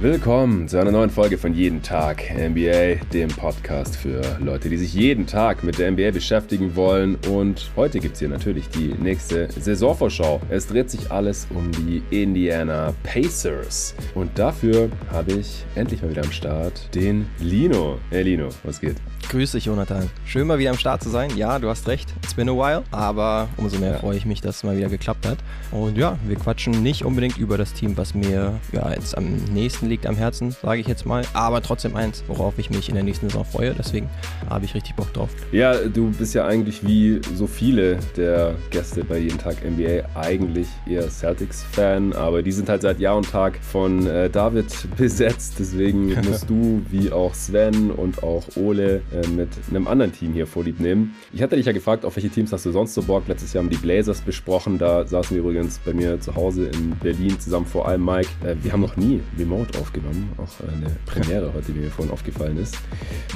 Willkommen 0.00 0.66
zu 0.66 0.78
einer 0.78 0.92
neuen 0.92 1.10
Folge 1.10 1.36
von 1.36 1.52
Jeden 1.52 1.82
Tag 1.82 2.22
NBA, 2.34 3.04
dem 3.12 3.28
Podcast 3.28 3.96
für 3.96 4.22
Leute, 4.40 4.70
die 4.70 4.78
sich 4.78 4.94
jeden 4.94 5.26
Tag 5.26 5.62
mit 5.62 5.78
der 5.78 5.90
NBA 5.90 6.12
beschäftigen 6.12 6.74
wollen. 6.74 7.18
Und 7.28 7.70
heute 7.76 8.00
gibt 8.00 8.14
es 8.14 8.20
hier 8.20 8.30
natürlich 8.30 8.70
die 8.70 8.94
nächste 8.94 9.52
Saisonvorschau. 9.52 10.40
Es 10.48 10.66
dreht 10.66 10.88
sich 10.88 11.10
alles 11.12 11.46
um 11.54 11.70
die 11.72 12.02
Indiana 12.08 12.94
Pacers. 13.02 13.94
Und 14.14 14.30
dafür 14.38 14.88
habe 15.12 15.32
ich 15.32 15.66
endlich 15.74 16.00
mal 16.00 16.10
wieder 16.10 16.24
am 16.24 16.32
Start 16.32 16.94
den 16.94 17.26
Lino. 17.38 17.98
Hey 18.08 18.22
Lino, 18.22 18.48
was 18.62 18.80
geht? 18.80 18.96
Grüß 19.30 19.52
dich, 19.52 19.66
Jonathan. 19.66 20.10
Schön 20.24 20.48
mal 20.48 20.58
wieder 20.58 20.70
am 20.70 20.76
Start 20.76 21.04
zu 21.04 21.08
sein. 21.08 21.30
Ja, 21.36 21.60
du 21.60 21.68
hast 21.68 21.86
recht, 21.86 22.12
it's 22.20 22.34
been 22.34 22.48
a 22.48 22.52
while, 22.52 22.82
aber 22.90 23.48
umso 23.58 23.78
mehr 23.78 23.94
freue 23.94 24.16
ich 24.16 24.26
mich, 24.26 24.40
dass 24.40 24.56
es 24.56 24.64
mal 24.64 24.76
wieder 24.76 24.88
geklappt 24.88 25.24
hat. 25.24 25.38
Und 25.70 25.96
ja, 25.96 26.18
wir 26.26 26.34
quatschen 26.34 26.82
nicht 26.82 27.04
unbedingt 27.04 27.38
über 27.38 27.56
das 27.56 27.72
Team, 27.72 27.96
was 27.96 28.12
mir 28.12 28.58
ja 28.72 28.92
jetzt 28.92 29.16
am 29.16 29.36
nächsten 29.52 29.88
liegt 29.88 30.04
am 30.06 30.16
Herzen, 30.16 30.50
sage 30.50 30.80
ich 30.80 30.88
jetzt 30.88 31.06
mal, 31.06 31.22
aber 31.32 31.62
trotzdem 31.62 31.94
eins, 31.94 32.24
worauf 32.26 32.58
ich 32.58 32.70
mich 32.70 32.88
in 32.88 32.96
der 32.96 33.04
nächsten 33.04 33.28
Saison 33.28 33.44
freue. 33.44 33.72
Deswegen 33.72 34.10
habe 34.48 34.64
ich 34.64 34.74
richtig 34.74 34.96
Bock 34.96 35.12
drauf. 35.12 35.30
Ja, 35.52 35.76
du 35.76 36.10
bist 36.10 36.34
ja 36.34 36.44
eigentlich 36.44 36.84
wie 36.84 37.20
so 37.36 37.46
viele 37.46 37.98
der 38.16 38.56
Gäste 38.70 39.04
bei 39.04 39.18
jeden 39.18 39.38
Tag 39.38 39.58
NBA 39.64 40.08
eigentlich 40.18 40.66
eher 40.88 41.08
Celtics-Fan, 41.08 42.14
aber 42.14 42.42
die 42.42 42.50
sind 42.50 42.68
halt 42.68 42.82
seit 42.82 42.98
Jahr 42.98 43.16
und 43.16 43.30
Tag 43.30 43.60
von 43.62 44.08
äh, 44.08 44.28
David 44.28 44.66
besetzt. 44.96 45.54
Deswegen 45.60 46.20
musst 46.28 46.50
du 46.50 46.82
wie 46.90 47.12
auch 47.12 47.32
Sven 47.32 47.92
und 47.92 48.24
auch 48.24 48.42
Ole 48.56 49.02
äh, 49.12 49.19
mit 49.28 49.48
einem 49.68 49.86
anderen 49.86 50.12
Team 50.12 50.32
hier 50.32 50.46
vorlieb 50.46 50.80
nehmen. 50.80 51.14
Ich 51.32 51.42
hatte 51.42 51.56
dich 51.56 51.66
ja 51.66 51.72
gefragt, 51.72 52.04
auf 52.04 52.16
welche 52.16 52.30
Teams 52.30 52.52
hast 52.52 52.66
du 52.66 52.72
sonst 52.72 52.94
so 52.94 53.02
Bock? 53.02 53.24
Letztes 53.28 53.52
Jahr 53.52 53.62
haben 53.62 53.70
die 53.70 53.76
Blazers 53.76 54.20
besprochen. 54.20 54.78
Da 54.78 55.06
saßen 55.06 55.36
wir 55.36 55.42
übrigens 55.42 55.78
bei 55.78 55.92
mir 55.92 56.20
zu 56.20 56.34
Hause 56.34 56.66
in 56.66 56.90
Berlin 57.02 57.38
zusammen 57.38 57.66
vor 57.66 57.88
allem 57.88 58.04
Mike. 58.04 58.28
Äh, 58.44 58.56
wir 58.62 58.72
haben 58.72 58.80
noch 58.80 58.96
nie 58.96 59.20
Remote 59.38 59.78
aufgenommen. 59.78 60.30
Auch 60.36 60.48
eine 60.68 60.96
Premiere 61.06 61.52
heute, 61.52 61.72
die 61.72 61.80
mir 61.80 61.90
vorhin 61.90 62.12
aufgefallen 62.12 62.58
ist. 62.58 62.76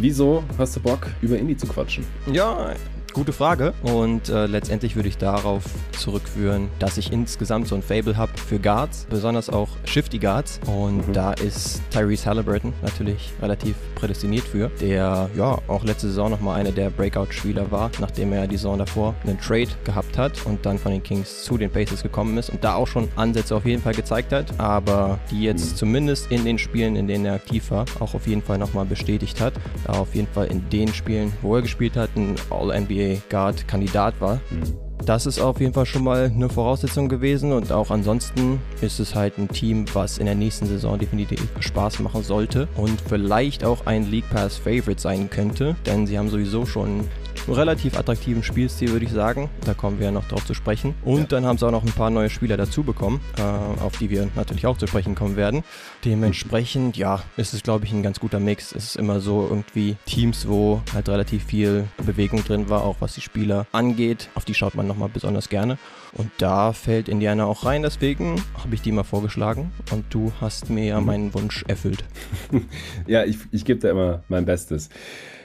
Wieso 0.00 0.42
hast 0.58 0.76
du 0.76 0.80
Bock, 0.80 1.06
über 1.22 1.38
Indie 1.38 1.56
zu 1.56 1.66
quatschen? 1.66 2.04
Ja, 2.32 2.74
Gute 3.14 3.32
Frage 3.32 3.74
und 3.84 4.28
äh, 4.28 4.46
letztendlich 4.46 4.96
würde 4.96 5.08
ich 5.08 5.16
darauf 5.16 5.62
zurückführen, 5.92 6.68
dass 6.80 6.98
ich 6.98 7.12
insgesamt 7.12 7.68
so 7.68 7.76
ein 7.76 7.82
Fable 7.82 8.16
habe 8.16 8.32
für 8.36 8.58
Guards, 8.58 9.06
besonders 9.08 9.48
auch 9.48 9.68
Shifty 9.84 10.18
Guards 10.18 10.58
und 10.66 11.06
mhm. 11.06 11.12
da 11.12 11.32
ist 11.34 11.80
Tyrese 11.92 12.26
Halliburton 12.26 12.72
natürlich 12.82 13.30
relativ 13.40 13.76
prädestiniert 13.94 14.42
für, 14.42 14.68
der 14.80 15.30
ja 15.36 15.58
auch 15.68 15.84
letzte 15.84 16.08
Saison 16.08 16.28
nochmal 16.28 16.58
einer 16.58 16.72
der 16.72 16.90
Breakout-Spieler 16.90 17.70
war, 17.70 17.92
nachdem 18.00 18.32
er 18.32 18.48
die 18.48 18.56
Saison 18.56 18.78
davor 18.78 19.14
einen 19.22 19.38
Trade 19.38 19.70
gehabt 19.84 20.18
hat 20.18 20.44
und 20.44 20.66
dann 20.66 20.76
von 20.76 20.90
den 20.90 21.02
Kings 21.04 21.44
zu 21.44 21.56
den 21.56 21.70
Pacers 21.70 22.02
gekommen 22.02 22.36
ist 22.36 22.50
und 22.50 22.64
da 22.64 22.74
auch 22.74 22.88
schon 22.88 23.08
Ansätze 23.14 23.54
auf 23.54 23.64
jeden 23.64 23.80
Fall 23.80 23.94
gezeigt 23.94 24.32
hat, 24.32 24.58
aber 24.58 25.20
die 25.30 25.44
jetzt 25.44 25.70
mhm. 25.70 25.76
zumindest 25.76 26.32
in 26.32 26.44
den 26.44 26.58
Spielen, 26.58 26.96
in 26.96 27.06
denen 27.06 27.26
er 27.26 27.34
aktiv 27.34 27.70
war, 27.70 27.84
auch 28.00 28.14
auf 28.14 28.26
jeden 28.26 28.42
Fall 28.42 28.58
nochmal 28.58 28.86
bestätigt 28.86 29.40
hat, 29.40 29.54
da 29.86 29.92
auf 29.92 30.16
jeden 30.16 30.26
Fall 30.26 30.46
in 30.48 30.68
den 30.70 30.92
Spielen, 30.92 31.32
wo 31.42 31.54
er 31.54 31.62
gespielt 31.62 31.96
hat, 31.96 32.10
ein 32.16 32.34
All-NBA 32.50 33.03
Guard-Kandidat 33.28 34.20
war. 34.20 34.40
Mhm. 34.50 34.83
Das 35.06 35.26
ist 35.26 35.38
auf 35.38 35.60
jeden 35.60 35.74
Fall 35.74 35.84
schon 35.84 36.02
mal 36.02 36.32
eine 36.34 36.48
Voraussetzung 36.48 37.10
gewesen 37.10 37.52
und 37.52 37.70
auch 37.70 37.90
ansonsten 37.90 38.58
ist 38.80 39.00
es 39.00 39.14
halt 39.14 39.36
ein 39.36 39.48
Team, 39.48 39.84
was 39.92 40.16
in 40.16 40.24
der 40.24 40.34
nächsten 40.34 40.66
Saison 40.66 40.98
definitiv 40.98 41.46
Spaß 41.60 41.98
machen 42.00 42.22
sollte 42.22 42.68
und 42.76 43.02
vielleicht 43.06 43.64
auch 43.64 43.84
ein 43.84 44.10
League 44.10 44.28
Pass 44.30 44.56
Favorite 44.56 45.00
sein 45.00 45.28
könnte, 45.28 45.76
denn 45.84 46.06
sie 46.06 46.18
haben 46.18 46.30
sowieso 46.30 46.64
schon 46.64 47.04
relativ 47.48 47.98
attraktiven 47.98 48.42
Spielstil, 48.42 48.90
würde 48.90 49.04
ich 49.04 49.12
sagen. 49.12 49.50
Da 49.64 49.74
kommen 49.74 50.00
wir 50.00 50.10
noch 50.10 50.26
drauf 50.28 50.44
zu 50.46 50.54
sprechen. 50.54 50.94
Und 51.04 51.20
ja. 51.20 51.26
dann 51.26 51.46
haben 51.46 51.58
sie 51.58 51.66
auch 51.66 51.70
noch 51.70 51.84
ein 51.84 51.92
paar 51.92 52.10
neue 52.10 52.30
Spieler 52.30 52.56
dazu 52.56 52.82
bekommen, 52.82 53.20
äh, 53.38 53.42
auf 53.82 53.98
die 53.98 54.10
wir 54.10 54.28
natürlich 54.34 54.66
auch 54.66 54.78
zu 54.78 54.86
sprechen 54.86 55.14
kommen 55.14 55.36
werden. 55.36 55.64
Dementsprechend, 56.04 56.96
ja, 56.96 57.22
ist 57.36 57.54
es, 57.54 57.62
glaube 57.62 57.84
ich, 57.84 57.92
ein 57.92 58.02
ganz 58.02 58.20
guter 58.20 58.40
Mix. 58.40 58.72
Es 58.72 58.84
ist 58.84 58.96
immer 58.96 59.20
so 59.20 59.46
irgendwie 59.48 59.96
Teams, 60.06 60.48
wo 60.48 60.80
halt 60.92 61.08
relativ 61.08 61.44
viel 61.44 61.84
Bewegung 62.04 62.44
drin 62.44 62.68
war, 62.68 62.82
auch 62.82 62.96
was 63.00 63.14
die 63.14 63.20
Spieler 63.20 63.66
angeht. 63.72 64.28
Auf 64.34 64.44
die 64.44 64.54
schaut 64.54 64.74
man 64.74 64.88
nochmal 64.94 65.10
besonders 65.12 65.48
gerne. 65.48 65.78
Und 66.16 66.30
da 66.38 66.72
fällt 66.72 67.08
Indiana 67.08 67.44
auch 67.44 67.64
rein, 67.64 67.82
deswegen 67.82 68.40
habe 68.62 68.74
ich 68.74 68.82
die 68.82 68.92
mal 68.92 69.02
vorgeschlagen 69.02 69.72
und 69.92 70.04
du 70.10 70.32
hast 70.40 70.70
mir 70.70 70.84
ja 70.84 71.00
mhm. 71.00 71.06
meinen 71.06 71.34
Wunsch 71.34 71.64
erfüllt. 71.66 72.04
ja, 73.06 73.24
ich, 73.24 73.38
ich 73.50 73.64
gebe 73.64 73.80
da 73.80 73.90
immer 73.90 74.22
mein 74.28 74.44
Bestes. 74.44 74.88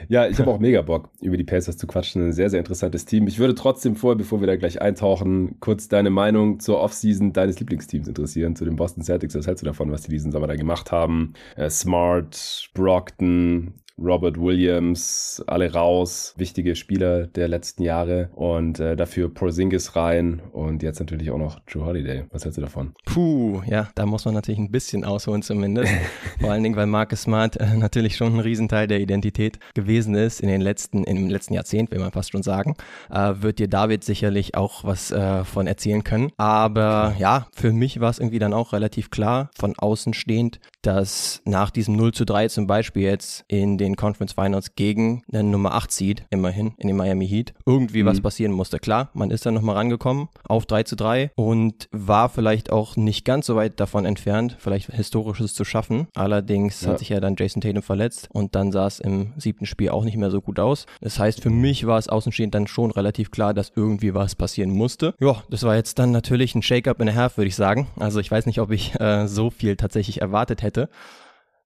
Ja, 0.08 0.26
ich 0.26 0.38
habe 0.38 0.50
auch 0.50 0.58
mega 0.58 0.82
Bock, 0.82 1.10
über 1.20 1.36
die 1.36 1.44
Pacers 1.44 1.76
zu 1.76 1.86
quatschen. 1.86 2.28
Ein 2.28 2.32
sehr, 2.32 2.48
sehr 2.50 2.58
interessantes 2.60 3.04
Team. 3.04 3.26
Ich 3.26 3.38
würde 3.38 3.54
trotzdem 3.54 3.96
vorher, 3.96 4.16
bevor 4.16 4.40
wir 4.40 4.46
da 4.46 4.56
gleich 4.56 4.80
eintauchen, 4.80 5.60
kurz 5.60 5.88
deine 5.88 6.10
Meinung 6.10 6.58
zur 6.60 6.80
Offseason 6.80 7.32
deines 7.32 7.60
Lieblingsteams 7.60 8.08
interessieren, 8.08 8.56
zu 8.56 8.64
den 8.64 8.76
Boston 8.76 9.02
Celtics. 9.02 9.34
Was 9.34 9.46
hältst 9.46 9.62
du 9.62 9.66
davon, 9.66 9.92
was 9.92 10.02
die 10.02 10.10
diesen 10.10 10.32
Sommer 10.32 10.46
da 10.46 10.56
gemacht 10.56 10.90
haben? 10.90 11.34
Äh, 11.56 11.68
Smart, 11.68 12.70
Brockton, 12.74 13.74
Robert 14.02 14.40
Williams, 14.40 15.42
alle 15.46 15.72
raus, 15.72 16.34
wichtige 16.36 16.74
Spieler 16.74 17.26
der 17.26 17.48
letzten 17.48 17.82
Jahre 17.82 18.30
und 18.34 18.80
äh, 18.80 18.96
dafür 18.96 19.32
Porzingis 19.32 19.94
rein 19.94 20.40
und 20.52 20.82
jetzt 20.82 21.00
natürlich 21.00 21.30
auch 21.30 21.38
noch 21.38 21.60
Drew 21.60 21.84
Holiday. 21.84 22.24
Was 22.30 22.44
hältst 22.44 22.56
du 22.56 22.62
davon? 22.62 22.94
Puh, 23.04 23.60
ja, 23.66 23.88
da 23.94 24.06
muss 24.06 24.24
man 24.24 24.34
natürlich 24.34 24.58
ein 24.58 24.70
bisschen 24.70 25.04
ausholen 25.04 25.42
zumindest. 25.42 25.92
Vor 26.40 26.50
allen 26.50 26.62
Dingen, 26.62 26.76
weil 26.76 26.86
Marcus 26.86 27.22
Smart 27.22 27.56
äh, 27.56 27.76
natürlich 27.76 28.16
schon 28.16 28.34
ein 28.34 28.40
Riesenteil 28.40 28.86
der 28.86 29.00
Identität 29.00 29.58
gewesen 29.74 30.14
ist 30.14 30.40
in 30.40 30.48
den 30.48 30.62
letzten, 30.62 31.04
im 31.04 31.28
letzten 31.28 31.54
Jahrzehnt, 31.54 31.90
will 31.90 31.98
man 31.98 32.12
fast 32.12 32.32
schon 32.32 32.42
sagen. 32.42 32.76
Äh, 33.10 33.34
wird 33.40 33.58
dir 33.58 33.68
David 33.68 34.02
sicherlich 34.04 34.54
auch 34.54 34.84
was 34.84 35.10
äh, 35.10 35.44
von 35.44 35.66
erzählen 35.66 36.04
können. 36.04 36.32
Aber 36.38 37.14
ja, 37.18 37.48
für 37.52 37.72
mich 37.72 38.00
war 38.00 38.10
es 38.10 38.18
irgendwie 38.18 38.38
dann 38.38 38.54
auch 38.54 38.72
relativ 38.72 39.10
klar, 39.10 39.50
von 39.54 39.74
außen 39.76 40.14
stehend, 40.14 40.58
dass 40.82 41.42
nach 41.44 41.70
diesem 41.70 41.96
0 41.96 42.12
zu 42.12 42.24
3 42.24 42.48
zum 42.48 42.66
Beispiel 42.66 43.02
jetzt 43.02 43.44
in 43.48 43.78
den 43.78 43.96
Conference 43.96 44.32
Finals 44.32 44.74
gegen 44.74 45.22
den 45.28 45.50
Nummer 45.50 45.74
8 45.74 45.90
Seed, 45.90 46.24
immerhin, 46.30 46.72
in 46.78 46.88
den 46.88 46.96
Miami 46.96 47.28
Heat, 47.28 47.54
irgendwie 47.66 48.02
mhm. 48.02 48.06
was 48.06 48.20
passieren 48.20 48.52
musste. 48.52 48.78
Klar, 48.78 49.10
man 49.14 49.30
ist 49.30 49.46
dann 49.46 49.54
nochmal 49.54 49.76
rangekommen 49.76 50.28
auf 50.48 50.66
3 50.66 50.84
zu 50.84 50.96
3 50.96 51.32
und 51.34 51.88
war 51.92 52.28
vielleicht 52.28 52.70
auch 52.70 52.96
nicht 52.96 53.24
ganz 53.24 53.46
so 53.46 53.56
weit 53.56 53.78
davon 53.80 54.04
entfernt, 54.04 54.56
vielleicht 54.58 54.90
Historisches 54.92 55.54
zu 55.54 55.64
schaffen. 55.64 56.08
Allerdings 56.14 56.82
ja. 56.82 56.90
hat 56.90 56.98
sich 56.98 57.10
ja 57.10 57.20
dann 57.20 57.36
Jason 57.38 57.60
Tatum 57.60 57.82
verletzt 57.82 58.28
und 58.32 58.54
dann 58.54 58.72
sah 58.72 58.86
es 58.86 59.00
im 59.00 59.32
siebten 59.36 59.66
Spiel 59.66 59.90
auch 59.90 60.04
nicht 60.04 60.16
mehr 60.16 60.30
so 60.30 60.40
gut 60.40 60.58
aus. 60.58 60.86
Das 61.00 61.18
heißt, 61.18 61.42
für 61.42 61.50
mich 61.50 61.86
war 61.86 61.98
es 61.98 62.08
außenstehend 62.08 62.54
dann 62.54 62.66
schon 62.66 62.90
relativ 62.90 63.30
klar, 63.30 63.54
dass 63.54 63.72
irgendwie 63.74 64.14
was 64.14 64.34
passieren 64.34 64.70
musste. 64.70 65.14
Ja, 65.20 65.42
das 65.50 65.62
war 65.62 65.76
jetzt 65.76 65.98
dann 65.98 66.10
natürlich 66.10 66.54
ein 66.54 66.62
Shake-up 66.62 67.00
in 67.00 67.08
a 67.08 67.14
half, 67.14 67.36
würde 67.36 67.48
ich 67.48 67.56
sagen. 67.56 67.88
Also 67.98 68.20
ich 68.20 68.30
weiß 68.30 68.46
nicht, 68.46 68.60
ob 68.60 68.70
ich 68.70 68.98
äh, 69.00 69.26
so 69.26 69.50
viel 69.50 69.76
tatsächlich 69.76 70.20
erwartet 70.20 70.62
hätte 70.62 70.69
hätte. 70.70 70.88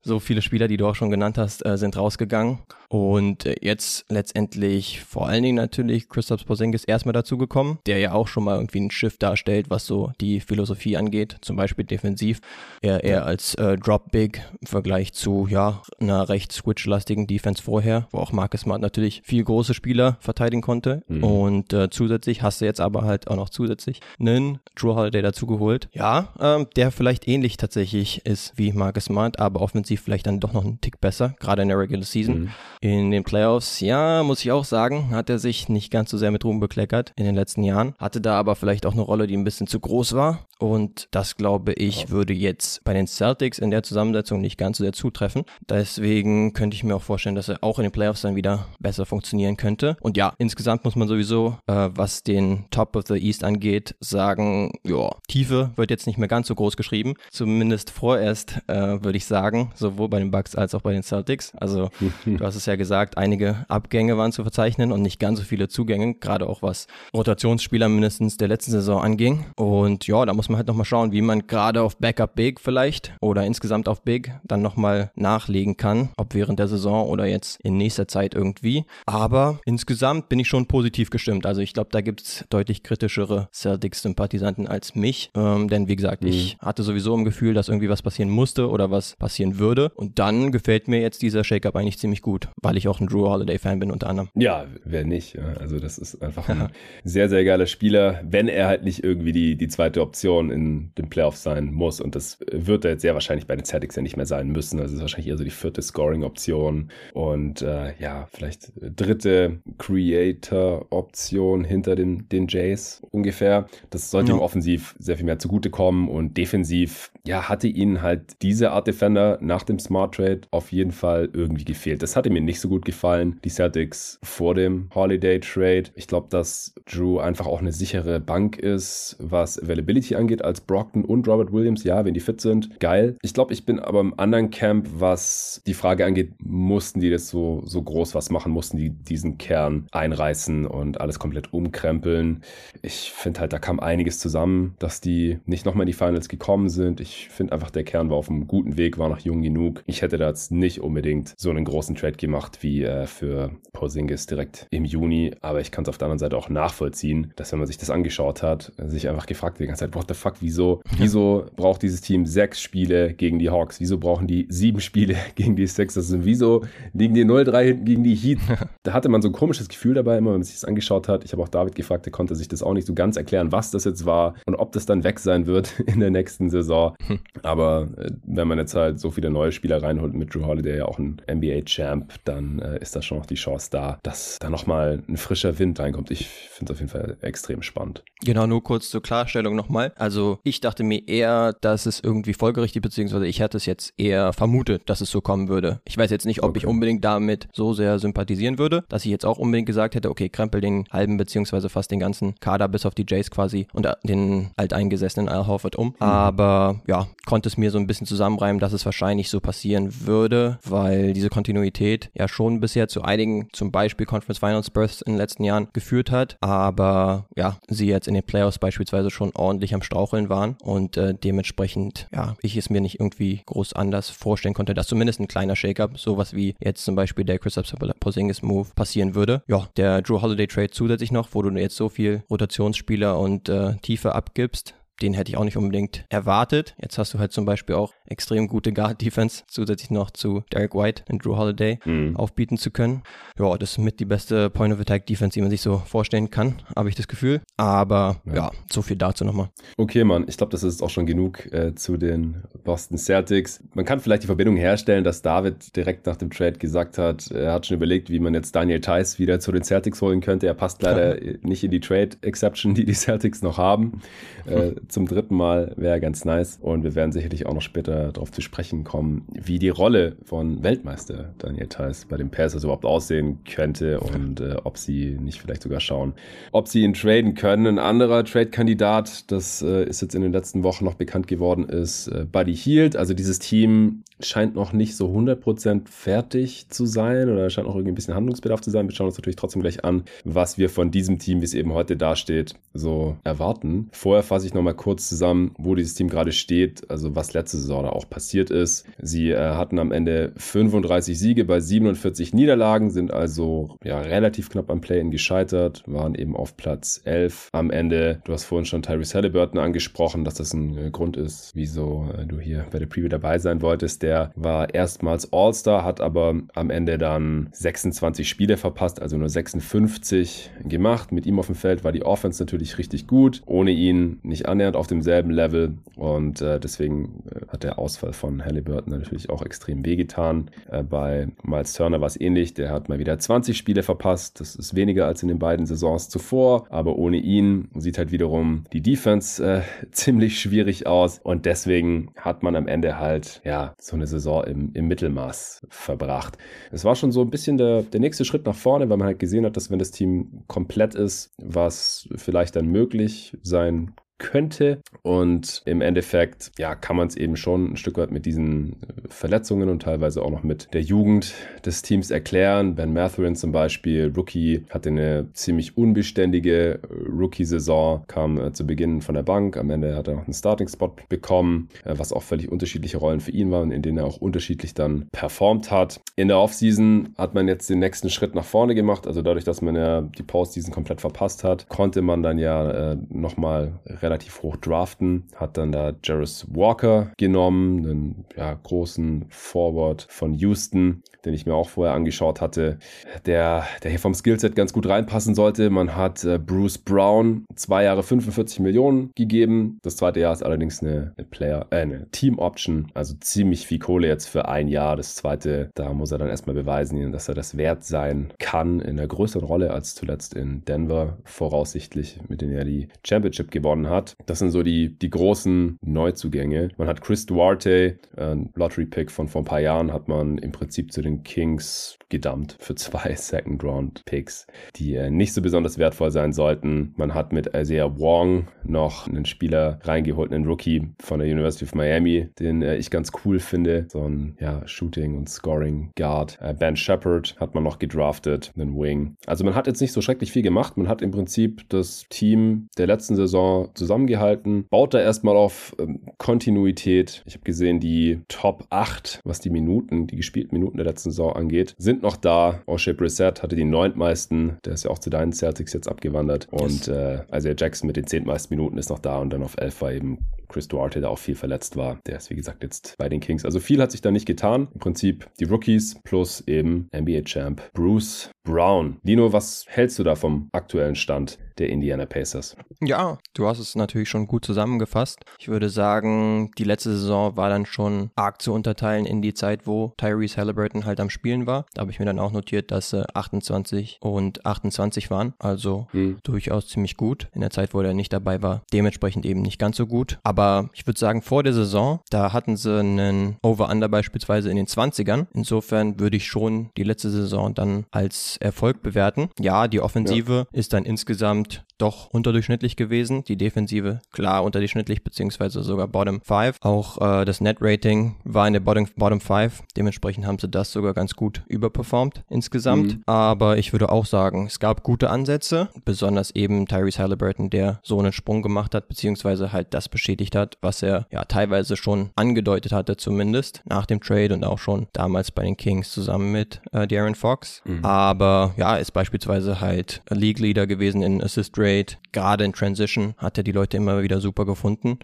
So 0.05 0.21
viele 0.21 0.43
Spieler, 0.43 0.69
die 0.69 0.77
du 0.77 0.87
auch 0.87 0.95
schon 0.95 1.11
genannt 1.11 1.39
hast, 1.39 1.65
äh, 1.65 1.79
sind 1.79 1.97
rausgegangen. 1.97 2.59
Und 2.89 3.47
äh, 3.47 3.57
jetzt 3.61 4.05
letztendlich 4.09 5.01
vor 5.01 5.27
allen 5.29 5.43
Dingen 5.43 5.57
natürlich 5.57 6.09
Christoph 6.09 6.45
Porzingis 6.45 6.85
erstmal 6.85 7.15
dazugekommen, 7.15 7.79
der 7.87 7.99
ja 7.99 8.13
auch 8.13 8.29
schon 8.29 8.45
mal 8.45 8.57
irgendwie 8.57 8.81
ein 8.81 8.91
Schiff 8.91 9.17
darstellt, 9.19 9.71
was 9.71 9.87
so 9.87 10.13
die 10.21 10.41
Philosophie 10.41 10.97
angeht, 10.97 11.39
zum 11.41 11.57
Beispiel 11.57 11.85
defensiv. 11.85 12.41
Er 12.83 13.03
eher 13.03 13.25
als 13.25 13.55
äh, 13.55 13.77
Drop 13.79 14.13
Big 14.13 14.43
im 14.61 14.67
Vergleich 14.67 15.13
zu 15.15 15.49
ja 15.51 15.83
einer 15.99 16.29
recht 16.29 16.53
switch-lastigen 16.53 17.27
Defense 17.27 17.63
vorher, 17.63 18.07
wo 18.13 18.19
auch 18.19 18.33
Marcus 18.33 18.61
Smart 18.61 18.83
natürlich 18.83 19.23
viel 19.25 19.43
große 19.43 19.75
Spieler 19.75 20.19
verteidigen 20.21 20.63
konnte. 20.63 21.03
Mhm. 21.09 21.25
Und 21.25 21.73
äh, 21.73 21.89
zusätzlich 21.91 22.43
hast 22.43 22.61
du 22.61 22.67
jetzt 22.67 22.81
aber 22.81 23.03
halt 23.03 23.29
auch 23.29 23.37
noch 23.37 23.49
zusätzlich 23.49 24.01
einen 24.21 24.61
Drew 24.77 24.95
Holiday 24.95 25.23
dazugeholt. 25.23 25.89
Ja, 25.93 26.29
ähm, 26.39 26.67
der 26.77 26.93
vielleicht 26.93 27.27
ähnlich 27.27 27.57
tatsächlich 27.57 28.25
ist 28.27 28.53
wie 28.57 28.73
Marcus 28.73 29.07
Smart, 29.07 29.39
aber 29.41 29.63
offensiv 29.63 29.94
vielleicht 29.97 30.27
dann 30.27 30.41
doch 30.41 30.53
noch 30.53 30.65
einen 30.65 30.81
Tick 30.81 31.01
besser, 31.01 31.35
gerade 31.41 31.63
in 31.63 31.69
der 31.69 31.79
Regular 31.79 32.05
Season. 32.05 32.41
Mhm. 32.41 32.51
In 32.81 33.11
den 33.11 33.25
Playoffs, 33.25 33.81
ja, 33.81 34.23
muss 34.23 34.45
ich 34.45 34.53
auch 34.53 34.65
sagen, 34.65 35.11
hat 35.11 35.31
er 35.31 35.39
sich 35.39 35.69
nicht 35.69 35.91
ganz 35.91 36.11
so 36.11 36.19
sehr 36.19 36.31
mit 36.31 36.45
Ruhm 36.45 36.61
bekleckert 36.61 37.13
in 37.17 37.25
den 37.25 37.35
letzten 37.35 37.63
Jahren. 37.63 37.95
Hatte 37.99 38.21
da 38.21 38.39
aber 38.39 38.57
vielleicht 38.57 38.87
auch 38.87 38.93
eine 38.93 39.03
Rolle, 39.03 39.27
die 39.27 39.37
ein 39.37 39.45
bisschen 39.45 39.67
zu 39.67 39.81
groß 39.81 40.15
war. 40.15 40.47
Und 40.59 41.09
das, 41.11 41.37
glaube 41.37 41.73
ich, 41.75 42.11
würde 42.11 42.33
jetzt 42.33 42.85
bei 42.85 42.95
den 42.95 43.07
Celtics 43.07 43.59
in 43.59 43.71
der 43.71 43.83
Zusammensetzung 43.83 44.41
nicht 44.41 44.57
ganz 44.57 44.79
so 44.79 44.85
sehr 44.85 44.93
zutreffen. 44.93 45.45
Deswegen 45.69 46.53
könnte 46.53 46.75
ich 46.75 46.85
mir 46.85 46.95
auch 46.95 47.03
vorstellen, 47.03 47.35
dass 47.35 47.49
er 47.49 47.63
auch 47.63 47.79
in 47.79 47.83
den 47.83 47.93
Playoffs 47.93 48.23
dann 48.23 48.37
wieder 48.37 48.67
besser 48.79 49.05
funktionieren 49.05 49.57
könnte. 49.57 49.97
Und 50.01 50.17
ja, 50.17 50.33
insgesamt 50.39 50.85
muss 50.85 50.97
man 50.97 51.09
sowieso, 51.09 51.59
äh, 51.67 51.91
was 51.95 52.23
den 52.23 52.65
Top 52.71 52.97
of 52.97 53.05
the 53.09 53.15
East 53.15 53.45
angeht, 53.45 53.95
sagen, 54.01 54.73
ja, 54.87 55.11
Tiefe 55.29 55.73
wird 55.77 55.91
jetzt 55.91 56.07
nicht 56.07 56.19
mehr 56.19 56.29
ganz 56.29 56.49
so 56.49 56.55
groß 56.55 56.77
geschrieben. 56.77 57.15
Zumindest 57.31 57.91
vorerst, 57.91 58.59
äh, 58.67 59.03
würde 59.03 59.17
ich 59.17 59.27
sagen. 59.27 59.73
Sowohl 59.85 60.09
bei 60.09 60.19
den 60.19 60.31
Bucks 60.31 60.55
als 60.55 60.75
auch 60.75 60.81
bei 60.81 60.93
den 60.93 61.03
Celtics. 61.03 61.53
Also 61.57 61.91
du 62.25 62.41
hast 62.45 62.57
es 62.57 62.67
ja 62.67 62.77
gesagt, 62.77 63.19
einige 63.19 63.65
Abgänge 63.69 64.17
waren 64.17 64.33
zu 64.33 64.43
verzeichnen 64.43 64.93
und 64.93 65.03
nicht 65.03 65.21
ganz 65.21 65.39
so 65.39 65.45
viele 65.45 65.69
Zugänge, 65.69 66.15
gerade 66.15 66.49
auch 66.49 66.63
was 66.63 66.87
Rotationsspieler 67.13 67.89
mindestens 67.89 68.37
der 68.37 68.49
letzten 68.49 68.73
Saison 68.73 69.03
anging. 69.03 69.45
Und 69.57 70.07
ja, 70.07 70.25
da 70.25 70.33
muss 70.33 70.49
man 70.49 70.57
halt 70.57 70.69
nochmal 70.69 70.85
schauen, 70.85 71.13
wie 71.13 71.21
man 71.21 71.47
gerade 71.47 71.83
auf 71.83 71.99
Backup 71.99 72.35
Big 72.35 72.61
vielleicht 72.61 73.15
oder 73.21 73.45
insgesamt 73.45 73.89
auf 73.89 74.03
Big 74.03 74.33
dann 74.45 74.63
nochmal 74.63 75.11
nachlegen 75.15 75.77
kann, 75.77 76.11
ob 76.17 76.35
während 76.35 76.59
der 76.59 76.69
Saison 76.69 77.09
oder 77.09 77.27
jetzt 77.27 77.61
in 77.63 77.77
nächster 77.77 78.09
Zeit 78.09 78.35
irgendwie. 78.35 78.85
Aber 79.07 79.61
insgesamt 79.65 80.29
bin 80.29 80.39
ich 80.39 80.49
schon 80.49 80.67
positiv 80.67 81.11
gestimmt. 81.11 81.47
Also 81.47 81.61
ich 81.61 81.75
glaube, 81.75 81.91
da 81.93 82.01
gibt 82.01 82.23
es 82.23 82.45
deutlich 82.49 82.83
kritischere 82.83 83.49
Celtics-Sympathisanten 83.53 84.67
als 84.67 84.95
mich. 84.95 85.31
Ähm, 85.35 85.69
denn 85.69 85.89
wie 85.89 85.97
gesagt, 85.97 86.23
mhm. 86.23 86.31
ich 86.31 86.57
hatte 86.61 86.83
sowieso 86.83 87.15
im 87.15 87.25
Gefühl, 87.25 87.55
dass 87.55 87.69
irgendwie 87.69 87.89
was 87.89 88.03
passieren 88.03 88.31
musste 88.31 88.69
oder 88.69 88.91
was 88.91 89.17
passieren 89.17 89.59
würde. 89.59 89.74
Und 89.95 90.19
dann 90.19 90.53
gefällt 90.53 90.89
mir 90.89 91.01
jetzt 91.01 91.23
dieser 91.23 91.45
Shake-up 91.45 91.77
eigentlich 91.77 91.99
ziemlich 91.99 92.23
gut, 92.23 92.49
weil 92.63 92.77
ich 92.77 92.89
auch 92.89 93.01
ein 93.01 93.07
Drew 93.07 93.29
Holiday-Fan 93.29 93.79
bin 93.81 93.91
unter 93.91 94.09
anderem. 94.09 94.29
Ja, 94.35 94.67
wer 94.85 95.05
nicht. 95.05 95.39
Also 95.39 95.79
das 95.79 95.99
ist 95.99 96.23
einfach 96.23 96.49
ein 96.49 96.69
sehr, 97.05 97.29
sehr 97.29 97.45
geiler 97.45 97.67
Spieler, 97.67 98.21
wenn 98.25 98.49
er 98.49 98.67
halt 98.67 98.85
nicht 98.85 99.05
irgendwie 99.05 99.33
die, 99.33 99.57
die 99.57 99.69
zweite 99.69 100.01
Option 100.01 100.51
in 100.51 100.93
den 100.97 101.09
Playoffs 101.09 101.43
sein 101.43 101.73
muss. 101.73 102.01
Und 102.01 102.15
das 102.15 102.39
wird 102.51 102.85
er 102.85 102.93
jetzt 102.93 103.03
sehr 103.03 103.15
wahrscheinlich 103.15 103.47
bei 103.47 103.57
den 103.57 103.65
Celtics 103.65 103.97
ja 103.97 104.03
nicht 104.03 104.17
mehr 104.17 104.27
sein 104.27 104.49
müssen. 104.49 104.79
Also 104.79 104.93
es 104.93 104.97
ist 104.97 105.01
wahrscheinlich 105.03 105.29
eher 105.29 105.37
so 105.37 105.45
die 105.45 105.51
vierte 105.51 105.83
Scoring-Option 105.83 106.91
und 107.13 107.63
äh, 107.63 107.95
ja, 107.99 108.29
vielleicht 108.33 108.73
dritte 108.77 109.61
Creator-Option 109.79 111.65
hinter 111.65 111.97
den, 111.97 112.29
den 112.29 112.49
Jays 112.49 113.03
ungefähr. 113.11 113.67
Das 113.91 114.11
sollte 114.11 114.31
ja. 114.33 114.39
ihm 114.39 114.43
offensiv 114.43 114.95
sehr 114.99 115.17
viel 115.17 115.27
mehr 115.27 115.39
zugutekommen 115.39 116.09
und 116.09 116.37
defensiv, 116.37 117.13
ja, 117.27 117.49
hatte 117.49 117.69
ihnen 117.69 118.03
halt 118.03 118.43
diese 118.43 118.73
Art 118.73 118.87
Defender 118.87 119.39
nach 119.41 119.54
dem 119.63 119.79
Smart 119.79 120.15
Trade 120.15 120.43
auf 120.51 120.73
jeden 120.73 120.93
Fall 120.93 121.29
irgendwie 121.33 121.65
gefehlt. 121.65 122.03
Das 122.03 122.17
hatte 122.17 122.31
mir 122.31 122.41
nicht 122.41 122.61
so 122.61 122.69
gut 122.69 122.85
gefallen. 122.85 123.39
Die 123.45 123.51
Celtics 123.51 124.19
vor 124.23 124.55
dem 124.55 124.89
Holiday 124.95 125.41
Trade. 125.41 125.85
Ich 125.95 126.07
glaube, 126.07 126.29
dass 126.31 126.75
Drew 126.87 127.19
einfach 127.19 127.47
auch 127.47 127.61
eine 127.61 127.73
sichere 127.73 128.21
Bank 128.21 128.59
ist, 128.59 129.17
was 129.21 129.63
Availability 129.63 130.17
angeht, 130.17 130.45
als 130.45 130.61
Brockton 130.61 131.05
und 131.05 131.27
Robert 131.29 131.53
Williams. 131.53 131.85
Ja, 131.85 132.05
wenn 132.05 132.15
die 132.15 132.21
fit 132.21 132.41
sind, 132.41 132.81
geil. 132.81 133.17
Ich 133.23 133.35
glaube, 133.35 133.53
ich 133.53 133.65
bin 133.65 133.79
aber 133.79 134.01
im 134.01 134.19
anderen 134.19 134.51
Camp, 134.51 134.89
was 134.97 135.63
die 135.67 135.75
Frage 135.75 136.05
angeht, 136.05 136.33
mussten 136.43 137.01
die 137.01 137.11
das 137.11 137.29
so, 137.29 137.63
so 137.65 137.83
groß 137.83 138.15
was 138.15 138.31
machen, 138.31 138.53
mussten 138.53 138.77
die 138.77 138.91
diesen 138.91 139.39
Kern 139.39 139.87
einreißen 139.93 140.67
und 140.67 141.01
alles 141.01 141.19
komplett 141.19 141.53
umkrempeln. 141.53 142.43
Ich 142.83 143.13
finde 143.13 143.41
halt, 143.41 143.53
da 143.53 143.59
kam 143.59 143.81
einiges 143.81 144.19
zusammen, 144.19 144.75
dass 144.79 145.01
die 145.01 145.39
nicht 145.47 145.67
nochmal 145.67 145.83
in 145.83 145.89
die 145.89 145.93
Finals 145.93 146.29
gekommen 146.29 146.69
sind. 146.69 147.01
Ich 147.01 147.29
finde 147.29 147.53
einfach, 147.53 147.71
der 147.71 147.85
Kern 147.85 148.11
war 148.11 148.17
auf 148.17 148.29
einem 148.29 148.47
guten 148.47 148.77
Weg, 148.77 148.99
war 148.99 149.09
noch 149.09 149.21
jung 149.21 149.43
genug. 149.45 149.83
Ich 149.87 150.03
hätte 150.03 150.19
da 150.19 150.29
jetzt 150.29 150.51
nicht 150.51 150.81
unbedingt 150.81 151.35
so 151.37 151.51
einen 151.51 151.65
großen 151.65 151.95
Trade 151.95 152.17
gemacht 152.17 152.59
wie 152.63 152.83
äh, 152.83 153.07
für 153.07 153.53
Porzingis 153.73 154.27
direkt 154.27 154.67
im 154.71 154.85
Juni, 154.85 155.33
aber 155.41 155.61
ich 155.61 155.71
kann 155.71 155.85
es 155.85 155.89
auf 155.89 155.99
der 155.99 156.07
anderen 156.07 156.19
Seite 156.19 156.37
auch 156.37 156.49
nachvollziehen, 156.49 157.33
dass 157.37 157.53
wenn 157.53 157.59
man 157.59 157.67
sich 157.67 157.79
das 157.79 157.91
angeschaut 157.91 158.43
hat, 158.43 158.73
sich 158.79 159.09
einfach 159.09 159.27
gefragt 159.27 159.61
die 159.61 159.67
ganze 159.67 159.85
Zeit, 159.85 159.95
what 159.95 160.07
the 160.09 160.15
fuck, 160.15 160.35
wieso, 160.41 160.81
wieso 160.97 161.47
braucht 161.57 161.83
dieses 161.83 162.01
Team 162.01 162.27
sechs 162.27 162.61
Spiele 162.61 163.15
gegen 163.15 163.39
die 163.39 163.51
Hawks? 163.51 163.81
Wieso 163.81 163.99
brauchen 163.99 164.27
die 164.27 164.47
sieben 164.49 164.81
Spiele 164.81 165.17
gegen 165.35 165.57
die 165.57 165.67
Sixers? 165.67 166.11
Und 166.13 166.25
wieso 166.25 166.65
liegen 166.93 167.15
die 167.15 167.25
0-3 167.25 167.63
hinten 167.63 167.85
gegen 167.85 168.05
die 168.05 168.15
Heat? 168.15 168.39
da 168.83 168.93
hatte 168.93 169.09
man 169.09 169.23
so 169.23 169.29
ein 169.29 169.33
komisches 169.33 169.69
Gefühl 169.69 169.95
dabei, 169.95 170.19
immer 170.19 170.31
wenn 170.31 170.39
man 170.39 170.43
sich 170.43 170.55
das 170.55 170.65
angeschaut 170.65 171.09
hat. 171.09 171.25
Ich 171.25 171.33
habe 171.33 171.43
auch 171.43 171.49
David 171.49 171.75
gefragt, 171.75 172.07
der 172.07 172.13
konnte 172.13 172.35
sich 172.35 172.49
das 172.49 172.63
auch 172.63 172.73
nicht 172.73 172.87
so 172.87 172.95
ganz 172.95 173.17
erklären, 173.17 173.53
was 173.53 173.71
das 173.71 173.85
jetzt 173.85 174.07
war 174.07 174.35
und 174.47 174.55
ob 174.55 174.73
das 174.73 174.87
dann 174.87 175.05
weg 175.05 175.19
sein 175.19 175.47
wird 175.47 175.81
in 175.87 176.01
der 176.01 176.11
nächsten 176.11 176.51
Saison. 176.51 176.95
Hm. 177.07 177.19
Aber 177.43 177.89
äh, 177.99 178.11
wenn 178.25 178.49
man 178.49 178.59
jetzt 178.59 178.75
halt 178.75 179.01
so 179.01 179.11
viele 179.11 179.31
neue 179.35 179.53
Spieler 179.53 179.83
reinholt 179.83 180.15
mit 180.15 180.35
Drew 180.35 180.47
Holiday, 180.47 180.79
ja 180.79 180.87
auch 180.87 180.99
ein 180.99 181.21
NBA-Champ, 181.31 182.15
dann 182.25 182.59
äh, 182.61 182.79
ist 182.81 182.97
da 182.97 183.03
schon 183.03 183.19
noch 183.19 183.27
die 183.27 183.35
Chance 183.35 183.69
da, 183.71 183.99
dass 184.03 184.39
da 184.39 184.49
nochmal 184.49 185.03
ein 185.09 185.19
frischer 185.19 185.59
Wind 185.59 185.79
reinkommt. 185.79 186.11
Ich 186.11 186.27
finde 186.27 186.73
es 186.73 186.77
auf 186.77 186.81
jeden 186.81 186.91
Fall 186.91 187.17
extrem 187.21 187.63
spannend. 187.63 188.03
Genau, 188.25 188.47
nur 188.47 188.63
kurz 188.63 188.89
zur 188.89 189.03
Klarstellung 189.03 189.55
nochmal. 189.55 189.93
Also 189.97 190.39
ich 190.45 190.61
dachte 190.61 190.83
mir 190.83 191.07
eher, 191.07 191.53
dass 191.61 191.85
es 191.85 192.01
irgendwie 192.01 192.33
folgerichtig, 192.33 192.81
beziehungsweise 192.81 193.27
ich 193.27 193.43
hatte 193.43 193.59
es 193.59 193.67
jetzt 193.67 193.93
eher 193.99 194.33
vermutet, 194.33 194.83
dass 194.87 195.03
es 195.03 195.11
so 195.11 195.21
kommen 195.21 195.49
würde. 195.49 195.81
Ich 195.85 195.99
weiß 195.99 196.11
jetzt 196.11 196.25
nicht, 196.25 196.43
ob 196.43 196.51
okay. 196.51 196.61
ich 196.61 196.67
unbedingt 196.67 197.05
damit 197.05 197.49
so 197.53 197.75
sehr 197.75 197.99
sympathisieren 197.99 198.59
würde, 198.59 198.85
dass 198.89 199.05
ich 199.05 199.11
jetzt 199.11 199.27
auch 199.27 199.39
unbedingt 199.39 199.67
gesagt 199.67 199.95
hätte, 199.95 200.11
okay, 200.11 200.29
krempel 200.31 200.61
den 200.61 200.87
halben 200.91 201.19
beziehungsweise 201.19 201.69
fast 201.69 201.91
den 201.91 202.01
ganzen 202.01 202.35
Kader 202.41 202.69
bis 202.69 202.87
auf 202.87 202.95
die 202.95 203.05
Jays 203.07 203.31
quasi 203.31 203.67
und 203.73 203.87
den 204.05 204.51
alteingesessenen 204.57 205.29
Al 205.29 205.47
Horford 205.47 205.77
um. 205.77 205.89
Mhm. 205.89 205.95
Aber 205.99 206.81
ja, 206.87 207.09
konnte 207.27 207.49
es 207.49 207.57
mir 207.57 207.71
so 207.71 207.79
ein 207.79 207.87
bisschen 207.87 208.07
zusammenreimen, 208.07 208.61
dass 208.61 208.73
es 208.73 208.85
wahrscheinlich 208.85 209.24
so 209.31 209.41
passieren 209.41 210.07
würde, 210.07 210.59
weil 210.65 211.13
diese 211.13 211.29
Kontinuität 211.29 212.11
ja 212.15 212.29
schon 212.29 212.61
bisher 212.61 212.89
zu 212.89 213.03
einigen, 213.03 213.49
zum 213.53 213.73
Beispiel 213.73 214.07
Conference 214.07 214.39
Finals 214.39 214.71
Bursts 214.71 215.03
in 215.03 215.13
den 215.13 215.19
letzten 215.19 215.45
Jahren 215.45 215.69
geführt 215.73 216.11
hat, 216.11 216.37
aber 216.41 217.27
ja, 217.37 217.59
sie 217.69 217.87
jetzt 217.87 218.09
in 218.09 218.15
den 218.15 218.23
Playoffs 218.23 218.59
beispielsweise 218.59 219.11
schon 219.11 219.33
ordentlich 219.35 219.75
am 219.75 219.83
Straucheln 219.83 220.29
waren 220.29 220.57
und 220.63 220.97
äh, 220.97 221.15
dementsprechend, 221.15 222.09
ja, 222.13 222.37
ich 222.43 222.57
es 222.57 222.71
mir 222.71 222.81
nicht 222.81 223.01
irgendwie 223.01 223.43
groß 223.47 223.73
anders 223.75 224.11
vorstellen 224.11 224.55
konnte, 224.55 224.75
dass 224.75 224.87
zumindest 224.87 225.21
ein 225.21 225.29
kleiner 225.29 225.57
Shake-up, 225.57 225.99
sowas 225.99 226.35
wie 226.35 226.55
jetzt 226.61 226.85
zum 226.85 226.95
Beispiel 226.95 227.25
der 227.25 227.39
Chris 227.39 227.55
Porzingis 228.01 228.43
Move 228.43 228.69
passieren 228.75 229.15
würde. 229.15 229.43
Ja, 229.47 229.69
der 229.77 230.03
Drew 230.03 230.21
Holiday 230.21 230.47
Trade 230.47 230.71
zusätzlich 230.71 231.13
noch, 231.13 231.29
wo 231.33 231.43
du 231.43 231.51
jetzt 231.51 231.77
so 231.77 231.89
viel 231.89 232.23
Rotationsspieler 232.31 233.19
und 233.19 233.49
äh, 233.49 233.75
Tiefe 233.83 234.15
abgibst, 234.15 234.75
den 235.03 235.15
hätte 235.15 235.31
ich 235.31 235.37
auch 235.37 235.45
nicht 235.45 235.57
unbedingt 235.57 236.05
erwartet. 236.09 236.75
Jetzt 236.81 236.99
hast 236.99 237.15
du 237.15 237.19
halt 237.19 237.33
zum 237.33 237.45
Beispiel 237.45 237.77
auch 237.77 237.93
extrem 238.07 238.49
gute 238.49 238.73
Guard-Defense 238.73 239.45
zusätzlich 239.49 239.91
noch 239.91 240.11
zu 240.11 240.43
Derek 240.53 240.75
White 240.75 241.05
und 241.11 241.25
Drew 241.25 241.37
Holiday 241.37 241.79
mhm. 241.85 242.17
aufbieten 242.17 242.59
zu 242.59 242.71
können. 242.71 243.03
Ja, 243.39 243.57
das 243.57 243.73
ist 243.73 243.79
mit 243.79 244.01
die 244.01 244.05
beste 244.05 244.51
Point-of-Attack-Defense, 244.51 245.35
die 245.35 245.41
man 245.41 245.51
sich 245.51 245.63
so 245.63 245.79
vorstellen 245.79 246.31
kann, 246.31 246.63
habe 246.77 246.89
ich 246.89 246.95
das 246.95 247.09
Gefühl. 247.09 247.41
Aber 247.57 248.21
ja, 248.27 248.35
ja 248.35 248.51
so 248.71 248.83
viel 248.83 248.97
dazu 248.97 249.25
nochmal. 249.25 249.51
Okay, 249.77 250.05
Mann, 250.05 250.27
ich 250.29 250.37
glaube, 250.37 250.51
das 250.51 250.63
ist 250.63 250.83
auch 250.83 250.91
schon 250.91 251.07
genug 251.07 251.53
äh, 251.53 251.75
zu 251.75 251.97
den 251.97 252.43
Boston 252.63 252.99
Celtics. 252.99 253.63
Man 253.75 253.85
kann 253.85 254.01
vielleicht 254.01 254.23
die 254.23 254.27
Verbindung 254.27 254.57
herstellen, 254.57 255.05
dass 255.05 255.23
David 255.23 255.75
direkt 255.77 256.07
nach 256.07 256.17
dem 256.17 256.31
Trade 256.31 256.59
gesagt 256.59 256.99
hat, 256.99 257.31
er 257.31 257.53
hat 257.53 257.67
schon 257.67 257.77
überlegt, 257.77 258.11
wie 258.11 258.21
man 258.21 258.35
jetzt 258.35 258.55
Daniel 258.55 258.81
Theiss 258.81 259.19
wieder 259.19 259.41
zu 259.41 259.53
den 259.53 259.63
Celtics 259.63 260.01
holen 260.03 260.21
könnte. 260.21 260.47
Er 260.47 260.55
passt 260.55 260.83
leider 260.83 261.23
ja. 261.23 261.35
nicht 261.43 261.65
in 261.65 261.71
die 261.71 261.81
Trade-Exception, 261.81 262.75
die 262.75 262.85
die 262.85 262.95
Celtics 262.95 263.43
noch 263.43 263.59
haben. 263.59 264.01
Äh, 264.47 264.73
zum 264.89 265.07
dritten 265.07 265.35
Mal 265.37 265.73
wäre 265.77 266.01
ganz 266.01 266.25
nice. 266.25 266.59
Und 266.61 266.85
wir 266.85 266.95
werden 266.95 267.13
sicherlich 267.13 267.47
auch 267.47 267.55
noch 267.55 267.63
später 267.63 268.13
darauf 268.13 268.33
zu 268.33 268.41
sprechen 268.41 268.85
kommen, 268.85 269.27
wie 269.33 269.59
die 269.59 269.69
Rolle 269.69 270.17
von 270.25 270.63
Weltmeister 270.63 271.35
Daniel 271.39 271.67
Theiss 271.67 272.05
bei 272.05 272.17
den 272.17 272.31
Pacers 272.31 272.65
überhaupt 272.65 272.85
aussehen 272.85 273.39
könnte 273.45 274.01
und 274.01 274.41
äh, 274.41 274.57
ob 274.65 274.79
sie 274.79 275.17
nicht 275.21 275.41
vielleicht 275.41 275.63
sogar 275.63 275.81
schauen, 275.81 276.15
ob 276.53 276.69
sie 276.69 276.83
ihn 276.83 276.95
traden 276.95 277.35
können. 277.35 277.67
Ein 277.67 277.79
anderer 277.79 278.25
Trade-Kandidat, 278.25 279.31
das 279.31 279.63
äh, 279.63 279.85
ist 279.85 280.03
jetzt 280.03 280.15
in 280.15 280.23
den 280.23 280.33
letzten 280.33 280.63
Wochen 280.63 280.85
noch 280.85 280.95
bekannt 280.95 281.27
geworden, 281.27 281.65
ist 281.69 282.09
äh, 282.09 282.27
Buddy 282.31 282.57
Hield. 282.57 282.97
Also 282.97 283.15
dieses 283.15 283.39
Team 283.39 284.03
scheint 284.21 284.55
noch 284.55 284.73
nicht 284.73 284.97
so 284.97 285.09
100% 285.09 285.89
fertig 285.89 286.69
zu 286.69 286.87
sein 286.87 287.29
oder 287.29 287.51
scheint 287.51 287.67
noch 287.67 287.75
irgendwie 287.75 287.93
ein 287.93 287.97
bisschen 287.97 288.15
Handlungsbedarf 288.15 288.61
zu 288.61 288.71
sein. 288.71 288.89
Wir 288.89 288.95
schauen 288.95 289.07
uns 289.09 289.19
natürlich 289.19 289.37
trotzdem 289.37 289.63
gleich 289.63 289.85
an, 289.85 290.05
was 290.25 290.59
wir 290.59 290.71
von 290.71 290.91
diesem 290.91 291.19
Team, 291.19 291.41
wie 291.41 291.45
es 291.45 291.55
eben 291.55 291.73
heute 291.73 291.97
dasteht, 291.97 292.55
so 292.73 293.17
erwarten. 293.25 293.89
Vorher 293.93 294.23
fasse 294.23 294.47
ich 294.47 294.55
nochmal 294.55 294.75
kurz 294.75 295.09
zusammen, 295.09 295.55
wo 295.59 295.75
dieses 295.75 295.95
Team 295.95 296.09
gerade 296.09 296.33
steht, 296.33 296.91
also 296.91 297.17
was 297.17 297.33
letzte 297.33 297.57
Saison 297.57 297.85
da 297.85 297.91
auch 297.91 298.09
passiert 298.09 298.51
ist. 298.51 298.87
Sie 299.01 299.31
äh, 299.31 299.39
hatten 299.39 299.79
am 299.79 299.93
Ende 299.93 300.33
35 300.37 301.19
Siege 301.19 301.45
bei 301.45 301.61
47 301.61 302.35
Niederlagen, 302.35 302.91
sind 302.91 303.13
also 303.13 303.77
ja 303.83 304.01
relativ 304.01 304.51
knapp 304.51 304.71
am 304.71 304.81
Play-In 304.81 305.11
gescheitert, 305.11 305.83
waren 305.87 306.15
eben 306.15 306.37
auf 306.37 306.57
Platz 306.57 307.01
11 307.05 307.49
am 307.53 307.71
Ende. 307.71 308.21
Du 308.25 308.33
hast 308.33 308.45
vorhin 308.45 308.67
schon 308.67 308.83
Tyrese 308.83 309.15
Halliburton 309.15 309.59
angesprochen, 309.59 310.25
dass 310.25 310.35
das 310.35 310.53
ein 310.53 310.77
äh, 310.79 310.91
Grund 310.91 311.17
ist, 311.17 311.53
wieso 311.55 312.09
äh, 312.17 312.27
du 312.27 312.39
hier 312.39 312.67
bei 312.71 312.79
der 312.79 312.87
Preview 312.87 313.09
dabei 313.09 313.39
sein 313.39 313.63
wolltest. 313.63 314.04
Der 314.05 314.33
war 314.37 314.75
erstmals 314.75 315.33
All-Star, 315.33 315.83
hat 315.83 316.03
aber 316.03 316.35
am 316.53 316.69
Ende 316.69 316.99
dann 316.99 317.49
26 317.53 318.29
Spiele 318.29 318.59
verpasst, 318.59 319.01
also 319.01 319.17
nur 319.17 319.31
56 319.31 320.51
gemacht. 320.63 321.11
Mit 321.11 321.25
ihm 321.25 321.39
auf 321.39 321.47
dem 321.47 321.55
Feld 321.55 321.85
war 321.85 321.93
die 321.93 322.05
Offense 322.05 322.43
natürlich 322.43 322.77
richtig 322.77 323.07
gut, 323.07 323.41
ohne 323.47 323.71
ihn 323.71 324.19
nicht 324.23 324.47
annähernd 324.47 324.77
auf 324.77 324.89
demselben 324.89 325.31
Level. 325.31 325.79
Und 325.97 326.43
äh, 326.43 326.61
deswegen 326.61 327.23
äh, 327.31 327.47
hat 327.49 327.63
der 327.63 327.79
Ausfall 327.79 328.13
von 328.13 328.45
Halliburton 328.45 328.93
natürlich 328.93 329.31
auch 329.31 329.41
extrem 329.41 329.87
wehgetan. 329.87 330.51
Äh, 330.71 330.83
bei 330.83 331.29
Miles 331.43 331.73
Turner 331.73 332.03
war 332.03 332.07
es 332.09 332.21
ähnlich, 332.21 332.53
der 332.53 332.71
hat 332.71 332.91
mal 332.91 332.99
wieder 332.99 333.19
20 333.19 333.57
Spiele 333.57 333.83
verpasst, 333.83 334.39
das 334.39 334.55
ist 334.55 334.75
weniger 334.75 335.07
als 335.07 335.23
in 335.23 335.29
den 335.29 335.39
beiden 335.39 335.65
Saisons 335.65 336.11
zuvor, 336.11 336.67
aber 336.69 336.97
ohne 336.97 337.17
ihn 337.17 337.71
sieht 337.75 337.97
halt 337.97 338.13
wiederum 338.13 338.65
die 338.75 338.83
Defense 338.83 339.43
äh, 339.43 339.63
ziemlich 339.93 340.39
schwierig 340.39 340.87
aus. 340.87 341.21
Und 341.23 341.47
deswegen 341.47 342.11
hat 342.17 342.43
man 342.43 342.55
am 342.55 342.69
Ende 342.69 342.99
halt 342.99 343.41
ja 343.45 343.75
so 343.79 343.94
eine 343.95 344.07
Saison 344.07 344.45
im, 344.45 344.73
im 344.75 344.87
Mittelmaß 344.87 345.67
verbracht. 345.71 346.39
Es 346.71 346.85
war 346.85 346.95
schon 346.95 347.13
so 347.13 347.23
ein 347.23 347.31
bisschen 347.31 347.57
der, 347.57 347.83
der 347.83 348.01
nächste 348.01 348.25
Schritt 348.25 348.47
nach 348.47 348.55
vorne, 348.55 348.89
weil 348.89 348.97
man 348.97 349.07
halt 349.07 349.19
gesehen 349.19 349.45
hat, 349.45 349.57
dass 349.57 349.71
wenn 349.71 349.79
das 349.79 349.91
Team 349.91 350.45
komplett 350.47 350.95
ist, 350.95 351.35
was 351.39 352.09
vielleicht 352.17 352.57
dann 352.57 352.67
möglich 352.67 353.37
sein 353.43 353.95
könnte. 354.25 354.81
Und 355.03 355.63
im 355.67 355.81
Endeffekt, 355.81 356.53
ja, 356.59 356.75
kann 356.75 356.97
man 356.97 357.09
es 357.09 357.17
eben 357.17 357.37
schon 357.37 357.73
ein 357.73 357.77
Stück 357.77 357.99
weit 357.99 358.11
mit 358.11 358.27
diesen 358.27 358.77
Verletzungen 359.09 359.69
und 359.69 359.83
teilweise 359.83 360.23
auch 360.23 360.31
noch 360.31 360.43
mit 360.43 360.73
der 360.73 360.81
Jugend 360.81 361.35
des 361.65 361.83
Teams 361.83 362.11
erklären. 362.11 362.75
Ben 362.75 362.93
Mathurin 362.93 363.37
zum 363.37 363.53
Beispiel, 363.53 364.13
Rookie, 364.17 364.65
hatte 364.71 364.89
eine 364.89 365.29
ziemlich 365.35 365.77
unbeständige 365.77 366.81
Rookie-Saison, 366.91 368.05
kam 368.07 368.39
äh, 368.39 368.53
zu 368.53 368.67
Beginn 368.67 369.03
von 369.03 369.15
der 369.15 369.23
Bank, 369.23 369.57
am 369.57 369.71
Ende 369.71 369.95
hat 369.95 370.09
er 370.09 370.15
noch 370.15 370.25
einen 370.25 370.33
Starting-Spot 370.33 370.97
bekommen, 371.09 371.69
äh, 371.85 371.95
was 371.97 372.13
auch 372.13 372.23
völlig 372.23 372.51
unterschiedliche 372.51 372.99
Rollen 372.99 373.21
für 373.21 373.31
ihn 373.31 373.51
waren, 373.51 373.73
in 373.73 373.83
denen 373.83 373.99
er 373.99 374.07
auch 374.07 374.17
unterschiedlich 374.17 374.75
dann 374.75 375.09
performt 375.13 375.71
hat. 375.71 376.01
In 376.17 376.29
der 376.29 376.39
Offseason 376.39 377.11
hat 377.19 377.35
man 377.35 377.47
jetzt 377.47 377.69
den 377.69 377.79
nächsten 377.79 378.09
Schritt 378.09 378.35
nach 378.35 378.45
vorne 378.45 378.75
gemacht, 378.75 379.07
also 379.07 379.21
dadurch, 379.23 379.45
dass 379.45 379.61
man 379.61 379.77
ja 379.77 380.01
die 380.01 380.23
Postseason 380.23 380.73
komplett 380.73 381.01
verpasst 381.01 381.45
hat, 381.45 381.69
konnte 381.69 382.01
man 382.03 382.23
dann 382.23 382.39
ja 382.39 382.93
äh, 382.93 382.97
nochmal 383.11 383.81
relativ 383.87 384.14
hoch 384.43 384.57
draften, 384.57 385.25
hat 385.35 385.57
dann 385.57 385.73
da 385.73 385.95
Jarvis 386.03 386.47
Walker 386.51 387.13
genommen, 387.17 387.79
einen 387.85 388.25
ja, 388.37 388.55
großen 388.55 389.27
Forward 389.29 390.07
von 390.09 390.35
Houston, 390.35 391.03
den 391.25 391.35
ich 391.35 391.47
mir 391.47 391.55
auch 391.55 391.69
vorher 391.69 391.95
angeschaut 391.95 392.41
hatte, 392.41 392.79
der, 393.27 393.65
der 393.83 393.91
hier 393.91 394.01
vom 394.01 394.15
Skillset 394.15 394.57
ganz 394.57 394.73
gut 394.73 394.89
reinpassen 394.89 395.35
sollte. 395.35 395.71
Man 395.71 395.97
hat 395.97 396.25
äh, 396.25 396.39
Bruce 396.39 396.79
Brown 396.79 397.45
zwei 397.55 397.85
Jahre 397.85 398.03
45 398.03 398.61
Millionen 398.61 399.11
gegeben. 399.15 399.79
Das 399.83 399.97
zweite 399.97 400.21
Jahr 400.21 400.33
ist 400.33 400.43
allerdings 400.43 400.83
eine, 400.83 401.15
eine 401.17 401.27
Player, 401.27 401.67
äh, 401.71 401.77
eine 401.77 402.11
Team 402.11 402.39
Option, 402.39 402.91
also 402.95 403.15
ziemlich 403.21 403.67
viel 403.67 403.79
Kohle 403.79 404.09
jetzt 404.09 404.27
für 404.27 404.49
ein 404.49 404.69
Jahr. 404.69 404.97
Das 404.97 405.15
zweite, 405.15 405.71
da 405.75 405.93
muss 405.93 406.13
er 406.13 406.19
dann 406.19 406.29
erstmal 406.29 406.55
beweisen, 406.55 407.13
dass 407.13 407.29
er 407.29 407.35
das 407.35 407.57
wert 407.57 407.85
sein 407.85 408.33
kann 408.39 408.81
in 408.81 408.99
einer 408.99 409.09
größeren 409.09 409.47
Rolle 409.47 409.73
als 409.73 409.95
zuletzt 409.95 410.35
in 410.35 410.65
Denver, 410.65 411.19
voraussichtlich, 411.25 412.19
mit 412.29 412.41
denen 412.41 412.55
er 412.55 412.65
die 412.65 412.89
Championship 413.07 413.51
gewonnen 413.51 413.89
hat. 413.89 414.15
Das 414.27 414.39
sind 414.39 414.51
so 414.51 414.63
die, 414.63 414.99
die 414.99 415.11
großen 415.11 415.79
Neuzugänge. 415.85 416.69
Man 416.77 416.89
hat 416.89 417.01
Chris 417.01 417.27
Duarte, 417.27 417.99
ein 418.17 418.51
Lottery-Pick 418.55 419.11
von 419.11 419.29
vor 419.29 419.43
ein 419.43 419.47
paar 419.47 419.61
Jahren, 419.61 419.93
hat 419.93 420.09
man 420.09 420.39
im 420.39 420.53
Prinzip 420.53 420.93
zu 420.93 421.03
den 421.03 421.14
Kings 421.23 421.99
gedumpt 422.09 422.57
für 422.61 422.75
zwei 422.75 423.15
Second-Round-Picks, 423.17 424.47
die 424.77 424.95
äh, 424.95 425.11
nicht 425.11 425.33
so 425.33 425.43
besonders 425.43 425.79
wertvoll 425.79 426.11
sein 426.11 426.33
sollten. 426.33 426.95
Man 426.97 427.15
hat 427.15 427.33
mit 427.33 427.55
Isaiah 427.55 427.99
Wong 427.99 428.49
noch 428.63 429.09
einen 429.09 429.25
Spieler 429.25 429.81
reingeholt, 429.83 430.33
einen 430.33 430.47
Rookie 430.47 430.89
von 431.01 431.19
der 431.19 431.29
University 431.29 431.65
of 431.65 431.75
Miami, 431.75 432.29
den 432.39 432.63
äh, 432.63 432.77
ich 432.77 432.91
ganz 432.91 433.11
cool 433.25 433.41
finde. 433.41 433.87
So 433.91 434.03
ein 434.07 434.37
ja, 434.41 434.67
Shooting- 434.67 435.17
und 435.17 435.29
Scoring-Guard. 435.29 436.39
Äh, 436.41 436.55
ben 436.55 436.77
Shepard 436.77 437.37
hat 437.41 437.55
man 437.55 437.65
noch 437.65 437.79
gedraftet, 437.79 438.53
einen 438.57 438.79
Wing. 438.79 439.17
Also 439.27 439.45
man 439.45 439.55
hat 439.55 439.67
jetzt 439.67 439.81
nicht 439.81 439.93
so 439.93 440.01
schrecklich 440.01 440.33
viel 440.33 440.43
gemacht. 440.43 440.77
Man 440.77 440.89
hat 440.89 441.03
im 441.03 441.11
Prinzip 441.11 441.69
das 441.69 442.05
Team 442.11 442.69
der 442.79 442.87
letzten 442.87 443.17
Saison 443.17 443.71
zusammengehalten, 443.75 444.67
baut 444.71 444.95
da 444.95 445.01
erstmal 445.01 445.37
auf 445.37 445.75
ähm, 445.79 446.01
Kontinuität. 446.19 447.23
Ich 447.27 447.35
habe 447.35 447.45
gesehen, 447.45 447.81
die 447.81 448.21
Top 448.29 448.67
8, 448.71 449.21
was 449.25 449.41
die 449.41 449.51
Minuten, 449.51 450.07
die 450.07 450.17
gespielten 450.17 450.57
Minuten 450.57 450.77
der 450.77 450.87
letzten 450.87 451.04
Saison 451.05 451.33
angeht, 451.35 451.75
sind 451.79 452.03
noch 452.03 452.17
da. 452.17 452.63
O'Shea 452.67 452.95
Brissett 452.95 453.43
hatte 453.43 453.57
die 453.57 453.65
neuntmeisten. 453.65 454.59
Der 454.65 454.75
ist 454.75 454.85
ja 454.85 454.91
auch 454.91 454.99
zu 454.99 455.11
deinen 455.11 455.33
Celtics 455.33 455.73
jetzt 455.73 455.89
abgewandert. 455.89 456.49
Und 456.51 456.89
äh, 456.89 457.25
Isaiah 457.33 457.55
Jackson 457.57 457.87
mit 457.87 457.97
den 457.97 458.07
zehntmeisten 458.07 458.57
Minuten 458.57 458.79
ist 458.79 458.91
noch 458.91 458.99
da. 458.99 459.19
Und 459.19 459.31
dann 459.33 459.43
auf 459.43 459.57
11 459.57 459.81
war 459.81 459.93
eben 459.93 460.19
Chris 460.55 460.69
Duarte, 460.69 461.01
der 461.01 461.11
auch 461.11 461.19
viel 461.19 461.35
verletzt 461.35 461.77
war. 461.77 461.99
Der 462.07 462.17
ist, 462.17 462.31
wie 462.31 462.37
gesagt, 462.37 462.63
jetzt 462.63 462.95
bei 462.97 463.09
den 463.09 463.19
Kings. 463.19 463.45
Also 463.45 463.59
viel 463.59 463.83
hat 463.83 463.91
sich 463.91 464.03
da 464.03 464.13
nicht 464.13 464.25
getan. 464.25 464.69
Im 464.73 464.79
Prinzip 464.79 465.29
die 465.41 465.45
Rookies 465.45 465.97
plus 466.05 466.47
eben 466.47 466.89
NBA-Champ 466.95 467.73
Bruce 467.73 468.31
Brown. 468.45 468.99
Lino, 469.03 469.33
was 469.33 469.65
hältst 469.67 469.99
du 469.99 470.05
da 470.05 470.15
vom 470.15 470.51
aktuellen 470.53 470.95
Stand 470.95 471.39
der 471.59 471.71
Indiana 471.71 472.05
Pacers? 472.07 472.57
Ja, 472.81 473.19
du 473.33 473.47
hast 473.47 473.59
es 473.59 473.75
natürlich 473.75 474.09
schon 474.09 474.27
gut 474.27 474.45
zusammengefasst. 474.45 475.25
Ich 475.39 475.49
würde 475.49 475.71
sagen, 475.71 476.51
die 476.59 476.65
letzte 476.65 476.91
Saison 476.91 477.37
war 477.37 477.49
dann 477.49 477.65
schon 477.65 478.11
arg 478.17 478.43
zu 478.43 478.53
unterteilen 478.53 479.07
in 479.07 479.23
die 479.23 479.35
Zeit, 479.35 479.67
wo 479.67 479.95
Tyrese 479.97 480.37
Halliburton 480.37 480.85
halt 480.85 481.01
am 481.01 481.11
Spielen 481.11 481.47
war. 481.47 481.65
Da 481.75 481.81
habe 481.81 481.91
ich 481.91 481.99
mir 481.99 482.05
dann 482.05 482.19
auch 482.19 482.33
notiert, 482.33 482.71
dass 482.71 482.93
äh, 482.93 483.05
28 483.15 483.99
und 484.01 484.45
28 484.45 485.11
waren. 485.11 485.33
Also 485.39 485.87
hm. 485.93 486.19
durchaus 486.23 486.69
ziemlich 486.69 486.97
gut. 486.97 487.29
In 487.33 487.41
der 487.41 487.51
Zeit, 487.51 487.73
wo 487.73 487.81
er 487.81 487.95
nicht 487.95 488.13
dabei 488.13 488.43
war, 488.43 488.63
dementsprechend 488.73 489.25
eben 489.25 489.41
nicht 489.41 489.59
ganz 489.59 489.79
so 489.79 489.87
gut. 489.87 490.19
Aber 490.23 490.44
ich 490.73 490.87
würde 490.87 490.99
sagen, 490.99 491.23
vor 491.23 491.43
der 491.43 491.53
Saison, 491.53 492.01
da 492.11 492.33
hatten 492.33 492.57
sie 492.57 492.79
einen 492.79 493.37
Over-Under 493.43 493.89
beispielsweise 493.89 494.51
in 494.51 494.57
den 494.57 494.67
20ern. 494.67 495.27
Insofern 495.35 496.01
würde 496.01 496.17
ich 496.17 496.27
schon 496.27 496.71
die 496.77 496.83
letzte 496.83 497.11
Saison 497.11 497.55
dann 497.55 497.87
als 497.91 498.37
Erfolg 498.39 498.83
bewerten. 498.83 499.31
Ja, 499.39 499.69
die 499.69 499.81
Offensive 499.81 500.47
ja. 500.53 500.59
ist 500.59 500.73
dann 500.73 500.85
insgesamt 500.85 501.65
doch 501.79 502.09
unterdurchschnittlich 502.11 502.77
gewesen. 502.77 503.25
Die 503.25 503.37
Defensive 503.37 504.01
klar 504.13 504.45
unterdurchschnittlich 504.45 505.03
beziehungsweise 505.03 505.63
sogar 505.63 505.89
Bottom 505.89 506.21
5. 506.23 506.59
Auch 506.61 507.01
äh, 507.01 507.25
das 507.25 507.41
Net-Rating 507.41 508.17
war 508.25 508.47
in 508.47 508.53
der 508.53 508.61
Bottom, 508.61 508.89
Bottom 508.97 509.21
5. 509.21 509.63
Dementsprechend 509.77 510.27
haben 510.27 510.39
sie 510.39 510.49
das 510.49 510.73
sogar 510.73 510.95
ganz 510.95 511.15
gut 511.15 511.43
überperformt 511.49 512.23
insgesamt. 512.31 512.99
Mhm. 512.99 513.03
Aber 513.07 513.59
ich 513.59 513.73
würde 513.73 513.91
auch 513.91 514.07
sagen, 514.07 514.47
es 514.47 514.61
gab 514.61 514.83
gute 514.83 515.11
Ansätze, 515.11 515.69
besonders 515.85 516.31
eben 516.31 516.67
Tyrese 516.67 517.03
Halliburton, 517.03 517.51
der 517.51 517.81
so 517.83 517.99
einen 517.99 518.13
Sprung 518.13 518.43
gemacht 518.43 518.75
hat, 518.75 518.89
beziehungsweise 518.89 519.53
halt 519.53 519.75
das 519.75 519.89
bestätigt 519.89 520.24
hat, 520.33 520.59
was 520.61 520.83
er 520.83 521.07
ja 521.11 521.25
teilweise 521.25 521.77
schon 521.77 522.11
angedeutet 522.17 522.73
hatte, 522.73 522.97
zumindest 522.97 523.63
nach 523.65 523.87
dem 523.87 524.01
Trade 524.01 524.35
und 524.35 524.45
auch 524.45 524.59
schon 524.59 524.87
damals 524.93 525.31
bei 525.31 525.43
den 525.43 525.57
Kings 525.57 525.91
zusammen 525.91 526.33
mit 526.33 526.61
äh, 526.73 526.87
Darren 526.87 527.15
Fox. 527.15 527.63
Mhm. 527.65 527.85
Aber 527.85 528.55
ja, 528.57 528.77
ist 528.77 528.93
beispielsweise 528.93 529.61
halt 529.61 530.03
League 530.11 530.39
Leader 530.39 530.67
gewesen 530.67 531.03
in 531.03 531.23
Assist 531.23 531.55
Rate. 531.57 531.97
Gerade 532.13 532.45
in 532.45 532.53
Transition 532.53 533.15
hat 533.19 533.39
er 533.39 533.45
die 533.45 533.53
Leute 533.53 533.77
immer 533.77 534.03
wieder 534.03 534.21
super 534.21 534.45
gefunden. 534.45 534.99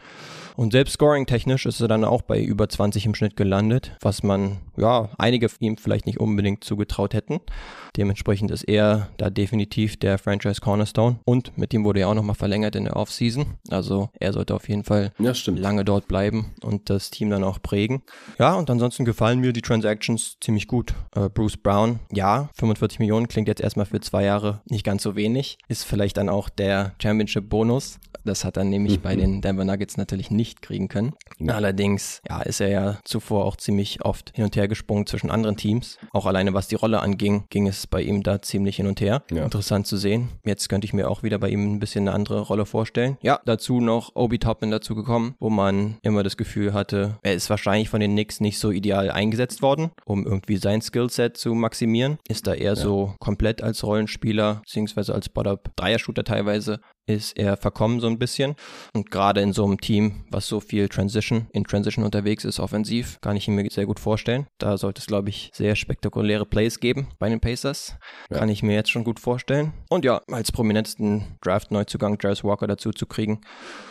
Und 0.61 0.73
selbst 0.73 0.93
scoring-technisch 0.93 1.65
ist 1.65 1.81
er 1.81 1.89
dann 1.89 2.05
auch 2.05 2.21
bei 2.21 2.39
über 2.39 2.69
20 2.69 3.07
im 3.07 3.15
Schnitt 3.15 3.35
gelandet, 3.35 3.97
was 4.03 4.23
man, 4.23 4.59
ja, 4.77 5.09
einige 5.17 5.49
ihm 5.59 5.79
vielleicht 5.79 6.05
nicht 6.05 6.21
unbedingt 6.21 6.65
zugetraut 6.65 7.15
hätten. 7.15 7.41
Dementsprechend 7.97 8.51
ist 8.51 8.65
er 8.65 9.09
da 9.17 9.31
definitiv 9.31 9.97
der 9.97 10.19
Franchise 10.19 10.61
Cornerstone. 10.61 11.19
Und 11.25 11.57
mit 11.57 11.73
ihm 11.73 11.83
wurde 11.85 12.01
ja 12.01 12.09
auch 12.09 12.15
nochmal 12.15 12.35
verlängert 12.35 12.77
in 12.77 12.85
der 12.85 12.97
Offseason. 12.97 13.47
Also 13.71 14.11
er 14.21 14.35
sollte 14.35 14.55
auf 14.55 14.69
jeden 14.69 14.85
Fall 14.85 15.13
ja, 15.19 15.33
lange 15.47 15.83
dort 15.83 16.07
bleiben 16.09 16.53
und 16.63 16.91
das 16.91 17.11
Team 17.11 17.31
dann 17.31 17.43
auch 17.43 17.63
prägen. 17.63 18.03
Ja, 18.39 18.53
und 18.55 18.69
ansonsten 18.69 19.07
gefallen 19.07 19.41
mir 19.41 19.55
die 19.55 19.63
Transactions 19.63 20.37
ziemlich 20.43 20.69
gut. 20.69 20.93
Äh, 21.17 21.31
Bruce 21.31 21.57
Brown, 21.57 22.01
ja, 22.13 22.51
45 22.57 22.99
Millionen 22.99 23.29
klingt 23.29 23.49
jetzt 23.49 23.63
erstmal 23.63 23.87
für 23.87 24.01
zwei 24.01 24.25
Jahre 24.25 24.61
nicht 24.69 24.85
ganz 24.85 25.03
so 25.03 25.17
wenig. 25.17 25.57
Ist 25.69 25.85
vielleicht 25.85 26.19
dann 26.19 26.29
auch 26.29 26.51
der 26.51 26.93
Championship-Bonus. 27.01 27.99
Das 28.25 28.45
hat 28.45 28.59
er 28.59 28.65
nämlich 28.65 28.99
mhm. 28.99 29.03
bei 29.03 29.17
den 29.17 29.41
Denver 29.41 29.65
Nuggets 29.65 29.97
natürlich 29.97 30.31
nicht 30.31 30.50
kriegen 30.57 30.89
können. 30.89 31.15
Ja. 31.39 31.55
Allerdings, 31.55 32.21
ja, 32.29 32.43
ist 32.43 32.61
er 32.61 32.69
ja 32.69 32.99
zuvor 33.05 33.45
auch 33.45 33.57
ziemlich 33.57 34.05
oft 34.05 34.33
hin 34.35 34.45
und 34.45 34.57
her 34.57 34.69
gesprungen 34.69 35.07
zwischen 35.07 35.31
anderen 35.31 35.57
Teams. 35.57 35.99
Auch 36.13 36.27
alleine 36.27 36.55
was 36.55 36.69
die 36.69 36.75
Rolle 36.75 37.01
anging, 37.01 37.45
ging 37.51 37.67
es 37.67 37.87
bei 37.87 38.03
ihm 38.03 38.23
da 38.23 38.43
ziemlich 38.43 38.77
hin 38.77 38.87
und 38.87 39.01
her. 39.01 39.23
Ja. 39.31 39.45
Interessant 39.45 39.87
zu 39.87 39.97
sehen. 39.97 40.29
Jetzt 40.45 40.69
könnte 40.69 40.85
ich 40.85 40.93
mir 40.93 41.11
auch 41.11 41.23
wieder 41.23 41.39
bei 41.39 41.49
ihm 41.49 41.75
ein 41.75 41.81
bisschen 41.81 42.09
eine 42.09 42.15
andere 42.15 42.41
Rolle 42.41 42.67
vorstellen. 42.67 43.17
Ja, 43.23 43.41
dazu 43.45 43.81
noch 43.81 44.15
Obi 44.15 44.39
Toppin 44.39 44.71
dazu 44.71 44.95
gekommen, 44.95 45.35
wo 45.39 45.51
man 45.51 45.99
immer 46.03 46.23
das 46.23 46.37
Gefühl 46.37 46.73
hatte, 46.73 47.19
er 47.23 47.35
ist 47.35 47.51
wahrscheinlich 47.51 47.89
von 47.89 48.01
den 48.01 48.13
Knicks 48.13 48.41
nicht 48.41 48.59
so 48.59 48.71
ideal 48.71 49.11
eingesetzt 49.11 49.63
worden, 49.63 49.91
um 50.05 50.27
irgendwie 50.27 50.57
sein 50.57 50.83
Skillset 50.83 51.37
zu 51.37 51.55
maximieren. 51.55 52.19
Ist 52.29 52.47
da 52.47 52.55
eher 52.55 52.75
ja. 52.75 52.77
so 52.77 53.15
komplett 53.19 53.63
als 53.63 53.85
Rollenspieler, 53.85 54.61
beziehungsweise 54.63 55.15
als 55.15 55.29
Bot-Up-Dreier-Shooter 55.29 56.25
teilweise 56.25 56.81
ist 57.07 57.37
er 57.37 57.57
verkommen 57.57 58.01
so 58.01 58.07
ein 58.07 58.19
bisschen. 58.19 58.55
Und 58.95 59.11
gerade 59.11 59.41
in 59.41 59.53
so 59.53 59.65
einem 59.65 59.81
Team, 59.81 60.25
was 60.31 60.47
so 60.47 60.61
viel 60.61 60.89
Transition, 60.89 61.49
in 61.53 61.65
Transition 61.65 62.05
unterwegs 62.05 62.45
ist, 62.45 62.61
offensiv, 62.61 63.21
kann 63.21 63.37
ich 63.37 63.49
ihn 63.49 63.55
mir 63.55 63.69
sehr 63.71 63.87
gut 63.87 64.01
vorstellen. 64.01 64.47
Da 64.59 64.79
sollte 64.79 65.01
es, 65.01 65.07
glaube 65.07 65.29
ich, 65.29 65.51
sehr 65.55 65.77
spektakuläre 65.77 66.47
Plays 66.47 66.81
geben 66.81 67.09
bei 67.19 67.29
den 67.29 67.41
Pacers. 67.41 67.97
Ja. 68.31 68.39
Kann 68.39 68.49
ich 68.49 68.63
mir 68.63 68.75
jetzt 68.75 68.91
schon 68.91 69.05
gut 69.05 69.21
vorstellen. 69.21 69.73
Und 69.89 70.05
ja, 70.05 70.21
als 70.31 70.53
prominentesten 70.53 71.39
Draft-Neuzugang 71.43 72.19
Jarvis 72.21 72.45
Walker 72.45 72.67
dazu 72.67 72.91
zu 72.91 73.07
kriegen, 73.07 73.41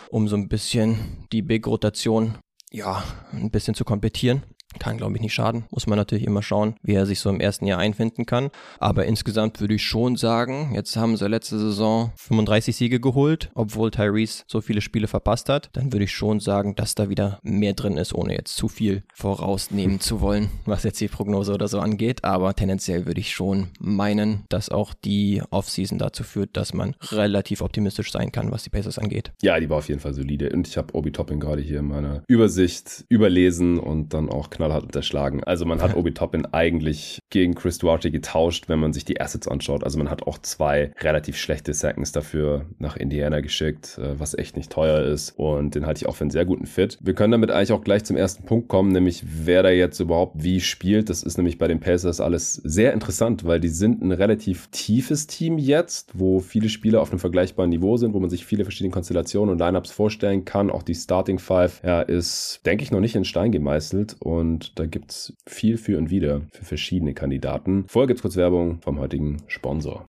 um 0.10 0.28
so 0.28 0.36
ein 0.36 0.48
bisschen 0.48 1.28
die 1.32 1.42
Big-Rotation 1.42 2.36
ja, 2.72 3.04
ein 3.32 3.52
bisschen 3.52 3.74
zu 3.74 3.84
komplettieren. 3.84 4.44
Kann, 4.78 4.98
glaube 4.98 5.16
ich, 5.16 5.22
nicht 5.22 5.34
schaden. 5.34 5.66
Muss 5.72 5.88
man 5.88 5.98
natürlich 5.98 6.26
immer 6.26 6.44
schauen, 6.44 6.76
wie 6.84 6.94
er 6.94 7.08
sich 7.08 7.20
so 7.20 7.30
im 7.30 7.40
ersten 7.40 7.66
Jahr 7.66 7.80
einfinden 7.80 8.26
kann. 8.26 8.52
Aber 8.80 9.06
insgesamt 9.06 9.60
würde 9.60 9.74
ich 9.74 9.84
schon 9.84 10.16
sagen, 10.16 10.72
jetzt 10.76 10.96
haben 10.96 11.18
sie 11.18 11.28
letzte 11.28 11.58
Saison 11.58 12.12
35 12.18 12.76
Siege 12.76 13.00
geholt, 13.00 13.50
obwohl 13.56 13.90
Tyrese 13.90 14.44
so 14.48 14.62
viele 14.62 14.82
Spiele 14.82 15.08
verpasst 15.08 15.50
hat. 15.50 15.70
Dann 15.74 15.92
würde 15.92 16.04
ich 16.04 16.14
schon 16.14 16.40
sagen, 16.40 16.76
dass 16.76 16.94
da 16.94 17.10
wieder 17.10 17.40
mehr 17.42 17.74
drin 17.74 17.98
ist, 17.98 18.14
ohne 18.14 18.34
jetzt 18.34 18.56
zu 18.56 18.68
viel 18.68 19.04
vorausnehmen 19.14 20.00
zu 20.00 20.22
wollen, 20.22 20.50
was 20.66 20.84
jetzt 20.84 21.02
die 21.02 21.08
Prognose 21.08 21.54
oder 21.54 21.68
so 21.68 21.80
angeht. 21.80 22.24
Aber 22.24 22.54
tendenziell 22.54 23.08
würde 23.08 23.22
ich 23.22 23.34
schon 23.34 23.70
meinen, 23.80 24.46
dass 24.50 24.70
auch 24.70 24.94
die 24.94 25.42
Offseason 25.50 25.98
dazu 25.98 26.24
führt, 26.24 26.56
dass 26.56 26.74
man 26.74 26.96
relativ 27.12 27.62
optimistisch 27.62 28.12
sein 28.12 28.32
kann, 28.32 28.52
was 28.52 28.64
die 28.64 28.70
Pacers 28.70 29.00
angeht. 29.00 29.32
Ja, 29.42 29.60
die 29.60 29.70
war 29.70 29.78
auf 29.78 29.90
jeden 29.90 30.00
Fall 30.00 30.14
solide. 30.14 30.52
Und 30.52 30.68
ich 30.68 30.78
habe 30.78 30.94
Obi 30.96 31.12
Topping 31.12 31.40
gerade 31.40 31.62
hier 31.62 31.80
in 31.80 31.88
meiner 31.88 32.24
Übersicht 32.28 33.06
überlesen 33.10 33.80
und 33.80 34.14
dann 34.14 34.30
auch 34.30 34.50
knallhart 34.60 34.84
unterschlagen. 34.84 35.44
Also 35.44 35.66
man 35.66 35.82
hat 35.82 35.96
Obi 35.98 36.14
Toppin 36.14 36.46
eigentlich 36.46 37.20
gegen 37.30 37.56
Chris 37.56 37.78
Duarte 37.78 38.12
getauscht, 38.12 38.70
wenn 38.70 38.80
man 38.80 38.94
sich 38.94 39.06
die 39.06 39.22
Assets 39.22 39.48
anschaut. 39.48 39.84
Also 39.84 39.98
man 39.98 40.10
hat 40.10 40.24
auch 40.24 40.40
zwei 40.40 40.92
relativ 41.02 41.38
schlechte 41.38 41.74
Seconds 41.74 42.12
dafür 42.12 42.66
nach 42.80 42.98
Indiana 42.98 43.42
geschickt, 43.42 44.00
äh, 44.00 44.20
was 44.20 44.38
echt 44.38 44.58
nicht 44.58 44.72
teuer 44.72 45.04
ist. 45.04 45.32
Und 45.38 45.76
den 45.76 45.86
halte 45.86 46.00
ich 46.00 46.08
auch 46.08 46.16
für 46.16 46.24
einen 46.24 46.32
sehr 46.32 46.46
guten 46.46 46.66
Fit. 46.66 46.98
Wir 47.02 47.14
können 47.14 47.32
damit 47.32 47.52
eigentlich 47.52 47.72
auch 47.72 47.84
gleich 47.84 48.04
zum 48.04 48.18
ersten 48.18 48.44
Punkt 48.44 48.68
kommen, 48.68 48.92
nämlich 48.92 49.24
wer 49.26 49.64
da 49.64 49.70
jetzt 49.70 50.00
überhaupt 50.00 50.44
wie 50.44 50.60
spielt. 50.60 51.10
Das 51.10 51.24
ist 51.24 51.38
nämlich 51.38 51.58
bei 51.58 51.68
den 51.68 51.80
Pacers 51.80 52.20
alles 52.20 52.56
sehr 52.56 52.94
interessant, 52.94 53.46
weil 53.46 53.60
die 53.60 53.70
sind 53.70 54.02
ein 54.02 54.12
relativ 54.12 54.68
tiefes 54.72 55.28
Team 55.28 55.58
jetzt, 55.58 56.12
wo 56.14 56.40
viele 56.40 56.70
Spieler 56.70 57.02
auf 57.02 57.12
einem 57.12 57.20
vergleichbaren 57.20 57.70
Niveau 57.70 57.98
sind, 57.98 58.14
wo 58.14 58.20
man 58.20 58.30
sich 58.30 58.46
viele 58.46 58.64
verschiedene 58.64 58.92
Konstellationen 58.92 59.52
und 59.52 59.60
Lineups 59.60 59.92
vorstellen 59.92 60.46
kann. 60.46 60.70
Auch 60.70 60.84
die 60.84 60.96
Starting 60.96 61.40
Five 61.40 61.82
ja, 61.84 62.02
ist, 62.02 62.62
denke 62.66 62.84
ich, 62.84 62.92
noch 62.92 63.00
nicht 63.00 63.16
in 63.16 63.26
Stein 63.26 63.52
gemeißelt 63.52 64.16
und 64.20 64.80
da 64.80 64.86
gibt 64.86 65.12
es 65.12 65.34
viel 65.46 65.78
für 65.78 65.98
und 65.98 66.10
wieder 66.10 66.42
für 66.52 66.66
verschiedene 66.66 67.14
Kandidaten. 67.20 67.86
Vorher 67.88 68.08
gibt 68.08 68.20
es 68.20 68.24
kurz 68.24 68.36
Werbung 68.36 68.82
vom 68.82 69.00
heutigen 69.00 69.38
Sponsor. 69.48 70.06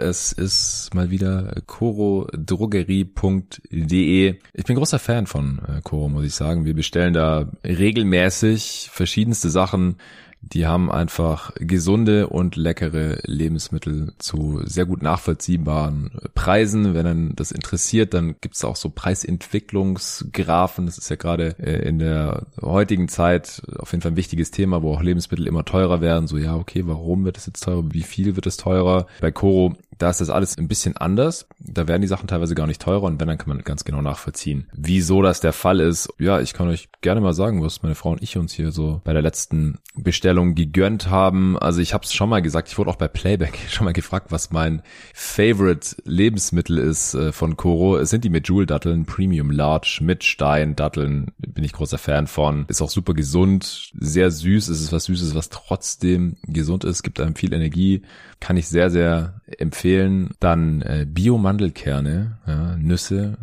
Es 0.00 0.30
ist 0.32 0.90
mal 0.94 1.10
wieder 1.10 1.60
corodrogerie.de. 1.66 4.38
Ich 4.54 4.64
bin 4.64 4.76
großer 4.76 5.00
Fan 5.00 5.26
von 5.26 5.60
äh, 5.66 5.80
Coro, 5.82 6.08
muss 6.08 6.24
ich 6.24 6.34
sagen. 6.34 6.64
Wir 6.64 6.74
bestellen 6.74 7.12
da 7.12 7.50
regelmäßig 7.64 8.90
verschiedenste 8.92 9.50
Sachen 9.50 9.96
die 10.40 10.66
haben 10.66 10.90
einfach 10.90 11.52
gesunde 11.56 12.28
und 12.28 12.56
leckere 12.56 13.18
Lebensmittel 13.24 14.12
zu 14.18 14.60
sehr 14.64 14.86
gut 14.86 15.02
nachvollziehbaren 15.02 16.10
Preisen. 16.34 16.94
Wenn 16.94 17.04
dann 17.04 17.32
das 17.36 17.52
interessiert, 17.52 18.14
dann 18.14 18.36
gibt's 18.40 18.64
auch 18.64 18.76
so 18.76 18.90
Preisentwicklungsgrafen. 18.90 20.86
Das 20.86 20.98
ist 20.98 21.10
ja 21.10 21.16
gerade 21.16 21.56
äh, 21.58 21.88
in 21.88 21.98
der 21.98 22.46
heutigen 22.60 23.08
Zeit 23.08 23.62
auf 23.78 23.92
jeden 23.92 24.02
Fall 24.02 24.12
ein 24.12 24.16
wichtiges 24.16 24.50
Thema, 24.50 24.82
wo 24.82 24.94
auch 24.94 25.02
Lebensmittel 25.02 25.46
immer 25.46 25.64
teurer 25.64 26.00
werden. 26.00 26.28
So, 26.28 26.38
ja, 26.38 26.54
okay, 26.54 26.82
warum 26.86 27.24
wird 27.24 27.36
es 27.36 27.46
jetzt 27.46 27.62
teurer? 27.62 27.84
Wie 27.90 28.02
viel 28.02 28.36
wird 28.36 28.46
es 28.46 28.56
teurer? 28.56 29.06
Bei 29.20 29.30
Coro 29.30 29.76
da 29.98 30.10
ist 30.10 30.20
das 30.20 30.30
alles 30.30 30.56
ein 30.56 30.68
bisschen 30.68 30.96
anders. 30.96 31.46
Da 31.58 31.88
werden 31.88 32.02
die 32.02 32.08
Sachen 32.08 32.28
teilweise 32.28 32.54
gar 32.54 32.66
nicht 32.66 32.80
teurer 32.80 33.02
und 33.02 33.20
wenn, 33.20 33.28
dann 33.28 33.38
kann 33.38 33.48
man 33.48 33.64
ganz 33.64 33.84
genau 33.84 34.00
nachvollziehen, 34.00 34.68
wieso 34.72 35.22
das 35.22 35.40
der 35.40 35.52
Fall 35.52 35.80
ist. 35.80 36.08
Ja, 36.18 36.40
ich 36.40 36.54
kann 36.54 36.68
euch 36.68 36.88
gerne 37.00 37.20
mal 37.20 37.34
sagen, 37.34 37.62
was 37.62 37.82
meine 37.82 37.94
Frau 37.94 38.12
und 38.12 38.22
ich 38.22 38.36
uns 38.38 38.52
hier 38.52 38.70
so 38.70 39.00
bei 39.04 39.12
der 39.12 39.22
letzten 39.22 39.78
Bestellung 39.96 40.27
gegönnt 40.34 41.10
haben. 41.10 41.58
Also 41.58 41.80
ich 41.80 41.94
habe 41.94 42.04
es 42.04 42.14
schon 42.14 42.28
mal 42.28 42.42
gesagt, 42.42 42.68
ich 42.68 42.78
wurde 42.78 42.90
auch 42.90 42.96
bei 42.96 43.08
Playback 43.08 43.58
schon 43.70 43.84
mal 43.84 43.92
gefragt, 43.92 44.26
was 44.30 44.50
mein 44.50 44.82
Favorite 45.14 45.96
Lebensmittel 46.04 46.78
ist 46.78 47.14
äh, 47.14 47.32
von 47.32 47.56
Koro. 47.56 47.96
Es 47.96 48.10
sind 48.10 48.24
die 48.24 48.30
Medjool-Datteln, 48.30 49.06
Premium 49.06 49.50
Large 49.50 50.00
mit 50.02 50.24
Stein-Datteln. 50.24 51.32
Bin 51.38 51.64
ich 51.64 51.72
großer 51.72 51.98
Fan 51.98 52.26
von. 52.26 52.66
Ist 52.68 52.82
auch 52.82 52.90
super 52.90 53.14
gesund, 53.14 53.92
sehr 53.98 54.30
süß. 54.30 54.68
Es 54.68 54.80
ist 54.80 54.92
was 54.92 55.04
Süßes, 55.04 55.34
was 55.34 55.48
trotzdem 55.48 56.36
gesund 56.42 56.84
ist, 56.84 57.02
gibt 57.02 57.20
einem 57.20 57.34
viel 57.34 57.52
Energie. 57.52 58.02
Kann 58.40 58.56
ich 58.56 58.68
sehr, 58.68 58.90
sehr 58.90 59.40
empfehlen. 59.58 60.30
Dann 60.40 60.82
äh, 60.82 61.06
Bio-Mandelkerne, 61.08 62.38
ja, 62.46 62.76
Nüsse, 62.76 63.38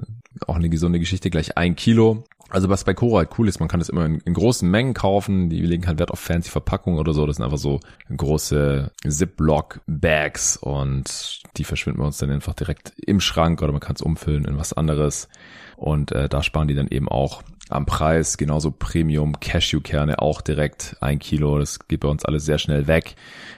auch 0.47 0.55
eine 0.55 0.69
gesunde 0.69 0.99
Geschichte, 0.99 1.29
gleich 1.29 1.57
ein 1.57 1.75
Kilo. 1.75 2.25
Also 2.49 2.69
was 2.69 2.83
bei 2.83 2.93
Cora 2.93 3.19
halt 3.19 3.29
cool 3.37 3.47
ist, 3.47 3.59
man 3.59 3.67
kann 3.67 3.79
das 3.79 3.89
immer 3.89 4.05
in, 4.05 4.19
in, 4.19 4.33
großen 4.33 4.69
Mengen 4.69 4.93
kaufen. 4.93 5.49
Die 5.49 5.61
legen 5.61 5.87
halt 5.87 5.97
Wert 5.97 6.11
auf 6.11 6.19
fancy 6.19 6.49
Verpackungen 6.49 6.99
oder 6.99 7.13
so. 7.13 7.25
Das 7.25 7.37
sind 7.37 7.45
einfach 7.45 7.57
so 7.57 7.79
große 8.15 8.91
Ziploc-Bags 9.07 10.57
und 10.57 11.41
die 11.57 11.63
verschwinden 11.63 11.99
bei 11.99 12.05
uns 12.05 12.19
dann 12.19 12.31
einfach 12.31 12.53
direkt 12.53 12.93
im 12.97 13.19
Schrank 13.19 13.61
oder 13.61 13.71
man 13.71 13.81
kann 13.81 13.95
es 13.95 14.01
umfüllen 14.01 14.45
in 14.45 14.57
was 14.57 14.73
anderes. 14.73 15.27
Und 15.75 16.11
äh, 16.11 16.29
da 16.29 16.43
sparen 16.43 16.67
die 16.67 16.75
dann 16.75 16.87
eben 16.87 17.09
auch 17.09 17.41
am 17.69 17.85
Preis. 17.85 18.37
Genauso 18.37 18.71
Premium 18.71 19.39
Cashewkerne 19.39 20.19
auch 20.19 20.41
direkt 20.41 20.97
ein 21.01 21.19
Kilo. 21.19 21.57
Das 21.59 21.79
geht 21.87 22.01
bei 22.01 22.07
uns 22.07 22.25
alles 22.25 22.45
sehr 22.45 22.57
schnell 22.57 22.87
weg. 22.87 23.15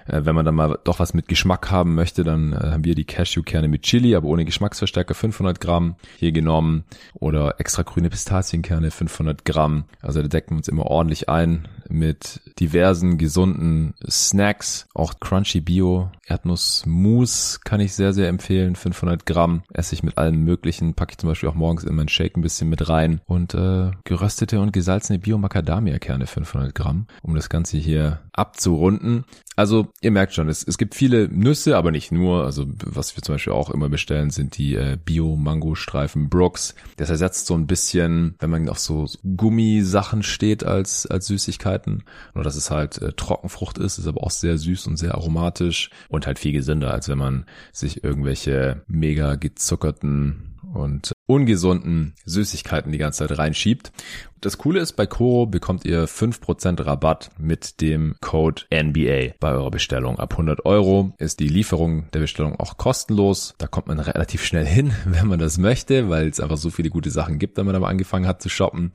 Äh, 0.08 0.22
wenn 0.24 0.36
man 0.36 0.46
dann 0.46 0.56
mal 0.56 0.80
doch 0.84 1.00
was 1.00 1.14
mit 1.14 1.28
Geschmack 1.28 1.72
haben 1.72 1.96
möchte, 1.96 2.24
dann 2.24 2.54
äh, 2.54 2.72
haben 2.72 2.86
wir 2.86 2.96
die 2.96 3.06
Cashewkerne 3.06 3.68
mit 3.68 3.84
Chili, 3.84 4.16
aber 4.16 4.28
ohne 4.28 4.46
Geschmacksverstärker 4.46 5.14
500 5.14 5.60
Gramm 5.60 5.96
hier 6.18 6.32
genommen 6.32 6.84
oder 7.14 7.56
extra 7.60 7.84
grüne 7.84 8.10
Pistazienkerne 8.10 8.92
500 8.92 9.46
Gramm. 9.46 9.86
Also 10.02 10.22
da 10.22 10.28
decken 10.28 10.52
wir 10.52 10.58
uns 10.58 10.68
immer 10.68 10.86
ordentlich 10.86 11.30
ein 11.30 11.68
mit 11.90 12.42
diversen 12.60 13.18
gesunden 13.18 13.94
Snacks. 14.10 14.88
Auch 14.94 15.20
Crunchy 15.20 15.62
Bio 15.62 16.12
Erdnussmus 16.28 17.62
kann 17.64 17.80
ich 17.80 17.94
sehr, 17.94 18.14
sehr 18.14 18.28
empfehlen. 18.28 18.76
500 18.76 19.26
Gramm 19.26 19.64
esse 19.74 19.96
ich 19.96 20.04
mit 20.04 20.18
allem 20.18 20.44
möglichen. 20.44 20.94
Packe 20.94 21.12
ich 21.12 21.18
zum 21.18 21.30
Beispiel 21.30 21.50
auch 21.50 21.56
morgens 21.56 21.84
in 21.84 21.96
meinen 21.96 22.10
Shake 22.10 22.38
ein 22.38 22.42
bisschen 22.42 22.70
mit 22.70 22.90
rein. 22.90 23.22
Und 23.26 23.54
äh, 23.54 23.92
geröstete 24.08 24.60
und 24.60 24.72
gesalzene 24.72 25.20
Bio-Macadamia-Kerne 25.20 26.28
500 26.28 26.74
Gramm, 26.74 27.08
um 27.22 27.36
das 27.36 27.50
Ganze 27.50 27.78
hier 27.78 28.22
abzurunden. 28.32 29.26
Also 29.58 29.88
ihr 30.02 30.12
merkt 30.12 30.34
schon, 30.34 30.48
es, 30.50 30.64
es 30.64 30.78
gibt 30.78 30.96
viele 30.96 31.28
Nüsse, 31.28 31.76
aber 31.76 31.92
nicht 31.92 32.12
nur. 32.12 32.46
Also 32.46 32.66
was 32.86 33.16
wir 33.16 33.24
zum 33.24 33.36
Beispiel 33.36 33.54
auch 33.54 33.70
immer 33.70 33.90
bestellen, 33.90 34.30
sind 34.30 34.58
die 34.58 34.76
äh, 34.76 34.98
Bio-Mango-Streifen 35.04 36.30
Brooks. 36.30 36.74
Das 36.96 37.10
ersetzt 37.10 37.48
so 37.48 37.56
ein 37.56 37.68
bisschen, 37.68 38.36
wenn 38.40 38.50
man 38.50 38.70
auf 38.70 38.80
so 38.80 39.08
Gummisachen 39.36 40.24
steht 40.24 40.64
als, 40.64 41.06
als 41.06 41.28
Süßigkeiten. 41.28 42.04
Nur 42.34 42.44
dass 42.44 42.56
es 42.56 42.72
halt 42.72 43.02
äh, 43.02 43.12
Trockenfrucht 43.12 43.78
ist, 43.78 43.98
ist 43.98 44.08
aber 44.08 44.24
auch 44.24 44.32
sehr 44.32 44.58
süß 44.58 44.88
und 44.88 44.98
sehr 44.98 45.16
aromatisch 45.16 45.90
und 46.08 46.28
halt 46.28 46.40
viel 46.40 46.54
gesünder, 46.54 46.92
als 46.92 47.10
wenn 47.10 47.18
man 47.18 47.46
sich 47.74 48.04
irgendwelche 48.06 48.84
mega 48.88 49.36
gezuckerten 49.36 50.56
und 50.74 51.12
ungesunden 51.28 52.16
Süßigkeiten 52.26 52.92
die 52.92 52.98
ganze 52.98 53.28
Zeit 53.28 53.38
reinschiebt. 53.38 53.92
Das 54.40 54.58
Coole 54.58 54.80
ist, 54.80 54.94
bei 54.94 55.06
Koro 55.06 55.46
bekommt 55.46 55.84
ihr 55.84 56.08
5% 56.08 56.86
Rabatt 56.86 57.32
mit 57.38 57.82
dem 57.82 58.16
Code 58.22 58.64
NBA 58.72 59.34
bei 59.40 59.52
eurer 59.52 59.72
Bestellung. 59.72 60.20
Ab 60.20 60.34
100 60.34 60.66
Euro 60.66 61.14
ist 61.18 61.40
die 61.40 61.48
Lieferung 61.48 62.10
der 62.12 62.20
Bestellung 62.20 62.60
auch 62.60 62.78
kostenlos. 62.78 63.56
Da 63.58 63.68
kommt 63.68 63.88
man 63.88 64.00
relativ 64.00 64.46
schnell 64.46 64.66
hin, 64.66 64.94
wenn 65.06 65.28
man 65.28 65.40
das 65.40 65.58
möchte, 65.58 66.10
weil 66.10 66.28
es 66.28 66.40
einfach 66.40 66.58
so 66.58 66.70
viele 66.70 66.90
gute 66.90 67.10
Sachen 67.10 67.40
gibt, 67.40 67.58
wenn 67.58 67.66
man 67.66 67.76
aber 67.76 67.88
angefangen 67.88 68.28
hat 68.28 68.42
zu 68.42 68.50
shoppen. 68.50 68.92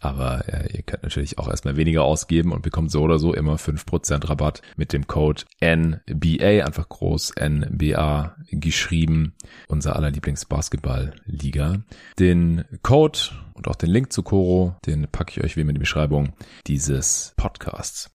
Aber 0.00 0.48
äh, 0.48 0.76
ihr 0.76 0.82
könnt 0.82 1.02
natürlich 1.02 1.38
auch 1.38 1.48
erstmal 1.48 1.76
weniger 1.76 2.02
ausgeben 2.04 2.52
und 2.52 2.62
bekommt 2.62 2.90
so 2.90 3.02
oder 3.02 3.18
so 3.18 3.34
immer 3.34 3.56
5% 3.56 4.28
Rabatt 4.28 4.62
mit 4.76 4.92
dem 4.92 5.06
Code 5.06 5.42
NBA, 5.62 6.64
einfach 6.64 6.88
groß 6.88 7.34
NBA 7.38 8.36
geschrieben, 8.50 9.34
unser 9.68 9.96
aller 9.96 10.10
Lieblingsbasketball-Liga. 10.10 11.82
Den 12.18 12.64
Code 12.82 13.18
und 13.52 13.68
auch 13.68 13.76
den 13.76 13.90
Link 13.90 14.12
zu 14.12 14.22
Coro, 14.22 14.74
den 14.86 15.06
packe 15.06 15.32
ich 15.32 15.44
euch 15.44 15.56
wie 15.56 15.60
immer 15.60 15.70
in 15.70 15.76
die 15.76 15.80
Beschreibung 15.80 16.32
dieses 16.66 17.34
Podcasts. 17.36 18.10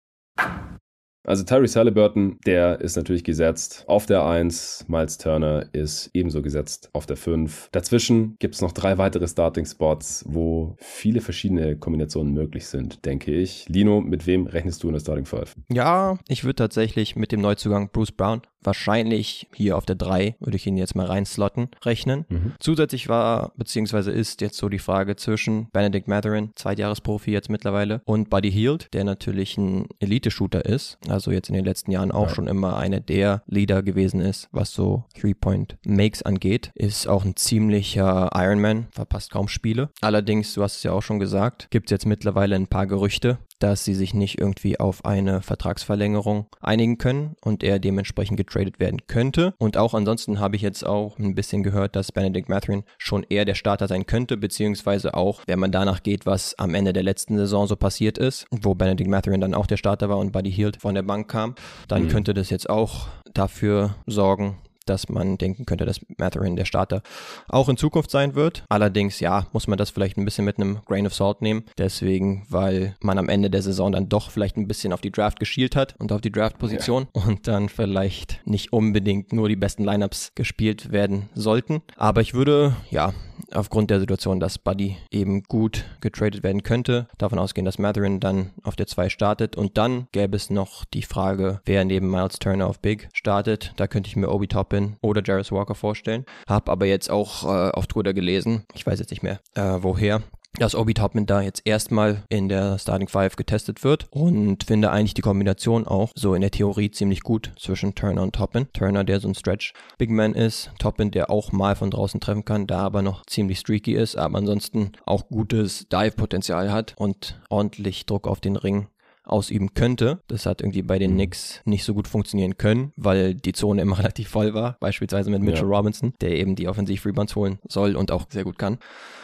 Also 1.30 1.44
Tyrese 1.44 1.78
Halliburton, 1.78 2.40
der 2.44 2.80
ist 2.80 2.96
natürlich 2.96 3.22
gesetzt 3.22 3.84
auf 3.86 4.04
der 4.04 4.26
1. 4.26 4.86
Miles 4.88 5.16
Turner 5.16 5.64
ist 5.72 6.10
ebenso 6.12 6.42
gesetzt 6.42 6.90
auf 6.92 7.06
der 7.06 7.16
5. 7.16 7.68
Dazwischen 7.70 8.34
gibt 8.40 8.56
es 8.56 8.62
noch 8.62 8.72
drei 8.72 8.98
weitere 8.98 9.28
Starting-Spots, 9.28 10.24
wo 10.26 10.74
viele 10.78 11.20
verschiedene 11.20 11.76
Kombinationen 11.76 12.34
möglich 12.34 12.66
sind, 12.66 13.04
denke 13.04 13.32
ich. 13.32 13.68
Lino, 13.68 14.00
mit 14.00 14.26
wem 14.26 14.48
rechnest 14.48 14.82
du 14.82 14.88
in 14.88 14.94
der 14.94 15.00
Starting 15.00 15.24
5? 15.24 15.54
Ja, 15.68 16.18
ich 16.26 16.42
würde 16.42 16.56
tatsächlich 16.56 17.14
mit 17.14 17.30
dem 17.30 17.42
Neuzugang 17.42 17.90
Bruce 17.92 18.10
Brown 18.10 18.42
wahrscheinlich 18.62 19.48
hier 19.54 19.76
auf 19.76 19.86
der 19.86 19.96
3, 19.96 20.36
würde 20.40 20.56
ich 20.56 20.66
ihn 20.66 20.76
jetzt 20.76 20.94
mal 20.94 21.06
reinslotten, 21.06 21.68
rechnen. 21.84 22.26
Mhm. 22.28 22.52
Zusätzlich 22.58 23.08
war, 23.08 23.52
beziehungsweise 23.56 24.10
ist 24.10 24.40
jetzt 24.40 24.58
so 24.58 24.68
die 24.68 24.78
Frage 24.78 25.16
zwischen 25.16 25.70
Benedict 25.70 26.08
Matherin, 26.08 26.50
Zweitjahresprofi 26.56 27.30
jetzt 27.30 27.48
mittlerweile, 27.48 28.02
und 28.04 28.30
Buddy 28.30 28.50
Hield, 28.50 28.92
der 28.92 29.04
natürlich 29.04 29.56
ein 29.56 29.86
Elite-Shooter 29.98 30.64
ist, 30.64 30.98
also 31.08 31.19
jetzt 31.28 31.48
in 31.48 31.54
den 31.54 31.64
letzten 31.64 31.90
Jahren 31.90 32.12
auch 32.12 32.28
ja. 32.28 32.34
schon 32.34 32.46
immer 32.46 32.76
einer 32.76 33.00
der 33.00 33.42
Leader 33.46 33.82
gewesen 33.82 34.20
ist, 34.20 34.48
was 34.52 34.72
so 34.72 35.04
Three-Point-Makes 35.18 36.22
angeht, 36.22 36.70
ist 36.74 37.06
auch 37.08 37.24
ein 37.24 37.36
ziemlicher 37.36 38.30
Ironman, 38.34 38.86
verpasst 38.92 39.30
kaum 39.30 39.48
Spiele. 39.48 39.90
Allerdings, 40.00 40.54
du 40.54 40.62
hast 40.62 40.76
es 40.76 40.82
ja 40.82 40.92
auch 40.92 41.02
schon 41.02 41.18
gesagt, 41.18 41.68
gibt 41.70 41.88
es 41.88 41.90
jetzt 41.90 42.06
mittlerweile 42.06 42.56
ein 42.56 42.68
paar 42.68 42.86
Gerüchte, 42.86 43.38
dass 43.60 43.84
sie 43.84 43.94
sich 43.94 44.14
nicht 44.14 44.40
irgendwie 44.40 44.80
auf 44.80 45.04
eine 45.04 45.42
Vertragsverlängerung 45.42 46.46
einigen 46.60 46.98
können 46.98 47.36
und 47.42 47.62
er 47.62 47.78
dementsprechend 47.78 48.36
getradet 48.36 48.80
werden 48.80 49.06
könnte. 49.06 49.54
Und 49.58 49.76
auch 49.76 49.94
ansonsten 49.94 50.40
habe 50.40 50.56
ich 50.56 50.62
jetzt 50.62 50.84
auch 50.84 51.18
ein 51.18 51.34
bisschen 51.34 51.62
gehört, 51.62 51.94
dass 51.94 52.10
Benedict 52.10 52.48
Mathurin 52.48 52.84
schon 52.98 53.24
eher 53.28 53.44
der 53.44 53.54
Starter 53.54 53.86
sein 53.86 54.06
könnte, 54.06 54.36
beziehungsweise 54.36 55.14
auch, 55.14 55.42
wenn 55.46 55.58
man 55.58 55.72
danach 55.72 56.02
geht, 56.02 56.26
was 56.26 56.58
am 56.58 56.74
Ende 56.74 56.92
der 56.92 57.02
letzten 57.02 57.36
Saison 57.36 57.66
so 57.66 57.76
passiert 57.76 58.18
ist, 58.18 58.46
wo 58.50 58.74
Benedict 58.74 59.08
Mathurin 59.08 59.40
dann 59.40 59.54
auch 59.54 59.66
der 59.66 59.76
Starter 59.76 60.08
war 60.08 60.18
und 60.18 60.32
Buddy 60.32 60.50
Hield 60.50 60.78
von 60.78 60.94
der 60.94 61.02
Bank 61.02 61.28
kam, 61.28 61.54
dann 61.88 62.04
mhm. 62.04 62.08
könnte 62.08 62.34
das 62.34 62.50
jetzt 62.50 62.68
auch 62.68 63.08
dafür 63.32 63.94
sorgen, 64.06 64.56
dass 64.86 65.08
man 65.08 65.38
denken 65.38 65.66
könnte, 65.66 65.84
dass 65.84 66.00
Matherin 66.18 66.56
der 66.56 66.64
Starter 66.64 67.02
auch 67.48 67.68
in 67.68 67.76
Zukunft 67.76 68.10
sein 68.10 68.34
wird. 68.34 68.64
Allerdings, 68.68 69.20
ja, 69.20 69.46
muss 69.52 69.66
man 69.66 69.78
das 69.78 69.90
vielleicht 69.90 70.16
ein 70.16 70.24
bisschen 70.24 70.44
mit 70.44 70.58
einem 70.58 70.80
Grain 70.86 71.06
of 71.06 71.14
Salt 71.14 71.42
nehmen. 71.42 71.64
Deswegen, 71.78 72.46
weil 72.48 72.96
man 73.00 73.18
am 73.18 73.28
Ende 73.28 73.50
der 73.50 73.62
Saison 73.62 73.92
dann 73.92 74.08
doch 74.08 74.30
vielleicht 74.30 74.56
ein 74.56 74.68
bisschen 74.68 74.92
auf 74.92 75.00
die 75.00 75.12
Draft 75.12 75.38
geschielt 75.40 75.76
hat 75.76 75.94
und 75.98 76.12
auf 76.12 76.20
die 76.20 76.32
Draft-Position 76.32 77.08
ja. 77.14 77.22
und 77.22 77.46
dann 77.46 77.68
vielleicht 77.68 78.40
nicht 78.44 78.72
unbedingt 78.72 79.32
nur 79.32 79.48
die 79.48 79.56
besten 79.56 79.84
Lineups 79.84 80.32
gespielt 80.34 80.92
werden 80.92 81.28
sollten. 81.34 81.82
Aber 81.96 82.20
ich 82.20 82.34
würde, 82.34 82.76
ja, 82.90 83.12
aufgrund 83.54 83.90
der 83.90 84.00
Situation, 84.00 84.40
dass 84.40 84.58
Buddy 84.58 84.96
eben 85.10 85.42
gut 85.44 85.84
getradet 86.00 86.42
werden 86.42 86.62
könnte, 86.62 87.08
davon 87.18 87.38
ausgehen, 87.38 87.64
dass 87.64 87.78
Matherin 87.78 88.20
dann 88.20 88.50
auf 88.62 88.76
der 88.76 88.86
2 88.86 89.08
startet 89.08 89.56
und 89.56 89.78
dann 89.78 90.08
gäbe 90.12 90.36
es 90.36 90.50
noch 90.50 90.84
die 90.84 91.02
Frage, 91.02 91.60
wer 91.64 91.84
neben 91.84 92.10
Miles 92.10 92.38
Turner 92.38 92.66
auf 92.66 92.80
Big 92.80 93.08
startet. 93.12 93.72
Da 93.76 93.86
könnte 93.86 94.08
ich 94.08 94.16
mir 94.16 94.30
Obi 94.30 94.48
Toppin 94.48 94.96
oder 95.00 95.22
Jarvis 95.24 95.52
Walker 95.52 95.74
vorstellen. 95.74 96.24
Hab 96.48 96.68
aber 96.68 96.86
jetzt 96.86 97.10
auch 97.10 97.44
äh, 97.44 97.70
auf 97.70 97.86
Twitter 97.86 98.14
gelesen, 98.14 98.64
ich 98.74 98.86
weiß 98.86 98.98
jetzt 98.98 99.10
nicht 99.10 99.22
mehr 99.22 99.40
äh, 99.54 99.78
woher, 99.80 100.22
dass 100.60 100.74
Obi 100.74 100.92
Toppin 100.92 101.24
da 101.24 101.40
jetzt 101.40 101.62
erstmal 101.64 102.22
in 102.28 102.50
der 102.50 102.78
Starting 102.78 103.08
Five 103.08 103.36
getestet 103.36 103.82
wird 103.82 104.08
und 104.10 104.64
finde 104.64 104.90
eigentlich 104.90 105.14
die 105.14 105.22
Kombination 105.22 105.86
auch 105.86 106.10
so 106.14 106.34
in 106.34 106.42
der 106.42 106.50
Theorie 106.50 106.90
ziemlich 106.90 107.22
gut 107.22 107.52
zwischen 107.58 107.94
Turner 107.94 108.22
und 108.22 108.34
Toppin. 108.34 108.68
Turner, 108.74 109.02
der 109.02 109.20
so 109.20 109.28
ein 109.28 109.34
Stretch 109.34 109.72
Big 109.96 110.10
Man 110.10 110.34
ist, 110.34 110.70
Toppin, 110.78 111.12
der 111.12 111.30
auch 111.30 111.50
mal 111.50 111.76
von 111.76 111.90
draußen 111.90 112.20
treffen 112.20 112.44
kann, 112.44 112.66
da 112.66 112.80
aber 112.80 113.00
noch 113.00 113.24
ziemlich 113.24 113.58
streaky 113.58 113.94
ist, 113.94 114.16
aber 114.16 114.36
ansonsten 114.36 114.92
auch 115.06 115.28
gutes 115.28 115.88
Dive-Potenzial 115.88 116.70
hat 116.70 116.92
und 116.98 117.40
ordentlich 117.48 118.04
Druck 118.04 118.28
auf 118.28 118.40
den 118.40 118.56
Ring 118.56 118.88
ausüben 119.24 119.74
könnte. 119.74 120.20
Das 120.28 120.46
hat 120.46 120.60
irgendwie 120.60 120.82
bei 120.82 120.98
den 120.98 121.12
mhm. 121.12 121.16
Knicks 121.16 121.60
nicht 121.64 121.84
so 121.84 121.94
gut 121.94 122.08
funktionieren 122.08 122.56
können, 122.56 122.92
weil 122.96 123.34
die 123.34 123.52
Zone 123.52 123.82
immer 123.82 123.98
relativ 123.98 124.28
voll 124.28 124.54
war, 124.54 124.76
beispielsweise 124.80 125.30
mit 125.30 125.42
Mitchell 125.42 125.68
ja. 125.70 125.76
Robinson, 125.76 126.14
der 126.20 126.32
eben 126.32 126.56
die 126.56 126.68
Offensiv-Rebounds 126.68 127.36
holen 127.36 127.58
soll 127.68 127.96
und 127.96 128.10
auch 128.10 128.26
sehr 128.30 128.44
gut 128.44 128.58
kann. 128.58 128.78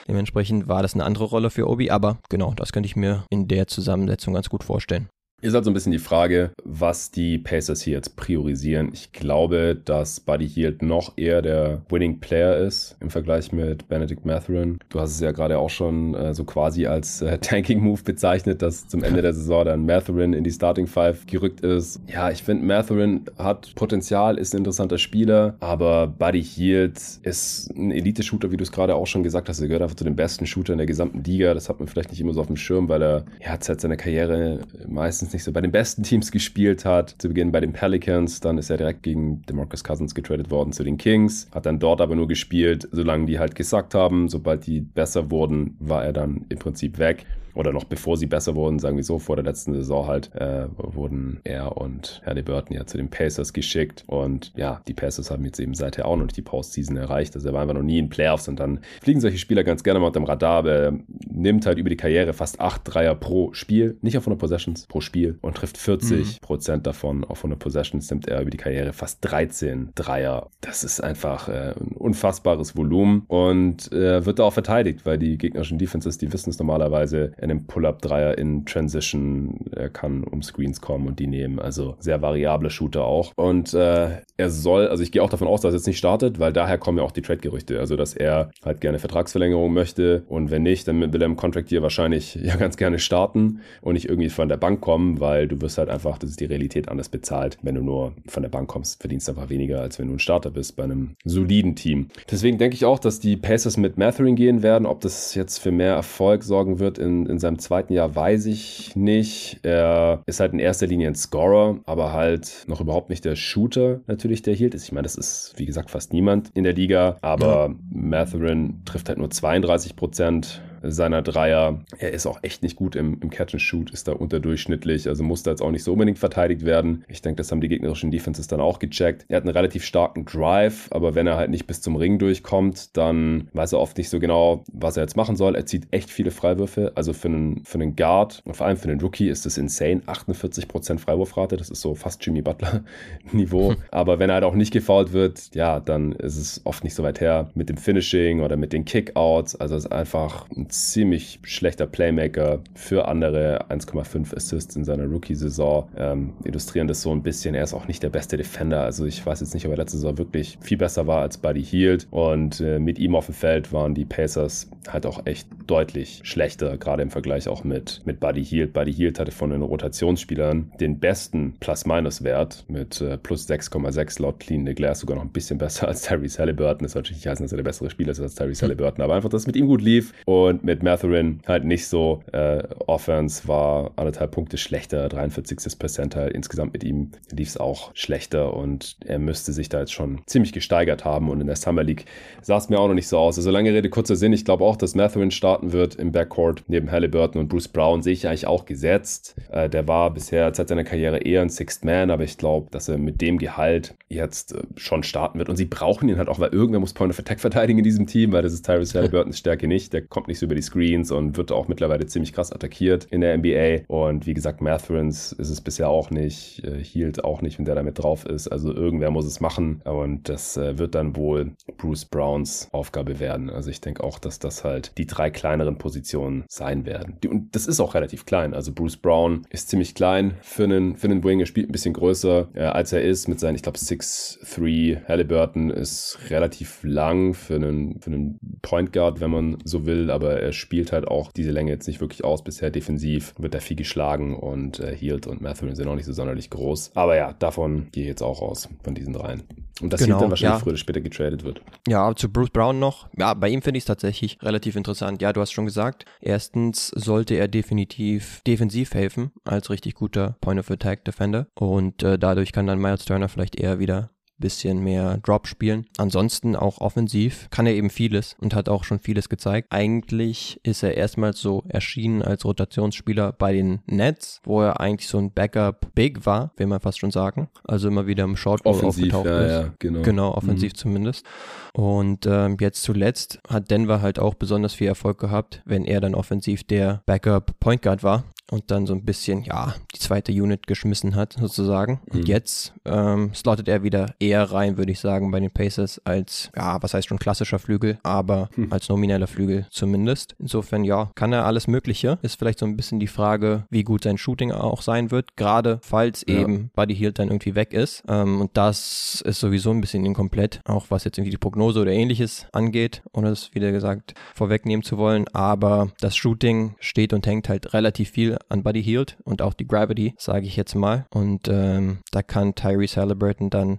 Dementsprechend 0.09 0.69
war 0.69 0.83
das 0.83 0.95
eine 0.95 1.05
andere 1.05 1.25
Rolle 1.25 1.51
für 1.51 1.69
Obi, 1.69 1.91
aber 1.91 2.19
genau, 2.29 2.55
das 2.55 2.73
könnte 2.73 2.87
ich 2.87 2.97
mir 2.97 3.25
in 3.31 3.49
der 3.49 3.67
Zusammensetzung 3.67 4.35
ganz 4.35 4.49
gut 4.49 4.63
vorstellen. 4.63 5.09
Ist 5.43 5.53
halt 5.53 5.67
so 5.67 5.71
ein 5.71 5.75
bisschen 5.75 5.93
die 5.93 5.99
Frage, 5.99 6.51
was 6.65 7.11
die 7.11 7.37
Pacers 7.37 7.83
hier 7.83 7.93
jetzt 7.93 8.17
priorisieren. 8.17 8.89
Ich 8.95 9.13
glaube, 9.13 9.77
dass 9.85 10.19
Buddy 10.19 10.49
Hield 10.49 10.81
noch 10.81 11.13
eher 11.19 11.43
der 11.43 11.83
Winning 11.91 12.21
Player 12.21 12.57
ist 12.57 12.97
im 13.01 13.11
Vergleich 13.11 13.53
mit 13.53 13.87
Benedict 13.87 14.25
Matherin. 14.25 14.79
Du 14.89 14.99
hast 14.99 15.11
es 15.11 15.21
ja 15.21 15.33
gerade 15.33 15.59
auch 15.59 15.69
schon 15.69 16.15
äh, 16.15 16.33
so 16.33 16.45
quasi 16.45 16.87
als 16.87 17.21
äh, 17.21 17.37
Tanking 17.41 17.81
Move 17.81 18.01
bezeichnet, 18.03 18.63
dass 18.63 18.89
zum 18.89 19.05
Ende 19.05 19.21
der 19.21 19.35
Saison 19.35 19.67
dann 19.67 19.85
Matherin 19.85 20.33
in 20.33 20.43
die 20.43 20.51
Starting 20.51 20.87
Five 20.87 21.27
gerückt 21.27 21.61
ist. 21.61 22.01
Ja, 22.07 22.31
ich 22.31 22.43
finde, 22.43 22.65
Matherin 22.65 23.27
hat 23.37 23.75
Potenzial, 23.75 24.39
ist 24.39 24.55
ein 24.55 24.59
interessanter 24.59 24.97
Spieler, 24.97 25.57
aber 25.61 26.07
Buddy 26.07 26.43
Hield 26.43 26.99
ist 27.25 27.71
ein 27.77 27.91
Elite-Shooter, 27.91 28.53
wie 28.53 28.57
du 28.57 28.63
es 28.63 28.73
gerade 28.73 28.95
auch 28.95 29.07
schon 29.07 29.23
gesagt 29.23 29.51
hast. 29.51 29.61
Er 29.61 29.67
gehört 29.67 29.83
einfach 29.83 29.97
zu 29.97 30.05
den 30.05 30.17
besten 30.17 30.47
Shootern 30.47 30.79
der 30.79 30.87
gesamten 30.87 31.23
Liga. 31.23 31.53
Das 31.53 31.69
hat 31.69 31.79
man 31.79 31.89
vielleicht 31.89 32.11
nicht 32.11 32.23
immer 32.23 32.33
so 32.33 32.41
auf 32.41 32.47
dem 32.47 32.57
Schirm, 32.57 32.89
weil 32.89 33.03
er 33.03 33.25
ja, 33.45 33.59
seit 33.61 33.83
seiner 33.83 33.99
Karriere 33.99 34.61
meistens 34.89 35.26
meistens 35.27 35.33
nicht 35.33 35.45
so 35.45 35.53
bei 35.53 35.61
den 35.61 35.73
besten 35.73 36.03
Teams 36.03 36.31
gespielt 36.31 36.85
hat. 36.85 37.17
Zu 37.19 37.29
Beginn 37.29 37.51
bei 37.51 37.61
den 37.61 37.73
Pelicans, 37.73 38.41
dann 38.41 38.59
ist 38.59 38.71
er 38.71 38.77
direkt 38.77 39.03
gegen 39.03 39.43
DeMarcus 39.43 39.83
Cousins 39.83 40.15
getradet 40.15 40.51
worden 40.51 40.73
zu 40.73 40.85
den 40.85 40.99
Kings, 40.99 41.49
hat 41.53 41.67
dann 41.67 41.79
dort 41.79 42.01
aber 42.01 42.15
nur 42.15 42.29
gespielt, 42.29 42.89
solange 42.93 43.27
die 43.27 43.39
halt 43.39 43.55
gesagt 43.55 43.95
haben. 43.95 44.29
Sobald 44.29 44.67
die 44.67 44.81
besser 44.81 45.31
wurden, 45.31 45.77
war 45.81 46.05
er 46.05 46.13
dann 46.13 46.45
im 46.49 46.59
Prinzip 46.59 46.99
weg 46.99 47.27
oder 47.57 47.73
noch 47.73 47.85
bevor 47.85 48.17
sie 48.17 48.27
besser 48.27 48.55
wurden, 48.55 48.79
sagen 48.79 48.97
wir 48.97 49.05
so, 49.05 49.19
vor 49.19 49.37
der 49.37 49.45
letzten 49.45 49.75
Saison 49.75 50.07
halt, 50.07 50.35
äh, 50.35 50.67
wurden 50.77 51.41
er 51.45 51.77
und 51.77 52.23
Burton 52.45 52.77
ja 52.77 52.87
zu 52.87 52.97
den 52.97 53.09
Pacers 53.09 53.53
geschickt. 53.53 54.05
Und 54.07 54.53
ja, 54.57 54.81
die 54.89 54.95
Pacers 54.95 55.31
haben 55.31 55.45
jetzt 55.45 55.59
eben 55.61 55.75
seither 55.75 56.07
auch 56.07 56.17
noch 56.17 56.25
nicht 56.25 56.37
die 56.37 56.43
Postseason 56.43 56.97
erreicht. 56.97 57.35
Also 57.35 57.49
er 57.49 57.55
war 57.55 57.63
einfach 57.63 57.75
noch 57.75 57.83
nie 57.83 57.99
in 57.99 58.09
Playoffs 58.09 58.49
und 58.49 58.59
dann 58.59 58.81
fliegen 59.03 59.21
solche 59.21 59.39
Spieler 59.39 59.65
ganz 59.65 59.83
gerne 59.83 60.01
mal 60.01 60.07
unter 60.07 60.21
dem 60.21 60.27
Radar. 60.27 60.59
Aber 60.59 60.73
er 60.73 60.99
nimmt 61.29 61.67
halt 61.67 61.79
über 61.79 61.91
die 61.91 61.97
Karriere 61.97 62.33
fast 62.33 62.61
acht 62.61 62.83
Dreier 62.85 63.15
pro 63.15 63.53
Spiel, 63.53 63.99
nicht 64.01 64.17
auf 64.17 64.25
100 64.25 64.39
Possessions 64.39 64.87
pro 64.87 65.01
Spiel 65.01 65.39
und 65.43 65.57
trifft 65.57 65.77
40 65.77 66.19
mhm. 66.19 66.41
Prozent 66.41 66.87
davon 66.87 67.25
auf 67.25 67.39
100 67.39 67.59
Possessions, 67.59 68.11
nimmt 68.11 68.29
er 68.29 68.41
über 68.41 68.51
die 68.51 68.57
Karriere 68.57 68.93
fast 68.93 69.19
13 69.23 69.91
Dreier. 69.95 70.51
Das 70.61 70.85
ist 70.85 71.01
einfach 71.03 71.49
äh, 71.49 71.75
ein 71.79 71.93
unfassbares 71.97 72.77
Volumen 72.77 73.25
und 73.27 73.93
äh, 73.93 74.25
wird 74.25 74.39
da 74.39 74.45
auch 74.45 74.53
verteidigt, 74.53 75.05
weil 75.05 75.19
die 75.19 75.37
gegnerischen 75.37 75.79
Defenses, 75.79 76.19
die 76.19 76.33
wissen 76.33 76.51
es 76.51 76.59
normalerweise, 76.59 77.33
einem 77.51 77.67
Pull-Up-Dreier 77.67 78.39
in 78.39 78.67
Transition. 78.67 79.67
Er 79.73 79.89
kann 79.89 80.25
um 80.25 80.43
Screens 80.43 80.81
kommen 80.81 81.07
und 81.07 81.19
die 81.19 81.27
nehmen. 81.27 81.59
Also 81.59 81.97
sehr 82.01 82.23
variable 82.23 82.71
Shooter 82.71 83.05
auch. 83.05 83.33
Und 83.37 83.75
äh, 83.75 84.23
er 84.37 84.51
soll, 84.51 84.89
also 84.89 85.03
ich 85.03 85.13
gehe 85.13 85.23
auch 85.23 85.31
davon 85.31 85.49
aus, 85.49 85.61
dass 85.61 85.73
er 85.73 85.77
jetzt 85.77 85.87
nicht 85.87 85.99
startet, 85.99 86.39
weil 86.39 86.53
daher 86.53 86.79
kommen 86.79 86.99
ja 86.99 87.05
auch 87.05 87.13
die 87.13 87.23
Trade-Gerüchte. 87.23 87.79
Also, 87.81 87.97
dass 87.97 88.15
er 88.15 88.51
halt 88.65 88.81
gerne 88.81 88.99
Vertragsverlängerung 88.99 89.73
möchte. 89.73 90.25
Und 90.29 90.51
wenn 90.51 90.63
nicht, 90.63 90.87
dann 90.89 91.13
will 91.13 91.23
er 91.23 91.27
im 91.27 91.37
Contract 91.37 91.69
hier 91.69 91.83
wahrscheinlich 91.83 92.35
ja 92.43 92.57
ganz 92.57 92.77
gerne 92.77 92.99
starten 92.99 93.61
und 93.81 93.95
nicht 93.95 94.09
irgendwie 94.09 94.29
von 94.29 94.49
der 94.49 94.57
Bank 94.57 94.81
kommen, 94.81 95.21
weil 95.21 95.49
du 95.49 95.61
wirst 95.61 95.79
halt 95.79 95.89
einfach, 95.89 96.19
das 96.19 96.31
ist 96.31 96.41
die 96.41 96.47
Realität, 96.47 96.89
anders 96.89 97.09
bezahlt. 97.09 97.59
Wenn 97.63 97.75
du 97.75 97.83
nur 97.83 98.13
von 98.29 98.43
der 98.43 98.51
Bank 98.51 98.69
kommst, 98.69 99.01
verdienst 99.01 99.29
du 99.29 99.33
einfach 99.33 99.49
weniger, 99.49 99.81
als 99.81 99.99
wenn 99.99 100.09
du 100.09 100.15
ein 100.15 100.19
Starter 100.19 100.51
bist 100.51 100.77
bei 100.77 100.85
einem 100.85 101.17
soliden 101.25 101.77
Team. 101.77 102.09
Deswegen 102.31 102.59
denke 102.59 102.75
ich 102.75 102.85
auch, 102.85 102.99
dass 102.99 103.21
die 103.21 103.37
Pacers 103.37 103.77
mit 103.77 103.99
Mathering 103.99 104.37
gehen 104.37 104.63
werden. 104.63 104.87
Ob 104.87 105.01
das 105.01 105.35
jetzt 105.35 105.59
für 105.59 105.71
mehr 105.71 105.95
Erfolg 105.95 106.43
sorgen 106.43 106.79
wird 106.79 106.99
in, 106.99 107.27
in 107.27 107.36
seinem 107.39 107.59
zweiten 107.59 107.93
Jahr, 107.93 108.15
weiß 108.15 108.47
ich 108.47 108.95
nicht. 108.97 109.61
Er 109.63 110.23
ist 110.27 110.41
halt 110.41 110.53
in 110.53 110.59
erster 110.59 110.87
Linie 110.87 111.09
ein 111.09 111.15
Scorer, 111.15 111.79
aber 111.87 112.13
halt 112.13 112.65
noch 112.67 112.81
überhaupt 112.81 113.11
nicht 113.11 113.25
der 113.25 113.37
Shooter 113.37 114.01
natürlich, 114.07 114.43
der 114.43 114.55
hielt 114.55 114.75
ist. 114.75 114.85
Ich 114.85 114.93
meine, 114.93 115.05
das 115.05 115.17
ist, 115.17 115.55
wie 115.57 115.67
gesagt, 115.67 115.91
fast 115.91 116.13
niemand 116.13 116.51
in 116.55 116.65
der 116.65 116.73
Liga, 116.73 117.17
aber 117.21 117.69
ja. 117.69 117.75
Matherin 117.91 118.83
trifft 118.85 119.09
halt 119.09 119.19
nur 119.19 119.31
32 119.31 119.97
Prozent 119.97 120.63
seiner 120.91 121.23
Dreier. 121.23 121.81
Er 121.99 122.13
ist 122.13 122.27
auch 122.27 122.41
echt 122.43 122.63
nicht 122.63 122.77
gut 122.77 122.97
im, 122.97 123.19
im 123.21 123.31
Catch 123.31 123.55
and 123.55 123.63
Shoot, 123.63 123.91
ist 123.91 124.09
da 124.09 124.13
unterdurchschnittlich, 124.13 125.09
also 125.09 125.23
muss 125.23 125.43
da 125.43 125.51
jetzt 125.51 125.63
auch 125.63 125.71
nicht 125.71 125.85
so 125.85 125.93
unbedingt 125.93 126.19
verteidigt 126.19 126.65
werden. 126.65 127.05
Ich 127.09 127.23
denke, 127.23 127.37
das 127.37 127.51
haben 127.51 127.61
die 127.61 127.69
gegnerischen 127.69 128.11
Defenses 128.11 128.47
dann 128.49 128.61
auch 128.61 128.79
gecheckt. 128.79 129.25
Er 129.29 129.39
hat 129.39 129.45
einen 129.45 129.57
relativ 129.57 129.85
starken 129.85 130.25
Drive, 130.25 130.89
aber 130.91 131.15
wenn 131.15 131.27
er 131.27 131.37
halt 131.37 131.51
nicht 131.51 131.67
bis 131.67 131.81
zum 131.81 131.97
Ring 131.97 132.19
durchkommt, 132.19 132.97
dann 132.97 133.49
weiß 133.53 133.73
er 133.73 133.81
oft 133.81 133.97
nicht 133.99 134.09
so 134.09 134.21
genau, 134.21 134.65
was 134.73 134.97
er 134.97 135.03
jetzt 135.03 135.17
machen 135.17 135.37
soll. 135.37 135.55
Er 135.55 135.67
zieht 135.67 135.89
echt 135.91 136.11
viele 136.11 136.31
Freiwürfe, 136.31 136.93
also 136.95 137.13
für 137.13 137.29
einen, 137.29 137.65
für 137.65 137.79
einen 137.79 137.97
Guard 137.97 138.43
und 138.45 138.57
vor 138.57 138.67
allem 138.67 138.77
für 138.77 138.89
einen 138.89 139.01
Rookie 139.01 139.29
ist 139.29 139.47
das 139.47 139.59
insane. 139.59 140.03
48% 140.07 140.99
Freiwurfrate, 140.99 141.57
das 141.57 141.71
ist 141.71 141.81
so 141.81 141.95
fast 141.95 142.25
Jimmy 142.25 142.43
Butler 142.43 142.85
Niveau. 143.33 143.75
aber 143.91 144.19
wenn 144.19 144.31
er 144.31 144.35
halt 144.35 144.45
auch 144.45 144.55
nicht 144.55 144.73
gefoult 144.73 145.13
wird, 145.13 145.55
ja, 145.55 145.81
dann 145.81 146.13
ist 146.13 146.37
es 146.37 146.61
oft 146.65 146.85
nicht 146.85 146.95
so 146.95 147.03
weit 147.03 147.21
her 147.21 147.51
mit 147.55 147.69
dem 147.69 147.77
Finishing 147.77 148.41
oder 148.41 148.57
mit 148.57 148.73
den 148.73 148.85
Kickouts. 148.85 149.57
Also 149.57 149.77
es 149.77 149.85
ist 149.85 149.93
einfach 149.93 150.49
ein 150.51 150.69
ziemlich 150.77 151.41
schlechter 151.43 151.87
Playmaker 151.87 152.61
für 152.75 153.09
andere. 153.09 153.67
1,5 153.71 154.35
Assists 154.35 154.77
in 154.77 154.85
seiner 154.85 155.05
Rookie-Saison 155.05 155.89
ähm, 155.97 156.33
illustrieren 156.45 156.89
das 156.89 157.03
so 157.03 157.13
ein 157.13 157.23
bisschen. 157.23 157.55
Er 157.55 157.65
ist 157.65 157.75
auch 157.75 157.89
nicht 157.89 158.03
der 158.03 158.11
beste 158.11 158.37
Defender. 158.37 158.83
Also 158.83 159.05
ich 159.07 159.25
weiß 159.25 159.41
jetzt 159.41 159.55
nicht, 159.55 159.67
ob 159.67 159.73
er 159.73 159.79
letzte 159.79 159.97
Saison 159.97 160.19
wirklich 160.19 160.59
viel 160.61 160.79
besser 160.79 161.07
war 161.07 161.23
als 161.23 161.39
Buddy 161.39 161.65
Hield. 161.65 162.07
Und 162.11 162.61
äh, 162.61 162.79
mit 162.79 162.99
ihm 162.99 163.15
auf 163.15 163.27
dem 163.27 163.35
Feld 163.35 163.73
waren 163.73 163.95
die 163.95 164.05
Pacers 164.05 164.71
halt 164.89 165.07
auch 165.07 165.25
echt 165.27 165.49
deutlich 165.67 166.21
schlechter, 166.25 166.77
gerade 166.77 167.03
im 167.03 167.11
Vergleich 167.11 167.49
auch 167.49 167.65
mit, 167.65 168.03
mit 168.05 168.21
Buddy 168.21 168.45
Hield. 168.45 168.73
Buddy 168.73 168.93
Hield 168.93 169.19
hatte 169.19 169.33
von 169.33 169.51
den 169.51 169.63
Rotationsspielern 169.63 170.73
den 170.81 170.99
besten 170.99 171.55
Plus-Minus-Wert 171.61 172.65
mit 172.69 173.01
äh, 173.01 173.19
plus 173.19 173.49
6,6 173.49 174.23
laut 174.23 174.41
Clean 174.41 174.67
the 174.67 174.75
Glass, 174.75 175.01
sogar 175.01 175.17
noch 175.17 175.25
ein 175.25 175.31
bisschen 175.31 175.59
besser 175.59 175.89
als 175.89 176.03
Tyrese 176.03 176.39
Halliburton. 176.39 176.85
Das 176.85 176.93
soll 176.93 177.03
natürlich 177.03 177.25
nicht 177.25 177.29
heißen, 177.29 177.45
dass 177.45 177.53
er 177.53 177.57
der 177.57 177.65
bessere 177.65 177.91
Spieler 177.91 178.13
ist 178.13 178.21
als 178.21 178.35
Tyrese 178.35 178.63
Halliburton, 178.63 179.03
aber 179.03 179.15
einfach, 179.15 179.29
dass 179.29 179.43
es 179.43 179.47
mit 179.47 179.57
ihm 179.57 179.67
gut 179.67 179.83
lief 179.83 180.13
und 180.25 180.56
mit 180.65 180.83
Matherin 180.83 181.41
halt 181.47 181.65
nicht 181.65 181.87
so. 181.87 182.23
Äh, 182.33 182.63
Offense 182.87 183.47
war 183.49 183.93
anderthalb 183.97 184.33
Punkte 184.33 184.59
schlechter, 184.59 185.09
43. 185.09 185.79
Percentile. 185.79 186.31
Insgesamt 186.31 186.73
mit 186.73 186.85
ihm 186.85 187.13
lief 187.31 187.49
es 187.49 187.57
auch 187.57 187.91
schlechter 187.95 188.55
und 188.55 188.97
er 189.05 189.19
müsste 189.19 189.53
sich 189.53 189.69
da 189.69 189.81
jetzt 189.81 189.93
schon 189.93 190.21
ziemlich 190.27 190.53
gesteigert 190.53 191.05
haben. 191.05 191.31
Und 191.31 191.41
in 191.41 191.47
der 191.47 191.57
Summer 191.57 191.83
League 191.83 192.07
sah 192.43 192.57
es 192.57 192.69
mir 192.69 192.79
auch 192.79 192.89
noch 192.89 192.95
nicht 192.95 193.09
so 193.09 193.19
aus. 193.19 193.37
Also 193.37 193.51
lange 193.51 193.73
Rede, 193.73 193.89
kurzer 193.91 194.17
Sinn. 194.17 194.33
Ich 194.33 194.45
glaube 194.45 194.65
auch, 194.65 194.77
dass 194.77 194.95
Matherin 194.95 195.31
starten 195.31 195.73
wird 195.73 195.95
im 195.97 196.13
Backcourt 196.13 196.65
neben 196.69 196.91
Halliburton 196.91 197.41
und 197.41 197.49
Bruce 197.49 197.69
Brown 197.69 198.03
sehe 198.03 198.13
ich 198.13 198.27
eigentlich 198.27 198.47
auch 198.47 198.65
gesetzt. 198.65 199.37
Äh, 199.51 199.69
der 199.69 199.89
war 199.89 200.13
bisher 200.13 200.55
seit 200.55 200.69
seiner 200.69 200.85
Karriere 200.85 201.19
eher 201.19 201.43
ein 201.43 201.51
Sixth 201.51 201.85
Man, 201.85 202.11
aber 202.11 202.25
ich 202.25 202.39
glaube, 202.39 202.69
dass 202.71 202.89
er 202.89 202.99
mit 202.99 203.21
dem 203.21 203.39
Gehalt 203.39 203.95
jetzt 204.09 204.55
äh, 204.55 204.63
schon 204.77 205.03
starten 205.03 205.39
wird. 205.39 205.49
Und 205.49 205.57
sie 205.57 205.67
brauchen 205.67 206.09
ihn 206.09 206.19
halt 206.19 206.29
auch, 206.29 206.39
weil 206.39 206.51
irgendwer 206.51 206.81
muss 206.81 206.93
Point 206.93 207.13
of 207.13 207.19
Attack 207.19 207.41
verteidigen 207.41 207.79
in 207.79 207.85
diesem 207.85 208.07
Team, 208.07 208.33
weil 208.33 208.43
das 208.43 208.53
ist 208.53 208.67
Tyrese 208.67 208.99
Halliburtons 208.99 209.39
Stärke 209.39 209.69
nicht. 209.69 209.93
Der 209.93 210.03
kommt 210.03 210.29
nicht 210.29 210.39
so 210.39 210.46
über 210.47 210.55
die 210.55 210.63
Screens 210.63 211.11
und 211.11 211.37
wird 211.37 211.53
auch 211.53 211.69
mittlerweile 211.69 212.07
ziemlich 212.07 212.33
krass 212.33 212.53
attackiert 212.53 213.07
in 213.11 213.21
der 213.21 213.37
NBA. 213.37 213.85
Und 213.89 214.27
wie 214.27 214.35
gesagt, 214.35 214.61
Mathrons 214.61 215.33
ist 215.33 215.51
es 215.51 215.61
bisher 215.61 215.89
auch 215.89 216.11
nicht, 216.11 216.65
äh, 216.65 216.83
hielt 216.83 217.25
auch 217.25 217.43
nicht, 217.43 217.59
wenn 217.59 217.65
der 217.65 217.75
damit 217.75 217.99
drauf 217.99 218.25
ist. 218.25 218.49
Also 218.49 218.73
irgendwer 218.73 219.11
muss 219.11 219.27
es 219.27 219.41
machen 219.41 219.83
und 219.85 220.29
das 220.29 220.57
äh, 220.57 220.79
wird 220.79 220.95
dann 220.95 221.17
wohl 221.17 221.53
Bruce 221.77 222.07
Browns 222.07 222.69
Aufgabe 222.73 223.21
werden. 223.21 223.51
Also 223.51 223.71
ich 223.71 223.81
denke 223.81 224.03
auch, 224.03 224.19
dass 224.19 224.39
das 224.39 224.65
halt 224.65 224.97
die 224.99 225.07
drei 225.07 225.31
kleineren 225.31 225.79
Positionen 225.79 226.45
sein 226.49 226.87
werden. 226.87 227.19
Und 227.29 227.55
das 227.55 227.67
ist 227.67 227.81
auch 227.81 227.95
relativ 227.95 228.25
klein. 228.27 228.55
Also 228.55 228.73
Bruce 228.73 228.97
Brown 228.97 229.47
ist 229.51 229.69
ziemlich 229.69 229.95
klein 229.95 230.35
für 230.41 230.65
einen, 230.65 230.97
für 230.97 231.09
einen 231.09 231.25
Wing. 231.25 231.41
Er 231.41 231.47
spielt 231.47 231.69
ein 231.69 231.73
bisschen 231.73 231.95
größer, 231.95 232.49
äh, 232.55 232.61
als 232.61 232.93
er 232.93 233.03
ist 233.03 233.29
mit 233.29 233.41
seinen, 233.41 233.57
ich 233.57 233.63
glaube, 233.63 233.79
6'3. 233.79 235.07
Halliburton 235.09 235.71
ist 235.71 236.19
relativ 236.31 236.81
lang 236.83 237.35
für 237.35 237.57
einen, 237.57 238.01
für 238.01 238.11
einen 238.11 238.39
Point 238.63 238.93
Guard, 238.93 239.21
wenn 239.21 239.31
man 239.31 239.59
so 239.65 239.87
will, 239.87 240.11
aber 240.11 240.36
äh, 240.37 240.47
er 240.47 240.53
spielt 240.53 240.93
halt 240.93 241.09
auch 241.09 241.33
diese 241.33 241.51
Länge 241.51 241.71
jetzt 241.71 241.87
nicht 241.87 242.01
wirklich 242.01 242.25
aus 242.25 242.45
bisher 242.45 242.71
defensiv, 242.71 243.35
wird 243.39 243.55
da 243.55 243.61
viel 243.61 243.77
geschlagen 243.77 244.37
und 244.37 244.81
äh, 244.81 244.95
Hield 244.95 245.27
und 245.27 245.41
Matthew 245.41 245.75
sind 245.75 245.89
auch 245.89 245.95
nicht 245.95 246.07
so 246.07 246.13
sonderlich 246.13 246.51
groß. 246.51 246.93
Aber 246.95 247.17
ja, 247.17 247.33
davon 247.33 247.89
gehe 247.93 248.05
ich 248.05 248.09
jetzt 248.09 248.23
auch 248.23 248.43
aus, 248.43 248.69
von 248.83 248.95
diesen 248.95 249.13
dreien. 249.13 249.43
Und 249.83 249.93
das 249.93 250.01
genau, 250.01 250.21
dann 250.21 250.31
wahrscheinlich 250.31 250.55
ja. 250.55 250.59
früher 250.61 250.71
oder 250.71 250.79
später 250.79 251.01
getradet 251.03 251.45
wird. 251.45 251.61
Ja, 251.87 252.15
zu 252.17 252.31
Bruce 252.31 252.51
Brown 252.51 252.79
noch. 252.79 253.09
Ja, 253.19 253.35
bei 253.35 253.51
ihm 253.51 253.61
finde 253.61 253.77
ich 253.77 253.83
es 253.83 253.87
tatsächlich 253.87 254.39
relativ 254.43 254.75
interessant. 254.75 255.21
Ja, 255.21 255.35
du 255.35 255.41
hast 255.43 255.53
schon 255.53 255.67
gesagt, 255.67 256.07
erstens 256.21 256.89
sollte 256.89 257.35
er 257.35 257.47
definitiv 257.47 258.41
defensiv 258.47 258.95
helfen 258.95 259.33
als 259.45 259.69
richtig 259.69 259.95
guter 259.95 260.37
Point-of-Attack-Defender 260.41 261.49
und 261.55 262.03
äh, 262.03 262.19
dadurch 262.19 262.53
kann 262.53 262.67
dann 262.67 262.81
Miles 262.81 263.05
Turner 263.05 263.29
vielleicht 263.29 263.61
eher 263.61 263.79
wieder 263.79 264.11
bisschen 264.39 264.79
mehr 264.79 265.19
Drop 265.19 265.47
spielen. 265.47 265.87
Ansonsten 265.99 266.57
auch 266.57 266.79
offensiv 266.79 267.49
kann 267.51 267.67
er 267.67 267.75
eben 267.75 267.91
vieles 267.91 268.37
und 268.41 268.55
hat 268.55 268.69
auch 268.69 268.85
schon 268.85 268.99
vieles 268.99 269.29
gezeigt. 269.29 269.69
Eigentlich 269.71 270.61
ist 270.63 270.83
er 270.83 270.97
erstmals 270.97 271.41
so 271.41 271.65
erschienen 271.69 272.23
als 272.23 272.45
Rotationsspieler 272.45 273.33
bei 273.33 273.53
den 273.53 273.81
Nets, 273.87 274.41
wo 274.45 274.63
er 274.63 274.81
eigentlich 274.81 275.09
so 275.09 275.19
ein 275.19 275.33
Backup 275.33 275.95
Big 275.95 276.27
war, 276.27 276.53
will 276.57 276.67
man 276.67 276.81
fast 276.81 276.99
schon 276.99 277.11
sagen. 277.11 277.49
Also 277.65 277.89
immer 277.89 278.07
wieder 278.07 278.25
im 278.25 278.37
Short 278.37 278.65
offensiv, 278.67 279.15
aufgetaucht 279.15 279.27
ja, 279.27 279.41
ist. 279.41 279.53
Ja, 279.53 279.73
genau. 279.79 280.03
genau, 280.03 280.35
offensiv 280.35 280.73
mhm. 280.73 280.77
zumindest. 280.77 281.27
Und 281.73 282.27
ähm, 282.27 282.57
jetzt 282.61 282.83
zuletzt 282.83 283.41
hat 283.49 283.71
Denver 283.71 284.03
halt 284.03 284.19
auch 284.19 284.35
besonders 284.35 284.75
viel 284.75 284.89
Erfolg 284.89 285.19
gehabt, 285.19 285.63
wenn 285.65 285.85
er 285.85 286.01
dann 286.01 286.15
offensiv 286.15 286.65
der 286.65 287.03
Backup 287.07 287.59
Point 287.61 287.83
Guard 287.83 288.03
war 288.03 288.25
und 288.51 288.71
dann 288.71 288.87
so 288.87 288.95
ein 288.95 289.05
bisschen, 289.05 289.43
ja, 289.43 289.75
die 289.95 289.99
zweite 289.99 290.33
Unit 290.33 290.67
geschmissen 290.67 291.17
hat, 291.17 291.35
sozusagen. 291.39 292.01
Und 292.11 292.21
mhm. 292.21 292.27
jetzt 292.27 292.73
ähm, 292.85 293.35
slottet 293.35 293.69
er 293.69 293.83
wieder 293.83 294.15
eher 294.21 294.45
rein, 294.45 294.77
würde 294.77 294.93
ich 294.93 295.01
sagen, 295.01 295.31
bei 295.31 295.41
den 295.41 295.51
Pacers 295.51 296.01
als, 296.05 296.51
ja, 296.57 296.81
was 296.83 296.95
heißt 296.95 297.09
schon 297.09 297.19
klassischer 297.19 297.59
Flügel, 297.59 297.99
aber 298.03 298.49
mhm. 298.57 298.73
als 298.73 298.89
nomineller 298.89 299.27
Flügel 299.27 299.67
zumindest. 299.71 300.37
Insofern, 300.39 300.85
ja, 300.85 301.11
kann 301.15 301.33
er 301.33 301.45
alles 301.45 301.67
Mögliche. 301.67 302.19
Ist 302.23 302.39
vielleicht 302.39 302.61
so 302.61 302.67
ein 302.67 302.77
bisschen 302.77 303.01
die 303.01 303.07
Frage, 303.07 303.65
wie 303.71 303.83
gut 303.83 304.05
sein 304.05 304.19
Shooting 304.19 304.53
auch 304.53 304.83
sein 304.83 305.11
wird, 305.11 305.37
gerade 305.37 305.81
falls 305.83 306.25
ja. 306.27 306.39
eben 306.39 306.71
Buddy 306.75 306.95
Hield 306.95 307.19
dann 307.19 307.29
irgendwie 307.29 307.55
weg 307.55 307.73
ist. 307.73 308.05
Ähm, 308.09 308.41
und 308.41 308.57
das 308.57 309.23
ist 309.25 309.41
sowieso 309.41 309.71
ein 309.71 309.81
bisschen 309.81 310.05
inkomplett, 310.05 310.61
auch 310.65 310.87
was 310.91 311.05
jetzt 311.05 311.19
irgendwie 311.19 311.33
die 311.33 311.39
Prognose 311.39 311.81
oder 311.81 311.91
ähnliches 311.91 312.47
angeht, 312.53 313.03
ohne 313.13 313.31
es, 313.31 313.55
wieder 313.55 313.73
gesagt, 313.73 314.15
vorwegnehmen 314.35 314.85
zu 314.85 314.99
wollen. 314.99 315.27
Aber 315.29 315.89
das 316.01 316.17
Shooting 316.17 316.77
steht 316.79 317.13
und 317.13 317.27
hängt 317.27 317.49
halt 317.49 317.75
relativ 317.75 318.11
viel 318.11 318.36
an 318.49 318.63
Buddy 318.63 318.83
Hield 318.83 319.17
und 319.25 319.43
auch 319.43 319.55
die 319.55 319.67
Gravity, 319.67 320.15
sage 320.19 320.47
ich 320.47 320.57
jetzt 320.57 320.75
mal. 320.75 321.07
Und 321.11 321.49
ähm, 321.49 321.99
da 322.11 322.23
kann 322.23 322.55
Tyrese 322.55 323.01
Halliburton 323.01 323.51
dann 323.51 323.79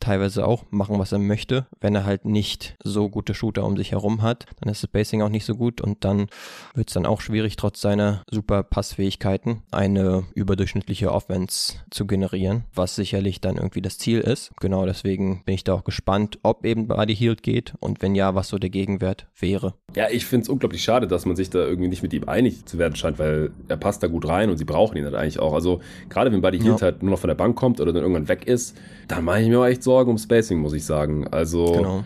teilweise 0.00 0.46
auch 0.46 0.64
machen, 0.70 0.98
was 0.98 1.12
er 1.12 1.18
möchte. 1.18 1.66
Wenn 1.80 1.94
er 1.94 2.04
halt 2.04 2.24
nicht 2.24 2.76
so 2.82 3.08
gute 3.08 3.34
Shooter 3.34 3.64
um 3.64 3.76
sich 3.76 3.92
herum 3.92 4.22
hat, 4.22 4.46
dann 4.60 4.70
ist 4.70 4.82
das 4.82 4.90
Basing 4.90 5.22
auch 5.22 5.28
nicht 5.28 5.44
so 5.44 5.54
gut 5.54 5.80
und 5.80 6.04
dann 6.04 6.26
wird 6.74 6.88
es 6.88 6.94
dann 6.94 7.06
auch 7.06 7.20
schwierig, 7.20 7.56
trotz 7.56 7.80
seiner 7.80 8.22
super 8.30 8.62
Passfähigkeiten 8.62 9.62
eine 9.70 10.24
überdurchschnittliche 10.34 11.12
Offense 11.12 11.74
zu 11.90 12.06
generieren, 12.06 12.64
was 12.74 12.96
sicherlich 12.96 13.40
dann 13.40 13.56
irgendwie 13.56 13.82
das 13.82 13.98
Ziel 13.98 14.20
ist. 14.20 14.52
Genau 14.60 14.86
deswegen 14.86 15.42
bin 15.44 15.54
ich 15.54 15.64
da 15.64 15.74
auch 15.74 15.84
gespannt, 15.84 16.38
ob 16.42 16.64
eben 16.64 16.88
Buddy 16.88 17.14
Hield 17.14 17.42
geht 17.42 17.74
und 17.80 18.02
wenn 18.02 18.14
ja, 18.14 18.34
was 18.34 18.48
so 18.48 18.58
der 18.58 18.70
Gegenwert 18.70 19.26
wäre. 19.38 19.74
Ja, 19.94 20.08
ich 20.10 20.26
finde 20.26 20.44
es 20.44 20.48
unglaublich 20.48 20.82
schade, 20.82 21.06
dass 21.06 21.26
man 21.26 21.36
sich 21.36 21.50
da 21.50 21.58
irgendwie 21.58 21.88
nicht 21.88 22.02
mit 22.02 22.12
ihm 22.12 22.28
einig 22.28 22.64
zu 22.64 22.78
werden 22.78 22.96
scheint, 22.96 23.18
weil 23.18 23.50
er 23.68 23.76
passt 23.76 23.91
passt 23.92 24.02
da 24.02 24.06
gut 24.06 24.26
rein 24.26 24.48
und 24.48 24.56
sie 24.56 24.64
brauchen 24.64 24.96
ihn 24.96 25.04
halt 25.04 25.14
eigentlich 25.14 25.38
auch. 25.38 25.52
Also 25.52 25.80
gerade 26.08 26.32
wenn 26.32 26.40
Buddy 26.40 26.58
Hield 26.58 26.80
ja. 26.80 26.86
halt 26.86 27.02
nur 27.02 27.10
noch 27.10 27.18
von 27.18 27.28
der 27.28 27.34
Bank 27.34 27.56
kommt 27.56 27.78
oder 27.78 27.92
dann 27.92 28.02
irgendwann 28.02 28.28
weg 28.28 28.46
ist, 28.46 28.74
dann 29.06 29.24
mache 29.24 29.42
ich 29.42 29.48
mir 29.48 29.60
auch 29.60 29.66
echt 29.66 29.82
Sorgen 29.82 30.10
um 30.10 30.18
Spacing, 30.18 30.58
muss 30.58 30.72
ich 30.72 30.86
sagen. 30.86 31.26
Also 31.30 31.72
genau. 31.72 32.04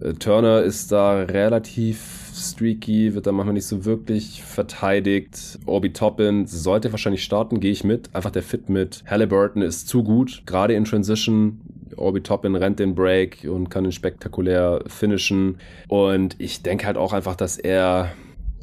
äh, 0.00 0.12
Turner 0.12 0.62
ist 0.62 0.92
da 0.92 1.22
relativ 1.22 2.30
streaky, 2.34 3.14
wird 3.14 3.26
da 3.26 3.32
manchmal 3.32 3.54
nicht 3.54 3.66
so 3.66 3.86
wirklich 3.86 4.42
verteidigt. 4.42 5.58
Obi 5.64 5.94
Toppin 5.94 6.46
sollte 6.46 6.92
wahrscheinlich 6.92 7.24
starten, 7.24 7.60
gehe 7.60 7.72
ich 7.72 7.82
mit. 7.82 8.14
Einfach 8.14 8.30
der 8.30 8.42
Fit 8.42 8.68
mit 8.68 9.02
Halliburton 9.06 9.62
ist 9.62 9.88
zu 9.88 10.02
gut, 10.02 10.42
gerade 10.44 10.74
in 10.74 10.84
Transition. 10.84 11.62
Obi 11.96 12.20
Toppin 12.20 12.56
rennt 12.56 12.78
den 12.78 12.94
Break 12.94 13.46
und 13.48 13.70
kann 13.70 13.86
ihn 13.86 13.92
spektakulär 13.92 14.82
finishen. 14.86 15.56
Und 15.88 16.36
ich 16.38 16.62
denke 16.62 16.86
halt 16.86 16.98
auch 16.98 17.14
einfach, 17.14 17.36
dass 17.36 17.58
er 17.58 18.12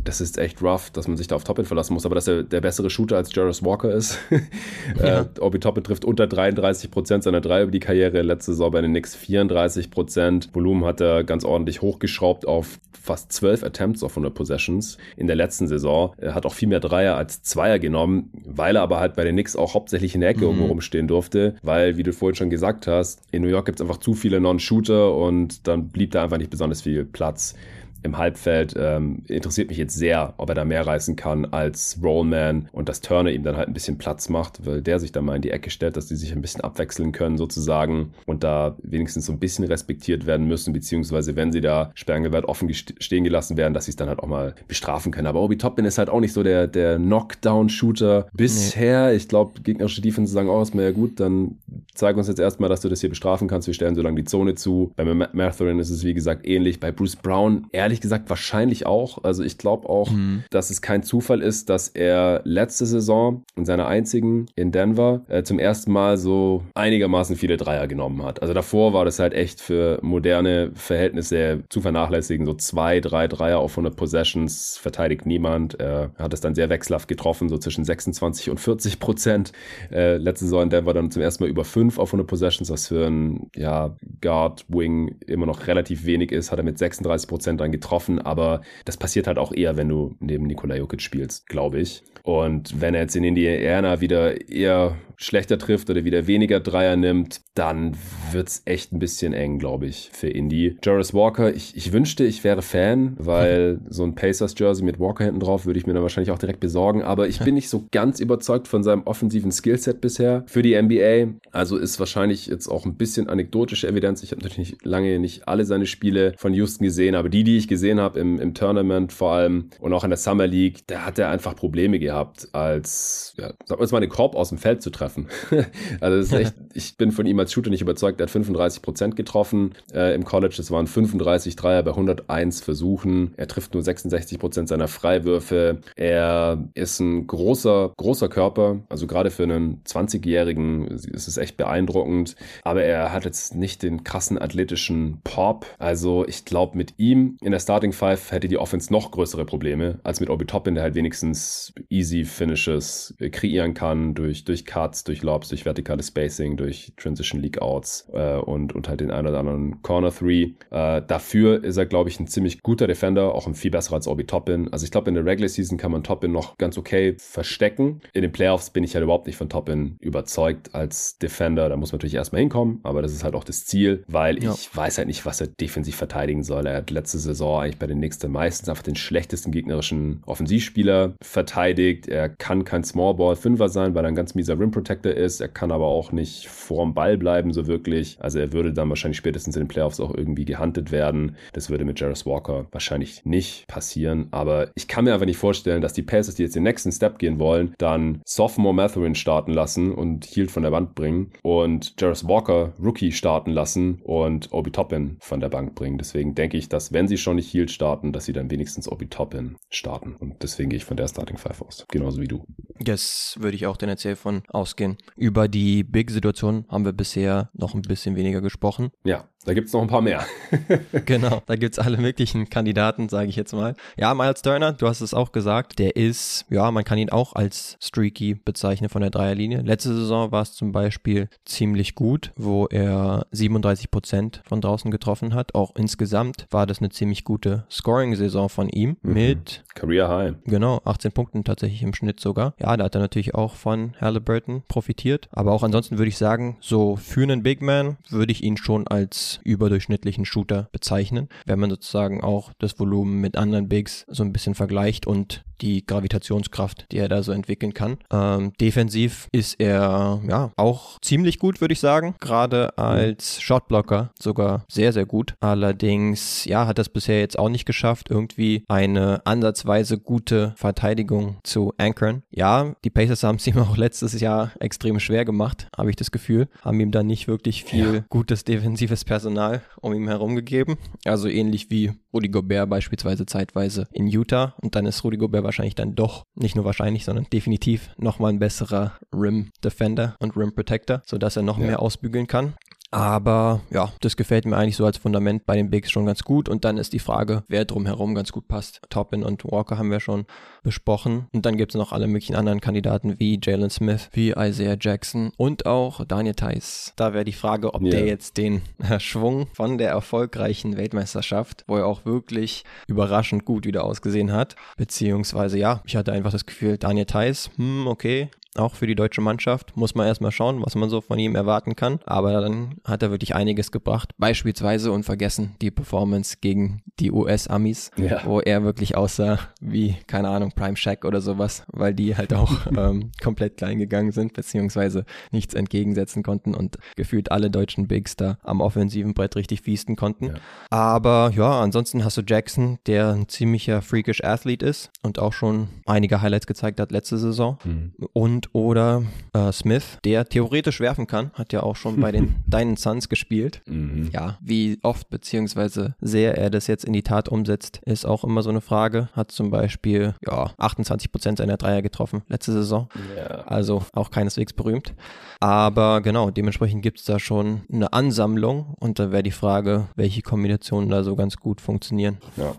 das 0.04 0.22
ist 0.22 0.38
echt 0.38 0.62
rough, 0.62 0.90
dass 0.92 1.08
man 1.08 1.18
sich 1.18 1.28
da 1.28 1.36
auf 1.36 1.44
Toppin 1.44 1.66
verlassen 1.66 1.94
muss, 1.94 2.06
aber 2.06 2.16
dass 2.16 2.28
er 2.28 2.44
der 2.44 2.62
bessere 2.62 2.90
Shooter 2.90 3.18
als 3.18 3.34
Jarvis 3.34 3.64
Walker 3.64 3.92
ist. 3.94 4.18
ja. 5.00 5.22
äh, 5.22 5.26
Obi 5.40 5.60
Toppin 5.60 5.84
trifft 5.84 6.06
unter 6.06 6.28
33 6.28 6.92
Prozent 6.92 7.24
seiner 7.24 7.42
drei 7.42 7.64
über 7.64 7.72
die 7.72 7.80
Karriere. 7.80 8.22
Letzte 8.22 8.52
Saison 8.52 8.72
bei 8.72 8.82
den 8.82 8.92
Knicks 8.92 9.16
34 9.16 9.92
Prozent. 9.92 10.50
Volumen 10.54 10.86
hat 10.86 11.02
er 11.02 11.24
ganz 11.24 11.44
ordentlich 11.44 11.82
hochgeschraubt 11.82 12.48
auf 12.48 12.80
fast 13.02 13.32
12 13.32 13.64
Attempts 13.64 14.04
auf 14.04 14.12
100 14.12 14.34
Possessions 14.34 14.98
in 15.18 15.28
der 15.28 15.36
letzten 15.36 15.68
Saison. 15.68 16.14
Er 16.18 16.36
hat 16.36 16.46
auch 16.46 16.54
viel 16.54 16.68
mehr 16.68 16.80
Dreier 16.80 17.16
als 17.16 17.42
Zweier 17.42 17.80
genommen, 17.80 18.30
weil 18.46 18.76
er 18.76 18.84
aber 18.84 19.00
halt 19.00 19.16
bei 19.16 19.24
den 19.24 19.36
Knicks 19.36 19.56
auch 19.56 19.74
hauptsächlich 19.74 20.16
in 20.16 20.22
der 20.22 20.30
Ecke 20.30 20.42
mhm. 20.42 20.46
irgendwo 20.46 20.66
rumstehen 20.68 21.08
durfte, 21.08 21.56
weil, 21.64 21.98
wie 21.98 22.04
du 22.04 22.14
vorhin 22.14 22.36
schon 22.36 22.50
gesagt 22.50 22.88
hast, 22.88 23.22
in 23.32 23.42
New 23.42 23.48
York 23.48 23.66
gibt 23.66 23.80
es 23.80 23.82
einfach 23.82 23.98
zu 23.98 24.14
viele 24.14 24.40
Non-Shooter 24.40 25.16
und 25.16 25.68
dann 25.68 25.90
blieb 25.90 26.12
da 26.12 26.24
einfach 26.24 26.38
nicht 26.38 26.52
besonders 26.52 26.82
viel 26.82 27.06
Platz 27.06 27.56
im 28.04 28.18
Halbfeld 28.18 28.76
ähm, 28.78 29.24
interessiert 29.28 29.70
mich 29.70 29.78
jetzt 29.78 29.96
sehr, 29.96 30.34
ob 30.38 30.50
er 30.50 30.56
da 30.56 30.66
mehr 30.66 30.86
reißen 30.86 31.16
kann 31.16 31.46
als 31.46 32.00
Rollman 32.02 32.70
und 32.72 32.90
dass 32.90 33.02
Turner 33.02 33.32
ihm 33.32 33.44
dann 33.44 33.58
halt 33.58 33.68
ein 33.68 33.74
bisschen 33.74 33.98
Platz 33.98 34.30
macht, 34.30 34.66
weil 34.66 34.82
der 34.82 35.00
sich 35.00 35.12
dann 35.12 35.26
mal 35.26 35.36
in 35.36 35.42
die 35.42 35.52
Ecke 35.52 35.70
stellt, 35.70 35.98
dass 35.98 36.08
die 36.08 36.16
sich 36.16 36.32
ein 36.32 36.42
bisschen 36.42 36.62
abwechseln 36.62 37.12
können 37.12 37.38
sozusagen 37.38 38.14
und 38.26 38.44
da 38.44 38.76
wenigstens 38.84 39.26
so 39.26 39.32
ein 39.32 39.40
bisschen 39.40 39.66
respektiert 39.66 40.26
werden 40.26 40.48
müssen, 40.48 40.74
beziehungsweise 40.74 41.36
wenn 41.36 41.52
sie 41.52 41.62
da 41.62 41.92
Sperrengewalt 41.96 42.46
offen 42.46 42.74
stehen 42.74 43.24
gelassen 43.24 43.58
werden, 43.58 43.74
dass 43.74 43.86
sie 43.86 43.92
es 43.92 43.96
dann 43.96 44.10
halt 44.10 44.20
auch 44.20 44.28
mal 44.28 44.56
bestrafen 44.68 45.12
können. 45.12 45.28
Aber 45.28 45.42
Obi 45.42 45.58
Toppin 45.58 45.86
ist 45.86 45.98
halt 45.98 46.10
auch 46.10 46.20
nicht 46.20 46.34
so 46.34 46.44
der, 46.44 46.68
der 46.68 46.98
Knockdown-Shooter 46.98 48.28
bisher. 48.34 49.10
Nee. 49.10 49.16
Ich 49.16 49.28
glaube, 49.28 49.62
gegnerische 49.62 50.02
Defense 50.02 50.32
sagen 50.32 50.50
auch 50.50 50.60
erstmal, 50.60 50.86
ja 50.86 50.92
gut, 50.92 51.20
dann 51.20 51.58
zeig 51.94 52.16
uns 52.18 52.28
jetzt 52.28 52.40
erstmal, 52.40 52.70
dass 52.70 52.82
du 52.82 52.90
das 52.90 53.02
hier 53.02 53.10
bestrafen 53.10 53.48
kannst. 53.48 53.68
Wir 53.68 53.74
stellen 53.74 53.96
so 53.96 54.02
lange 54.02 54.18
die 54.22 54.26
Zone 54.26 54.56
zu. 54.56 54.94
Bei 54.96 55.04
Mathurin 55.04 55.80
ist 55.80 55.90
es 55.90 56.04
wie 56.04 56.14
gesagt 56.14 56.48
ähnlich. 56.48 56.80
Bei 56.80 56.92
Bruce 56.92 57.16
Brown, 57.16 57.68
ehrlich 57.72 57.89
ehrlich 57.90 58.02
gesagt 58.02 58.30
wahrscheinlich 58.30 58.86
auch. 58.86 59.24
Also 59.24 59.44
ich 59.44 59.58
glaube 59.58 59.90
auch, 59.90 60.12
mhm. 60.12 60.44
dass 60.52 60.70
es 60.70 60.82
kein 60.82 61.02
Zufall 61.02 61.42
ist, 61.42 61.70
dass 61.70 61.88
er 61.88 62.42
letzte 62.44 62.86
Saison 62.86 63.44
in 63.56 63.66
seiner 63.66 63.88
einzigen 63.88 64.46
in 64.56 64.72
Denver 64.72 65.22
äh, 65.28 65.42
zum 65.42 65.58
ersten 65.58 65.92
Mal 65.92 66.18
so 66.18 66.64
einigermaßen 66.76 67.36
viele 67.36 67.58
Dreier 67.58 67.88
genommen 67.88 68.24
hat. 68.24 68.44
Also 68.44 68.54
davor 68.54 68.94
war 68.94 69.06
das 69.06 69.18
halt 69.18 69.34
echt 69.34 69.60
für 69.60 69.98
moderne 70.04 70.72
Verhältnisse 70.76 71.64
zu 71.70 71.82
vernachlässigen. 71.82 72.46
So 72.46 72.54
zwei, 72.54 73.00
drei 73.00 73.28
Dreier 73.28 73.58
auf 73.58 73.72
100 73.72 73.96
Possessions 73.96 74.78
verteidigt 74.78 75.26
niemand. 75.26 75.80
Er 75.80 76.12
hat 76.20 76.34
es 76.34 76.42
dann 76.42 76.54
sehr 76.54 76.70
wechselhaft 76.70 77.08
getroffen, 77.08 77.50
so 77.50 77.58
zwischen 77.58 77.86
26 77.86 78.52
und 78.52 78.60
40 78.60 79.00
Prozent. 79.00 79.52
Äh, 79.92 80.18
letzte 80.18 80.46
Saison 80.46 80.64
in 80.64 80.70
Denver 80.70 80.94
dann 80.94 81.10
zum 81.10 81.24
ersten 81.24 81.44
Mal 81.44 81.50
über 81.50 81.66
5 81.66 81.98
auf 81.98 82.10
100 82.10 82.28
Possessions, 82.28 82.70
was 82.70 82.88
für 82.88 83.08
ein 83.08 83.50
ja, 83.56 83.96
Guard, 84.22 84.66
Wing 84.68 85.16
immer 85.26 85.48
noch 85.48 85.66
relativ 85.66 86.06
wenig 86.06 86.32
ist. 86.32 86.52
Hat 86.52 86.60
er 86.60 86.64
mit 86.64 86.78
36 86.78 87.28
Prozent 87.28 87.60
dann 87.60 87.72
getroffen, 87.80 88.20
aber 88.20 88.62
das 88.86 88.98
passiert 88.98 89.28
halt 89.28 89.38
auch 89.38 89.52
eher, 89.52 89.78
wenn 89.78 89.90
du 89.90 90.16
neben 90.20 90.46
Nikola 90.46 90.76
Jokic 90.76 91.02
spielst, 91.02 91.48
glaube 91.48 91.80
ich. 91.80 92.04
Und 92.24 92.80
wenn 92.82 92.94
er 92.94 93.02
jetzt 93.02 93.16
in 93.16 93.24
Indiana 93.24 94.02
wieder 94.02 94.50
eher 94.50 94.98
schlechter 95.20 95.58
trifft 95.58 95.90
oder 95.90 96.06
wieder 96.06 96.28
weniger 96.28 96.62
Dreier 96.62 96.96
nimmt, 96.96 97.42
dann 97.54 97.96
wird's 98.32 98.62
echt 98.64 98.94
ein 98.94 99.00
bisschen 99.00 99.34
eng, 99.34 99.60
glaube 99.60 99.86
ich, 99.86 100.10
für 100.14 100.30
Indy. 100.30 100.78
Joris 100.82 101.14
Walker, 101.14 101.54
ich, 101.54 101.76
ich 101.76 101.92
wünschte, 101.92 102.24
ich 102.24 102.46
wäre 102.46 102.62
Fan, 102.62 103.18
weil 103.20 103.82
so 103.90 104.04
ein 104.04 104.16
Pacers-Jersey 104.16 104.84
mit 104.84 104.98
Walker 104.98 105.26
hinten 105.26 105.42
drauf 105.42 105.66
würde 105.66 105.78
ich 105.78 105.86
mir 105.86 105.94
dann 105.94 106.04
wahrscheinlich 106.04 106.32
auch 106.32 106.40
direkt 106.40 106.62
besorgen. 106.62 107.04
Aber 107.04 107.28
ich 107.28 107.40
bin 107.40 107.54
nicht 107.60 107.70
so 107.70 107.86
ganz 107.92 108.22
überzeugt 108.22 108.70
von 108.70 108.82
seinem 108.82 109.04
offensiven 109.04 109.52
Skillset 109.52 110.00
bisher 110.00 110.44
für 110.48 110.62
die 110.62 110.82
NBA. 110.82 111.34
Also 111.52 111.76
ist 111.76 112.00
wahrscheinlich 112.00 112.48
jetzt 112.48 112.70
auch 112.70 112.86
ein 112.86 112.96
bisschen 112.96 113.28
anekdotische 113.28 113.90
Evidenz. 113.90 114.24
Ich 114.24 114.32
habe 114.32 114.42
natürlich 114.42 114.78
lange 114.84 115.20
nicht 115.20 115.50
alle 115.50 115.66
seine 115.66 115.86
Spiele 115.86 116.34
von 116.38 116.54
Houston 116.54 116.86
gesehen, 116.86 117.16
aber 117.16 117.28
die, 117.28 117.44
die 117.44 117.58
ich 117.58 117.68
gesehen 117.68 118.00
habe 118.00 118.20
im, 118.20 118.40
im 118.40 118.54
Tournament 118.54 119.12
vor 119.12 119.34
allem 119.34 119.70
und 119.82 119.92
auch 119.92 120.06
in 120.06 120.12
der 120.12 120.18
Summer 120.18 120.48
League, 120.48 120.88
da 120.88 121.06
hat 121.06 121.20
er 121.20 121.30
einfach 121.30 121.58
Probleme 121.58 122.00
gehabt, 122.00 122.48
als, 122.54 123.34
ja, 123.38 123.52
sagen 123.66 123.82
wir 123.82 123.92
mal, 123.92 124.00
den 124.00 124.10
Korb 124.10 124.36
aus 124.36 124.48
dem 124.50 124.58
Feld 124.58 124.82
zu 124.82 124.90
treffen 124.90 125.09
treffen. 125.10 125.28
also 126.00 126.18
das 126.18 126.28
ist 126.28 126.34
echt, 126.34 126.54
ich 126.74 126.98
bin 126.98 127.12
von 127.12 127.26
ihm 127.26 127.40
als 127.40 127.52
Shooter 127.52 127.70
nicht 127.70 127.82
überzeugt. 127.82 128.20
Er 128.20 128.24
hat 128.24 128.32
35 128.32 128.82
Prozent 128.82 129.16
getroffen 129.16 129.74
äh, 129.94 130.14
im 130.14 130.24
College. 130.24 130.56
Das 130.58 130.72
waren 130.72 130.88
35 130.88 131.56
Dreier 131.56 131.84
bei 131.84 131.92
101 131.92 132.62
Versuchen. 132.62 133.34
Er 133.38 133.48
trifft 133.48 133.74
nur 133.74 133.84
66 133.84 134.40
Prozent 134.40 134.70
seiner 134.70 134.88
Freiwürfe. 134.88 135.80
Er 135.96 136.64
ist 136.74 137.00
ein 137.00 137.28
großer, 137.28 137.94
großer 137.98 138.30
Körper. 138.30 138.82
Also 138.90 139.08
gerade 139.08 139.32
für 139.32 139.44
einen 139.44 139.82
20-Jährigen 139.84 140.88
ist 140.88 141.28
es 141.28 141.38
echt 141.38 141.58
beeindruckend. 141.58 142.36
Aber 142.64 142.84
er 142.84 143.12
hat 143.12 143.26
jetzt 143.26 143.56
nicht 143.56 143.84
den 143.84 144.04
krassen 144.04 144.40
athletischen 144.40 145.20
Pop. 145.24 145.66
Also 145.80 146.26
ich 146.28 146.46
glaube, 146.46 146.78
mit 146.78 146.94
ihm 146.98 147.38
in 147.42 147.52
der 147.52 147.60
Starting 147.60 147.92
Five 147.92 148.32
hätte 148.32 148.48
die 148.48 148.58
Offense 148.58 148.92
noch 148.92 149.12
größere 149.12 149.46
Probleme 149.46 150.00
als 150.04 150.20
mit 150.20 150.30
Obi 150.30 150.46
Toppin, 150.46 150.76
der 150.76 150.84
halt 150.84 150.96
wenigstens 150.96 151.74
easy 151.90 152.26
Finishes 152.26 153.16
kreieren 153.32 153.74
kann 153.74 154.14
durch, 154.14 154.44
durch 154.44 154.66
Cuts, 154.66 154.99
durch 155.04 155.22
Lobs, 155.22 155.50
durch 155.50 155.66
vertikales 155.66 156.08
Spacing, 156.08 156.58
durch 156.58 156.94
Transition 156.98 157.42
League 157.42 157.62
Outs 157.62 158.08
äh, 158.14 158.38
und, 158.38 158.74
und 158.74 158.88
halt 158.88 159.02
den 159.02 159.12
einen 159.12 159.28
oder 159.28 159.40
anderen 159.40 159.82
Corner 159.82 160.12
Three. 160.12 160.54
Äh, 160.72 161.02
dafür 161.06 161.64
ist 161.64 161.78
er, 161.78 161.86
glaube 161.86 162.10
ich, 162.10 162.20
ein 162.20 162.28
ziemlich 162.28 162.62
guter 162.62 162.88
Defender, 162.88 163.34
auch 163.34 163.48
ein 163.48 163.56
viel 163.56 163.72
besserer 163.72 163.96
als 163.96 164.08
Obi 164.08 164.26
Toppin. 164.26 164.72
Also 164.72 164.86
ich 164.86 164.92
glaube, 164.92 165.10
in 165.10 165.16
der 165.16 165.26
Regular 165.26 165.50
Season 165.50 165.78
kann 165.78 165.92
man 165.92 166.04
Toppin 166.04 166.32
noch 166.32 166.58
ganz 166.58 166.78
okay 166.78 167.16
verstecken. 167.18 168.02
In 168.14 168.22
den 168.22 168.32
Playoffs 168.32 168.70
bin 168.70 168.84
ich 168.84 168.94
halt 168.96 169.04
überhaupt 169.04 169.28
nicht 169.28 169.38
von 169.38 169.50
Toppin 169.50 169.98
überzeugt 170.00 170.76
als 170.76 171.18
Defender. 171.18 171.70
Da 171.70 171.78
muss 171.78 171.92
man 171.92 171.98
natürlich 171.98 172.16
erstmal 172.16 172.42
hinkommen, 172.42 172.80
aber 172.84 173.02
das 173.02 173.14
ist 173.14 173.24
halt 173.24 173.36
auch 173.36 173.44
das 173.44 173.66
Ziel, 173.66 174.04
weil 174.08 174.44
ja. 174.44 174.54
ich 174.54 174.76
weiß 174.76 174.98
halt 174.98 175.08
nicht, 175.08 175.26
was 175.26 175.42
er 175.42 175.48
defensiv 175.48 175.96
verteidigen 175.96 176.44
soll. 176.44 176.66
Er 176.66 176.78
hat 176.78 176.92
letzte 176.92 177.20
Saison 177.20 177.62
eigentlich 177.62 177.80
bei 177.80 177.88
den 177.88 178.00
nächsten 178.00 178.32
meistens 178.32 178.70
einfach 178.70 178.84
den 178.84 178.96
schlechtesten 178.96 179.52
gegnerischen 179.52 180.22
Offensivspieler 180.26 181.16
verteidigt. 181.22 182.08
Er 182.08 182.30
kann 182.30 182.64
kein 182.64 182.84
Smallball 182.84 183.36
Fünfer 183.36 183.70
sein, 183.70 183.96
weil 183.96 184.06
er 184.06 184.10
ein 184.10 184.16
ganz 184.16 184.36
mieser 184.36 184.60
Rim 184.60 184.72
Protector 184.72 184.89
ist. 184.90 185.42
Er 185.42 185.48
kann 185.48 185.72
aber 185.72 185.86
auch 185.86 186.12
nicht 186.12 186.48
vorm 186.48 186.94
Ball 186.94 187.18
bleiben 187.18 187.54
so 187.54 187.68
wirklich. 187.68 188.18
Also 188.20 188.40
er 188.40 188.54
würde 188.54 188.74
dann 188.74 188.90
wahrscheinlich 188.90 189.18
spätestens 189.18 189.56
in 189.56 189.64
den 189.64 189.68
Playoffs 189.68 190.00
auch 190.00 190.14
irgendwie 190.14 190.46
gehandelt 190.46 190.92
werden. 190.92 191.36
Das 191.54 191.70
würde 191.70 191.86
mit 191.86 192.00
Jarvis 192.00 192.26
Walker 192.26 192.66
wahrscheinlich 192.72 193.26
nicht 193.26 193.68
passieren. 193.68 194.28
Aber 194.32 194.72
ich 194.76 194.88
kann 194.88 195.06
mir 195.06 195.14
einfach 195.14 195.26
nicht 195.26 195.38
vorstellen, 195.38 195.82
dass 195.82 195.94
die 195.94 196.02
Pacers, 196.02 196.36
die 196.36 196.44
jetzt 196.44 196.56
den 196.56 196.64
nächsten 196.64 196.92
Step 196.92 197.20
gehen 197.20 197.40
wollen, 197.40 197.74
dann 197.78 198.22
Sophomore 198.26 198.74
Matherin 198.74 199.16
starten 199.16 199.54
lassen 199.54 199.94
und 199.94 200.26
Hield 200.26 200.52
von 200.52 200.64
der 200.64 200.72
Wand 200.72 200.96
bringen 200.96 201.32
und 201.44 201.94
Jarvis 202.00 202.28
Walker 202.28 202.74
Rookie 202.82 203.12
starten 203.12 203.52
lassen 203.52 204.02
und 204.04 204.52
Obi 204.52 204.72
Toppin 204.72 205.18
von 205.20 205.40
der 205.40 205.50
Bank 205.50 205.76
bringen. 205.76 205.98
Deswegen 205.98 206.36
denke 206.36 206.58
ich, 206.58 206.70
dass 206.70 206.94
wenn 206.94 207.08
sie 207.08 207.18
schon 207.18 207.36
nicht 207.36 207.52
Hield 207.52 207.72
starten, 207.72 208.12
dass 208.12 208.26
sie 208.26 208.34
dann 208.34 208.50
wenigstens 208.50 208.92
Obi 208.92 209.08
Toppin 209.08 209.58
starten. 209.70 210.16
Und 210.16 210.42
deswegen 210.42 210.70
gehe 210.70 210.78
ich 210.78 210.86
von 210.86 210.98
der 210.98 211.08
Starting 211.08 211.38
Five 211.38 211.62
aus. 211.62 211.86
Genauso 211.90 212.22
wie 212.22 212.28
du. 212.28 212.44
Das 212.80 213.38
würde 213.40 213.56
ich 213.56 213.68
auch 213.68 213.78
erzählen 213.90 214.16
von 214.16 214.44
ausgehen. 214.70 214.98
Über 215.16 215.48
die 215.48 215.84
Big-Situation 215.84 216.66
haben 216.70 216.86
wir 216.86 216.94
bisher 216.94 217.50
noch 217.54 217.74
ein 217.74 217.82
bisschen 217.82 218.16
weniger 218.16 218.42
gesprochen. 218.42 218.92
Ja, 219.04 219.26
da 219.46 219.54
gibt 219.54 219.68
es 219.68 219.74
noch 219.74 219.82
ein 219.82 219.88
paar 219.88 220.02
mehr. 220.02 220.26
genau, 221.06 221.42
da 221.46 221.56
gibt 221.56 221.78
es 221.78 221.80
alle 221.80 221.98
möglichen 221.98 222.50
Kandidaten, 222.50 223.08
sage 223.08 223.30
ich 223.30 223.36
jetzt 223.36 223.54
mal. 223.54 223.76
Ja, 223.98 224.14
Miles 224.14 224.42
Turner, 224.42 224.74
du 224.74 224.88
hast 224.88 225.02
es 225.02 225.14
auch 225.14 225.32
gesagt, 225.32 225.80
der 225.80 225.96
ist, 225.96 226.46
ja, 226.50 226.70
man 226.72 226.84
kann 226.84 226.98
ihn 226.98 227.10
auch 227.10 227.34
als 227.34 227.78
streaky 227.82 228.36
bezeichnen 228.36 228.90
von 228.90 229.02
der 229.02 229.12
Dreierlinie. 229.12 229.62
Letzte 229.62 229.96
Saison 229.96 230.32
war 230.32 230.42
es 230.42 230.54
zum 230.54 230.72
Beispiel 230.72 231.30
ziemlich 231.46 231.96
gut, 231.96 232.32
wo 232.36 232.68
er 232.68 233.28
37 233.32 233.92
Prozent 233.92 234.42
von 234.46 234.60
draußen 234.60 234.92
getroffen 234.92 235.34
hat. 235.34 235.56
Auch 235.56 235.76
insgesamt 235.76 236.46
war 236.52 236.68
das 236.68 236.80
eine 236.80 236.90
ziemlich 236.90 237.24
gute 237.24 237.66
Scoring-Saison 237.72 238.50
von 238.50 238.68
ihm 238.70 238.98
mhm. 239.02 239.14
mit 239.14 239.64
Career 239.74 240.10
High. 240.10 240.34
Genau, 240.46 240.82
18 240.84 241.14
Punkten 241.14 241.44
tatsächlich 241.46 241.82
im 241.84 241.94
Schnitt 241.94 242.20
sogar. 242.20 242.54
Ja, 242.60 242.76
da 242.76 242.86
hat 242.86 242.96
er 242.96 243.02
natürlich 243.02 243.36
auch 243.36 243.56
von 243.56 243.94
Halliburton 244.02 244.64
profitiert. 244.68 245.30
Aber 245.32 245.54
auch 245.54 245.64
ansonsten 245.64 245.98
würde 245.98 246.10
ich 246.10 246.18
sagen, 246.18 246.58
so 246.60 246.98
für 246.98 247.24
einen 247.24 247.44
Big 247.44 247.62
Man 247.62 247.98
würde 248.10 248.32
ich 248.32 248.44
ihn 248.44 248.58
schon 248.58 248.88
als 248.88 249.29
überdurchschnittlichen 249.44 250.26
Shooter 250.26 250.70
bezeichnen, 250.72 251.30
wenn 251.46 251.60
man 251.60 251.70
sozusagen 251.70 252.22
auch 252.22 252.52
das 252.60 252.80
Volumen 252.80 253.20
mit 253.22 253.38
anderen 253.38 253.70
Bigs 253.70 254.06
so 254.08 254.24
ein 254.24 254.34
bisschen 254.34 254.56
vergleicht 254.56 255.08
und 255.08 255.44
die 255.62 255.86
Gravitationskraft, 255.86 256.86
die 256.92 256.98
er 256.98 257.10
da 257.10 257.24
so 257.24 257.32
entwickeln 257.32 257.74
kann. 257.74 257.98
Ähm, 258.12 258.54
defensiv 258.60 259.28
ist 259.32 259.60
er 259.60 260.22
ja 260.28 260.52
auch 260.56 261.00
ziemlich 261.02 261.40
gut, 261.40 261.62
würde 261.62 261.74
ich 261.74 261.80
sagen. 261.80 262.16
Gerade 262.20 262.78
als 262.78 263.42
Shotblocker 263.42 264.12
sogar 264.20 264.66
sehr, 264.70 264.94
sehr 264.94 265.06
gut. 265.06 265.36
Allerdings, 265.40 266.46
ja, 266.46 266.68
hat 266.68 266.78
das 266.78 266.90
bisher 266.90 267.20
jetzt 267.20 267.38
auch 267.38 267.50
nicht 267.50 267.66
geschafft, 267.66 268.10
irgendwie 268.10 268.64
eine 268.68 269.26
ansatzweise 269.26 270.00
gute 270.00 270.54
Verteidigung 270.56 271.38
zu 271.44 271.74
ankern. 271.78 272.24
Ja, 272.32 272.74
die 272.84 272.90
Pacers 272.90 273.24
haben 273.24 273.36
es 273.36 273.48
ihm 273.48 273.58
auch 273.58 273.78
letztes 273.78 274.20
Jahr 274.20 274.52
extrem 274.60 275.00
schwer 275.00 275.26
gemacht, 275.26 275.68
habe 275.78 275.90
ich 275.90 275.96
das 275.96 276.12
Gefühl. 276.12 276.48
Haben 276.62 276.80
ihm 276.80 276.92
dann 276.92 277.08
nicht 277.08 277.28
wirklich 277.28 277.64
viel 277.64 277.96
ja. 277.96 278.04
gutes 278.10 278.44
defensives 278.44 279.04
Personal 279.04 279.19
Personal 279.20 279.62
um 279.82 279.94
ihn 279.94 280.08
herum 280.08 280.38
gegeben. 280.38 280.78
Also 281.04 281.28
ähnlich 281.28 281.70
wie 281.70 281.92
Rudy 282.14 282.30
Gobert 282.30 282.70
beispielsweise 282.70 283.26
zeitweise 283.26 283.90
in 283.92 284.08
Utah. 284.08 284.56
Und 284.62 284.76
dann 284.76 284.86
ist 284.86 285.04
Rudy 285.04 285.18
Gobert 285.18 285.44
wahrscheinlich 285.44 285.76
dann 285.76 285.94
doch, 285.94 286.24
nicht 286.36 286.56
nur 286.56 286.64
wahrscheinlich, 286.64 287.04
sondern 287.04 287.26
definitiv 287.26 287.90
nochmal 287.98 288.32
ein 288.32 288.40
besserer 288.40 288.94
Rim 289.14 289.50
Defender 289.62 290.16
und 290.20 290.38
Rim 290.38 290.56
Protector, 290.56 291.02
sodass 291.06 291.36
er 291.36 291.44
noch 291.44 291.58
ja. 291.58 291.66
mehr 291.66 291.82
ausbügeln 291.82 292.28
kann. 292.28 292.54
Aber 292.92 293.62
ja, 293.70 293.92
das 294.02 294.18
gefällt 294.18 294.46
mir 294.46 294.58
eigentlich 294.58 294.76
so 294.76 294.86
als 294.86 294.98
Fundament 294.98 295.46
bei 295.46 295.56
den 295.56 295.70
Bigs 295.70 295.92
schon 295.92 296.06
ganz 296.06 296.24
gut. 296.24 296.50
Und 296.50 296.66
dann 296.66 296.78
ist 296.78 296.94
die 296.94 297.00
Frage, 297.00 297.44
wer 297.48 297.66
drumherum 297.66 298.16
ganz 298.16 298.32
gut 298.32 298.48
passt. 298.48 298.82
Toppin 298.90 299.24
und 299.24 299.44
Walker 299.46 299.78
haben 299.78 299.92
wir 299.92 300.00
schon 300.00 300.26
besprochen. 300.64 301.28
Und 301.32 301.46
dann 301.46 301.58
gibt 301.58 301.74
es 301.74 301.78
noch 301.78 301.92
alle 301.92 302.08
möglichen 302.08 302.36
anderen 302.36 302.62
Kandidaten 302.62 303.20
wie 303.20 303.40
Jalen 303.42 303.70
Smith, 303.70 304.10
wie 304.14 304.32
Isaiah 304.32 304.78
Jackson 304.80 305.32
und 305.38 305.66
auch 305.66 306.04
Daniel 306.06 306.34
Theiss. 306.34 306.94
Da 306.96 307.14
wäre 307.14 307.26
die 307.26 307.34
Frage, 307.34 307.74
ob 307.74 307.82
yeah. 307.82 307.92
der 307.92 308.06
jetzt 308.06 308.38
den 308.38 308.64
Schwung 309.00 309.48
von 309.54 309.78
der 309.78 309.90
erfolgreichen 309.90 310.76
Weltmeisterschaft, 310.76 311.66
wo 311.68 311.78
er 311.78 311.86
auch 311.86 312.06
wirklich 312.06 312.64
überraschend 312.88 313.46
gut 313.46 313.66
wieder 313.66 313.84
ausgesehen 313.84 314.32
hat, 314.32 314.56
beziehungsweise 314.78 315.60
ja, 315.60 315.82
ich 315.86 315.96
hatte 315.96 316.12
einfach 316.12 316.32
das 316.32 316.46
Gefühl, 316.46 316.78
Daniel 316.78 317.06
Theiss, 317.06 317.52
hm, 317.58 317.88
okay, 317.88 318.30
auch 318.56 318.76
für 318.76 318.88
die 318.88 318.96
deutsche 318.96 319.22
Mannschaft. 319.22 319.76
Muss 319.76 319.96
man 319.96 320.08
erstmal 320.08 320.32
schauen, 320.32 320.62
was 320.64 320.76
man 320.76 320.90
so 320.90 321.02
von 321.02 321.20
ihm 321.20 321.36
erwarten 321.36 321.76
kann. 321.76 322.00
Aber 322.06 322.42
dann 322.42 322.76
hat 322.84 323.04
er 323.04 323.12
wirklich 323.12 323.36
einiges 323.36 323.72
gebracht. 323.72 324.14
Beispielsweise 324.18 324.92
unvergessen 324.92 325.56
die 325.62 325.72
Performance 325.72 326.38
gegen 326.42 326.82
die 327.00 327.12
US-Amis, 327.12 327.92
ja. 327.98 328.22
wo 328.26 328.40
er 328.40 328.64
wirklich 328.64 328.98
aussah 328.98 329.40
wie, 329.62 329.96
keine 330.08 330.30
Ahnung, 330.30 330.52
Prime 330.52 330.76
Shack 330.76 331.06
oder 331.06 331.22
sowas, 331.22 331.64
weil 331.68 331.94
die 331.94 332.16
halt 332.16 332.34
auch 332.34 332.52
ähm, 332.78 333.12
komplett 333.22 333.58
klein 333.58 333.80
gegangen 333.80 334.12
sind, 334.12 334.34
beziehungsweise 334.34 335.06
nichts 335.32 335.54
entgegensetzen 335.54 336.24
konnten 336.24 336.54
und 336.54 336.78
gefühlt 336.96 337.32
alle 337.32 337.50
deutschen 337.50 337.88
Bigs 337.88 338.16
da 338.16 338.38
am 338.44 338.62
offensiven 338.62 339.14
Brett 339.14 339.36
richtig 339.36 339.62
fiesten 339.62 339.96
konnten. 339.96 340.26
Ja. 340.26 340.34
Aber 340.70 341.32
ja, 341.36 341.62
ansonsten 341.62 342.04
hast 342.04 342.18
du 342.18 342.22
Jackson, 342.26 342.80
der 342.86 343.14
ein 343.14 343.28
ziemlicher 343.30 343.82
freakish 343.82 344.24
Athlet 344.24 344.64
ist 344.64 344.92
und 345.04 345.20
auch 345.20 345.34
schon 345.34 345.70
einige 345.86 346.22
Highlights 346.22 346.48
gezeigt 346.48 346.80
hat 346.80 346.92
letzte 346.92 347.18
Saison. 347.18 347.58
Mhm. 347.64 347.94
Und 348.14 348.39
oder 348.54 349.04
äh, 349.34 349.52
Smith, 349.52 349.98
der 350.04 350.26
theoretisch 350.26 350.80
werfen 350.80 351.08
kann, 351.08 351.32
hat 351.34 351.54
ja 351.54 351.64
auch 351.64 351.76
schon 351.76 352.00
bei 352.00 352.12
den 352.12 352.36
Deinen 352.48 352.78
Suns 352.78 353.10
gespielt. 353.10 353.62
Mhm. 353.66 354.10
Ja, 354.12 354.38
wie 354.42 354.80
oft 354.84 355.10
beziehungsweise 355.10 355.96
sehr 356.02 356.38
er 356.38 356.50
das 356.50 356.68
jetzt 356.68 356.86
in 356.86 356.94
die 356.94 357.04
Tat 357.04 357.30
umsetzt, 357.30 357.82
ist 357.86 358.06
auch 358.06 358.24
immer 358.24 358.42
so 358.42 358.50
eine 358.50 358.62
Frage. 358.62 359.10
Hat 359.14 359.32
zum 359.32 359.52
Beispiel 359.52 360.16
ja 360.26 360.52
28 360.58 361.12
Prozent 361.12 361.38
seiner 361.40 361.58
Dreier 361.58 361.82
getroffen 361.82 362.24
letzte 362.28 362.54
Saison, 362.54 362.90
yeah. 363.16 363.44
also 363.46 363.84
auch 363.94 364.12
keineswegs 364.12 364.54
berühmt. 364.54 364.94
Aber 365.40 366.02
genau, 366.02 366.32
dementsprechend 366.32 366.82
gibt 366.82 367.00
es 367.00 367.06
da 367.06 367.18
schon 367.18 367.62
eine 367.72 367.94
Ansammlung 367.94 368.76
und 368.80 369.00
da 369.00 369.12
wäre 369.12 369.24
die 369.24 369.32
Frage, 369.32 369.88
welche 369.96 370.22
Kombinationen 370.22 370.90
da 370.90 371.04
so 371.04 371.16
ganz 371.16 371.38
gut 371.38 371.62
funktionieren. 371.62 372.18
Ja. 372.36 372.56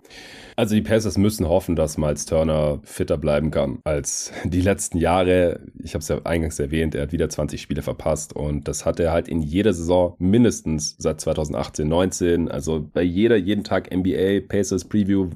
Also 0.57 0.75
die 0.75 0.83
Pacers 0.83 1.19
müssen 1.19 1.47
hoffen, 1.47 1.77
dass 1.77 1.99
Miles 1.99 2.25
Turner 2.25 2.81
fitter 2.83 3.19
bleiben 3.19 3.51
kann 3.51 3.81
als 3.85 4.33
die 4.45 4.61
letzten 4.61 4.99
Jahre. 4.99 5.61
Ich 5.83 5.95
habe 5.95 6.03
es 6.03 6.09
ja 6.09 6.21
eingangs 6.25 6.59
erwähnt, 6.59 6.95
er 6.95 7.03
hat 7.03 7.13
wieder 7.13 7.29
20 7.29 7.61
Spiele 7.61 7.83
verpasst 7.83 8.35
und 8.35 8.69
das 8.69 8.85
hat 8.85 9.01
er 9.01 9.13
halt 9.13 9.29
in 9.29 9.41
jeder 9.43 9.73
Saison 9.73 10.15
mindestens 10.19 10.97
seit 10.99 11.21
2018, 11.21 11.89
19. 11.89 12.51
Also 12.51 12.89
bei 12.93 13.03
jeder, 13.03 13.37
jeden 13.37 13.65
Tag 13.65 13.95
NBA 13.95 14.41
Pacers 14.49 14.85
Preview 14.85 15.29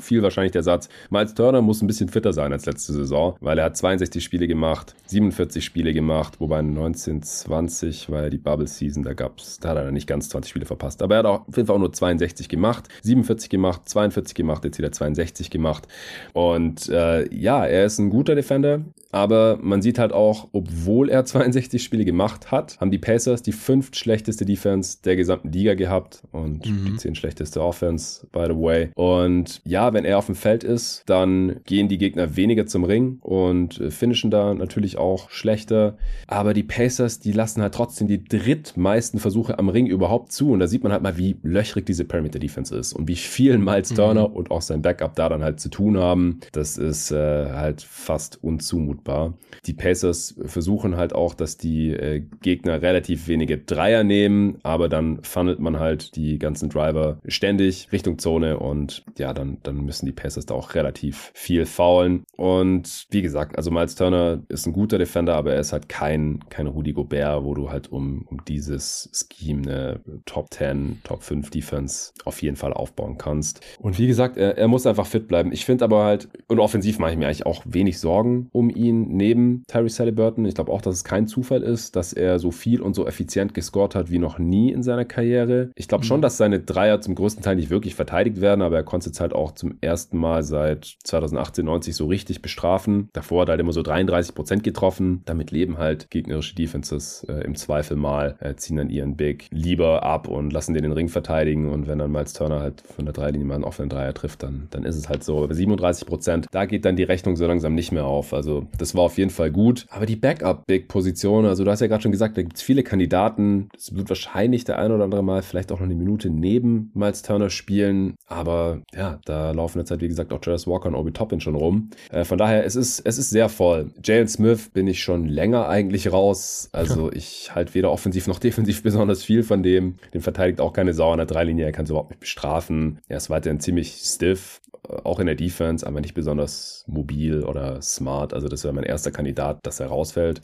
fiel 0.00 0.22
wahrscheinlich 0.22 0.52
der 0.52 0.62
Satz, 0.62 0.88
Miles 1.10 1.34
Turner 1.34 1.62
muss 1.62 1.82
ein 1.82 1.86
bisschen 1.86 2.08
fitter 2.08 2.32
sein 2.32 2.52
als 2.52 2.66
letzte 2.66 2.92
Saison, 2.92 3.36
weil 3.40 3.58
er 3.58 3.66
hat 3.66 3.76
62 3.76 4.22
Spiele 4.22 4.46
gemacht, 4.48 4.94
47 5.06 5.64
Spiele 5.64 5.92
gemacht, 5.92 6.40
wobei 6.40 6.58
1920 6.58 8.10
war 8.10 8.24
ja 8.24 8.30
die 8.30 8.38
Bubble 8.38 8.66
Season, 8.66 9.02
da 9.02 9.14
gab's, 9.14 9.58
da 9.60 9.70
hat 9.70 9.76
er 9.78 9.90
nicht 9.90 10.06
ganz 10.06 10.28
20 10.28 10.50
Spiele 10.50 10.66
verpasst, 10.66 11.02
aber 11.02 11.16
er 11.16 11.18
hat 11.20 11.26
auch 11.26 11.48
auf 11.48 11.56
jeden 11.56 11.66
Fall 11.66 11.76
auch 11.76 11.80
nur 11.80 11.92
62 11.92 12.48
gemacht, 12.48 12.88
47 13.02 13.48
gemacht, 13.50 13.88
42 13.88 14.34
gemacht, 14.34 14.64
jetzt 14.64 14.78
wieder 14.78 14.92
62 14.92 15.50
gemacht. 15.50 15.88
Und 16.32 16.88
äh, 16.88 17.32
ja, 17.34 17.66
er 17.66 17.84
ist 17.86 17.98
ein 17.98 18.10
guter 18.10 18.34
Defender, 18.34 18.82
aber 19.10 19.58
man 19.60 19.77
sieht 19.82 19.98
halt 19.98 20.12
auch, 20.12 20.48
obwohl 20.52 21.08
er 21.08 21.24
62 21.24 21.82
Spiele 21.82 22.04
gemacht 22.04 22.50
hat, 22.50 22.78
haben 22.80 22.90
die 22.90 22.98
Pacers 22.98 23.42
die 23.42 23.52
fünft 23.52 23.96
schlechteste 23.96 24.44
Defense 24.44 24.98
der 25.04 25.16
gesamten 25.16 25.52
Liga 25.52 25.74
gehabt 25.74 26.22
und 26.32 26.66
mhm. 26.66 26.84
die 26.84 26.96
zehn 26.96 27.14
schlechteste 27.14 27.62
Offense, 27.62 28.26
by 28.32 28.46
the 28.46 28.54
way. 28.54 28.90
Und 28.94 29.60
ja, 29.64 29.92
wenn 29.92 30.04
er 30.04 30.18
auf 30.18 30.26
dem 30.26 30.34
Feld 30.34 30.64
ist, 30.64 31.02
dann 31.06 31.60
gehen 31.64 31.88
die 31.88 31.98
Gegner 31.98 32.36
weniger 32.36 32.66
zum 32.66 32.84
Ring 32.84 33.18
und 33.20 33.80
äh, 33.80 33.90
finishen 33.90 34.30
da 34.30 34.54
natürlich 34.54 34.98
auch 34.98 35.30
schlechter. 35.30 35.96
Aber 36.26 36.54
die 36.54 36.62
Pacers, 36.62 37.20
die 37.20 37.32
lassen 37.32 37.62
halt 37.62 37.74
trotzdem 37.74 38.08
die 38.08 38.22
drittmeisten 38.22 39.20
Versuche 39.20 39.58
am 39.58 39.68
Ring 39.68 39.86
überhaupt 39.86 40.32
zu. 40.32 40.50
Und 40.50 40.60
da 40.60 40.66
sieht 40.66 40.82
man 40.82 40.92
halt 40.92 41.02
mal, 41.02 41.16
wie 41.16 41.36
löchrig 41.42 41.86
diese 41.86 42.04
Perimeter 42.04 42.38
Defense 42.38 42.74
ist 42.76 42.92
und 42.92 43.08
wie 43.08 43.16
viel 43.16 43.58
Miles 43.58 43.90
mhm. 43.90 43.96
Turner 43.96 44.28
mhm. 44.28 44.34
und 44.34 44.50
auch 44.50 44.62
sein 44.62 44.82
Backup 44.82 45.14
da 45.16 45.28
dann 45.28 45.42
halt 45.42 45.60
zu 45.60 45.68
tun 45.68 45.98
haben. 45.98 46.40
Das 46.52 46.78
ist 46.78 47.10
äh, 47.10 47.16
halt 47.52 47.82
fast 47.82 48.42
unzumutbar. 48.42 49.34
Die 49.68 49.74
Pacers 49.74 50.34
versuchen 50.46 50.96
halt 50.96 51.14
auch, 51.14 51.34
dass 51.34 51.58
die 51.58 51.90
äh, 51.92 52.22
Gegner 52.40 52.80
relativ 52.80 53.28
wenige 53.28 53.58
Dreier 53.58 54.02
nehmen, 54.02 54.58
aber 54.62 54.88
dann 54.88 55.22
funnelt 55.22 55.60
man 55.60 55.78
halt 55.78 56.16
die 56.16 56.38
ganzen 56.38 56.70
Driver 56.70 57.18
ständig 57.26 57.88
Richtung 57.92 58.18
Zone 58.18 58.58
und 58.58 59.04
ja, 59.18 59.34
dann, 59.34 59.58
dann 59.62 59.84
müssen 59.84 60.06
die 60.06 60.12
Pacers 60.12 60.46
da 60.46 60.54
auch 60.54 60.74
relativ 60.74 61.30
viel 61.34 61.66
faulen. 61.66 62.24
Und 62.36 63.06
wie 63.10 63.20
gesagt, 63.20 63.56
also 63.56 63.70
Miles 63.70 63.94
Turner 63.94 64.42
ist 64.48 64.66
ein 64.66 64.72
guter 64.72 64.98
Defender, 64.98 65.36
aber 65.36 65.52
er 65.52 65.60
ist 65.60 65.72
halt 65.72 65.88
kein, 65.88 66.40
kein 66.48 66.66
Rudy 66.66 66.94
Gobert, 66.94 67.44
wo 67.44 67.54
du 67.54 67.70
halt 67.70 67.92
um, 67.92 68.22
um 68.28 68.44
dieses 68.46 69.10
Scheme 69.12 69.62
eine 69.62 70.00
Top 70.24 70.52
10, 70.52 71.00
Top 71.04 71.22
5 71.22 71.50
Defense 71.50 72.12
auf 72.24 72.40
jeden 72.40 72.56
Fall 72.56 72.72
aufbauen 72.72 73.18
kannst. 73.18 73.60
Und 73.78 73.98
wie 73.98 74.06
gesagt, 74.06 74.38
er, 74.38 74.56
er 74.56 74.68
muss 74.68 74.86
einfach 74.86 75.06
fit 75.06 75.28
bleiben. 75.28 75.52
Ich 75.52 75.66
finde 75.66 75.84
aber 75.84 76.04
halt, 76.04 76.28
und 76.46 76.58
offensiv 76.58 76.98
mache 76.98 77.12
ich 77.12 77.18
mir 77.18 77.26
eigentlich 77.26 77.44
auch 77.46 77.62
wenig 77.66 77.98
Sorgen 77.98 78.48
um 78.52 78.70
ihn 78.70 79.08
neben 79.08 79.57
Tyrese 79.66 80.00
Halliburton. 80.00 80.44
Ich 80.44 80.54
glaube 80.54 80.72
auch, 80.72 80.82
dass 80.82 80.96
es 80.96 81.04
kein 81.04 81.26
Zufall 81.26 81.62
ist, 81.62 81.96
dass 81.96 82.12
er 82.12 82.38
so 82.38 82.50
viel 82.50 82.82
und 82.82 82.94
so 82.94 83.06
effizient 83.06 83.54
gescored 83.54 83.94
hat 83.94 84.10
wie 84.10 84.18
noch 84.18 84.38
nie 84.38 84.72
in 84.72 84.82
seiner 84.82 85.04
Karriere. 85.04 85.70
Ich 85.76 85.88
glaube 85.88 86.04
schon, 86.04 86.20
mhm. 86.20 86.22
dass 86.22 86.36
seine 86.36 86.60
Dreier 86.60 87.00
zum 87.00 87.14
größten 87.14 87.42
Teil 87.42 87.56
nicht 87.56 87.70
wirklich 87.70 87.94
verteidigt 87.94 88.40
werden, 88.40 88.62
aber 88.62 88.76
er 88.76 88.84
konnte 88.84 89.10
es 89.10 89.20
halt 89.20 89.32
auch 89.32 89.52
zum 89.52 89.76
ersten 89.80 90.18
Mal 90.18 90.42
seit 90.42 90.96
2018, 91.04 91.64
90 91.64 91.94
so 91.94 92.06
richtig 92.06 92.42
bestrafen. 92.42 93.08
Davor 93.12 93.42
hat 93.42 93.48
er 93.48 93.52
halt 93.52 93.60
immer 93.60 93.72
so 93.72 93.82
33 93.82 94.34
Prozent 94.34 94.62
getroffen. 94.64 95.22
Damit 95.24 95.50
leben 95.50 95.78
halt 95.78 96.10
gegnerische 96.10 96.54
Defenses 96.54 97.24
äh, 97.28 97.44
im 97.44 97.54
Zweifel 97.54 97.96
mal, 97.96 98.36
äh, 98.40 98.54
ziehen 98.56 98.76
dann 98.76 98.90
ihren 98.90 99.16
Big 99.16 99.46
lieber 99.50 100.02
ab 100.02 100.28
und 100.28 100.52
lassen 100.52 100.74
den 100.74 100.88
den 100.88 100.92
Ring 100.92 101.08
verteidigen. 101.08 101.68
Und 101.68 101.86
wenn 101.86 101.98
dann 101.98 102.10
Miles 102.10 102.32
Turner 102.32 102.60
halt 102.60 102.82
von 102.82 103.04
der 103.04 103.12
Dreilinie 103.12 103.46
mal 103.46 103.54
einen 103.54 103.64
offenen 103.64 103.88
Dreier 103.88 104.14
trifft, 104.14 104.42
dann, 104.42 104.68
dann 104.70 104.84
ist 104.84 104.96
es 104.96 105.08
halt 105.08 105.24
so. 105.24 105.42
Aber 105.42 105.54
37 105.54 106.06
Prozent, 106.06 106.46
da 106.50 106.66
geht 106.66 106.84
dann 106.84 106.96
die 106.96 107.04
Rechnung 107.04 107.36
so 107.36 107.46
langsam 107.46 107.74
nicht 107.74 107.92
mehr 107.92 108.06
auf. 108.06 108.32
Also 108.32 108.66
das 108.78 108.94
war 108.94 109.02
auf 109.02 109.18
jeden 109.18 109.30
Fall 109.48 109.50
gut. 109.50 109.86
Aber 109.90 110.06
die 110.06 110.16
Backup-Big-Position, 110.16 111.46
also 111.46 111.64
du 111.64 111.70
hast 111.70 111.80
ja 111.80 111.86
gerade 111.86 112.02
schon 112.02 112.12
gesagt, 112.12 112.36
da 112.36 112.42
gibt 112.42 112.56
es 112.56 112.62
viele 112.62 112.82
Kandidaten. 112.82 113.68
Es 113.76 113.94
wird 113.94 114.08
wahrscheinlich 114.08 114.64
der 114.64 114.78
ein 114.78 114.92
oder 114.92 115.04
andere 115.04 115.22
Mal 115.22 115.42
vielleicht 115.42 115.72
auch 115.72 115.78
noch 115.78 115.86
eine 115.86 115.94
Minute 115.94 116.30
neben 116.30 116.90
Miles 116.94 117.22
Turner 117.22 117.50
spielen. 117.50 118.14
Aber 118.26 118.82
ja, 118.94 119.20
da 119.24 119.52
laufen 119.52 119.78
jetzt 119.78 119.90
halt, 119.90 120.00
wie 120.00 120.08
gesagt, 120.08 120.32
auch 120.32 120.40
Jarvis 120.42 120.66
Walker 120.66 120.88
und 120.88 120.94
Obi 120.94 121.12
Toppin 121.12 121.40
schon 121.40 121.54
rum. 121.54 121.90
Äh, 122.10 122.24
von 122.24 122.38
daher, 122.38 122.64
es 122.64 122.76
ist, 122.76 123.00
es 123.00 123.18
ist 123.18 123.30
sehr 123.30 123.48
voll. 123.48 123.92
Jalen 124.02 124.28
Smith 124.28 124.70
bin 124.70 124.86
ich 124.86 125.02
schon 125.02 125.26
länger 125.26 125.68
eigentlich 125.68 126.12
raus. 126.12 126.68
Also 126.72 127.10
ich 127.12 127.54
halte 127.54 127.74
weder 127.74 127.90
offensiv 127.90 128.26
noch 128.26 128.38
defensiv 128.38 128.82
besonders 128.82 129.24
viel 129.24 129.42
von 129.42 129.62
dem. 129.62 129.96
Den 130.14 130.20
verteidigt 130.20 130.60
auch 130.60 130.72
keine 130.72 130.94
Sau 130.94 131.12
an 131.12 131.18
der 131.18 131.26
Dreilinie. 131.26 131.64
Er 131.64 131.72
kann 131.72 131.84
es 131.84 131.90
überhaupt 131.90 132.10
nicht 132.10 132.20
bestrafen. 132.20 132.98
Er 133.08 133.16
ist 133.16 133.30
weiterhin 133.30 133.60
ziemlich 133.60 134.00
stiff 134.04 134.60
auch 135.04 135.20
in 135.20 135.26
der 135.26 135.34
Defense, 135.34 135.86
aber 135.86 136.00
nicht 136.00 136.14
besonders 136.14 136.84
mobil 136.86 137.44
oder 137.44 137.82
smart. 137.82 138.32
Also 138.32 138.48
das 138.48 138.64
wäre 138.64 138.74
mein 138.74 138.84
erster 138.84 139.10
Kandidat, 139.10 139.37
dass 139.38 139.80
er 139.80 139.88
rausfällt. 139.88 140.40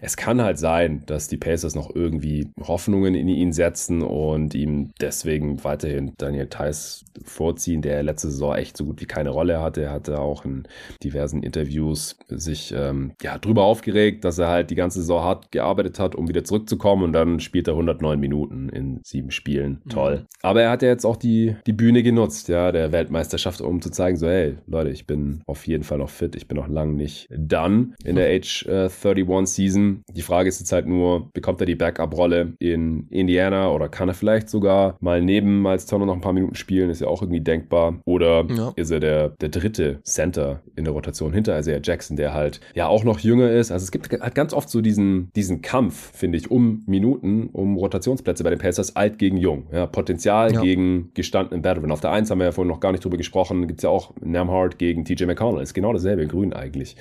Es 0.00 0.16
kann 0.16 0.42
halt 0.42 0.58
sein, 0.58 1.02
dass 1.06 1.28
die 1.28 1.36
Pacers 1.36 1.74
noch 1.74 1.94
irgendwie 1.94 2.50
Hoffnungen 2.60 3.14
in 3.14 3.28
ihn 3.28 3.52
setzen 3.52 4.02
und 4.02 4.54
ihm 4.54 4.92
deswegen 5.00 5.62
weiterhin 5.64 6.12
Daniel 6.18 6.48
Theiss 6.48 7.04
vorziehen, 7.24 7.82
der 7.82 8.02
letzte 8.02 8.30
Saison 8.30 8.54
echt 8.54 8.76
so 8.76 8.84
gut 8.84 9.00
wie 9.00 9.06
keine 9.06 9.30
Rolle 9.30 9.60
hatte. 9.60 9.82
Er 9.82 9.92
hatte 9.92 10.18
auch 10.18 10.44
in 10.44 10.64
diversen 11.02 11.42
Interviews 11.42 12.16
sich 12.28 12.74
ähm, 12.76 13.12
ja, 13.22 13.38
drüber 13.38 13.64
aufgeregt, 13.64 14.24
dass 14.24 14.38
er 14.38 14.48
halt 14.48 14.70
die 14.70 14.74
ganze 14.74 15.00
Saison 15.00 15.22
hart 15.22 15.52
gearbeitet 15.52 15.98
hat, 15.98 16.14
um 16.14 16.28
wieder 16.28 16.44
zurückzukommen 16.44 17.02
und 17.02 17.12
dann 17.12 17.40
spielt 17.40 17.68
er 17.68 17.74
109 17.74 18.18
Minuten 18.18 18.68
in 18.68 19.00
sieben 19.04 19.30
Spielen. 19.30 19.82
Toll. 19.88 20.18
Mhm. 20.18 20.26
Aber 20.42 20.62
er 20.62 20.70
hat 20.70 20.82
ja 20.82 20.88
jetzt 20.88 21.04
auch 21.04 21.16
die, 21.16 21.56
die 21.66 21.72
Bühne 21.72 22.02
genutzt, 22.02 22.48
ja, 22.48 22.72
der 22.72 22.92
Weltmeisterschaft, 22.92 23.60
um 23.60 23.80
zu 23.80 23.90
zeigen, 23.90 24.16
so, 24.16 24.26
hey, 24.26 24.56
Leute, 24.66 24.90
ich 24.90 25.06
bin 25.06 25.42
auf 25.46 25.66
jeden 25.66 25.84
Fall 25.84 25.98
noch 25.98 26.10
fit, 26.10 26.36
ich 26.36 26.48
bin 26.48 26.56
noch 26.56 26.68
lang 26.68 26.96
nicht 26.96 27.28
done 27.30 27.94
in 28.04 28.16
der 28.16 28.32
Age 28.36 28.66
äh, 28.66 28.88
31 28.88 29.54
Season. 29.54 30.02
Die 30.14 30.22
Frage 30.22 30.48
ist 30.48 30.60
jetzt 30.60 30.72
halt 30.72 30.86
nur, 30.86 31.30
bekommt 31.32 31.60
er 31.60 31.66
die 31.66 31.74
Backup-Rolle 31.74 32.54
in 32.58 33.06
Indiana 33.10 33.70
oder 33.70 33.88
kann 33.88 34.08
er 34.08 34.14
vielleicht 34.14 34.48
sogar 34.48 34.96
mal 35.00 35.22
neben 35.22 35.62
Miles 35.62 35.86
Turner 35.86 36.06
noch 36.06 36.14
ein 36.14 36.20
paar 36.20 36.32
Minuten 36.32 36.54
spielen, 36.54 36.90
ist 36.90 37.00
ja 37.00 37.08
auch 37.08 37.22
irgendwie 37.22 37.40
denkbar. 37.40 38.00
Oder 38.04 38.44
ja. 38.48 38.72
ist 38.76 38.90
er 38.90 39.00
der, 39.00 39.30
der 39.40 39.48
dritte 39.48 40.00
Center 40.02 40.62
in 40.74 40.84
der 40.84 40.92
Rotation 40.92 41.32
hinter 41.32 41.58
Isaiah 41.58 41.80
Jackson, 41.82 42.16
der 42.16 42.34
halt 42.34 42.60
ja 42.74 42.86
auch 42.86 43.04
noch 43.04 43.20
jünger 43.20 43.50
ist. 43.50 43.70
Also 43.70 43.84
es 43.84 43.90
gibt 43.90 44.10
halt 44.10 44.34
ganz 44.34 44.52
oft 44.52 44.68
so 44.68 44.80
diesen, 44.80 45.30
diesen 45.34 45.62
Kampf, 45.62 46.12
finde 46.16 46.38
ich, 46.38 46.50
um 46.50 46.82
Minuten, 46.86 47.48
um 47.52 47.76
Rotationsplätze 47.76 48.44
bei 48.44 48.50
den 48.50 48.58
Pacers, 48.58 48.96
alt 48.96 49.18
gegen 49.18 49.36
jung. 49.36 49.66
Ja, 49.72 49.86
Potenzial 49.86 50.52
ja. 50.52 50.60
gegen 50.60 51.10
gestandenen 51.14 51.64
Veteran. 51.64 51.90
Auf 51.90 52.00
der 52.00 52.12
Eins 52.12 52.30
haben 52.30 52.38
wir 52.38 52.46
ja 52.46 52.52
vorhin 52.52 52.68
noch 52.68 52.80
gar 52.80 52.92
nicht 52.92 53.04
drüber 53.04 53.16
gesprochen, 53.16 53.66
gibt 53.66 53.80
es 53.80 53.84
ja 53.84 53.90
auch 53.90 54.12
Namhart 54.20 54.78
gegen 54.78 55.04
TJ 55.04 55.24
McConnell. 55.24 55.62
Ist 55.62 55.74
genau 55.74 55.92
dasselbe 55.92 56.22
in 56.22 56.28
grün 56.28 56.52
eigentlich. 56.52 56.96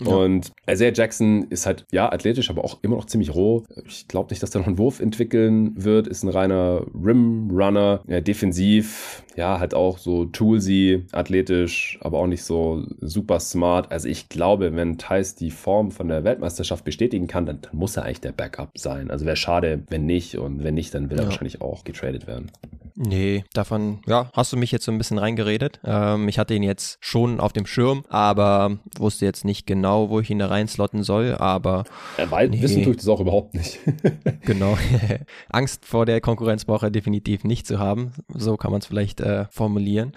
Ja. 0.00 0.14
Und 0.14 0.52
Isaiah 0.68 0.92
Jackson 0.94 1.46
ist 1.50 1.66
halt, 1.66 1.84
ja, 1.92 2.10
athletisch, 2.10 2.50
aber 2.50 2.64
auch 2.64 2.78
immer 2.82 2.96
noch 2.96 3.06
ziemlich 3.06 3.34
roh. 3.34 3.64
Ich 3.86 4.08
glaube 4.08 4.30
nicht, 4.30 4.42
dass 4.42 4.54
er 4.54 4.60
noch 4.60 4.66
einen 4.66 4.78
Wurf 4.78 5.00
entwickeln 5.00 5.72
wird. 5.76 6.06
Ist 6.06 6.22
ein 6.22 6.28
reiner 6.28 6.86
Rim-Runner. 6.94 8.02
Ja, 8.06 8.20
defensiv, 8.20 9.22
ja, 9.36 9.58
halt 9.58 9.74
auch 9.74 9.98
so 9.98 10.24
toolsy, 10.26 11.04
athletisch, 11.12 11.98
aber 12.00 12.18
auch 12.18 12.26
nicht 12.26 12.44
so 12.44 12.84
super 13.00 13.40
smart. 13.40 13.92
Also 13.92 14.08
ich 14.08 14.28
glaube, 14.28 14.74
wenn 14.74 14.98
Thais 14.98 15.34
die 15.34 15.50
Form 15.50 15.90
von 15.90 16.08
der 16.08 16.24
Weltmeisterschaft 16.24 16.84
bestätigen 16.84 17.26
kann, 17.26 17.46
dann, 17.46 17.60
dann 17.60 17.76
muss 17.76 17.96
er 17.96 18.04
eigentlich 18.04 18.20
der 18.20 18.32
Backup 18.32 18.70
sein. 18.76 19.10
Also 19.10 19.26
wäre 19.26 19.36
schade, 19.36 19.82
wenn 19.88 20.06
nicht. 20.06 20.36
Und 20.36 20.64
wenn 20.64 20.74
nicht, 20.74 20.94
dann 20.94 21.10
will 21.10 21.18
er 21.18 21.26
wahrscheinlich 21.26 21.60
auch 21.60 21.84
getradet 21.84 22.26
werden. 22.26 22.50
Nee, 22.96 23.44
davon, 23.52 24.00
ja, 24.06 24.30
hast 24.34 24.52
du 24.52 24.56
mich 24.56 24.70
jetzt 24.70 24.84
so 24.84 24.92
ein 24.92 24.98
bisschen 24.98 25.18
reingeredet. 25.18 25.80
Ähm, 25.84 26.28
ich 26.28 26.38
hatte 26.38 26.54
ihn 26.54 26.62
jetzt 26.62 26.98
schon 27.00 27.40
auf 27.40 27.52
dem 27.52 27.66
Schirm, 27.66 28.04
aber 28.08 28.78
wusste 28.96 29.24
jetzt 29.24 29.44
nicht 29.44 29.66
genau, 29.66 30.10
wo 30.10 30.20
ich 30.20 30.30
ihn 30.30 30.38
da 30.38 30.46
reinslotten 30.46 31.02
soll, 31.02 31.34
aber. 31.34 31.84
Ja, 32.18 32.30
weil 32.30 32.50
nee. 32.50 32.62
wissen 32.62 32.84
tue 32.84 32.92
ich 32.92 32.98
das 32.98 33.08
auch 33.08 33.20
überhaupt 33.20 33.54
nicht. 33.54 33.80
genau. 34.42 34.78
Angst 35.48 35.84
vor 35.84 36.06
der 36.06 36.20
Konkurrenz 36.20 36.64
braucht 36.66 36.84
er 36.84 36.92
definitiv 36.92 37.42
nicht 37.42 37.66
zu 37.66 37.80
haben. 37.80 38.12
So 38.32 38.56
kann 38.56 38.70
man 38.70 38.80
es 38.80 38.86
vielleicht 38.86 39.20
äh, 39.20 39.46
formulieren. 39.50 40.12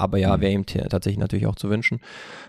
Aber 0.00 0.18
ja, 0.18 0.36
mhm. 0.36 0.40
wäre 0.40 0.52
ihm 0.52 0.66
tatsächlich 0.66 1.18
natürlich 1.18 1.46
auch 1.46 1.56
zu 1.56 1.68
wünschen. 1.68 2.00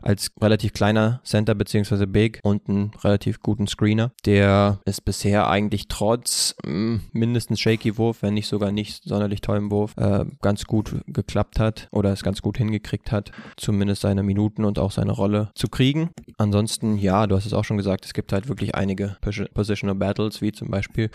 Als 0.01 0.31
relativ 0.41 0.73
kleiner 0.73 1.19
Center 1.23 1.53
beziehungsweise 1.53 2.07
Big 2.07 2.39
und 2.43 2.69
einen 2.69 2.91
relativ 3.03 3.41
guten 3.41 3.67
Screener, 3.67 4.11
der 4.25 4.79
ist 4.85 5.03
bisher 5.03 5.49
eigentlich 5.49 5.87
trotz 5.87 6.55
mh, 6.65 6.71
mm, 6.71 7.01
mindestens 7.11 7.59
shaky 7.59 7.97
Wurf, 7.97 8.21
wenn 8.21 8.33
nicht 8.33 8.47
sogar 8.47 8.71
nicht 8.71 9.03
sonderlich 9.03 9.41
tollem 9.41 9.69
Wurf, 9.71 9.93
äh, 9.97 10.25
ganz 10.41 10.65
gut 10.65 10.95
geklappt 11.07 11.59
hat 11.59 11.87
oder 11.91 12.11
es 12.11 12.23
ganz 12.23 12.41
gut 12.41 12.57
hingekriegt 12.57 13.11
hat, 13.11 13.31
zumindest 13.57 14.01
seine 14.01 14.23
Minuten 14.23 14.65
und 14.65 14.79
auch 14.79 14.91
seine 14.91 15.11
Rolle 15.11 15.51
zu 15.55 15.67
kriegen. 15.67 16.11
Ansonsten, 16.37 16.97
ja, 16.97 17.27
du 17.27 17.35
hast 17.35 17.45
es 17.45 17.53
auch 17.53 17.65
schon 17.65 17.77
gesagt, 17.77 18.05
es 18.05 18.13
gibt 18.13 18.31
halt 18.31 18.47
wirklich 18.47 18.75
einige 18.75 19.17
Positional 19.53 19.95
Battles, 19.95 20.41
wie 20.41 20.51
zum 20.51 20.69
Beispiel 20.69 21.09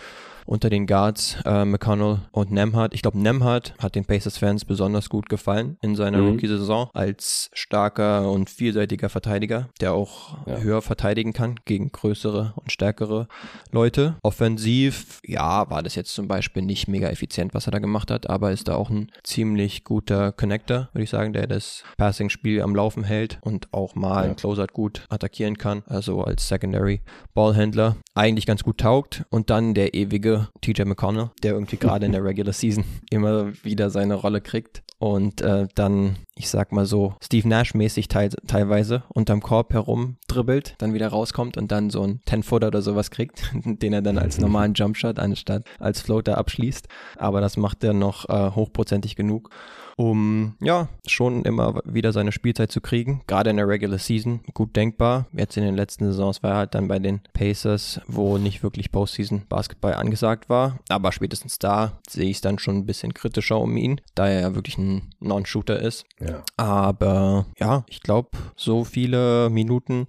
unter 0.47 0.71
den 0.71 0.87
Guards 0.87 1.37
äh, 1.45 1.65
McConnell 1.65 2.21
und 2.31 2.53
Nemhard. 2.53 2.95
Ich 2.95 3.03
glaube, 3.03 3.19
Nemhard 3.19 3.75
hat 3.79 3.95
den 3.95 4.05
Pacers-Fans 4.05 4.65
besonders 4.65 5.09
gut 5.09 5.29
gefallen 5.29 5.77
in 5.83 5.97
seiner 5.97 6.19
mhm. 6.19 6.26
Rookie-Saison 6.27 6.91
als 6.95 7.51
starker 7.53 8.31
und 8.31 8.51
vielseitiger 8.51 9.09
Verteidiger, 9.09 9.69
der 9.81 9.93
auch 9.93 10.47
ja. 10.47 10.59
höher 10.59 10.83
verteidigen 10.83 11.33
kann 11.33 11.57
gegen 11.65 11.93
größere 11.93 12.53
und 12.57 12.73
stärkere 12.73 13.29
Leute. 13.71 14.17
Offensiv, 14.23 15.21
ja, 15.25 15.69
war 15.71 15.83
das 15.83 15.95
jetzt 15.95 16.15
zum 16.15 16.29
Beispiel 16.29 16.63
nicht 16.63 16.89
mega 16.89 17.09
effizient, 17.09 17.55
was 17.55 17.67
er 17.67 17.73
da 17.73 17.79
gemacht 17.79 18.11
hat, 18.11 18.29
aber 18.29 18.53
ist 18.53 18.69
da 18.69 18.77
auch 18.77 18.91
ein 18.91 19.11
ziemlich 19.23 19.85
guter 19.85 20.33
Connector, 20.33 20.89
würde 20.93 21.05
ich 21.05 21.11
sagen, 21.11 21.33
der 21.33 21.47
das 21.47 21.85
Passing-Spiel 21.97 22.63
am 22.63 22.75
Laufen 22.75 23.05
hält 23.05 23.39
und 23.43 23.73
auch 23.73 23.95
mal 23.95 24.25
ja. 24.25 24.31
ein 24.31 24.37
Closeout 24.37 24.73
gut 24.73 25.05
attackieren 25.09 25.59
kann, 25.59 25.83
also 25.87 26.23
als 26.23 26.49
Secondary 26.49 27.01
Ballhändler 27.35 27.97
eigentlich 28.15 28.47
ganz 28.47 28.63
gut 28.63 28.79
taugt 28.79 29.25
und 29.31 29.51
dann 29.51 29.75
der 29.75 29.95
ewige 29.95 30.49
TJ 30.61 30.83
McConnell, 30.83 31.31
der 31.43 31.53
irgendwie 31.53 31.77
gerade 31.77 32.07
in 32.07 32.13
der 32.13 32.25
Regular 32.25 32.53
Season 32.53 32.85
immer 33.11 33.53
wieder 33.63 33.91
seine 33.91 34.15
Rolle 34.15 34.41
kriegt 34.41 34.83
und 34.99 35.41
äh, 35.41 35.69
dann, 35.75 36.16
ich 36.35 36.49
sag 36.49 36.73
mal 36.73 36.87
so, 36.87 37.15
Steve 37.23 37.49
Nash-mäßig 37.49 38.09
teil 38.09 38.31
teilweise 38.47 39.05
unterm 39.09 39.41
Korb 39.41 39.73
herum 39.73 40.17
dribbelt, 40.29 40.75
dann 40.79 40.95
wieder 40.95 41.09
rauskommt 41.09 41.57
und 41.57 41.73
dann 41.73 41.91
so 41.91 42.03
ein 42.03 42.21
10-Footer 42.27 42.69
oder 42.69 42.83
sowas 42.83 43.11
kriegt, 43.11 43.51
den 43.65 43.93
er 43.93 44.03
dann 44.03 44.19
als 44.19 44.39
normalen 44.39 44.75
Jumpshot 44.75 45.19
anstatt 45.19 45.65
als 45.79 46.01
Floater 46.01 46.39
abschließt. 46.39 46.89
Aber 47.17 47.41
das 47.41 47.57
macht 47.57 47.83
er 47.85 47.93
noch 47.93 48.29
äh, 48.29 48.51
hochprozentig 48.55 49.17
genug 49.17 49.51
um 49.97 50.55
ja 50.61 50.89
schon 51.07 51.45
immer 51.45 51.81
wieder 51.85 52.13
seine 52.13 52.33
Spielzeit 52.33 52.71
zu 52.71 52.81
kriegen. 52.81 53.23
Gerade 53.27 53.51
in 53.51 53.57
der 53.57 53.67
Regular 53.67 53.99
Season 53.99 54.41
gut 54.55 54.77
denkbar. 54.77 55.27
Jetzt 55.33 55.57
in 55.57 55.65
den 55.65 55.75
letzten 55.75 56.07
Saisons 56.07 56.43
war 56.43 56.53
er 56.53 56.57
halt 56.59 56.75
dann 56.75 56.87
bei 56.87 56.99
den 56.99 57.21
Pacers, 57.33 58.01
wo 58.07 58.39
nicht 58.39 58.63
wirklich 58.63 58.93
Postseason 58.93 59.43
Basketball 59.49 59.95
angesagt 59.95 60.49
war. 60.49 60.79
Aber 60.89 61.13
spätestens 61.13 61.59
da 61.59 61.99
sehe 62.09 62.29
ich 62.29 62.37
es 62.37 62.41
dann 62.43 62.59
schon 62.59 62.77
ein 62.77 62.87
bisschen 62.87 63.15
kritischer 63.15 63.59
um 63.59 63.77
ihn, 63.77 64.01
da 64.15 64.29
er 64.29 64.41
ja 64.41 64.55
wirklich 64.55 64.77
ein 64.77 65.15
Non-Shooter 65.21 65.81
ist. 65.81 66.05
Ja. 66.21 66.43
Aber 66.57 67.47
ja, 67.59 67.85
ich 67.89 68.03
glaube, 68.03 68.31
so 68.55 68.85
viele 68.85 69.49
Minuten 69.51 70.07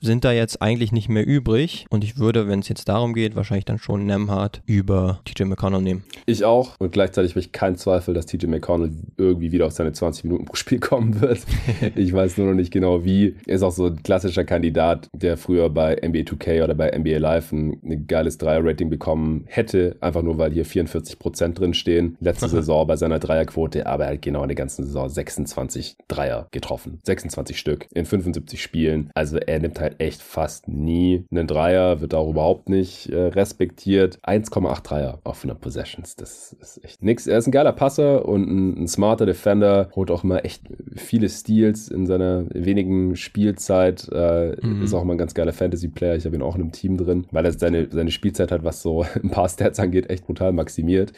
sind 0.00 0.24
da 0.24 0.32
jetzt 0.32 0.62
eigentlich 0.62 0.92
nicht 0.92 1.08
mehr 1.08 1.26
übrig. 1.26 1.86
Und 1.90 2.04
ich 2.04 2.18
würde, 2.18 2.48
wenn 2.48 2.60
es 2.60 2.68
jetzt 2.68 2.88
darum 2.88 3.14
geht, 3.14 3.36
wahrscheinlich 3.36 3.64
dann 3.64 3.78
schon 3.78 4.06
Nemhard 4.06 4.62
über 4.66 5.20
TJ 5.24 5.44
McConnell 5.44 5.82
nehmen. 5.82 6.04
Ich 6.26 6.44
auch. 6.44 6.78
Und 6.78 6.92
gleichzeitig 6.92 7.32
habe 7.32 7.40
ich 7.40 7.52
keinen 7.52 7.76
Zweifel, 7.76 8.14
dass 8.14 8.26
TJ 8.26 8.46
McConnell 8.46 8.92
irgendwie 9.16 9.52
wieder 9.52 9.66
auf 9.66 9.72
seine 9.72 9.92
20 9.92 10.24
Minuten 10.24 10.44
pro 10.44 10.56
Spiel 10.56 10.78
kommen 10.80 11.20
wird. 11.20 11.40
ich 11.94 12.12
weiß 12.12 12.38
nur 12.38 12.48
noch 12.48 12.54
nicht 12.54 12.72
genau 12.72 13.04
wie. 13.04 13.36
Er 13.46 13.56
ist 13.56 13.62
auch 13.62 13.72
so 13.72 13.86
ein 13.86 14.02
klassischer 14.02 14.44
Kandidat, 14.44 15.08
der 15.12 15.36
früher 15.36 15.70
bei 15.70 15.94
NBA 15.94 16.20
2K 16.20 16.64
oder 16.64 16.74
bei 16.74 16.96
NBA 16.96 17.18
Live 17.18 17.52
ein, 17.52 17.78
ein 17.84 18.06
geiles 18.06 18.38
Dreier-Rating 18.38 18.90
bekommen 18.90 19.44
hätte, 19.46 19.96
einfach 20.00 20.22
nur 20.22 20.38
weil 20.38 20.52
hier 20.52 20.64
44 20.64 21.18
Prozent 21.18 21.58
drin 21.58 21.74
stehen. 21.74 22.16
Letzte 22.20 22.48
Saison 22.54 22.86
bei 22.86 22.96
seiner 22.96 23.18
Dreierquote, 23.18 23.86
aber 23.86 24.06
er 24.06 24.14
hat 24.14 24.22
genau 24.22 24.42
in 24.42 24.48
der 24.48 24.56
ganzen 24.56 24.84
Saison 24.84 25.08
26 25.08 25.96
Dreier 26.08 26.48
getroffen. 26.50 26.98
26 27.04 27.58
Stück 27.58 27.86
in 27.94 28.06
75 28.06 28.62
Spielen. 28.62 29.10
Also 29.14 29.38
er 29.38 29.60
nimmt 29.60 29.80
halt 29.80 29.83
echt 29.98 30.22
fast 30.22 30.68
nie 30.68 31.24
einen 31.30 31.46
Dreier, 31.46 32.00
wird 32.00 32.14
auch 32.14 32.28
überhaupt 32.28 32.68
nicht 32.68 33.08
äh, 33.10 33.26
respektiert. 33.26 34.18
1,8 34.22 34.82
Dreier 34.82 35.20
auf 35.24 35.38
100 35.38 35.60
Possessions. 35.60 36.16
Das 36.16 36.52
ist 36.60 36.84
echt 36.84 37.02
nix. 37.02 37.26
Er 37.26 37.38
ist 37.38 37.46
ein 37.46 37.52
geiler 37.52 37.72
Passer 37.72 38.26
und 38.26 38.48
ein, 38.48 38.84
ein 38.84 38.88
smarter 38.88 39.26
Defender. 39.26 39.90
Holt 39.94 40.10
auch 40.10 40.24
immer 40.24 40.44
echt 40.44 40.62
viele 40.96 41.28
Steals 41.28 41.88
in 41.88 42.06
seiner 42.06 42.44
wenigen 42.50 43.16
Spielzeit. 43.16 44.08
Äh, 44.12 44.56
mhm. 44.60 44.82
Ist 44.82 44.94
auch 44.94 45.02
immer 45.02 45.14
ein 45.14 45.18
ganz 45.18 45.34
geiler 45.34 45.52
Fantasy-Player. 45.52 46.16
Ich 46.16 46.24
habe 46.24 46.36
ihn 46.36 46.42
auch 46.42 46.56
in 46.56 46.62
einem 46.62 46.72
Team 46.72 46.96
drin, 46.96 47.26
weil 47.30 47.44
er 47.44 47.52
seine, 47.52 47.88
seine 47.90 48.10
Spielzeit 48.10 48.52
hat, 48.52 48.64
was 48.64 48.82
so 48.82 49.04
ein 49.22 49.30
paar 49.30 49.48
Stats 49.48 49.78
angeht, 49.78 50.10
echt 50.10 50.26
brutal 50.26 50.52
maximiert. 50.52 51.12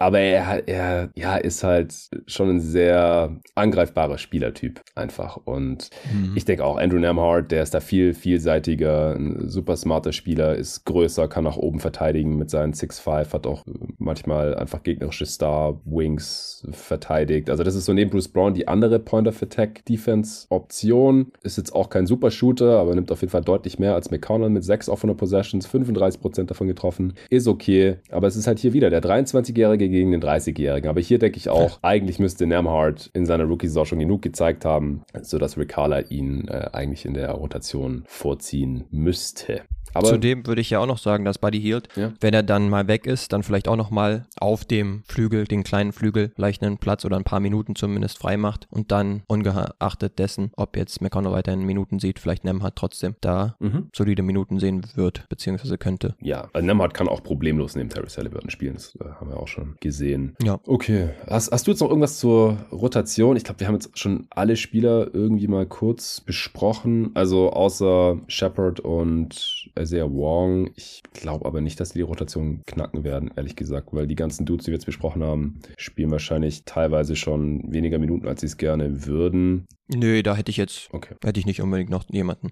Aber 0.00 0.18
er, 0.18 0.66
er 0.66 1.10
ja, 1.14 1.36
ist 1.36 1.62
halt 1.62 1.94
schon 2.26 2.48
ein 2.48 2.60
sehr 2.60 3.38
angreifbarer 3.54 4.16
Spielertyp 4.16 4.80
einfach. 4.94 5.36
Und 5.36 5.90
mhm. 6.10 6.32
ich 6.34 6.46
denke 6.46 6.64
auch, 6.64 6.78
Andrew 6.78 6.98
Nemhard, 6.98 7.52
der 7.52 7.62
ist 7.62 7.74
da 7.74 7.80
viel 7.80 8.14
vielseitiger, 8.14 9.14
ein 9.14 9.50
super 9.50 9.76
smarter 9.76 10.12
Spieler, 10.12 10.56
ist 10.56 10.86
größer, 10.86 11.28
kann 11.28 11.44
nach 11.44 11.58
oben 11.58 11.80
verteidigen 11.80 12.38
mit 12.38 12.48
seinen 12.48 12.72
6'5, 12.72 13.34
hat 13.34 13.46
auch 13.46 13.66
manchmal 13.98 14.54
einfach 14.54 14.82
gegnerische 14.82 15.26
Star-Wings 15.26 16.66
verteidigt. 16.70 17.50
Also 17.50 17.62
das 17.62 17.74
ist 17.74 17.84
so 17.84 17.92
neben 17.92 18.10
Bruce 18.10 18.28
Brown 18.28 18.54
die 18.54 18.68
andere 18.68 19.00
Point-of-Attack-Defense-Option. 19.00 21.32
Ist 21.42 21.58
jetzt 21.58 21.74
auch 21.74 21.90
kein 21.90 22.06
Super-Shooter, 22.06 22.78
aber 22.78 22.94
nimmt 22.94 23.12
auf 23.12 23.20
jeden 23.20 23.32
Fall 23.32 23.42
deutlich 23.42 23.78
mehr 23.78 23.94
als 23.94 24.10
McConnell 24.10 24.48
mit 24.48 24.64
6 24.64 24.88
offener 24.88 25.12
Possessions, 25.14 25.68
35% 25.68 26.44
davon 26.44 26.68
getroffen. 26.68 27.12
Ist 27.28 27.46
okay, 27.46 27.96
aber 28.10 28.28
es 28.28 28.36
ist 28.36 28.46
halt 28.46 28.60
hier 28.60 28.72
wieder 28.72 28.88
der 28.88 29.02
23-Jährige 29.02 29.89
gegen 29.90 30.10
den 30.12 30.22
30-Jährigen. 30.22 30.88
Aber 30.88 31.00
hier 31.00 31.18
denke 31.18 31.38
ich 31.38 31.48
auch, 31.48 31.78
eigentlich 31.82 32.18
müsste 32.18 32.46
Nemhard 32.46 33.10
in 33.12 33.26
seiner 33.26 33.44
Rookie-Saison 33.44 33.84
schon 33.84 33.98
genug 33.98 34.22
gezeigt 34.22 34.64
haben, 34.64 35.02
sodass 35.20 35.56
Rick 35.56 35.70
Carla 35.70 36.00
ihn 36.00 36.48
äh, 36.48 36.70
eigentlich 36.72 37.04
in 37.04 37.14
der 37.14 37.30
Rotation 37.32 38.04
vorziehen 38.06 38.84
müsste. 38.90 39.62
Aber 39.94 40.08
Zudem 40.08 40.46
würde 40.46 40.60
ich 40.60 40.70
ja 40.70 40.78
auch 40.78 40.86
noch 40.86 40.98
sagen, 40.98 41.24
dass 41.24 41.38
Buddy 41.38 41.60
Hield, 41.60 41.88
ja. 41.96 42.12
wenn 42.20 42.34
er 42.34 42.42
dann 42.42 42.68
mal 42.68 42.88
weg 42.88 43.06
ist, 43.06 43.32
dann 43.32 43.42
vielleicht 43.42 43.68
auch 43.68 43.76
noch 43.76 43.90
mal 43.90 44.26
auf 44.38 44.64
dem 44.64 45.02
Flügel, 45.06 45.44
den 45.44 45.62
kleinen 45.62 45.92
Flügel, 45.92 46.32
vielleicht 46.34 46.62
einen 46.62 46.78
Platz 46.78 47.04
oder 47.04 47.16
ein 47.16 47.24
paar 47.24 47.40
Minuten 47.40 47.74
zumindest 47.74 48.18
frei 48.18 48.36
macht 48.36 48.68
und 48.70 48.92
dann 48.92 49.22
ungeachtet 49.26 50.18
dessen, 50.18 50.50
ob 50.56 50.76
jetzt 50.76 51.00
McConnell 51.00 51.32
weiterhin 51.32 51.64
Minuten 51.64 51.98
sieht, 51.98 52.18
vielleicht 52.18 52.44
Nemhard 52.44 52.76
trotzdem 52.76 53.16
da 53.20 53.56
mhm. 53.58 53.88
solide 53.94 54.22
Minuten 54.22 54.58
sehen 54.58 54.82
wird, 54.94 55.28
beziehungsweise 55.28 55.78
könnte. 55.78 56.14
Ja, 56.20 56.48
also 56.52 56.66
Nemhard 56.66 56.94
kann 56.94 57.08
auch 57.08 57.22
problemlos 57.22 57.76
neben 57.76 57.88
Terry 57.88 58.08
Halliburton 58.08 58.50
spielen, 58.50 58.74
das 58.74 58.96
äh, 58.96 59.04
haben 59.04 59.30
wir 59.30 59.38
auch 59.38 59.48
schon 59.48 59.76
gesehen. 59.80 60.36
Ja. 60.42 60.58
Okay, 60.66 61.10
hast, 61.26 61.52
hast 61.52 61.66
du 61.66 61.70
jetzt 61.70 61.80
noch 61.80 61.88
irgendwas 61.88 62.18
zur 62.18 62.58
Rotation? 62.72 63.36
Ich 63.36 63.44
glaube, 63.44 63.60
wir 63.60 63.66
haben 63.66 63.74
jetzt 63.74 63.98
schon 63.98 64.26
alle 64.30 64.56
Spieler 64.56 65.12
irgendwie 65.12 65.48
mal 65.48 65.66
kurz 65.66 66.20
besprochen, 66.20 67.10
also 67.14 67.50
außer 67.50 68.18
Shepard 68.26 68.80
und 68.80 69.59
Isaiah 69.78 70.10
Wong. 70.12 70.70
Ich 70.76 71.02
glaube 71.12 71.46
aber 71.46 71.60
nicht, 71.60 71.80
dass 71.80 71.90
die 71.90 72.00
die 72.00 72.04
Rotation 72.04 72.62
knacken 72.66 73.04
werden, 73.04 73.30
ehrlich 73.36 73.56
gesagt, 73.56 73.88
weil 73.92 74.06
die 74.06 74.14
ganzen 74.14 74.46
Dudes, 74.46 74.64
die 74.64 74.70
wir 74.70 74.76
jetzt 74.76 74.86
besprochen 74.86 75.22
haben, 75.22 75.60
spielen 75.76 76.10
wahrscheinlich 76.10 76.64
teilweise 76.64 77.14
schon 77.14 77.70
weniger 77.70 77.98
Minuten, 77.98 78.26
als 78.26 78.40
sie 78.40 78.46
es 78.46 78.56
gerne 78.56 79.06
würden. 79.06 79.66
Nö, 79.94 80.22
da 80.22 80.36
hätte 80.36 80.50
ich 80.50 80.56
jetzt, 80.56 80.88
okay. 80.92 81.14
hätte 81.22 81.40
ich 81.40 81.46
nicht 81.46 81.60
unbedingt 81.60 81.90
noch 81.90 82.04
jemanden, 82.10 82.50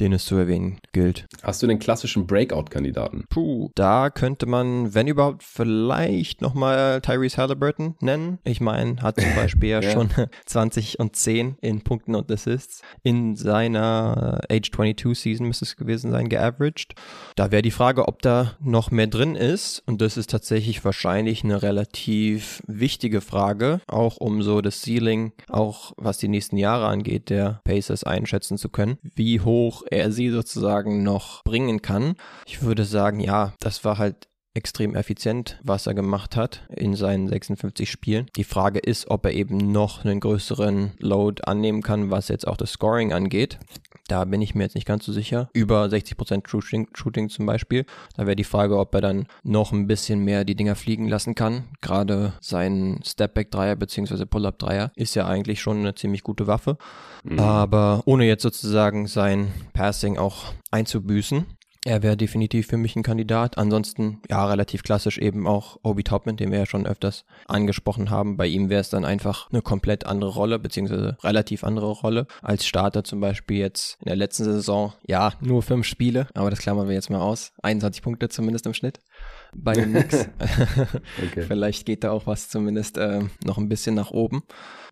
den 0.00 0.12
es 0.12 0.24
zu 0.24 0.36
erwähnen 0.36 0.78
gilt. 0.92 1.26
Hast 1.42 1.62
du 1.62 1.66
den 1.66 1.78
klassischen 1.78 2.26
Breakout-Kandidaten? 2.26 3.24
Puh, 3.28 3.70
da 3.74 4.10
könnte 4.10 4.46
man, 4.46 4.94
wenn 4.94 5.06
überhaupt, 5.06 5.42
vielleicht 5.42 6.42
nochmal 6.42 7.00
Tyrese 7.00 7.38
Halliburton 7.38 7.96
nennen. 8.00 8.38
Ich 8.44 8.60
meine, 8.60 9.02
hat 9.02 9.20
zum 9.20 9.34
Beispiel 9.36 9.70
ja, 9.70 9.82
schon 9.82 10.10
20 10.46 10.98
und 11.00 11.16
10 11.16 11.56
in 11.60 11.82
Punkten 11.82 12.14
und 12.14 12.30
Assists 12.30 12.82
in 13.02 13.36
seiner 13.36 14.40
Age 14.50 14.70
22 14.70 15.18
Season 15.18 15.46
müsste 15.46 15.64
es 15.64 15.76
gewesen 15.76 16.10
sein, 16.10 16.28
geaveraged. 16.28 16.94
Da 17.36 17.50
wäre 17.50 17.62
die 17.62 17.70
Frage, 17.70 18.08
ob 18.08 18.22
da 18.22 18.56
noch 18.60 18.90
mehr 18.90 19.06
drin 19.06 19.34
ist 19.34 19.82
und 19.86 20.00
das 20.00 20.16
ist 20.16 20.30
tatsächlich 20.30 20.84
wahrscheinlich 20.84 21.44
eine 21.44 21.62
relativ 21.62 22.62
wichtige 22.66 23.20
Frage, 23.20 23.80
auch 23.86 24.16
um 24.18 24.42
so 24.42 24.60
das 24.60 24.82
Ceiling, 24.82 25.32
auch 25.48 25.92
was 25.96 26.18
die 26.18 26.28
nächsten 26.28 26.56
Jahre 26.56 26.73
Jahre 26.74 26.88
angeht, 26.88 27.30
der 27.30 27.60
Pacers 27.64 28.02
einschätzen 28.02 28.58
zu 28.58 28.68
können, 28.68 28.98
wie 29.02 29.40
hoch 29.40 29.84
er 29.90 30.10
sie 30.10 30.30
sozusagen 30.30 31.02
noch 31.04 31.44
bringen 31.44 31.82
kann. 31.82 32.14
Ich 32.46 32.62
würde 32.62 32.84
sagen, 32.84 33.20
ja, 33.20 33.54
das 33.60 33.84
war 33.84 33.98
halt 33.98 34.28
extrem 34.54 34.94
effizient, 34.94 35.58
was 35.64 35.86
er 35.86 35.94
gemacht 35.94 36.36
hat 36.36 36.66
in 36.68 36.94
seinen 36.94 37.28
56 37.28 37.90
Spielen. 37.90 38.26
Die 38.36 38.44
Frage 38.44 38.78
ist, 38.78 39.10
ob 39.10 39.24
er 39.26 39.32
eben 39.32 39.56
noch 39.72 40.04
einen 40.04 40.20
größeren 40.20 40.92
Load 40.98 41.42
annehmen 41.44 41.82
kann, 41.82 42.10
was 42.10 42.28
jetzt 42.28 42.46
auch 42.46 42.56
das 42.56 42.72
Scoring 42.72 43.12
angeht. 43.12 43.58
Da 44.08 44.24
bin 44.24 44.42
ich 44.42 44.54
mir 44.54 44.64
jetzt 44.64 44.74
nicht 44.74 44.86
ganz 44.86 45.04
so 45.04 45.12
sicher. 45.12 45.48
Über 45.54 45.84
60% 45.84 46.46
Shooting, 46.46 46.88
Shooting 46.94 47.30
zum 47.30 47.46
Beispiel. 47.46 47.86
Da 48.16 48.26
wäre 48.26 48.36
die 48.36 48.44
Frage, 48.44 48.78
ob 48.78 48.94
er 48.94 49.00
dann 49.00 49.26
noch 49.42 49.72
ein 49.72 49.86
bisschen 49.86 50.20
mehr 50.20 50.44
die 50.44 50.54
Dinger 50.54 50.74
fliegen 50.74 51.08
lassen 51.08 51.34
kann. 51.34 51.64
Gerade 51.80 52.34
sein 52.40 53.00
Stepback-Dreier 53.02 53.76
bzw. 53.76 54.26
Pull-Up-Dreier 54.26 54.92
ist 54.94 55.14
ja 55.14 55.26
eigentlich 55.26 55.62
schon 55.62 55.78
eine 55.78 55.94
ziemlich 55.94 56.22
gute 56.22 56.46
Waffe. 56.46 56.76
Mhm. 57.22 57.38
Aber 57.38 58.02
ohne 58.04 58.26
jetzt 58.26 58.42
sozusagen 58.42 59.06
sein 59.06 59.52
Passing 59.72 60.18
auch 60.18 60.52
einzubüßen. 60.70 61.46
Er 61.86 62.02
wäre 62.02 62.16
definitiv 62.16 62.68
für 62.68 62.78
mich 62.78 62.96
ein 62.96 63.02
Kandidat. 63.02 63.58
Ansonsten, 63.58 64.22
ja, 64.30 64.46
relativ 64.46 64.82
klassisch 64.82 65.18
eben 65.18 65.46
auch 65.46 65.78
Obi 65.82 66.02
Topman, 66.02 66.38
den 66.38 66.50
wir 66.50 66.60
ja 66.60 66.66
schon 66.66 66.86
öfters 66.86 67.26
angesprochen 67.46 68.08
haben. 68.08 68.38
Bei 68.38 68.46
ihm 68.46 68.70
wäre 68.70 68.80
es 68.80 68.88
dann 68.88 69.04
einfach 69.04 69.50
eine 69.50 69.60
komplett 69.60 70.06
andere 70.06 70.30
Rolle, 70.30 70.58
beziehungsweise 70.58 71.18
relativ 71.22 71.62
andere 71.62 71.90
Rolle 71.90 72.26
als 72.40 72.66
Starter 72.66 73.04
zum 73.04 73.20
Beispiel 73.20 73.58
jetzt 73.58 73.98
in 74.00 74.06
der 74.06 74.16
letzten 74.16 74.44
Saison. 74.44 74.94
Ja, 75.06 75.34
nur 75.40 75.62
fünf 75.62 75.86
Spiele, 75.86 76.26
aber 76.32 76.48
das 76.48 76.60
klammern 76.60 76.88
wir 76.88 76.94
jetzt 76.94 77.10
mal 77.10 77.20
aus. 77.20 77.52
21 77.62 78.02
Punkte 78.02 78.30
zumindest 78.30 78.64
im 78.64 78.72
Schnitt 78.72 79.00
bei 79.54 79.72
den 79.72 79.92
Knicks. 79.92 80.28
okay. 81.22 81.44
Vielleicht 81.46 81.86
geht 81.86 82.04
da 82.04 82.10
auch 82.10 82.26
was 82.26 82.48
zumindest 82.48 82.98
äh, 82.98 83.22
noch 83.44 83.58
ein 83.58 83.68
bisschen 83.68 83.94
nach 83.94 84.10
oben. 84.10 84.42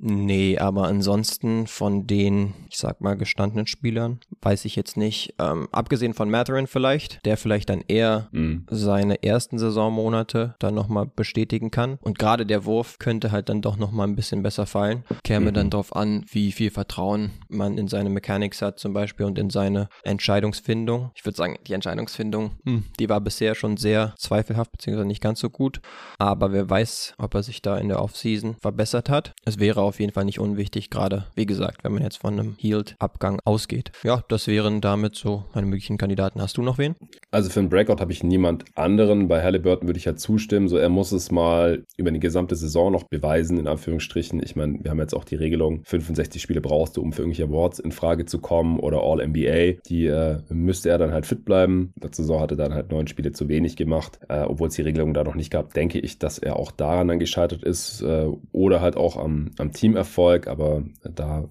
Nee, 0.05 0.59
aber 0.59 0.89
ansonsten 0.89 1.69
von 1.69 2.09
den, 2.09 2.55
ich 2.69 2.79
sag 2.79 3.01
mal, 3.01 3.17
gestandenen 3.17 3.69
Spielern, 3.69 4.19
weiß 4.41 4.65
ich 4.65 4.75
jetzt 4.75 4.97
nicht. 4.97 5.35
Ähm, 5.39 5.69
abgesehen 5.71 6.13
von 6.13 6.29
Matherin 6.29 6.67
vielleicht, 6.67 7.25
der 7.25 7.37
vielleicht 7.37 7.71
dann 7.71 7.85
eher 7.87 8.29
mhm. 8.33 8.67
seine 8.69 9.23
ersten 9.23 9.59
Saisonmonate 9.59 10.57
dann 10.59 10.75
nochmal 10.75 11.07
bestätigen 11.07 11.71
kann. 11.71 11.99
Und 12.01 12.19
gerade 12.19 12.47
der 12.47 12.65
Wurf 12.65 12.99
könnte 12.99 13.31
halt 13.31 13.49
dann 13.49 13.63
doch 13.63 13.77
nochmal 13.77 14.09
ein 14.09 14.17
bisschen 14.17 14.43
besser 14.43 14.67
fallen. 14.67 15.05
Käme 15.23 15.51
mhm. 15.51 15.55
dann 15.55 15.71
drauf 15.71 15.95
an, 15.95 16.25
wie 16.31 16.51
viel 16.51 16.71
Vertrauen 16.71 17.31
man 17.49 17.79
in 17.79 17.87
seine 17.87 18.11
Mechanics 18.11 18.61
hat 18.61 18.81
zum 18.81 18.93
Beispiel 18.93 19.27
und 19.27 19.39
in 19.39 19.51
seine 19.51 19.89
Entscheidungsfindung. 20.03 21.13
Ich 21.15 21.25
würde 21.25 21.37
sagen, 21.37 21.59
die 21.69 21.75
Entscheidungsfindung, 21.75 22.53
hm, 22.65 22.85
die 22.99 23.09
war 23.09 23.21
bisher 23.21 23.55
schon 23.55 23.77
sehr 23.77 24.15
zweifelhaft, 24.19 24.52
beziehungsweise 24.73 25.07
nicht 25.07 25.23
ganz 25.23 25.41
so 25.41 25.51
gut. 25.51 25.81
Aber 26.19 26.53
wer 26.53 26.69
weiß, 26.69 27.15
ob 27.19 27.35
er 27.35 27.43
sich 27.43 27.63
da 27.63 27.79
in 27.79 27.89
der 27.89 28.03
Offseason 28.03 28.57
verbessert 28.61 29.09
hat. 29.09 29.35
Es 29.45 29.59
wäre 29.59 29.83
auf 29.83 30.01
jeden 30.01 30.13
Fall 30.13 30.25
nicht 30.25 30.39
unwichtig, 30.39 30.91
gerade 30.91 31.27
wie 31.35 31.47
gesagt, 31.47 31.85
wenn 31.85 31.93
man 31.93 32.03
jetzt 32.03 32.19
von 32.19 32.39
einem 32.39 32.57
Healed-Abgang 32.59 33.41
ausgeht. 33.45 33.93
Ja, 34.03 34.23
das 34.29 34.47
wären 34.47 34.81
damit 34.81 35.17
so 35.17 35.45
meine 35.55 35.67
möglichen 35.67 35.99
Kandidaten. 35.99 36.41
Hast 36.41 36.57
du 36.57 36.63
noch 36.63 36.79
wen? 36.79 36.95
Also 37.31 37.51
für 37.51 37.61
einen 37.61 37.69
Breakout 37.69 38.01
habe 38.01 38.13
ich 38.13 38.23
niemand 38.23 38.65
anderen. 38.75 39.29
Bei 39.29 39.43
Halliburton 39.43 39.89
würde 39.89 39.99
ich 39.99 40.05
ja 40.05 40.17
zustimmen. 40.17 40.69
So, 40.69 40.77
er 40.77 40.89
muss 40.89 41.13
es 41.13 41.31
mal 41.31 41.85
über 41.97 42.11
die 42.11 42.21
gesamte 42.21 42.57
Saison 42.57 42.93
noch 42.93 43.05
beweisen, 43.05 43.59
in 43.59 43.67
Anführungsstrichen. 43.67 44.43
Ich 44.43 44.57
meine, 44.57 44.79
wir 44.83 44.91
haben 44.91 44.99
jetzt 44.99 45.15
auch 45.15 45.25
die 45.25 45.37
Regelung, 45.37 45.83
65 45.85 46.43
Spiele 46.43 46.61
brauchst 46.61 46.97
du, 46.97 47.03
um 47.03 47.13
für 47.13 47.23
irgendwelche 47.23 47.45
Awards 47.45 47.79
in 47.79 47.93
Frage 47.93 48.27
zu 48.27 48.39
kommen 48.39 48.79
oder 48.79 49.03
All-NBA. 49.03 49.81
Die 49.89 50.07
äh, 50.07 50.39
müsste 50.49 50.91
er 50.91 50.99
dann 50.99 51.13
halt 51.13 51.27
fit 51.27 51.45
bleiben. 51.45 51.93
Letzte 52.01 52.23
Saison 52.23 52.41
hatte 52.41 52.55
er 52.55 52.69
dann 52.69 52.75
halt 52.75 52.91
neun 52.91 53.07
Spiele 53.07 53.33
zu 53.33 53.49
wenig 53.49 53.77
gemacht, 53.77 54.19
äh, 54.29 54.42
obwohl 54.51 54.69
es 54.69 54.75
die 54.75 54.83
Regelung 54.83 55.15
da 55.15 55.25
noch 55.25 55.35
nicht 55.35 55.51
gab. 55.51 55.75
Denke 55.75 55.99
ich, 55.99 56.19
dass 56.19 56.39
er 56.39 56.57
auch 56.57 56.71
daran 56.71 57.09
dann 57.09 57.19
gescheitert 57.19 57.63
ist 57.63 58.03
äh, 58.03 58.27
oder 58.53 58.81
halt 58.81 58.97
auch 58.97 59.17
am, 59.17 59.51
am 59.59 59.73
Teamerfolg. 59.73 60.47
Aber 60.47 60.83
da 61.03 61.49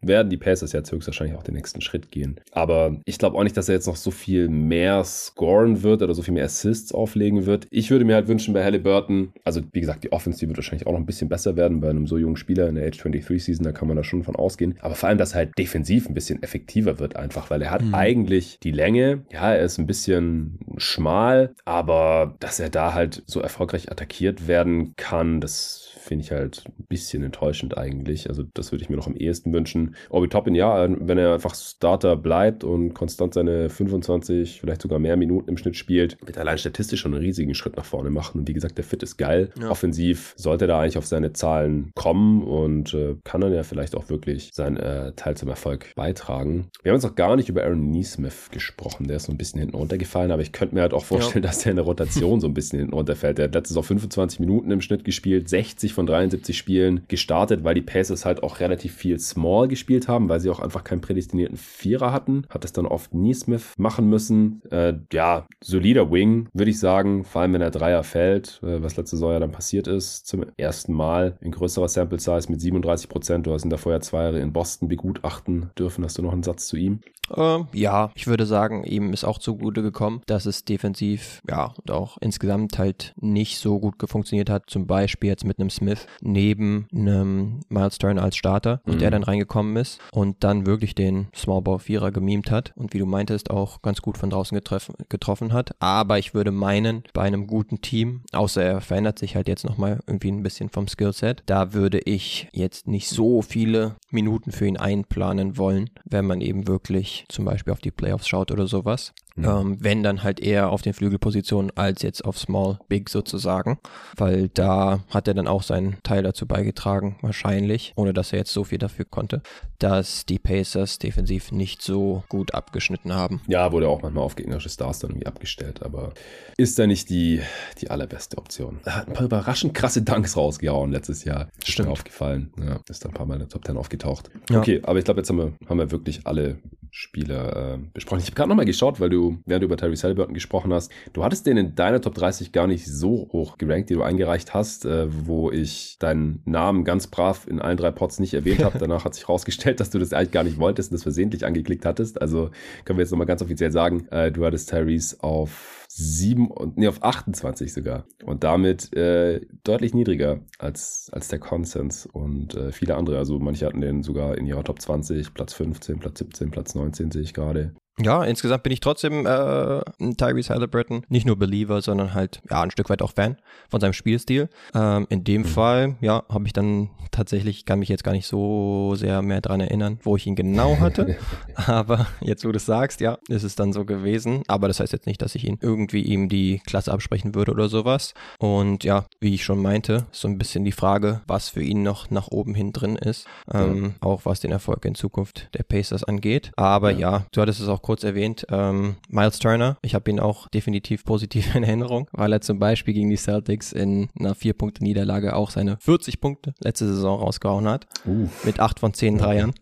werden 0.00 0.30
die 0.30 0.36
Pacers 0.36 0.72
jetzt 0.72 0.92
höchstwahrscheinlich 0.92 1.36
auch 1.36 1.42
den 1.42 1.54
nächsten 1.54 1.80
Schritt 1.80 2.10
gehen. 2.10 2.40
Aber 2.52 2.96
ich 3.04 3.18
glaube 3.18 3.36
auch 3.36 3.42
nicht, 3.42 3.56
dass 3.56 3.68
er 3.68 3.74
jetzt 3.74 3.86
noch 3.86 3.96
so 3.96 4.10
viel 4.10 4.48
mehr 4.48 5.04
scoren 5.04 5.82
wird 5.82 6.02
oder 6.02 6.14
so 6.14 6.22
viel 6.22 6.34
mehr 6.34 6.44
Assists 6.44 6.92
auflegen 6.92 7.46
wird. 7.46 7.66
Ich 7.70 7.90
würde 7.90 8.04
mir 8.04 8.14
halt 8.14 8.28
wünschen 8.28 8.54
bei 8.54 8.64
Halliburton, 8.64 9.32
also 9.44 9.60
wie 9.72 9.80
gesagt, 9.80 10.04
die 10.04 10.12
Offense, 10.12 10.38
die 10.38 10.48
wird 10.48 10.56
wahrscheinlich 10.58 10.86
auch 10.86 10.92
noch 10.92 10.98
ein 10.98 11.06
bisschen 11.06 11.28
besser 11.28 11.56
werden 11.56 11.80
bei 11.80 11.90
einem 11.90 12.06
so 12.06 12.18
jungen 12.18 12.36
Spieler 12.36 12.68
in 12.68 12.76
der 12.76 12.86
Age 12.86 12.98
23 12.98 13.44
Season, 13.44 13.64
da 13.64 13.72
kann 13.72 13.88
man 13.88 13.96
da 13.96 14.04
schon 14.04 14.22
von 14.22 14.36
ausgehen. 14.36 14.76
Aber 14.80 14.94
vor 14.94 15.08
allem, 15.08 15.18
dass 15.18 15.32
er 15.32 15.38
halt 15.38 15.58
defensiv 15.58 16.08
ein 16.08 16.14
bisschen 16.14 16.42
effektiver 16.42 16.98
wird 16.98 17.16
einfach, 17.16 17.50
weil 17.50 17.62
er 17.62 17.70
hat 17.70 17.82
mhm. 17.82 17.94
eigentlich 17.94 18.58
die 18.62 18.72
Länge, 18.72 19.24
ja, 19.30 19.52
er 19.54 19.64
ist 19.64 19.78
ein 19.78 19.86
bisschen 19.86 20.58
schmal, 20.76 21.54
aber 21.64 22.19
Dass 22.26 22.60
er 22.60 22.70
da 22.70 22.94
halt 22.94 23.22
so 23.26 23.40
erfolgreich 23.40 23.90
attackiert 23.90 24.46
werden 24.46 24.94
kann, 24.96 25.40
das 25.40 25.79
finde 26.10 26.24
ich 26.24 26.32
halt 26.32 26.64
ein 26.66 26.86
bisschen 26.88 27.22
enttäuschend 27.22 27.78
eigentlich. 27.78 28.28
Also 28.28 28.42
das 28.42 28.72
würde 28.72 28.82
ich 28.82 28.90
mir 28.90 28.96
noch 28.96 29.06
am 29.06 29.14
ehesten 29.14 29.52
wünschen. 29.52 29.94
Obi 30.08 30.26
Toppin, 30.26 30.56
ja, 30.56 30.88
wenn 30.90 31.18
er 31.18 31.34
einfach 31.34 31.54
Starter 31.54 32.16
bleibt 32.16 32.64
und 32.64 32.94
konstant 32.94 33.32
seine 33.32 33.70
25, 33.70 34.60
vielleicht 34.60 34.82
sogar 34.82 34.98
mehr 34.98 35.16
Minuten 35.16 35.50
im 35.50 35.56
Schnitt 35.56 35.76
spielt, 35.76 36.16
wird 36.26 36.36
er 36.36 36.42
allein 36.42 36.58
statistisch 36.58 36.98
schon 36.98 37.14
einen 37.14 37.22
riesigen 37.22 37.54
Schritt 37.54 37.76
nach 37.76 37.84
vorne 37.84 38.10
machen. 38.10 38.40
Und 38.40 38.48
wie 38.48 38.54
gesagt, 38.54 38.76
der 38.76 38.84
Fit 38.84 39.04
ist 39.04 39.18
geil. 39.18 39.50
Ja. 39.60 39.70
Offensiv 39.70 40.34
sollte 40.36 40.64
er 40.64 40.68
da 40.68 40.80
eigentlich 40.80 40.98
auf 40.98 41.06
seine 41.06 41.32
Zahlen 41.32 41.92
kommen 41.94 42.42
und 42.42 42.92
äh, 42.92 43.14
kann 43.22 43.40
dann 43.40 43.54
ja 43.54 43.62
vielleicht 43.62 43.94
auch 43.94 44.08
wirklich 44.08 44.50
seinen 44.52 44.78
äh, 44.78 45.12
Teil 45.12 45.36
zum 45.36 45.48
Erfolg 45.48 45.94
beitragen. 45.94 46.70
Wir 46.82 46.90
haben 46.90 46.96
jetzt 46.98 47.08
auch 47.08 47.14
gar 47.14 47.36
nicht 47.36 47.48
über 47.48 47.62
Aaron 47.62 47.88
Neesmith 47.88 48.48
gesprochen. 48.50 49.06
Der 49.06 49.18
ist 49.18 49.26
so 49.26 49.32
ein 49.32 49.38
bisschen 49.38 49.60
hinten 49.60 49.76
runtergefallen, 49.76 50.32
aber 50.32 50.42
ich 50.42 50.50
könnte 50.50 50.74
mir 50.74 50.80
halt 50.80 50.92
auch 50.92 51.04
vorstellen, 51.04 51.44
ja. 51.44 51.50
dass 51.50 51.60
der 51.60 51.70
in 51.70 51.76
der 51.76 51.84
Rotation 51.84 52.40
so 52.40 52.48
ein 52.48 52.54
bisschen 52.54 52.80
hinten 52.80 52.94
runterfällt. 52.94 53.38
Der 53.38 53.44
hat 53.44 53.54
letztes 53.54 53.76
auch 53.76 53.84
25 53.84 54.40
Minuten 54.40 54.72
im 54.72 54.80
Schnitt 54.80 55.04
gespielt, 55.04 55.48
60 55.48 55.94
von 55.99 55.99
73 56.06 56.56
Spielen 56.56 57.04
gestartet, 57.08 57.64
weil 57.64 57.74
die 57.74 57.82
Pacers 57.82 58.24
halt 58.24 58.42
auch 58.42 58.60
relativ 58.60 58.94
viel 58.94 59.18
Small 59.18 59.68
gespielt 59.68 60.08
haben, 60.08 60.28
weil 60.28 60.40
sie 60.40 60.50
auch 60.50 60.60
einfach 60.60 60.84
keinen 60.84 61.00
prädestinierten 61.00 61.56
Vierer 61.56 62.12
hatten. 62.12 62.44
Hat 62.48 62.64
es 62.64 62.72
dann 62.72 62.86
oft 62.86 63.14
Neesmith 63.14 63.74
machen 63.76 64.08
müssen. 64.08 64.62
Äh, 64.70 64.94
ja, 65.12 65.46
solider 65.62 66.10
Wing, 66.10 66.48
würde 66.52 66.70
ich 66.70 66.78
sagen, 66.78 67.24
vor 67.24 67.42
allem 67.42 67.54
wenn 67.54 67.60
der 67.60 67.70
Dreier 67.70 68.02
fällt, 68.02 68.60
äh, 68.62 68.82
was 68.82 68.96
letzte 68.96 69.16
Saison 69.16 69.32
ja 69.32 69.40
dann 69.40 69.52
passiert 69.52 69.86
ist, 69.86 70.26
zum 70.26 70.44
ersten 70.56 70.92
Mal 70.92 71.36
in 71.40 71.52
größerer 71.52 71.88
Sample 71.88 72.18
Size 72.18 72.50
mit 72.50 72.60
37 72.60 73.08
Prozent. 73.08 73.46
Du 73.46 73.52
hast 73.52 73.64
ihn 73.64 73.70
da 73.70 73.76
vorher 73.76 74.00
zwei 74.00 74.24
Jahre 74.24 74.40
in 74.40 74.52
Boston 74.52 74.88
begutachten 74.88 75.70
dürfen. 75.78 76.04
Hast 76.04 76.18
du 76.18 76.22
noch 76.22 76.32
einen 76.32 76.42
Satz 76.42 76.66
zu 76.66 76.76
ihm? 76.76 77.00
Äh, 77.36 77.60
ja, 77.72 78.10
ich 78.14 78.26
würde 78.26 78.46
sagen, 78.46 78.84
ihm 78.84 79.12
ist 79.12 79.24
auch 79.24 79.38
zugute 79.38 79.82
gekommen, 79.82 80.22
dass 80.26 80.46
es 80.46 80.64
defensiv, 80.64 81.42
ja, 81.48 81.74
und 81.76 81.90
auch 81.90 82.18
insgesamt 82.20 82.78
halt 82.78 83.14
nicht 83.20 83.58
so 83.58 83.78
gut 83.78 83.96
funktioniert 84.06 84.50
hat. 84.50 84.68
Zum 84.68 84.86
Beispiel 84.86 85.30
jetzt 85.30 85.44
mit 85.44 85.58
einem 85.58 85.70
Smith 85.70 86.06
neben 86.20 86.86
einem 86.94 87.60
Miles 87.68 87.98
Turner 87.98 88.22
als 88.22 88.36
Starter 88.36 88.80
und 88.84 88.96
mhm. 88.96 88.98
der 88.98 89.10
dann 89.10 89.22
reingekommen 89.22 89.76
ist 89.76 90.00
und 90.12 90.42
dann 90.44 90.66
wirklich 90.66 90.94
den 90.94 91.28
Smallball 91.34 91.78
Vierer 91.78 92.10
gemimt 92.10 92.50
hat 92.50 92.72
und 92.76 92.92
wie 92.94 92.98
du 92.98 93.06
meintest, 93.06 93.50
auch 93.50 93.82
ganz 93.82 94.02
gut 94.02 94.18
von 94.18 94.30
draußen 94.30 94.54
getroffen, 94.54 94.94
getroffen 95.08 95.52
hat. 95.52 95.70
Aber 95.80 96.18
ich 96.18 96.34
würde 96.34 96.50
meinen, 96.50 97.04
bei 97.12 97.22
einem 97.22 97.46
guten 97.46 97.80
Team, 97.80 98.22
außer 98.32 98.62
er 98.62 98.80
verändert 98.80 99.18
sich 99.18 99.36
halt 99.36 99.48
jetzt 99.48 99.64
nochmal 99.64 100.00
irgendwie 100.06 100.30
ein 100.30 100.42
bisschen 100.42 100.68
vom 100.68 100.88
Skillset, 100.88 101.42
da 101.46 101.72
würde 101.72 102.00
ich 102.00 102.48
jetzt 102.52 102.88
nicht 102.88 103.08
so 103.08 103.42
viele 103.42 103.96
Minuten 104.10 104.52
für 104.52 104.66
ihn 104.66 104.76
einplanen 104.76 105.56
wollen, 105.56 105.90
wenn 106.04 106.26
man 106.26 106.40
eben 106.40 106.66
wirklich 106.66 107.19
zum 107.28 107.44
Beispiel 107.44 107.72
auf 107.72 107.80
die 107.80 107.90
Playoffs 107.90 108.28
schaut 108.28 108.50
oder 108.50 108.66
sowas. 108.66 109.12
Mhm. 109.36 109.44
Ähm, 109.44 109.76
wenn 109.80 110.02
dann 110.02 110.22
halt 110.22 110.40
eher 110.40 110.70
auf 110.70 110.82
den 110.82 110.92
Flügelpositionen 110.92 111.70
als 111.76 112.02
jetzt 112.02 112.24
auf 112.24 112.38
Small 112.38 112.78
Big 112.88 113.08
sozusagen, 113.08 113.78
weil 114.16 114.48
da 114.48 115.00
hat 115.10 115.28
er 115.28 115.34
dann 115.34 115.48
auch 115.48 115.62
seinen 115.62 115.96
Teil 116.02 116.22
dazu 116.22 116.46
beigetragen, 116.46 117.16
wahrscheinlich, 117.22 117.92
ohne 117.96 118.12
dass 118.12 118.32
er 118.32 118.40
jetzt 118.40 118.52
so 118.52 118.64
viel 118.64 118.78
dafür 118.78 119.04
konnte, 119.04 119.42
dass 119.78 120.26
die 120.26 120.38
Pacers 120.38 120.98
defensiv 120.98 121.52
nicht 121.52 121.82
so 121.82 122.24
gut 122.28 122.54
abgeschnitten 122.54 123.14
haben. 123.14 123.40
Ja, 123.46 123.72
wurde 123.72 123.88
auch 123.88 124.02
manchmal 124.02 124.24
auf 124.24 124.36
gegnerische 124.36 124.68
Stars 124.68 124.98
dann 124.98 125.10
irgendwie 125.10 125.26
abgestellt, 125.26 125.82
aber 125.82 126.12
ist 126.56 126.78
da 126.78 126.86
nicht 126.86 127.08
die, 127.10 127.40
die 127.80 127.90
allerbeste 127.90 128.36
Option. 128.38 128.80
Er 128.84 128.96
hat 128.96 129.08
ein 129.08 129.14
paar 129.14 129.24
überraschend 129.24 129.74
krasse 129.74 130.02
Dunks 130.02 130.36
rausgehauen 130.36 130.92
letztes 130.92 131.24
Jahr. 131.24 131.48
Stimmt. 131.64 131.68
Ist 131.68 131.86
mir 131.86 131.92
aufgefallen. 131.92 132.52
Ja, 132.58 132.80
ist 132.88 133.04
dann 133.04 133.12
ein 133.12 133.14
paar 133.14 133.26
Mal 133.26 133.34
in 133.34 133.40
der 133.40 133.48
Top 133.48 133.64
10 133.64 133.76
aufgetaucht. 133.76 134.30
Ja. 134.50 134.58
Okay, 134.58 134.80
aber 134.82 134.98
ich 134.98 135.04
glaube, 135.04 135.20
jetzt 135.20 135.30
haben 135.30 135.38
wir, 135.38 135.52
haben 135.68 135.78
wir 135.78 135.90
wirklich 135.90 136.26
alle 136.26 136.58
Spieler 136.90 137.74
äh, 137.74 137.78
besprochen. 137.92 138.20
Ich 138.20 138.26
habe 138.26 138.34
gerade 138.34 138.48
nochmal 138.48 138.64
geschaut, 138.64 139.00
weil 139.00 139.10
du, 139.10 139.19
während 139.46 139.62
du 139.62 139.66
über 139.66 139.76
Terry 139.76 139.96
Halliburton 139.96 140.34
gesprochen 140.34 140.72
hast, 140.72 140.90
du 141.12 141.24
hattest 141.24 141.46
den 141.46 141.56
in 141.56 141.74
deiner 141.74 142.00
Top 142.00 142.14
30 142.14 142.52
gar 142.52 142.66
nicht 142.66 142.86
so 142.86 143.28
hoch 143.32 143.58
gerankt, 143.58 143.90
die 143.90 143.94
du 143.94 144.02
eingereicht 144.02 144.54
hast, 144.54 144.84
äh, 144.84 145.06
wo 145.26 145.50
ich 145.50 145.96
deinen 145.98 146.42
Namen 146.44 146.84
ganz 146.84 147.06
brav 147.06 147.46
in 147.46 147.60
allen 147.60 147.76
drei 147.76 147.90
Pots 147.90 148.18
nicht 148.18 148.34
erwähnt 148.34 148.64
habe. 148.64 148.78
Danach 148.80 149.04
hat 149.04 149.14
sich 149.14 149.28
herausgestellt, 149.28 149.80
dass 149.80 149.90
du 149.90 149.98
das 149.98 150.12
eigentlich 150.12 150.32
gar 150.32 150.44
nicht 150.44 150.58
wolltest 150.58 150.90
und 150.90 150.94
das 150.94 151.02
versehentlich 151.02 151.44
angeklickt 151.44 151.84
hattest. 151.84 152.20
Also 152.20 152.50
können 152.84 152.98
wir 152.98 153.04
jetzt 153.04 153.10
nochmal 153.10 153.26
ganz 153.26 153.42
offiziell 153.42 153.72
sagen, 153.72 154.06
äh, 154.10 154.32
du 154.32 154.44
hattest 154.44 154.70
Tyrese 154.70 155.16
auf 155.22 155.80
sieben 155.92 156.48
und 156.50 156.78
nee, 156.78 156.86
auf 156.86 157.02
28 157.02 157.72
sogar. 157.72 158.04
Und 158.24 158.44
damit 158.44 158.94
äh, 158.96 159.40
deutlich 159.64 159.92
niedriger 159.92 160.40
als, 160.58 161.10
als 161.12 161.28
der 161.28 161.40
Konsens 161.40 162.06
und 162.06 162.54
äh, 162.54 162.70
viele 162.70 162.96
andere. 162.96 163.18
Also 163.18 163.38
manche 163.40 163.66
hatten 163.66 163.80
den 163.80 164.02
sogar 164.04 164.38
in 164.38 164.46
ihrer 164.46 164.62
Top 164.62 164.80
20, 164.80 165.34
Platz 165.34 165.52
15, 165.54 165.98
Platz 165.98 166.20
17, 166.20 166.50
Platz 166.52 166.74
19 166.76 167.10
sehe 167.10 167.22
ich 167.22 167.34
gerade. 167.34 167.74
Ja, 168.02 168.24
insgesamt 168.24 168.62
bin 168.62 168.72
ich 168.72 168.80
trotzdem 168.80 169.26
äh, 169.26 169.80
ein 170.00 170.16
Tyrese 170.16 170.54
Halliburton. 170.54 171.02
Nicht 171.08 171.26
nur 171.26 171.36
Believer, 171.36 171.82
sondern 171.82 172.14
halt 172.14 172.40
ja 172.50 172.62
ein 172.62 172.70
Stück 172.70 172.90
weit 172.90 173.02
auch 173.02 173.12
Fan 173.12 173.36
von 173.68 173.80
seinem 173.80 173.92
Spielstil. 173.92 174.48
Ähm, 174.74 175.06
in 175.10 175.24
dem 175.24 175.42
mhm. 175.42 175.46
Fall, 175.46 175.96
ja, 176.00 176.24
habe 176.28 176.46
ich 176.46 176.52
dann 176.52 176.90
tatsächlich, 177.10 177.64
kann 177.64 177.78
mich 177.78 177.88
jetzt 177.88 178.04
gar 178.04 178.12
nicht 178.12 178.26
so 178.26 178.94
sehr 178.94 179.22
mehr 179.22 179.40
dran 179.40 179.60
erinnern, 179.60 179.98
wo 180.02 180.16
ich 180.16 180.26
ihn 180.26 180.36
genau 180.36 180.78
hatte. 180.80 181.16
Aber 181.54 182.06
jetzt, 182.20 182.44
wo 182.44 182.52
du 182.52 182.56
es 182.56 182.66
sagst, 182.66 183.00
ja, 183.00 183.18
ist 183.28 183.42
es 183.42 183.56
dann 183.56 183.72
so 183.72 183.84
gewesen. 183.84 184.42
Aber 184.48 184.68
das 184.68 184.80
heißt 184.80 184.92
jetzt 184.92 185.06
nicht, 185.06 185.20
dass 185.22 185.34
ich 185.34 185.46
ihn 185.46 185.58
irgendwie 185.60 186.02
ihm 186.02 186.28
die 186.28 186.60
Klasse 186.66 186.92
absprechen 186.92 187.34
würde 187.34 187.52
oder 187.52 187.68
sowas. 187.68 188.14
Und 188.38 188.84
ja, 188.84 189.06
wie 189.20 189.34
ich 189.34 189.44
schon 189.44 189.60
meinte, 189.60 190.06
so 190.12 190.28
ein 190.28 190.38
bisschen 190.38 190.64
die 190.64 190.72
Frage, 190.72 191.20
was 191.26 191.48
für 191.48 191.62
ihn 191.62 191.82
noch 191.82 192.10
nach 192.10 192.28
oben 192.28 192.54
hin 192.54 192.72
drin 192.72 192.96
ist. 192.96 193.26
Ähm, 193.52 193.84
ja. 193.84 193.90
Auch 194.00 194.24
was 194.24 194.40
den 194.40 194.52
Erfolg 194.52 194.84
in 194.84 194.94
Zukunft 194.94 195.48
der 195.54 195.62
Pacers 195.64 196.04
angeht. 196.04 196.52
Aber 196.56 196.90
ja, 196.90 196.98
ja 196.98 197.26
du 197.32 197.40
hattest 197.40 197.60
es 197.60 197.68
auch 197.68 197.82
kurz 197.90 198.04
erwähnt, 198.04 198.46
ähm, 198.50 198.94
Miles 199.08 199.40
Turner. 199.40 199.76
Ich 199.82 199.96
habe 199.96 200.08
ihn 200.08 200.20
auch 200.20 200.46
definitiv 200.46 201.04
positiv 201.04 201.52
in 201.56 201.64
Erinnerung, 201.64 202.08
weil 202.12 202.32
er 202.32 202.40
zum 202.40 202.60
Beispiel 202.60 202.94
gegen 202.94 203.10
die 203.10 203.16
Celtics 203.16 203.72
in 203.72 204.08
einer 204.16 204.36
vier 204.36 204.54
Punkte 204.54 204.84
Niederlage 204.84 205.34
auch 205.34 205.50
seine 205.50 205.76
40 205.80 206.20
Punkte 206.20 206.54
letzte 206.60 206.86
Saison 206.86 207.18
rausgehauen 207.18 207.66
hat. 207.66 207.88
Uh. 208.06 208.28
Mit 208.44 208.60
acht 208.60 208.78
von 208.78 208.94
zehn 208.94 209.18
Dreiern. 209.18 209.54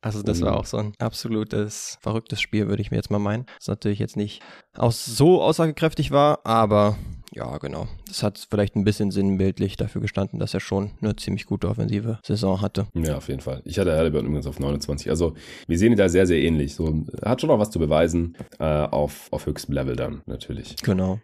Also 0.00 0.22
das 0.22 0.40
uh. 0.40 0.46
war 0.46 0.56
auch 0.58 0.64
so 0.64 0.78
ein 0.78 0.94
absolutes 0.98 1.98
verrücktes 2.00 2.40
Spiel, 2.40 2.68
würde 2.68 2.80
ich 2.80 2.90
mir 2.90 2.96
jetzt 2.96 3.10
mal 3.10 3.18
meinen. 3.18 3.44
Das 3.58 3.68
natürlich 3.68 3.98
jetzt 3.98 4.16
nicht 4.16 4.40
aus 4.74 5.04
so 5.04 5.42
aussagekräftig 5.42 6.10
war, 6.10 6.40
aber 6.46 6.96
ja, 7.34 7.58
genau. 7.58 7.88
Das 8.06 8.22
hat 8.22 8.46
vielleicht 8.48 8.76
ein 8.76 8.84
bisschen 8.84 9.10
sinnbildlich 9.10 9.76
dafür 9.76 10.00
gestanden, 10.00 10.38
dass 10.38 10.54
er 10.54 10.60
schon 10.60 10.92
eine 11.00 11.16
ziemlich 11.16 11.46
gute 11.46 11.68
offensive 11.68 12.18
Saison 12.24 12.60
hatte. 12.60 12.86
Ja, 12.94 13.16
auf 13.16 13.28
jeden 13.28 13.40
Fall. 13.40 13.60
Ich 13.64 13.78
hatte 13.78 13.96
Halliburton 13.96 14.28
übrigens 14.28 14.46
auf 14.46 14.60
29. 14.60 15.10
Also 15.10 15.34
wir 15.66 15.78
sehen 15.78 15.92
ihn 15.92 15.98
da 15.98 16.08
sehr, 16.08 16.26
sehr 16.26 16.38
ähnlich. 16.38 16.74
So, 16.74 17.04
hat 17.24 17.40
schon 17.40 17.48
noch 17.48 17.58
was 17.58 17.70
zu 17.70 17.78
beweisen, 17.78 18.36
äh, 18.60 18.64
auf, 18.64 19.28
auf 19.32 19.46
höchstem 19.46 19.74
Level 19.74 19.96
dann 19.96 20.22
natürlich. 20.26 20.76
Genau. 20.82 21.20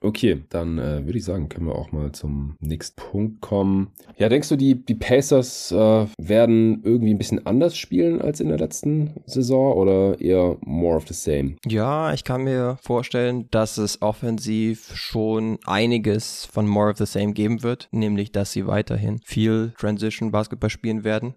Okay, 0.00 0.44
dann 0.50 0.78
äh, 0.78 1.04
würde 1.04 1.18
ich 1.18 1.24
sagen, 1.24 1.48
können 1.48 1.66
wir 1.66 1.74
auch 1.74 1.90
mal 1.90 2.12
zum 2.12 2.56
nächsten 2.60 3.00
Punkt 3.00 3.40
kommen. 3.40 3.88
Ja, 4.16 4.28
denkst 4.28 4.48
du, 4.48 4.56
die, 4.56 4.76
die 4.84 4.94
Pacers 4.94 5.72
äh, 5.72 6.06
werden 6.18 6.82
irgendwie 6.84 7.12
ein 7.12 7.18
bisschen 7.18 7.44
anders 7.46 7.76
spielen 7.76 8.22
als 8.22 8.38
in 8.40 8.48
der 8.48 8.58
letzten 8.58 9.14
Saison 9.26 9.72
oder 9.74 10.20
eher 10.20 10.56
more 10.60 10.96
of 10.96 11.08
the 11.08 11.14
same? 11.14 11.56
Ja, 11.66 12.12
ich 12.12 12.22
kann 12.22 12.44
mir 12.44 12.78
vorstellen, 12.80 13.48
dass 13.50 13.76
es 13.76 14.00
offensiv 14.00 14.94
schon 14.94 15.58
einiges 15.66 16.44
von 16.46 16.68
more 16.68 16.90
of 16.90 16.98
the 16.98 17.06
same 17.06 17.32
geben 17.32 17.64
wird, 17.64 17.88
nämlich 17.90 18.30
dass 18.30 18.52
sie 18.52 18.68
weiterhin 18.68 19.18
viel 19.24 19.72
Transition 19.78 20.30
Basketball 20.30 20.70
spielen 20.70 21.02
werden 21.02 21.34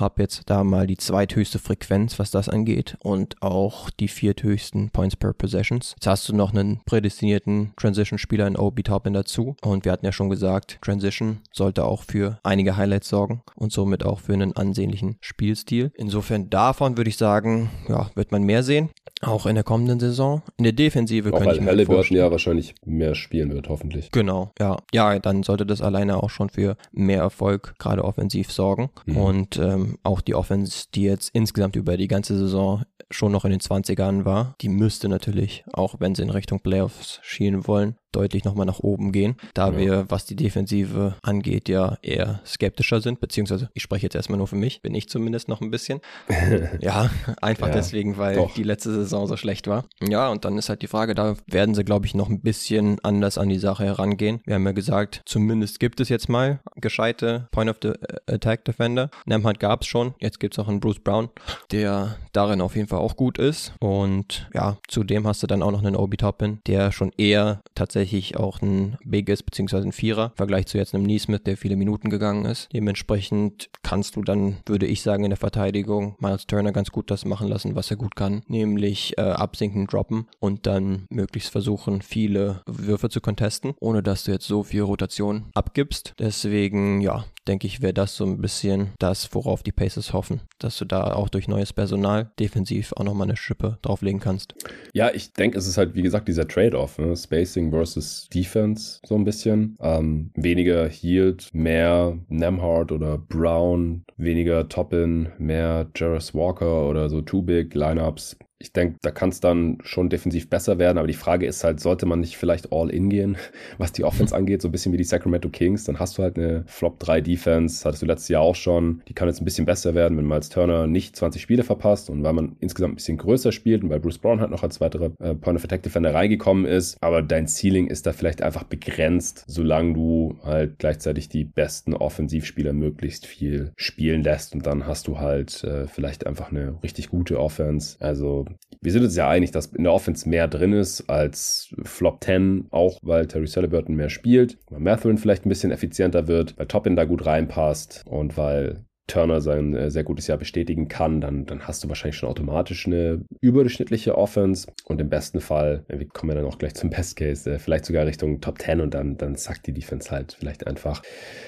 habe 0.00 0.22
jetzt 0.22 0.42
da 0.46 0.64
mal 0.64 0.86
die 0.86 0.96
zweithöchste 0.96 1.58
Frequenz, 1.58 2.18
was 2.18 2.30
das 2.30 2.48
angeht 2.48 2.96
und 3.00 3.40
auch 3.42 3.90
die 3.90 4.08
vierthöchsten 4.08 4.90
Points 4.90 5.16
per 5.16 5.32
Possessions. 5.32 5.94
Jetzt 5.96 6.06
hast 6.06 6.28
du 6.28 6.34
noch 6.34 6.52
einen 6.52 6.80
prädestinierten 6.84 7.72
Transition-Spieler 7.76 8.46
in 8.46 8.56
OB 8.56 8.84
Toppin 8.84 9.12
dazu 9.12 9.56
und 9.62 9.84
wir 9.84 9.92
hatten 9.92 10.06
ja 10.06 10.12
schon 10.12 10.30
gesagt, 10.30 10.78
Transition 10.82 11.40
sollte 11.52 11.84
auch 11.84 12.04
für 12.04 12.38
einige 12.42 12.76
Highlights 12.76 13.08
sorgen 13.08 13.42
und 13.54 13.72
somit 13.72 14.04
auch 14.04 14.20
für 14.20 14.32
einen 14.32 14.56
ansehnlichen 14.56 15.16
Spielstil. 15.20 15.92
Insofern 15.94 16.50
davon 16.50 16.96
würde 16.96 17.10
ich 17.10 17.16
sagen, 17.16 17.70
ja, 17.88 18.10
wird 18.14 18.32
man 18.32 18.42
mehr 18.42 18.62
sehen, 18.62 18.90
auch 19.22 19.46
in 19.46 19.54
der 19.54 19.64
kommenden 19.64 20.00
Saison. 20.00 20.42
In 20.56 20.64
der 20.64 20.72
Defensive 20.72 21.32
auch 21.32 21.38
könnte 21.38 21.54
ich 21.56 21.60
mir 21.60 21.68
Halliburton 21.68 21.96
vorstellen. 21.96 22.20
ja 22.20 22.30
wahrscheinlich 22.30 22.74
mehr 22.84 23.14
spielen 23.14 23.52
wird, 23.52 23.68
hoffentlich. 23.68 24.10
Genau, 24.12 24.52
ja. 24.58 24.76
Ja, 24.92 25.18
dann 25.18 25.42
sollte 25.42 25.66
das 25.66 25.80
alleine 25.80 26.22
auch 26.22 26.30
schon 26.30 26.50
für 26.50 26.76
mehr 26.92 27.20
Erfolg, 27.20 27.74
gerade 27.78 28.04
offensiv 28.04 28.52
sorgen. 28.52 28.90
Mhm. 29.06 29.16
Und 29.16 29.56
ähm, 29.58 29.82
ähm, 29.82 29.98
auch 30.02 30.20
die 30.20 30.34
Offense, 30.34 30.86
die 30.94 31.02
jetzt 31.02 31.30
insgesamt 31.32 31.76
über 31.76 31.96
die 31.96 32.08
ganze 32.08 32.36
Saison 32.36 32.82
schon 33.10 33.32
noch 33.32 33.44
in 33.44 33.50
den 33.50 33.60
20ern 33.60 34.24
war, 34.24 34.54
die 34.60 34.68
müsste 34.68 35.08
natürlich, 35.08 35.64
auch 35.72 35.96
wenn 35.98 36.14
sie 36.14 36.22
in 36.22 36.30
Richtung 36.30 36.60
Playoffs 36.60 37.20
schielen 37.22 37.66
wollen, 37.66 37.96
deutlich 38.12 38.44
nochmal 38.44 38.66
nach 38.66 38.80
oben 38.80 39.12
gehen, 39.12 39.36
da 39.54 39.70
ja. 39.70 39.78
wir, 39.78 40.04
was 40.08 40.26
die 40.26 40.36
Defensive 40.36 41.16
angeht, 41.22 41.68
ja 41.68 41.98
eher 42.02 42.40
skeptischer 42.46 43.00
sind, 43.00 43.20
beziehungsweise 43.20 43.70
ich 43.74 43.82
spreche 43.82 44.06
jetzt 44.06 44.14
erstmal 44.14 44.38
nur 44.38 44.46
für 44.46 44.56
mich, 44.56 44.82
bin 44.82 44.94
ich 44.94 45.08
zumindest 45.08 45.48
noch 45.48 45.60
ein 45.60 45.70
bisschen. 45.70 46.00
ja, 46.80 47.10
einfach 47.40 47.68
ja, 47.68 47.74
deswegen, 47.74 48.18
weil 48.18 48.36
doch. 48.36 48.54
die 48.54 48.62
letzte 48.62 48.92
Saison 48.92 49.26
so 49.26 49.36
schlecht 49.36 49.66
war. 49.66 49.84
Ja, 50.00 50.28
und 50.28 50.44
dann 50.44 50.58
ist 50.58 50.68
halt 50.68 50.82
die 50.82 50.86
Frage, 50.86 51.14
da 51.14 51.36
werden 51.46 51.74
sie, 51.74 51.84
glaube 51.84 52.06
ich, 52.06 52.14
noch 52.14 52.28
ein 52.28 52.40
bisschen 52.40 52.98
anders 53.02 53.38
an 53.38 53.48
die 53.48 53.58
Sache 53.58 53.84
herangehen. 53.84 54.40
Wir 54.44 54.54
haben 54.54 54.66
ja 54.66 54.72
gesagt, 54.72 55.22
zumindest 55.26 55.80
gibt 55.80 56.00
es 56.00 56.08
jetzt 56.08 56.28
mal 56.28 56.60
gescheite 56.76 57.48
Point 57.50 57.70
of 57.70 57.76
the 57.82 57.88
äh, 57.88 58.34
Attack 58.34 58.64
Defender. 58.64 59.10
Nemhat 59.26 59.58
gab 59.58 59.82
es 59.82 59.86
schon, 59.86 60.14
jetzt 60.20 60.40
gibt 60.40 60.54
es 60.54 60.58
auch 60.58 60.68
einen 60.68 60.80
Bruce 60.80 61.00
Brown, 61.00 61.30
der 61.70 62.16
darin 62.32 62.60
auf 62.60 62.76
jeden 62.76 62.88
Fall 62.88 63.00
auch 63.00 63.16
gut 63.16 63.38
ist. 63.38 63.72
Und 63.80 64.48
ja, 64.54 64.78
zudem 64.88 65.26
hast 65.26 65.42
du 65.42 65.46
dann 65.46 65.62
auch 65.62 65.72
noch 65.72 65.82
einen 65.82 65.96
Obi 65.96 66.16
Toppin, 66.16 66.60
der 66.66 66.92
schon 66.92 67.12
eher 67.16 67.62
tatsächlich 67.74 68.01
tatsächlich 68.02 68.36
auch 68.36 68.60
ein 68.60 68.96
Big 69.04 69.28
ist, 69.28 69.44
beziehungsweise 69.44 69.86
ein 69.86 69.92
Vierer, 69.92 70.26
im 70.26 70.36
Vergleich 70.36 70.66
zu 70.66 70.76
jetzt 70.76 70.92
einem 70.92 71.04
Neesmith, 71.04 71.44
der 71.44 71.56
viele 71.56 71.76
Minuten 71.76 72.10
gegangen 72.10 72.44
ist. 72.46 72.68
Dementsprechend 72.72 73.70
kannst 73.84 74.16
du 74.16 74.22
dann, 74.22 74.56
würde 74.66 74.86
ich 74.86 75.02
sagen, 75.02 75.22
in 75.22 75.30
der 75.30 75.36
Verteidigung 75.36 76.16
Miles 76.18 76.48
Turner 76.48 76.72
ganz 76.72 76.90
gut 76.90 77.12
das 77.12 77.24
machen 77.24 77.46
lassen, 77.46 77.76
was 77.76 77.90
er 77.92 77.96
gut 77.96 78.16
kann, 78.16 78.42
nämlich 78.48 79.16
äh, 79.18 79.22
absinken, 79.22 79.86
droppen 79.86 80.26
und 80.40 80.66
dann 80.66 81.06
möglichst 81.10 81.50
versuchen, 81.50 82.02
viele 82.02 82.62
Würfe 82.66 83.08
zu 83.08 83.20
contesten, 83.20 83.74
ohne 83.78 84.02
dass 84.02 84.24
du 84.24 84.32
jetzt 84.32 84.48
so 84.48 84.64
viel 84.64 84.82
Rotation 84.82 85.44
abgibst. 85.54 86.14
Deswegen, 86.18 87.00
ja, 87.00 87.24
denke 87.48 87.66
ich, 87.66 87.82
wäre 87.82 87.94
das 87.94 88.16
so 88.16 88.24
ein 88.24 88.40
bisschen 88.40 88.90
das, 88.98 89.34
worauf 89.34 89.62
die 89.62 89.72
Pacers 89.72 90.12
hoffen, 90.12 90.40
dass 90.58 90.78
du 90.78 90.84
da 90.84 91.12
auch 91.14 91.28
durch 91.28 91.48
neues 91.48 91.72
Personal 91.72 92.30
defensiv 92.38 92.92
auch 92.96 93.04
nochmal 93.04 93.28
eine 93.28 93.36
Schippe 93.36 93.78
drauflegen 93.82 94.20
kannst. 94.20 94.54
Ja, 94.92 95.10
ich 95.12 95.32
denke, 95.32 95.58
es 95.58 95.66
ist 95.66 95.78
halt, 95.78 95.94
wie 95.94 96.02
gesagt, 96.02 96.28
dieser 96.28 96.46
Trade-off, 96.46 96.98
ne? 96.98 97.16
Spacing 97.16 97.70
versus 97.70 98.28
Defense 98.32 99.00
so 99.04 99.14
ein 99.14 99.24
bisschen. 99.24 99.76
Ähm, 99.80 100.30
weniger 100.34 100.88
Healed, 100.88 101.48
mehr 101.52 102.18
Nemhard 102.28 102.92
oder 102.92 103.18
Brown, 103.18 104.04
weniger 104.16 104.68
Toppin, 104.68 105.28
mehr 105.38 105.90
Jarvis 105.94 106.34
Walker 106.34 106.88
oder 106.88 107.08
so 107.08 107.20
Too-Big-Lineups 107.22 108.36
ich 108.62 108.72
denke, 108.72 108.98
da 109.02 109.10
kann 109.10 109.30
es 109.30 109.40
dann 109.40 109.78
schon 109.82 110.08
defensiv 110.08 110.48
besser 110.48 110.78
werden, 110.78 110.98
aber 110.98 111.08
die 111.08 111.14
Frage 111.14 111.46
ist 111.46 111.64
halt, 111.64 111.80
sollte 111.80 112.06
man 112.06 112.20
nicht 112.20 112.36
vielleicht 112.36 112.72
all 112.72 112.90
in 112.90 113.10
gehen, 113.10 113.36
was 113.78 113.92
die 113.92 114.04
Offense 114.04 114.34
angeht, 114.36 114.62
so 114.62 114.68
ein 114.68 114.72
bisschen 114.72 114.92
wie 114.92 114.96
die 114.96 115.04
Sacramento 115.04 115.48
Kings, 115.48 115.84
dann 115.84 115.98
hast 115.98 116.16
du 116.16 116.22
halt 116.22 116.38
eine 116.38 116.64
Flop 116.66 116.98
3 117.00 117.20
Defense, 117.20 117.84
hattest 117.84 118.02
du 118.02 118.06
letztes 118.06 118.28
Jahr 118.28 118.42
auch 118.42 118.54
schon, 118.54 119.02
die 119.08 119.14
kann 119.14 119.28
jetzt 119.28 119.40
ein 119.40 119.44
bisschen 119.44 119.66
besser 119.66 119.94
werden, 119.94 120.16
wenn 120.16 120.26
Miles 120.26 120.48
Turner 120.48 120.86
nicht 120.86 121.16
20 121.16 121.42
Spiele 121.42 121.64
verpasst 121.64 122.08
und 122.08 122.22
weil 122.22 122.32
man 122.32 122.56
insgesamt 122.60 122.92
ein 122.92 122.96
bisschen 122.96 123.18
größer 123.18 123.50
spielt 123.50 123.82
und 123.82 123.90
weil 123.90 124.00
Bruce 124.00 124.18
Brown 124.18 124.40
halt 124.40 124.50
noch 124.50 124.62
als 124.62 124.80
weiterer 124.80 125.10
äh, 125.18 125.34
Point 125.34 125.58
of 125.58 125.64
Attack 125.64 125.82
Defender 125.82 126.14
reingekommen 126.14 126.64
ist, 126.64 126.96
aber 127.00 127.22
dein 127.22 127.48
Ceiling 127.48 127.88
ist 127.88 128.06
da 128.06 128.12
vielleicht 128.12 128.42
einfach 128.42 128.62
begrenzt, 128.62 129.44
solange 129.48 129.94
du 129.94 130.38
halt 130.44 130.78
gleichzeitig 130.78 131.28
die 131.28 131.44
besten 131.44 131.94
Offensivspieler 131.94 132.72
möglichst 132.72 133.26
viel 133.26 133.72
spielen 133.76 134.22
lässt 134.22 134.54
und 134.54 134.66
dann 134.66 134.86
hast 134.86 135.08
du 135.08 135.18
halt 135.18 135.64
äh, 135.64 135.88
vielleicht 135.88 136.26
einfach 136.26 136.50
eine 136.50 136.78
richtig 136.82 137.08
gute 137.08 137.40
Offense, 137.40 137.96
also 138.00 138.46
wir 138.80 138.92
sind 138.92 139.04
uns 139.04 139.16
ja 139.16 139.28
einig, 139.28 139.50
dass 139.52 139.66
in 139.66 139.84
der 139.84 139.92
Offense 139.92 140.28
mehr 140.28 140.48
drin 140.48 140.72
ist 140.72 141.08
als 141.08 141.74
Flop 141.84 142.22
10, 142.22 142.66
auch 142.70 142.98
weil 143.02 143.26
Terry 143.26 143.46
Halliburton 143.46 143.94
mehr 143.94 144.10
spielt, 144.10 144.58
weil 144.70 144.80
Mathurin 144.80 145.18
vielleicht 145.18 145.46
ein 145.46 145.48
bisschen 145.48 145.70
effizienter 145.70 146.26
wird, 146.28 146.58
weil 146.58 146.66
Toppin 146.66 146.96
da 146.96 147.04
gut 147.04 147.26
reinpasst 147.26 148.04
und 148.06 148.36
weil 148.36 148.84
Turner 149.06 149.40
sein 149.40 149.74
äh, 149.74 149.90
sehr 149.90 150.04
gutes 150.04 150.26
Jahr 150.26 150.38
bestätigen 150.38 150.88
kann, 150.88 151.20
dann, 151.20 151.44
dann 151.44 151.66
hast 151.66 151.82
du 151.84 151.88
wahrscheinlich 151.88 152.16
schon 152.16 152.28
automatisch 152.28 152.86
eine 152.86 153.24
überdurchschnittliche 153.40 154.16
Offense 154.16 154.68
und 154.86 155.00
im 155.00 155.08
besten 155.08 155.40
Fall, 155.40 155.84
wir 155.88 156.06
kommen 156.08 156.30
ja 156.30 156.36
dann 156.36 156.50
auch 156.50 156.58
gleich 156.58 156.74
zum 156.74 156.90
Best 156.90 157.16
Case, 157.16 157.50
äh, 157.50 157.58
vielleicht 157.58 157.84
sogar 157.84 158.06
Richtung 158.06 158.40
Top 158.40 158.60
10 158.60 158.80
und 158.80 158.94
dann, 158.94 159.16
dann 159.16 159.36
zackt 159.36 159.66
die 159.66 159.72
Defense 159.72 160.10
halt 160.10 160.36
vielleicht 160.38 160.66
einfach. 160.66 161.02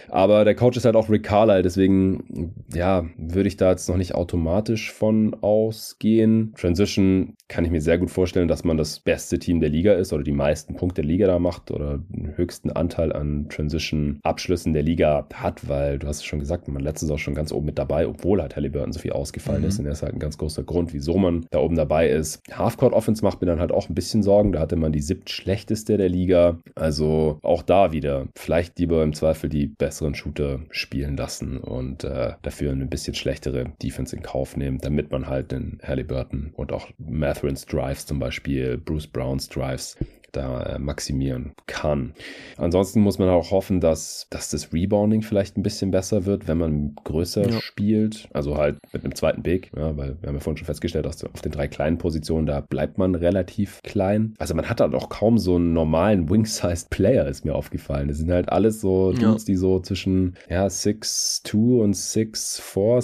Aber 0.09 0.45
der 0.45 0.55
Coach 0.55 0.77
ist 0.77 0.85
halt 0.85 0.97
auch 0.97 1.09
Rick 1.09 1.25
Carlisle, 1.25 1.63
deswegen, 1.63 2.55
ja, 2.73 3.05
würde 3.17 3.49
ich 3.49 3.57
da 3.57 3.71
jetzt 3.71 3.89
noch 3.89 3.97
nicht 3.97 4.15
automatisch 4.15 4.93
von 4.93 5.35
ausgehen. 5.41 6.55
Transition 6.57 7.35
kann 7.49 7.65
ich 7.65 7.71
mir 7.71 7.81
sehr 7.81 7.99
gut 7.99 8.11
vorstellen, 8.11 8.49
dass 8.49 8.65
man 8.65 8.77
das 8.77 9.01
beste 9.01 9.39
Team 9.39 9.61
der 9.61 9.71
Liga 9.71 9.95
ist 9.95 10.13
oder 10.13 10.23
die 10.23 10.33
meisten 10.33 10.77
Punkte 10.77 11.03
der 11.03 11.11
Liga 11.11 11.27
da 11.27 11.39
macht 11.39 11.71
oder 11.71 11.99
den 12.09 12.37
höchsten 12.37 12.71
Anteil 12.71 13.13
an 13.13 13.49
Transition-Abschlüssen 13.49 14.73
der 14.73 14.83
Liga 14.83 15.27
hat, 15.33 15.69
weil 15.69 15.99
du 15.99 16.07
hast 16.07 16.19
es 16.19 16.25
schon 16.25 16.41
gesagt, 16.41 16.69
man 16.69 16.83
letztes 16.83 17.11
auch 17.11 17.19
schon 17.19 17.35
ganz 17.35 17.44
oben 17.53 17.67
mit 17.67 17.79
dabei, 17.79 18.07
obwohl 18.07 18.41
halt 18.41 18.57
Halliburton 18.57 18.93
so 18.93 19.01
viel 19.01 19.13
ausgefallen 19.13 19.63
mhm. 19.63 19.69
ist. 19.69 19.79
Und 19.79 19.87
er 19.87 19.93
ist 19.93 20.03
halt 20.03 20.15
ein 20.15 20.19
ganz 20.19 20.39
großer 20.39 20.63
Grund, 20.63 20.93
wieso 20.93 21.17
man 21.19 21.47
da 21.51 21.61
oben 21.61 21.77
dabei 21.77 22.09
ist. 22.09 22.43
Halfcourt 22.53 22.93
Offense 22.93 23.25
macht 23.25 23.41
mir 23.41 23.47
dann 23.47 23.61
halt 23.61 23.73
auch 23.73 23.89
ein 23.89 23.95
bisschen 23.95 24.23
Sorgen. 24.23 24.53
Da 24.53 24.61
hatte 24.61 24.77
man 24.77 24.93
die 24.93 25.01
siebt 25.01 25.31
schlechteste 25.31 25.97
der 25.97 26.09
Liga. 26.09 26.59
Also 26.75 27.39
auch 27.43 27.63
da 27.63 27.93
wieder 27.93 28.29
vielleicht 28.37 28.79
lieber 28.79 29.03
im 29.03 29.15
Zweifel 29.15 29.49
die 29.49 29.67
besseren 29.67 30.15
Shooter 30.15 30.61
spielen 30.71 31.17
lassen 31.17 31.59
und 31.59 32.05
äh, 32.05 32.33
dafür 32.43 32.73
eine 32.73 32.87
bisschen 32.87 33.15
schlechtere 33.15 33.73
Defense 33.83 34.15
in 34.15 34.23
Kauf 34.23 34.57
nehmen, 34.57 34.79
damit 34.79 35.11
man 35.11 35.27
halt 35.29 35.53
den 35.53 35.79
Halliburton 35.83 36.53
und 36.57 36.73
auch 36.73 36.89
Matherins 36.99 37.67
Drives 37.67 38.07
zum 38.07 38.19
Beispiel, 38.19 38.79
Bruce 38.79 39.07
Browns 39.07 39.49
Drives 39.49 39.97
da 40.37 40.63
äh, 40.63 40.79
maximieren 40.79 41.53
kann. 41.67 42.15
Ansonsten 42.57 43.01
muss 43.01 43.19
man 43.19 43.29
auch 43.29 43.51
hoffen, 43.51 43.81
dass, 43.81 44.27
dass 44.31 44.51
das 44.51 44.73
Rebounding 44.73 45.23
vielleicht 45.23 45.57
ein 45.57 45.63
bisschen 45.63 45.91
besser 45.91 46.27
wird, 46.27 46.49
wenn 46.49 46.59
man 46.59 46.95
größer 47.05 47.49
ja. 47.51 47.61
spielt. 47.61 48.29
Also 48.33 48.57
halt 48.57 48.79
mit 48.93 49.05
einem 49.05 49.15
zweiten 49.15 49.43
Big, 49.43 49.71
ja, 49.77 49.97
weil 49.97 50.17
wir 50.21 50.29
haben 50.29 50.37
ja 50.37 50.41
vorhin 50.41 50.59
schon 50.59 50.67
festgestellt, 50.67 51.07
dass 51.07 51.25
auf 51.25 51.43
den 51.43 51.53
drei 51.53 51.69
kleinen 51.69 51.99
Positionen, 51.99 52.47
da 52.47 52.61
bleibt 52.61 52.99
man 52.99 53.15
relativ 53.15 53.81
klein. 53.83 54.35
Also 54.39 54.55
man 54.55 54.69
hat 54.69 54.81
halt 54.81 54.95
auch 54.95 55.09
kaum 55.09 55.39
so 55.39 55.57
einen 55.57 55.73
normalen 55.73 56.29
Wing-Sized 56.31 56.91
Player, 56.91 57.27
ist 57.27 57.45
mir 57.45 57.55
aufgefallen. 57.55 58.09
Das 58.09 58.19
sind 58.19 58.31
halt 58.31 58.49
alles 58.51 58.81
so 58.81 59.13
Dudes, 59.13 59.43
ja. 59.43 59.47
die 59.47 59.57
so 59.57 59.81
zwischen 59.81 60.35
ja, 60.49 60.67
6'2 60.67 61.81
und 61.81 61.95
6'4, 61.95 62.61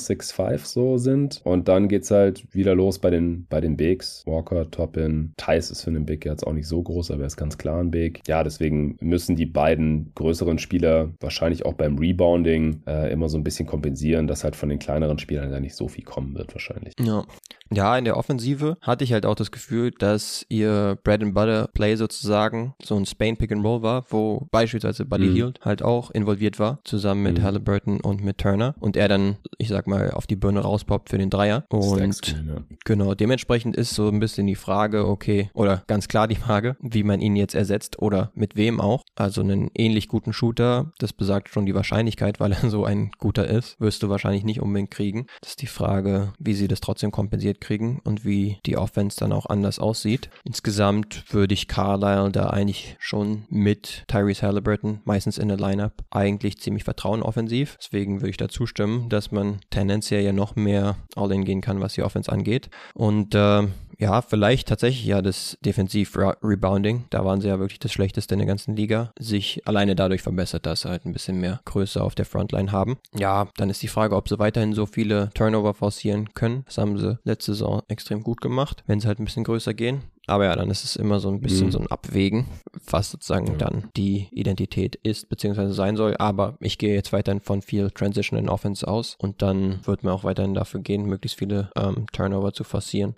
6'5 0.07 0.67
so 0.67 0.97
sind. 0.99 1.41
Und 1.45 1.69
dann 1.69 1.89
geht's 1.89 2.11
halt 2.11 2.45
wieder 2.55 2.75
los 2.75 2.99
bei 2.99 3.11
den, 3.11 3.47
bei 3.49 3.61
den 3.61 3.77
Bigs. 3.77 4.25
Walker, 4.27 4.71
Toppin, 4.71 5.33
Thais 5.37 5.71
ist 5.71 5.83
für 5.83 5.91
einen 5.91 6.07
Big 6.07 6.25
jetzt 6.25 6.47
auch 6.47 6.53
nicht 6.53 6.69
so 6.69 6.83
groß, 6.83 7.11
aber 7.11 7.20
er 7.21 7.27
ist 7.27 7.37
ganz 7.37 7.59
klar 7.59 7.81
ein 7.81 7.91
Big. 7.91 8.21
Ja, 8.27 8.43
deswegen 8.45 8.97
müssen 9.01 9.37
die 9.37 9.47
beiden 9.47 10.13
größeren 10.15 10.59
Spieler 10.59 11.13
wahrscheinlich 11.21 11.65
auch 11.65 11.75
beim 11.75 11.99
Rebounding 11.99 12.83
äh, 12.87 13.13
immer 13.13 13.29
so 13.29 13.39
ein 13.39 13.45
bisschen 13.45 13.67
kompensieren, 13.67 14.27
dass 14.27 14.45
halt 14.45 14.57
von 14.57 14.69
den 14.69 14.79
kleineren 14.79 15.19
Spielern 15.19 15.51
da 15.51 15.61
nicht 15.61 15.75
so 15.75 15.89
viel 15.89 16.05
kommen 16.05 16.35
wird 16.35 16.55
wahrscheinlich. 16.55 16.95
Ja. 17.01 17.25
Ja, 17.73 17.97
in 17.97 18.05
der 18.05 18.17
Offensive 18.17 18.77
hatte 18.81 19.05
ich 19.05 19.13
halt 19.13 19.25
auch 19.25 19.37
das 19.37 19.53
Gefühl, 19.53 19.93
dass 19.93 20.45
ihr 20.49 20.99
Bread 21.05 21.23
and 21.23 21.35
Butter 21.35 21.69
Play 21.73 21.95
sozusagen 21.95 22.75
so 22.83 22.97
ein 22.97 23.07
Spain 23.07 23.37
Pick 23.37 23.53
and 23.53 23.65
Roll 23.65 23.83
war, 23.83 24.05
wo 24.11 24.49
beispielsweise 24.51 25.05
Buddy 25.05 25.29
mhm. 25.29 25.35
Hield 25.35 25.61
halt 25.63 25.83
auch 25.83 26.11
involviert 26.11 26.59
war, 26.59 26.81
zusammen 26.85 27.23
mit 27.23 27.39
mhm. 27.39 27.43
Halliburton 27.43 28.01
und 28.01 28.25
mit 28.25 28.39
Turner 28.39 28.75
und 28.81 28.97
er 28.97 29.09
dann, 29.09 29.37
ich 29.59 29.69
sag 29.69 29.87
mal, 29.87 30.11
auf 30.11 30.27
die 30.27 30.37
Birne 30.37 30.61
rauspoppt 30.61 31.11
für 31.11 31.19
den 31.19 31.31
Dreier. 31.31 31.65
Und 31.69 32.29
ja. 32.29 32.63
genau, 32.85 33.15
dementsprechend 33.15 33.77
ist 33.77 33.95
so 33.95 34.09
ein 34.09 34.19
bisschen 34.19 34.47
die 34.47 34.57
Frage, 34.57 35.07
okay, 35.07 35.51
oder 35.55 35.85
ganz 35.87 36.09
klar 36.09 36.27
die 36.27 36.37
Frage, 36.37 36.77
wie 36.81 37.05
man 37.05 37.21
ihn 37.21 37.37
jetzt 37.37 37.55
ersetzt 37.55 38.01
oder 38.01 38.33
mit 38.35 38.57
wem 38.57 38.81
auch. 38.81 39.05
Also 39.15 39.43
einen 39.43 39.71
ähnlich 39.77 40.09
guten 40.09 40.33
Shooter, 40.33 40.93
das 40.99 41.13
besagt 41.13 41.51
schon 41.51 41.67
die 41.67 41.75
Wahrscheinlichkeit, 41.75 42.41
weil 42.41 42.53
er 42.53 42.69
so 42.69 42.85
ein 42.85 43.13
guter 43.19 43.47
ist, 43.47 43.81
wirst 43.81 44.03
du 44.03 44.09
wahrscheinlich 44.09 44.45
nicht 44.45 44.61
unbedingt 44.61 44.91
kriegen. 44.91 45.27
Das 45.41 45.51
ist 45.51 45.63
die 45.63 45.67
Frage, 45.67 46.33
wie 46.39 46.55
sie 46.55 46.67
das 46.67 46.81
trotzdem 46.81 47.13
kompensiert 47.13 47.60
kriegen 47.61 48.01
und 48.05 48.25
wie 48.25 48.59
die 48.67 48.77
Offense 48.77 49.19
dann 49.19 49.33
auch 49.33 49.47
anders 49.47 49.79
aussieht. 49.79 50.31
Insgesamt 50.45 51.25
würde 51.33 51.55
ich 51.55 51.69
Carlisle 51.69 52.31
da 52.31 52.51
eigentlich 52.51 52.97
schon 52.99 53.45
mit 53.49 54.05
Tyrese 54.09 54.47
Halliburton, 54.47 55.01
meistens 55.05 55.39
in 55.39 55.49
der 55.49 55.57
Lineup, 55.57 55.93
eigentlich 56.11 56.59
ziemlich 56.61 56.85
vertrauen 56.85 57.23
offensiv. 57.23 57.77
Deswegen 57.81 58.21
würde 58.21 58.31
ich 58.31 58.37
da 58.37 58.49
zustimmen, 58.49 59.09
dass 59.09 59.31
man 59.31 59.61
tendenziell 59.71 60.23
ja 60.23 60.33
noch 60.33 60.57
mehr 60.57 60.97
All-In 61.17 61.45
gehen 61.45 61.61
kann, 61.61 61.81
was 61.81 61.95
die 61.95 62.03
Offense 62.03 62.31
angeht. 62.31 62.71
Und 62.95 63.35
äh, 63.35 63.67
ja, 64.01 64.23
vielleicht 64.23 64.69
tatsächlich 64.69 65.05
ja 65.05 65.21
das 65.21 65.59
Defensiv-Rebounding. 65.65 67.05
Da 67.11 67.25
waren 67.25 67.41
sie 67.41 67.49
ja 67.49 67.61
wirklich 67.61 67.79
das 67.79 67.93
Schlechteste 67.93 68.35
in 68.35 68.39
der 68.39 68.49
ganzen 68.49 68.75
Liga. 68.75 69.13
Sich 69.19 69.67
alleine 69.67 69.95
dadurch 69.95 70.23
verbessert, 70.23 70.67
dass 70.67 70.83
sie 70.83 70.89
halt 70.89 71.05
ein 71.05 71.13
bisschen 71.13 71.39
mehr 71.39 71.61
Größe 71.67 72.03
auf 72.03 72.15
der 72.15 72.25
Frontline 72.25 72.73
haben. 72.73 72.99
Ja, 73.15 73.49
dann 73.57 73.69
ist 73.69 73.83
die 73.83 73.89
Frage, 73.89 74.17
ob 74.17 74.29
sie 74.29 74.39
weiterhin 74.39 74.73
so 74.73 74.87
viele 74.87 75.31
Turnover 75.35 75.75
forcieren 75.75 76.33
können. 76.33 76.63
Das 76.65 76.79
haben 76.79 76.99
sie 76.99 77.19
letzte 77.25 77.53
Saison 77.53 77.83
extrem 77.89 78.23
gut 78.23 78.41
gemacht, 78.41 78.83
wenn 78.87 79.01
sie 79.01 79.07
halt 79.07 79.21
ein 79.21 79.27
bisschen 79.27 79.45
größer 79.45 79.75
gehen. 79.75 80.03
Aber 80.31 80.45
ja, 80.45 80.55
dann 80.55 80.71
ist 80.71 80.85
es 80.85 80.95
immer 80.97 81.19
so 81.19 81.29
ein 81.29 81.41
bisschen 81.41 81.67
mhm. 81.67 81.73
so 81.73 81.79
ein 81.81 81.87
Abwägen, 81.89 82.47
was 82.89 83.11
sozusagen 83.11 83.49
ja. 83.49 83.55
dann 83.55 83.89
die 83.97 84.29
Identität 84.31 84.95
ist, 85.03 85.29
beziehungsweise 85.29 85.73
sein 85.73 85.97
soll. 85.97 86.17
Aber 86.19 86.57
ich 86.61 86.79
gehe 86.79 86.95
jetzt 86.95 87.13
weiterhin 87.13 87.41
von 87.41 87.63
viel 87.63 87.91
Transition 87.91 88.39
in 88.39 88.49
Offense 88.49 88.87
aus 88.87 89.17
und 89.19 89.43
dann 89.43 89.81
wird 89.85 90.05
mir 90.05 90.13
auch 90.13 90.23
weiterhin 90.23 90.55
dafür 90.55 90.81
gehen, 90.81 91.05
möglichst 91.07 91.39
viele 91.39 91.71
ähm, 91.77 92.07
Turnover 92.13 92.53
zu 92.53 92.63
forcieren. 92.63 93.15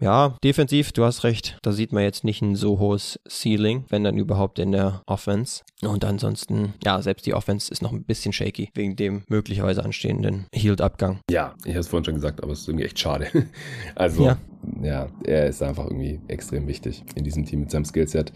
Ja, 0.00 0.36
defensiv, 0.42 0.90
du 0.90 1.04
hast 1.04 1.22
recht, 1.22 1.58
da 1.62 1.70
sieht 1.70 1.92
man 1.92 2.02
jetzt 2.02 2.24
nicht 2.24 2.42
ein 2.42 2.56
so 2.56 2.80
hohes 2.80 3.20
Ceiling, 3.28 3.84
wenn 3.88 4.02
dann 4.02 4.18
überhaupt 4.18 4.58
in 4.58 4.72
der 4.72 5.02
Offense. 5.06 5.62
Und 5.80 6.04
ansonsten, 6.04 6.74
ja, 6.84 7.00
selbst 7.02 7.24
die 7.24 7.34
Offense 7.34 7.70
ist 7.70 7.82
noch 7.82 7.92
ein 7.92 8.02
bisschen 8.02 8.32
shaky 8.32 8.70
wegen 8.74 8.96
dem 8.96 9.22
möglicherweise 9.28 9.84
anstehenden 9.84 10.46
Healed-Abgang. 10.52 11.20
Ja, 11.30 11.54
ich 11.64 11.70
habe 11.70 11.80
es 11.80 11.88
vorhin 11.88 12.04
schon 12.04 12.14
gesagt, 12.14 12.42
aber 12.42 12.50
es 12.50 12.62
ist 12.62 12.68
irgendwie 12.68 12.86
echt 12.86 12.98
schade. 12.98 13.28
Also, 13.94 14.24
ja 14.24 14.38
ja, 14.80 15.08
er 15.24 15.46
ist 15.46 15.62
einfach 15.62 15.84
irgendwie 15.84 16.20
extrem 16.32 16.66
wichtig 16.66 17.04
in 17.14 17.24
diesem 17.24 17.44
Team 17.44 17.60
mit 17.60 17.70
seinem 17.70 17.84
Skillset. 17.84 18.32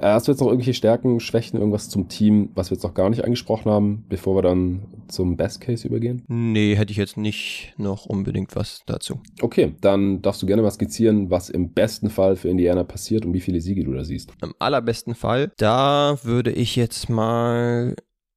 Äh, 0.00 0.06
hast 0.06 0.26
du 0.26 0.32
jetzt 0.32 0.40
noch 0.40 0.48
irgendwelche 0.48 0.74
Stärken, 0.74 1.20
Schwächen, 1.20 1.58
irgendwas 1.58 1.88
zum 1.88 2.08
Team, 2.08 2.50
was 2.54 2.70
wir 2.70 2.76
jetzt 2.76 2.84
noch 2.84 2.94
gar 2.94 3.10
nicht 3.10 3.24
angesprochen 3.24 3.70
haben, 3.70 4.04
bevor 4.08 4.36
wir 4.36 4.42
dann 4.42 4.82
zum 5.08 5.36
Best 5.36 5.60
Case 5.60 5.86
übergehen? 5.86 6.22
Nee, 6.28 6.76
hätte 6.76 6.92
ich 6.92 6.96
jetzt 6.96 7.16
nicht 7.16 7.74
noch 7.76 8.06
unbedingt 8.06 8.56
was 8.56 8.82
dazu. 8.86 9.20
Okay, 9.40 9.74
dann 9.80 10.22
darfst 10.22 10.42
du 10.42 10.46
gerne 10.46 10.62
mal 10.62 10.70
skizzieren, 10.70 11.30
was 11.30 11.50
im 11.50 11.72
besten 11.72 12.10
Fall 12.10 12.36
für 12.36 12.48
Indiana 12.48 12.84
passiert 12.84 13.24
und 13.24 13.34
wie 13.34 13.40
viele 13.40 13.60
Siege 13.60 13.84
du 13.84 13.92
da 13.92 14.04
siehst. 14.04 14.32
Im 14.42 14.54
allerbesten 14.58 15.14
Fall, 15.14 15.52
da 15.56 16.18
würde 16.22 16.50
ich 16.52 16.76
jetzt 16.76 17.08
mal 17.08 17.94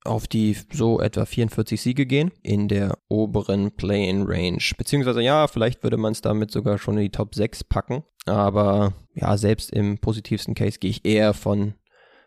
auf 0.07 0.27
die 0.27 0.57
so 0.71 0.99
etwa 0.99 1.25
44 1.25 1.81
Siege 1.81 2.05
gehen 2.05 2.31
in 2.41 2.67
der 2.67 2.97
oberen 3.09 3.71
Play-in-Range. 3.71 4.63
Beziehungsweise 4.77 5.21
ja, 5.21 5.47
vielleicht 5.47 5.83
würde 5.83 5.97
man 5.97 6.13
es 6.13 6.21
damit 6.21 6.51
sogar 6.51 6.77
schon 6.77 6.97
in 6.97 7.03
die 7.03 7.11
Top 7.11 7.35
6 7.35 7.65
packen. 7.65 8.03
Aber 8.25 8.93
ja, 9.13 9.37
selbst 9.37 9.71
im 9.71 9.99
positivsten 9.99 10.55
Case 10.55 10.79
gehe 10.79 10.91
ich 10.91 11.05
eher 11.05 11.33
von 11.33 11.75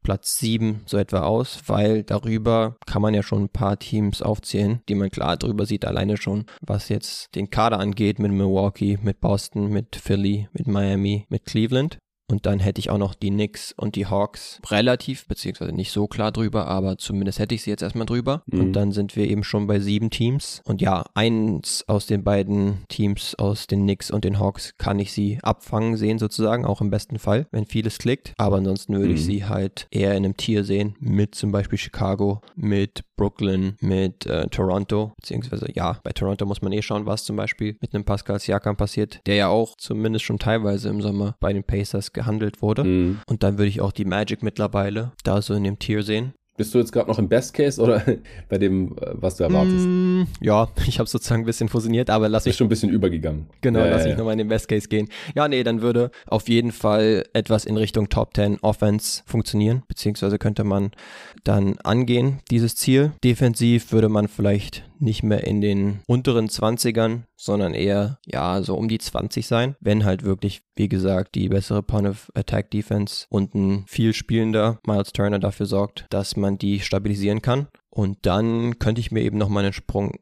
Platz 0.02 0.38
7 0.38 0.82
so 0.86 0.96
etwa 0.96 1.20
aus, 1.20 1.60
weil 1.66 2.02
darüber 2.02 2.76
kann 2.86 3.02
man 3.02 3.14
ja 3.14 3.22
schon 3.22 3.44
ein 3.44 3.48
paar 3.48 3.78
Teams 3.78 4.22
aufzählen, 4.22 4.80
die 4.88 4.94
man 4.94 5.10
klar 5.10 5.36
drüber 5.36 5.66
sieht, 5.66 5.84
alleine 5.84 6.16
schon, 6.16 6.46
was 6.62 6.88
jetzt 6.88 7.34
den 7.34 7.50
Kader 7.50 7.78
angeht 7.78 8.18
mit 8.18 8.32
Milwaukee, 8.32 8.98
mit 9.02 9.20
Boston, 9.20 9.68
mit 9.68 9.96
Philly, 9.96 10.48
mit 10.52 10.66
Miami, 10.66 11.26
mit 11.28 11.44
Cleveland. 11.44 11.98
Und 12.30 12.46
dann 12.46 12.60
hätte 12.60 12.78
ich 12.78 12.90
auch 12.90 12.98
noch 12.98 13.14
die 13.14 13.30
Knicks 13.30 13.74
und 13.76 13.96
die 13.96 14.06
Hawks 14.06 14.60
relativ, 14.68 15.26
beziehungsweise 15.26 15.72
nicht 15.72 15.90
so 15.90 16.06
klar 16.06 16.30
drüber, 16.32 16.68
aber 16.68 16.96
zumindest 16.96 17.38
hätte 17.38 17.54
ich 17.54 17.62
sie 17.62 17.70
jetzt 17.70 17.82
erstmal 17.82 18.06
drüber. 18.06 18.42
Mhm. 18.46 18.60
Und 18.60 18.72
dann 18.72 18.92
sind 18.92 19.16
wir 19.16 19.28
eben 19.28 19.42
schon 19.44 19.66
bei 19.66 19.80
sieben 19.80 20.10
Teams. 20.10 20.62
Und 20.64 20.80
ja, 20.80 21.04
eins 21.14 21.84
aus 21.88 22.06
den 22.06 22.22
beiden 22.22 22.84
Teams, 22.88 23.34
aus 23.34 23.66
den 23.66 23.82
Knicks 23.82 24.10
und 24.10 24.24
den 24.24 24.38
Hawks, 24.38 24.74
kann 24.78 24.98
ich 24.98 25.12
sie 25.12 25.38
abfangen 25.42 25.96
sehen, 25.96 26.18
sozusagen, 26.18 26.64
auch 26.64 26.80
im 26.80 26.90
besten 26.90 27.18
Fall, 27.18 27.46
wenn 27.50 27.66
vieles 27.66 27.98
klickt. 27.98 28.32
Aber 28.38 28.56
ansonsten 28.56 28.94
würde 28.94 29.08
mhm. 29.08 29.14
ich 29.14 29.24
sie 29.24 29.44
halt 29.44 29.86
eher 29.90 30.12
in 30.12 30.24
einem 30.24 30.36
Tier 30.36 30.64
sehen, 30.64 30.96
mit 31.00 31.34
zum 31.34 31.50
Beispiel 31.50 31.78
Chicago, 31.78 32.40
mit 32.54 33.04
Brooklyn, 33.20 33.76
mit 33.80 34.24
äh, 34.24 34.46
Toronto, 34.48 35.12
beziehungsweise 35.16 35.66
ja, 35.74 35.98
bei 36.02 36.12
Toronto 36.12 36.46
muss 36.46 36.62
man 36.62 36.72
eh 36.72 36.80
schauen, 36.80 37.04
was 37.04 37.24
zum 37.24 37.36
Beispiel 37.36 37.76
mit 37.80 37.94
einem 37.94 38.04
Pascal 38.04 38.38
Siakam 38.38 38.76
passiert, 38.76 39.20
der 39.26 39.34
ja 39.34 39.48
auch 39.48 39.76
zumindest 39.76 40.24
schon 40.24 40.38
teilweise 40.38 40.88
im 40.88 41.02
Sommer 41.02 41.36
bei 41.38 41.52
den 41.52 41.62
Pacers 41.62 42.14
gehandelt 42.20 42.60
wurde. 42.60 42.84
Mhm. 42.84 43.18
Und 43.26 43.42
dann 43.42 43.56
würde 43.56 43.68
ich 43.68 43.80
auch 43.80 43.92
die 43.92 44.04
Magic 44.04 44.42
mittlerweile 44.42 45.12
da 45.24 45.40
so 45.40 45.54
in 45.54 45.64
dem 45.64 45.78
Tier 45.78 46.02
sehen. 46.02 46.34
Bist 46.58 46.74
du 46.74 46.78
jetzt 46.78 46.92
gerade 46.92 47.08
noch 47.08 47.18
im 47.18 47.26
Best 47.26 47.54
Case 47.54 47.80
oder 47.80 48.04
bei 48.50 48.58
dem, 48.58 48.92
äh, 48.98 49.12
was 49.14 49.36
du 49.36 49.44
erwartest? 49.44 49.86
Mm, 49.86 50.24
ja, 50.42 50.68
ich 50.86 50.98
habe 50.98 51.08
sozusagen 51.08 51.42
ein 51.42 51.46
bisschen 51.46 51.70
fusioniert, 51.70 52.10
aber 52.10 52.28
lass 52.28 52.44
mich. 52.44 52.56
schon 52.56 52.66
ein 52.66 52.68
bisschen 52.68 52.90
übergegangen. 52.90 53.46
Genau, 53.62 53.78
ja, 53.78 53.86
lass 53.86 54.02
ja, 54.02 54.08
mich 54.08 54.12
ja. 54.12 54.18
nochmal 54.18 54.32
in 54.32 54.40
den 54.40 54.48
Best 54.48 54.68
Case 54.68 54.86
gehen. 54.88 55.08
Ja, 55.34 55.48
nee, 55.48 55.62
dann 55.64 55.80
würde 55.80 56.10
auf 56.26 56.50
jeden 56.50 56.72
Fall 56.72 57.24
etwas 57.32 57.64
in 57.64 57.78
Richtung 57.78 58.10
Top 58.10 58.34
10 58.34 58.58
Offense 58.60 59.22
funktionieren, 59.24 59.84
beziehungsweise 59.88 60.38
könnte 60.38 60.64
man 60.64 60.90
dann 61.44 61.78
angehen, 61.78 62.40
dieses 62.50 62.76
Ziel. 62.76 63.12
Defensiv 63.24 63.92
würde 63.92 64.10
man 64.10 64.28
vielleicht 64.28 64.89
nicht 65.00 65.22
mehr 65.22 65.46
in 65.46 65.60
den 65.60 66.00
unteren 66.06 66.48
20ern, 66.48 67.22
sondern 67.36 67.74
eher, 67.74 68.18
ja, 68.26 68.62
so 68.62 68.74
um 68.74 68.88
die 68.88 68.98
20 68.98 69.46
sein, 69.46 69.76
wenn 69.80 70.04
halt 70.04 70.24
wirklich, 70.24 70.62
wie 70.76 70.88
gesagt, 70.88 71.34
die 71.34 71.48
bessere 71.48 71.82
Point 71.82 72.08
of 72.08 72.30
Attack 72.34 72.70
Defense 72.70 73.26
und 73.28 73.54
ein 73.54 73.84
viel 73.86 74.12
spielender 74.12 74.78
Miles 74.86 75.12
Turner 75.12 75.38
dafür 75.38 75.66
sorgt, 75.66 76.06
dass 76.10 76.36
man 76.36 76.58
die 76.58 76.80
stabilisieren 76.80 77.42
kann. 77.42 77.68
Und 77.90 78.18
dann 78.22 78.78
könnte 78.78 79.00
ich 79.00 79.10
mir 79.10 79.22
eben 79.22 79.38
noch 79.38 79.48
mal 79.48 79.64
einen 79.64 79.72
Sprung 79.72 80.18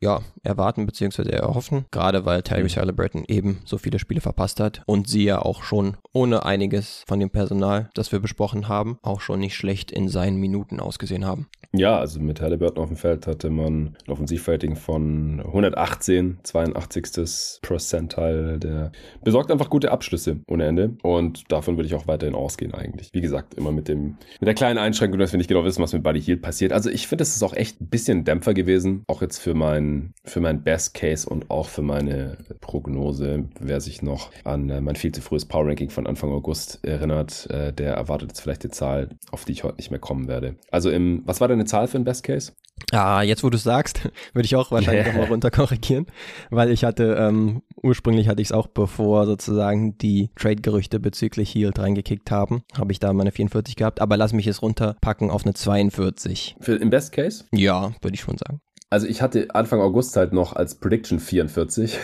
ja, 0.00 0.20
erwarten 0.42 0.86
bzw. 0.86 1.30
erhoffen, 1.30 1.86
gerade 1.90 2.24
weil 2.24 2.42
Tyrese 2.42 2.76
mhm. 2.76 2.80
Halliburton 2.80 3.24
eben 3.28 3.58
so 3.64 3.78
viele 3.78 3.98
Spiele 3.98 4.20
verpasst 4.20 4.60
hat 4.60 4.82
und 4.86 5.08
sie 5.08 5.24
ja 5.24 5.40
auch 5.40 5.62
schon 5.62 5.96
ohne 6.12 6.44
einiges 6.44 7.02
von 7.06 7.20
dem 7.20 7.30
Personal, 7.30 7.90
das 7.94 8.12
wir 8.12 8.20
besprochen 8.20 8.68
haben, 8.68 8.98
auch 9.02 9.20
schon 9.20 9.40
nicht 9.40 9.56
schlecht 9.56 9.90
in 9.90 10.08
seinen 10.08 10.38
Minuten 10.38 10.80
ausgesehen 10.80 11.24
haben. 11.24 11.48
Ja, 11.72 11.98
also 11.98 12.20
mit 12.20 12.40
Halliburton 12.40 12.82
auf 12.82 12.88
dem 12.88 12.96
Feld 12.96 13.26
hatte 13.26 13.50
man 13.50 13.96
ein 14.06 14.10
Offensivrating 14.10 14.76
von 14.76 15.40
118, 15.44 16.38
82. 16.42 17.60
Percentile. 17.62 18.58
Der 18.58 18.92
besorgt 19.22 19.50
einfach 19.50 19.68
gute 19.68 19.90
Abschlüsse 19.90 20.40
ohne 20.48 20.66
Ende. 20.66 20.96
Und 21.02 21.50
davon 21.52 21.76
würde 21.76 21.86
ich 21.86 21.94
auch 21.94 22.06
weiterhin 22.06 22.34
ausgehen 22.34 22.72
eigentlich. 22.72 23.10
Wie 23.12 23.20
gesagt, 23.20 23.54
immer 23.54 23.72
mit 23.72 23.88
dem, 23.88 24.16
mit 24.40 24.46
der 24.46 24.54
kleinen 24.54 24.78
Einschränkung, 24.78 25.18
dass 25.18 25.32
wir 25.32 25.38
nicht 25.38 25.48
genau 25.48 25.64
wissen, 25.64 25.82
was 25.82 25.92
mit 25.92 26.02
Buddy 26.02 26.20
Hield 26.20 26.42
passiert. 26.42 26.72
Also 26.72 26.90
ich 26.90 27.06
finde, 27.06 27.22
es 27.22 27.36
ist 27.36 27.42
auch 27.42 27.54
echt 27.54 27.80
ein 27.80 27.88
bisschen 27.88 28.24
Dämpfer 28.24 28.54
gewesen. 28.54 29.02
Auch 29.06 29.20
jetzt 29.20 29.38
für 29.38 29.54
mein, 29.54 29.85
für 30.24 30.40
mein 30.40 30.62
Best 30.62 30.94
Case 30.94 31.28
und 31.28 31.50
auch 31.50 31.68
für 31.68 31.82
meine 31.82 32.38
Prognose. 32.60 33.48
Wer 33.60 33.80
sich 33.80 34.02
noch 34.02 34.30
an 34.44 34.70
äh, 34.70 34.80
mein 34.80 34.96
viel 34.96 35.12
zu 35.12 35.20
frühes 35.20 35.44
Power 35.44 35.66
Ranking 35.66 35.90
von 35.90 36.06
Anfang 36.06 36.30
August 36.30 36.84
erinnert, 36.84 37.48
äh, 37.50 37.72
der 37.72 37.94
erwartet 37.94 38.30
jetzt 38.30 38.40
vielleicht 38.40 38.64
die 38.64 38.70
Zahl, 38.70 39.10
auf 39.30 39.44
die 39.44 39.52
ich 39.52 39.64
heute 39.64 39.76
nicht 39.76 39.90
mehr 39.90 40.00
kommen 40.00 40.28
werde. 40.28 40.56
Also 40.70 40.90
im, 40.90 41.22
was 41.24 41.40
war 41.40 41.48
denn 41.48 41.66
Zahl 41.66 41.88
für 41.88 41.98
ein 41.98 42.04
Best 42.04 42.22
Case? 42.22 42.52
Ah, 42.92 43.22
jetzt 43.22 43.42
wo 43.42 43.50
du 43.50 43.58
sagst, 43.58 44.08
würde 44.34 44.46
ich 44.46 44.54
auch 44.56 44.70
wahrscheinlich 44.70 45.06
nochmal 45.06 45.24
runter 45.28 45.50
korrigieren, 45.50 46.06
weil 46.50 46.70
ich 46.70 46.84
hatte, 46.84 47.16
ähm, 47.18 47.62
ursprünglich 47.82 48.28
hatte 48.28 48.42
ich 48.42 48.48
es 48.48 48.52
auch, 48.52 48.66
bevor 48.68 49.26
sozusagen 49.26 49.98
die 49.98 50.30
Trade-Gerüchte 50.36 51.00
bezüglich 51.00 51.54
Healed 51.54 51.78
reingekickt 51.78 52.30
haben, 52.30 52.62
habe 52.76 52.92
ich 52.92 53.00
da 53.00 53.12
meine 53.12 53.32
44 53.32 53.76
gehabt, 53.76 54.00
aber 54.00 54.16
lass 54.16 54.32
mich 54.32 54.46
es 54.46 54.62
runterpacken 54.62 55.30
auf 55.30 55.44
eine 55.44 55.54
42. 55.54 56.56
Für, 56.60 56.76
Im 56.76 56.90
Best 56.90 57.12
Case? 57.12 57.44
Ja, 57.52 57.92
würde 58.02 58.14
ich 58.14 58.20
schon 58.20 58.38
sagen. 58.38 58.60
Also 58.96 59.08
ich 59.08 59.20
hatte 59.20 59.48
Anfang 59.54 59.82
August 59.82 60.16
halt 60.16 60.32
noch 60.32 60.56
als 60.56 60.76
Prediction 60.76 61.20
44. 61.20 61.98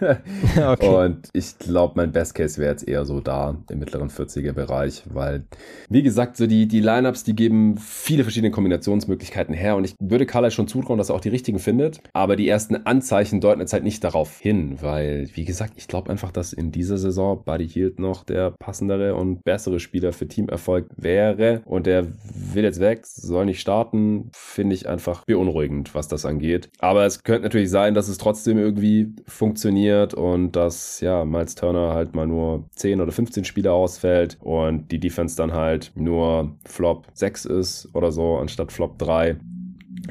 okay. 0.56 1.04
Und 1.04 1.28
ich 1.34 1.58
glaube, 1.58 1.92
mein 1.96 2.10
Best 2.10 2.34
Case 2.34 2.58
wäre 2.58 2.70
jetzt 2.70 2.88
eher 2.88 3.04
so 3.04 3.20
da 3.20 3.54
im 3.68 3.80
mittleren 3.80 4.08
40er 4.08 4.52
Bereich, 4.52 5.02
weil, 5.12 5.44
wie 5.90 6.02
gesagt, 6.02 6.38
so 6.38 6.46
die, 6.46 6.66
die 6.66 6.80
Lineups, 6.80 7.22
die 7.24 7.36
geben 7.36 7.76
viele 7.76 8.22
verschiedene 8.22 8.50
Kombinationsmöglichkeiten 8.50 9.54
her 9.54 9.76
und 9.76 9.84
ich 9.84 9.94
würde 10.00 10.24
Carla 10.24 10.50
schon 10.50 10.68
zutrauen, 10.68 10.96
dass 10.96 11.10
er 11.10 11.16
auch 11.16 11.20
die 11.20 11.28
richtigen 11.28 11.58
findet. 11.58 12.00
Aber 12.14 12.34
die 12.34 12.48
ersten 12.48 12.76
Anzeichen 12.76 13.42
deuten 13.42 13.60
jetzt 13.60 13.74
halt 13.74 13.84
nicht 13.84 14.02
darauf 14.02 14.38
hin, 14.38 14.78
weil, 14.80 15.28
wie 15.34 15.44
gesagt, 15.44 15.74
ich 15.76 15.86
glaube 15.86 16.10
einfach, 16.10 16.32
dass 16.32 16.54
in 16.54 16.72
dieser 16.72 16.96
Saison 16.96 17.44
Buddy 17.44 17.68
Hield 17.68 17.98
noch 17.98 18.24
der 18.24 18.52
passendere 18.52 19.16
und 19.16 19.44
bessere 19.44 19.80
Spieler 19.80 20.14
für 20.14 20.26
Teamerfolg 20.26 20.86
wäre 20.96 21.60
und 21.66 21.84
der 21.84 22.06
will 22.54 22.64
jetzt 22.64 22.80
weg, 22.80 23.04
soll 23.04 23.44
nicht 23.44 23.60
starten, 23.60 24.30
finde 24.32 24.74
ich 24.74 24.88
einfach 24.88 25.26
beunruhigend, 25.26 25.94
was 25.94 26.08
das 26.08 26.24
angeht. 26.24 26.37
Aber 26.78 27.04
es 27.04 27.22
könnte 27.22 27.42
natürlich 27.44 27.70
sein, 27.70 27.94
dass 27.94 28.08
es 28.08 28.18
trotzdem 28.18 28.58
irgendwie 28.58 29.14
funktioniert 29.26 30.14
und 30.14 30.52
dass, 30.52 31.00
ja, 31.00 31.24
Miles 31.24 31.54
Turner 31.54 31.94
halt 31.94 32.14
mal 32.14 32.26
nur 32.26 32.64
10 32.76 33.00
oder 33.00 33.12
15 33.12 33.44
Spiele 33.44 33.72
ausfällt 33.72 34.36
und 34.40 34.90
die 34.90 35.00
Defense 35.00 35.36
dann 35.36 35.52
halt 35.52 35.92
nur 35.94 36.56
Flop 36.64 37.06
6 37.14 37.44
ist 37.46 37.88
oder 37.94 38.12
so 38.12 38.36
anstatt 38.36 38.72
Flop 38.72 38.98
3. 38.98 39.36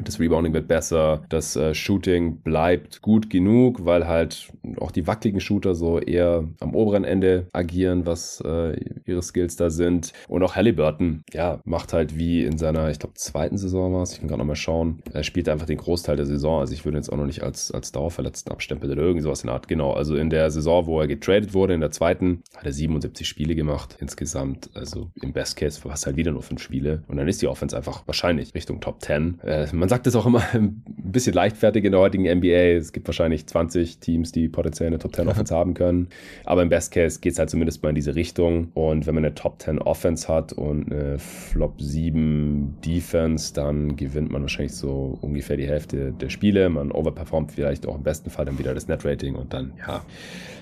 Das 0.04 0.20
Rebounding 0.20 0.54
wird 0.54 0.68
besser, 0.68 1.24
das 1.30 1.56
äh, 1.56 1.76
Shooting 1.76 2.38
bleibt 2.38 3.02
gut 3.02 3.30
genug, 3.30 3.86
weil 3.86 4.08
halt 4.08 4.52
auch 4.80 4.92
die 4.92 5.06
wackeligen 5.06 5.40
Shooter 5.40 5.76
so 5.76 6.00
eher 6.00 6.46
am 6.60 6.76
oberen 6.76 7.04
Ende 7.04 7.48
agieren, 7.54 8.06
was 8.06 8.42
äh, 8.46 8.80
ihre 9.06 9.22
Skills 9.22 9.56
da 9.56 9.70
sind. 9.70 10.14
Und 10.28 10.42
auch 10.44 10.56
Halliburton, 10.56 11.24
ja, 11.32 11.60
macht 11.64 11.94
halt 11.94 12.18
wie 12.18 12.44
in 12.44 12.58
seiner, 12.58 12.90
ich 12.90 13.00
glaube, 13.00 13.16
zweiten 13.16 13.58
Saison 13.58 13.94
war 13.94 14.02
es, 14.02 14.14
ich 14.14 14.20
kann 14.20 14.28
gerade 14.28 14.40
nochmal 14.40 14.56
schauen, 14.56 15.00
er 15.14 15.24
spielt 15.24 15.48
einfach 15.48 15.68
den 15.68 15.78
Großteil 15.78 16.16
der 16.16 16.26
Saison, 16.26 16.60
also 16.60 16.74
ich 16.74 16.84
würde 16.84 16.98
jetzt 16.98 17.12
auch 17.12 17.18
noch 17.18 17.26
nicht 17.26 17.44
als, 17.44 17.72
als 17.72 17.92
Dauerverletzten 17.92 18.52
abstempeln 18.52 18.92
oder 18.92 19.04
irgendwie 19.04 19.24
sowas 19.24 19.44
in 19.44 19.48
der 19.48 19.56
Art. 19.56 19.68
Genau, 19.68 19.94
also 19.94 20.16
in 20.16 20.30
der 20.30 20.50
Saison, 20.50 20.88
wo 20.88 21.00
er 21.00 21.08
getradet 21.08 21.54
wurde, 21.54 21.74
in 21.76 21.82
der 21.82 21.92
zweiten, 21.92 22.42
hat 22.56 22.66
er 22.66 22.74
77 22.74 23.28
Spiele 23.28 23.56
gemacht 23.56 23.96
insgesamt, 24.00 24.72
also 24.74 25.12
im 25.22 25.34
Best 25.34 25.56
Case 25.56 25.84
war 25.86 25.94
es 25.94 26.06
halt 26.06 26.18
wieder 26.18 26.32
nur 26.32 26.42
fünf 26.42 26.62
Spiele 26.62 27.04
und 27.08 27.18
dann 27.18 27.28
ist 27.28 27.42
die 27.42 27.48
Offense 27.48 27.78
einfach 27.78 28.04
wahrscheinlich 28.08 28.54
Richtung 28.56 28.82
Top 28.82 29.02
10. 29.04 29.40
Äh, 29.44 29.67
man 29.74 29.90
sagt 29.90 30.08
es 30.08 30.16
auch 30.16 30.26
immer 30.26 30.44
ein 30.54 30.84
bisschen 30.86 31.34
leichtfertig 31.34 31.84
in 31.86 31.92
der 31.92 32.02
heutigen 32.02 32.24
NBA. 32.24 32.78
Es 32.78 32.92
gibt 32.92 33.08
wahrscheinlich 33.08 33.48
20 33.48 34.00
Teams, 34.00 34.32
die 34.32 34.48
potenziell 34.48 34.88
eine 34.88 35.00
Top 35.00 35.16
10 35.16 35.28
Offense 35.28 35.54
haben 35.54 35.74
können. 35.74 36.10
Aber 36.46 36.62
im 36.62 36.70
Best 36.70 36.92
Case 36.92 37.20
geht 37.20 37.34
es 37.34 37.40
halt 37.40 37.50
zumindest 37.50 37.84
mal 37.84 37.90
in 37.90 37.96
diese 37.96 38.16
Richtung. 38.16 38.72
Und 38.74 39.08
wenn 39.08 39.16
man 39.16 39.26
eine 39.26 39.36
Top 39.36 39.62
10 39.62 39.80
Offense 39.80 40.28
hat 40.28 40.54
und 40.54 40.92
eine 40.92 41.20
Flop 41.20 41.82
7 41.82 42.78
Defense, 42.86 43.54
dann 43.54 43.96
gewinnt 43.96 44.32
man 44.32 44.42
wahrscheinlich 44.42 44.76
so 44.76 45.18
ungefähr 45.22 45.58
die 45.58 45.68
Hälfte 45.68 46.12
der 46.12 46.30
Spiele. 46.30 46.70
Man 46.70 46.92
overperformt 46.92 47.52
vielleicht 47.52 47.88
auch 47.88 47.96
im 47.96 48.04
besten 48.04 48.30
Fall 48.30 48.46
dann 48.46 48.60
wieder 48.60 48.74
das 48.74 48.88
Net 48.88 49.06
Rating 49.06 49.36
und 49.36 49.54
dann, 49.54 49.74
ja, 49.80 50.04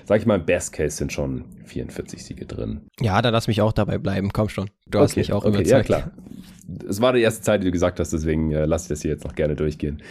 sag 0.04 0.20
ich 0.20 0.26
mal, 0.26 0.36
im 0.36 0.46
Best 0.46 0.72
Case 0.72 0.96
sind 0.96 1.12
schon 1.12 1.44
44 1.64 2.24
Siege 2.24 2.46
drin. 2.46 2.82
Ja, 3.00 3.20
da 3.22 3.30
lass 3.30 3.48
mich 3.48 3.60
auch 3.60 3.72
dabei 3.72 3.98
bleiben. 3.98 4.30
Komm 4.32 4.48
schon. 4.48 4.70
Du 4.86 4.98
okay, 4.98 5.04
hast 5.04 5.16
mich 5.16 5.32
auch 5.32 5.44
okay, 5.44 5.60
überzeugt. 5.60 5.70
Ja, 5.70 5.82
klar 5.82 6.12
es 6.88 7.00
war 7.00 7.12
die 7.12 7.20
erste 7.20 7.42
Zeit, 7.42 7.62
die 7.62 7.66
du 7.66 7.72
gesagt 7.72 8.00
hast, 8.00 8.12
deswegen 8.12 8.52
äh, 8.52 8.64
lasse 8.64 8.84
ich 8.84 8.88
das 8.88 9.02
hier 9.02 9.12
jetzt 9.12 9.24
noch 9.24 9.34
gerne 9.34 9.54
durchgehen. 9.54 10.02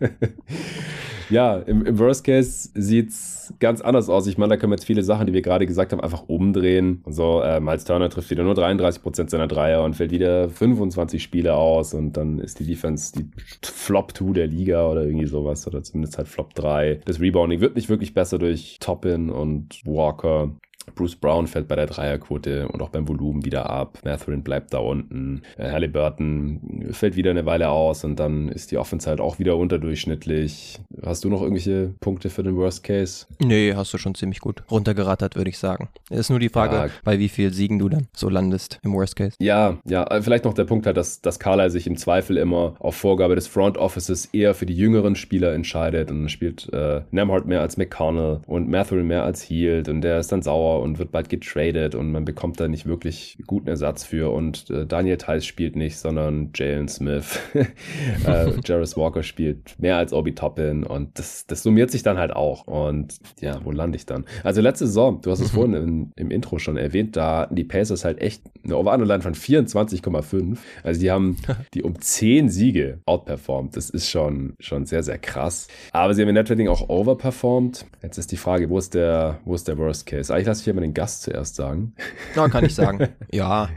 ja, 1.30 1.56
im, 1.56 1.84
im, 1.84 1.98
Worst 1.98 2.24
Case 2.24 2.70
sieht 2.74 3.10
es 3.10 3.52
ganz 3.58 3.80
anders 3.80 4.08
aus. 4.08 4.26
Ich 4.26 4.38
meine, 4.38 4.50
da 4.50 4.56
können 4.56 4.72
wir 4.72 4.76
jetzt 4.76 4.86
viele 4.86 5.02
Sachen, 5.02 5.26
die 5.26 5.32
wir 5.32 5.42
gerade 5.42 5.66
gesagt 5.66 5.92
haben, 5.92 6.00
einfach 6.00 6.24
umdrehen. 6.28 7.02
so, 7.06 7.42
äh, 7.42 7.60
Miles 7.60 7.84
Turner 7.84 8.08
trifft 8.08 8.30
wieder 8.30 8.44
nur 8.44 8.54
33% 8.54 9.28
seiner 9.28 9.46
Dreier 9.46 9.84
und 9.84 9.94
fällt 9.94 10.10
wieder 10.10 10.48
25 10.48 11.22
Spiele 11.22 11.54
aus 11.54 11.92
und 11.92 12.16
dann 12.16 12.38
ist 12.38 12.58
die 12.60 12.66
Defense 12.66 13.12
die 13.12 13.28
Flop 13.62 14.16
2 14.16 14.32
der 14.32 14.46
Liga 14.46 14.88
oder 14.88 15.04
irgendwie 15.04 15.26
sowas 15.26 15.66
oder 15.66 15.82
zumindest 15.82 16.16
halt 16.16 16.28
Flop 16.28 16.54
3. 16.54 17.00
Das 17.04 17.20
Rebounding 17.20 17.60
wird 17.60 17.76
nicht 17.76 17.88
wirklich 17.88 18.14
besser 18.14 18.38
durch 18.38 18.78
Toppin 18.80 19.30
und 19.30 19.82
Walker. 19.84 20.50
Bruce 20.94 21.16
Brown 21.16 21.46
fällt 21.46 21.68
bei 21.68 21.76
der 21.76 21.86
Dreierquote 21.86 22.68
und 22.68 22.82
auch 22.82 22.90
beim 22.90 23.08
Volumen 23.08 23.44
wieder 23.44 23.70
ab. 23.70 23.98
Mathurin 24.04 24.42
bleibt 24.42 24.74
da 24.74 24.78
unten. 24.78 25.42
Äh, 25.56 25.70
Halliburton 25.70 26.90
fällt 26.92 27.16
wieder 27.16 27.30
eine 27.30 27.46
Weile 27.46 27.70
aus 27.70 28.04
und 28.04 28.16
dann 28.16 28.48
ist 28.48 28.70
die 28.70 28.78
Offense 28.78 29.08
halt 29.08 29.20
auch 29.20 29.38
wieder 29.38 29.56
unterdurchschnittlich. 29.56 30.80
Hast 31.04 31.24
du 31.24 31.28
noch 31.28 31.42
irgendwelche 31.42 31.94
Punkte 32.00 32.30
für 32.30 32.42
den 32.42 32.56
Worst 32.56 32.82
Case? 32.82 33.26
Nee, 33.38 33.74
hast 33.74 33.92
du 33.92 33.98
schon 33.98 34.14
ziemlich 34.14 34.40
gut 34.40 34.62
runtergerattert, 34.70 35.36
würde 35.36 35.50
ich 35.50 35.58
sagen. 35.58 35.88
Ist 36.10 36.30
nur 36.30 36.40
die 36.40 36.48
Frage, 36.48 36.76
ja. 36.76 36.88
bei 37.04 37.18
wie 37.18 37.28
viel 37.28 37.52
Siegen 37.52 37.78
du 37.78 37.88
dann 37.88 38.08
so 38.14 38.28
landest 38.28 38.80
im 38.82 38.92
Worst 38.92 39.16
Case. 39.16 39.36
Ja, 39.40 39.78
ja, 39.86 40.04
äh, 40.04 40.22
vielleicht 40.22 40.44
noch 40.44 40.54
der 40.54 40.64
Punkt 40.64 40.86
halt, 40.86 40.96
dass, 40.96 41.20
dass 41.20 41.38
Carly 41.38 41.70
sich 41.70 41.86
im 41.86 41.96
Zweifel 41.96 42.36
immer 42.36 42.74
auf 42.78 42.96
Vorgabe 42.96 43.34
des 43.34 43.46
Front 43.46 43.78
Offices 43.78 44.26
eher 44.26 44.54
für 44.54 44.66
die 44.66 44.76
jüngeren 44.76 45.16
Spieler 45.16 45.52
entscheidet 45.52 46.10
und 46.10 46.20
dann 46.20 46.28
spielt 46.28 46.72
äh, 46.72 47.02
Nemhard 47.10 47.46
mehr 47.46 47.60
als 47.60 47.76
McConnell 47.76 48.40
und 48.46 48.68
Mathurin 48.68 49.06
mehr 49.06 49.24
als 49.24 49.48
Heald 49.48 49.88
und 49.88 50.00
der 50.00 50.18
ist 50.18 50.32
dann 50.32 50.42
sauer 50.42 50.71
Floor 50.72 50.80
und 50.80 50.98
wird 50.98 51.12
bald 51.12 51.28
getradet 51.28 51.94
und 51.94 52.12
man 52.12 52.24
bekommt 52.24 52.60
da 52.60 52.68
nicht 52.68 52.86
wirklich 52.86 53.38
guten 53.46 53.68
Ersatz 53.68 54.04
für 54.04 54.32
und 54.32 54.70
äh, 54.70 54.86
Daniel 54.86 55.16
Tice 55.16 55.44
spielt 55.44 55.76
nicht, 55.76 55.98
sondern 55.98 56.50
Jalen 56.54 56.88
Smith. 56.88 57.38
äh, 57.54 58.52
Jarvis 58.64 58.96
Walker 58.96 59.22
spielt 59.22 59.78
mehr 59.78 59.96
als 59.96 60.12
Obi 60.12 60.34
Toppin 60.34 60.84
und 60.84 61.18
das, 61.18 61.46
das 61.46 61.62
summiert 61.62 61.90
sich 61.90 62.02
dann 62.02 62.18
halt 62.18 62.34
auch 62.34 62.66
und 62.66 63.16
ja, 63.40 63.60
wo 63.64 63.70
lande 63.70 63.96
ich 63.96 64.06
dann? 64.06 64.24
Also 64.44 64.60
letzte 64.60 64.86
Saison, 64.86 65.20
du 65.20 65.30
hast 65.30 65.40
es 65.40 65.50
vorhin 65.50 65.74
im, 65.74 66.12
im 66.16 66.30
Intro 66.30 66.58
schon 66.58 66.76
erwähnt, 66.76 67.16
da 67.16 67.40
hatten 67.40 67.56
die 67.56 67.64
Pacers 67.64 68.04
halt 68.04 68.20
echt 68.20 68.42
eine 68.64 68.76
Over-Under-Line 68.76 69.22
von 69.22 69.34
24,5. 69.34 70.56
Also 70.82 71.00
die 71.00 71.10
haben 71.10 71.36
die 71.74 71.82
um 71.82 72.00
10 72.00 72.48
Siege 72.48 73.00
outperformed. 73.06 73.76
Das 73.76 73.90
ist 73.90 74.08
schon, 74.08 74.54
schon 74.60 74.86
sehr, 74.86 75.02
sehr 75.02 75.18
krass. 75.18 75.68
Aber 75.92 76.14
sie 76.14 76.22
haben 76.22 76.28
im 76.28 76.34
Netrating 76.34 76.68
auch 76.68 76.88
overperformed. 76.88 77.86
Jetzt 78.02 78.18
ist 78.18 78.30
die 78.32 78.36
Frage, 78.36 78.70
wo 78.70 78.78
ist 78.78 78.94
der, 78.94 79.40
wo 79.44 79.54
ist 79.54 79.68
der 79.68 79.78
Worst 79.78 80.06
Case? 80.06 80.32
Eigentlich 80.32 80.46
lasse 80.46 80.61
ich 80.62 80.64
hier 80.64 80.74
mal 80.74 80.80
den 80.80 80.94
Gast 80.94 81.22
zuerst 81.22 81.56
sagen. 81.56 81.94
Ja, 82.34 82.48
kann 82.48 82.64
ich 82.64 82.74
sagen. 82.74 83.08
ja. 83.32 83.68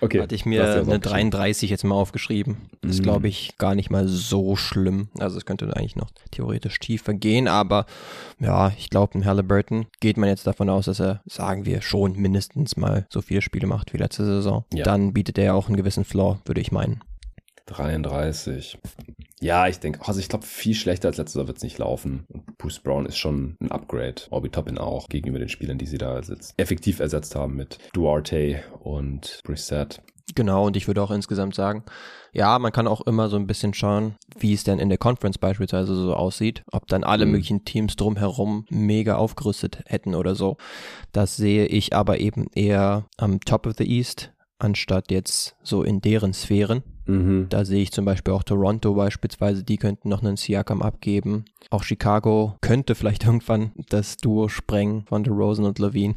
Okay. 0.00 0.20
Hatte 0.20 0.34
ich 0.34 0.46
mir 0.46 0.82
eine 0.82 1.00
33 1.00 1.70
jetzt 1.70 1.84
mal 1.84 1.94
aufgeschrieben. 1.94 2.56
Das 2.82 2.92
ist, 2.92 3.02
glaube 3.02 3.28
ich, 3.28 3.56
gar 3.58 3.74
nicht 3.74 3.90
mal 3.90 4.06
so 4.06 4.56
schlimm. 4.56 5.08
Also 5.18 5.38
es 5.38 5.46
könnte 5.46 5.74
eigentlich 5.76 5.96
noch 5.96 6.10
theoretisch 6.30 6.78
tiefer 6.78 7.14
gehen, 7.14 7.48
aber 7.48 7.86
ja, 8.38 8.72
ich 8.78 8.90
glaube, 8.90 9.18
ein 9.18 9.24
Halliburton 9.24 9.86
geht 10.00 10.16
man 10.16 10.28
jetzt 10.28 10.46
davon 10.46 10.68
aus, 10.68 10.86
dass 10.86 11.00
er, 11.00 11.22
sagen 11.26 11.64
wir, 11.64 11.82
schon 11.82 12.16
mindestens 12.16 12.76
mal 12.76 13.06
so 13.08 13.22
viele 13.22 13.42
Spiele 13.42 13.66
macht 13.66 13.92
wie 13.92 13.98
letzte 13.98 14.24
Saison. 14.24 14.64
Ja. 14.72 14.84
Dann 14.84 15.12
bietet 15.12 15.38
er 15.38 15.54
auch 15.54 15.68
einen 15.68 15.76
gewissen 15.76 16.04
Floor, 16.04 16.40
würde 16.44 16.60
ich 16.60 16.72
meinen. 16.72 17.00
33. 17.66 18.78
Ja, 19.40 19.66
ich 19.68 19.78
denke, 19.80 20.00
also 20.06 20.20
ich 20.20 20.28
glaube, 20.28 20.46
viel 20.46 20.74
schlechter 20.74 21.08
als 21.08 21.18
letztes 21.18 21.34
Jahr 21.36 21.46
wird 21.48 21.58
es 21.58 21.62
nicht 21.62 21.78
laufen. 21.78 22.24
Und 22.28 22.56
Bruce 22.56 22.78
Brown 22.80 23.04
ist 23.06 23.18
schon 23.18 23.56
ein 23.60 23.70
Upgrade. 23.70 24.22
Obi 24.30 24.48
Toppin 24.48 24.78
auch 24.78 25.08
gegenüber 25.08 25.38
den 25.38 25.48
Spielern, 25.48 25.76
die 25.78 25.86
sie 25.86 25.98
da 25.98 26.18
jetzt 26.20 26.54
effektiv 26.56 27.00
ersetzt 27.00 27.34
haben 27.34 27.54
mit 27.56 27.78
Duarte 27.92 28.62
und 28.80 29.40
Brissett. 29.44 30.00
Genau, 30.34 30.66
und 30.66 30.76
ich 30.76 30.86
würde 30.86 31.02
auch 31.02 31.10
insgesamt 31.10 31.54
sagen, 31.54 31.84
ja, 32.32 32.58
man 32.58 32.72
kann 32.72 32.86
auch 32.86 33.02
immer 33.02 33.28
so 33.28 33.36
ein 33.36 33.46
bisschen 33.46 33.74
schauen, 33.74 34.14
wie 34.38 34.54
es 34.54 34.64
denn 34.64 34.78
in 34.78 34.88
der 34.88 34.96
Conference 34.96 35.36
beispielsweise 35.36 35.94
so 35.94 36.14
aussieht, 36.14 36.64
ob 36.72 36.86
dann 36.86 37.04
alle 37.04 37.26
Mhm. 37.26 37.32
möglichen 37.32 37.64
Teams 37.66 37.96
drumherum 37.96 38.64
mega 38.70 39.16
aufgerüstet 39.16 39.82
hätten 39.84 40.14
oder 40.14 40.34
so. 40.34 40.56
Das 41.12 41.36
sehe 41.36 41.66
ich 41.66 41.94
aber 41.94 42.18
eben 42.20 42.46
eher 42.54 43.04
am 43.18 43.40
Top 43.40 43.66
of 43.66 43.74
the 43.76 43.84
East, 43.86 44.32
anstatt 44.58 45.10
jetzt 45.10 45.56
so 45.62 45.82
in 45.82 46.00
deren 46.00 46.32
Sphären. 46.32 46.82
Mhm. 47.06 47.46
Da 47.48 47.64
sehe 47.64 47.82
ich 47.82 47.92
zum 47.92 48.04
Beispiel 48.04 48.34
auch 48.34 48.42
Toronto 48.42 48.94
beispielsweise, 48.94 49.64
die 49.64 49.76
könnten 49.76 50.08
noch 50.08 50.22
einen 50.22 50.36
Siakam 50.36 50.82
abgeben. 50.82 51.44
Auch 51.70 51.82
Chicago 51.82 52.56
könnte 52.60 52.94
vielleicht 52.94 53.24
irgendwann 53.26 53.72
das 53.88 54.16
Duo 54.16 54.48
sprengen 54.48 55.04
von 55.06 55.24
DeRozan 55.24 55.64
und 55.64 55.78
Levine, 55.78 56.14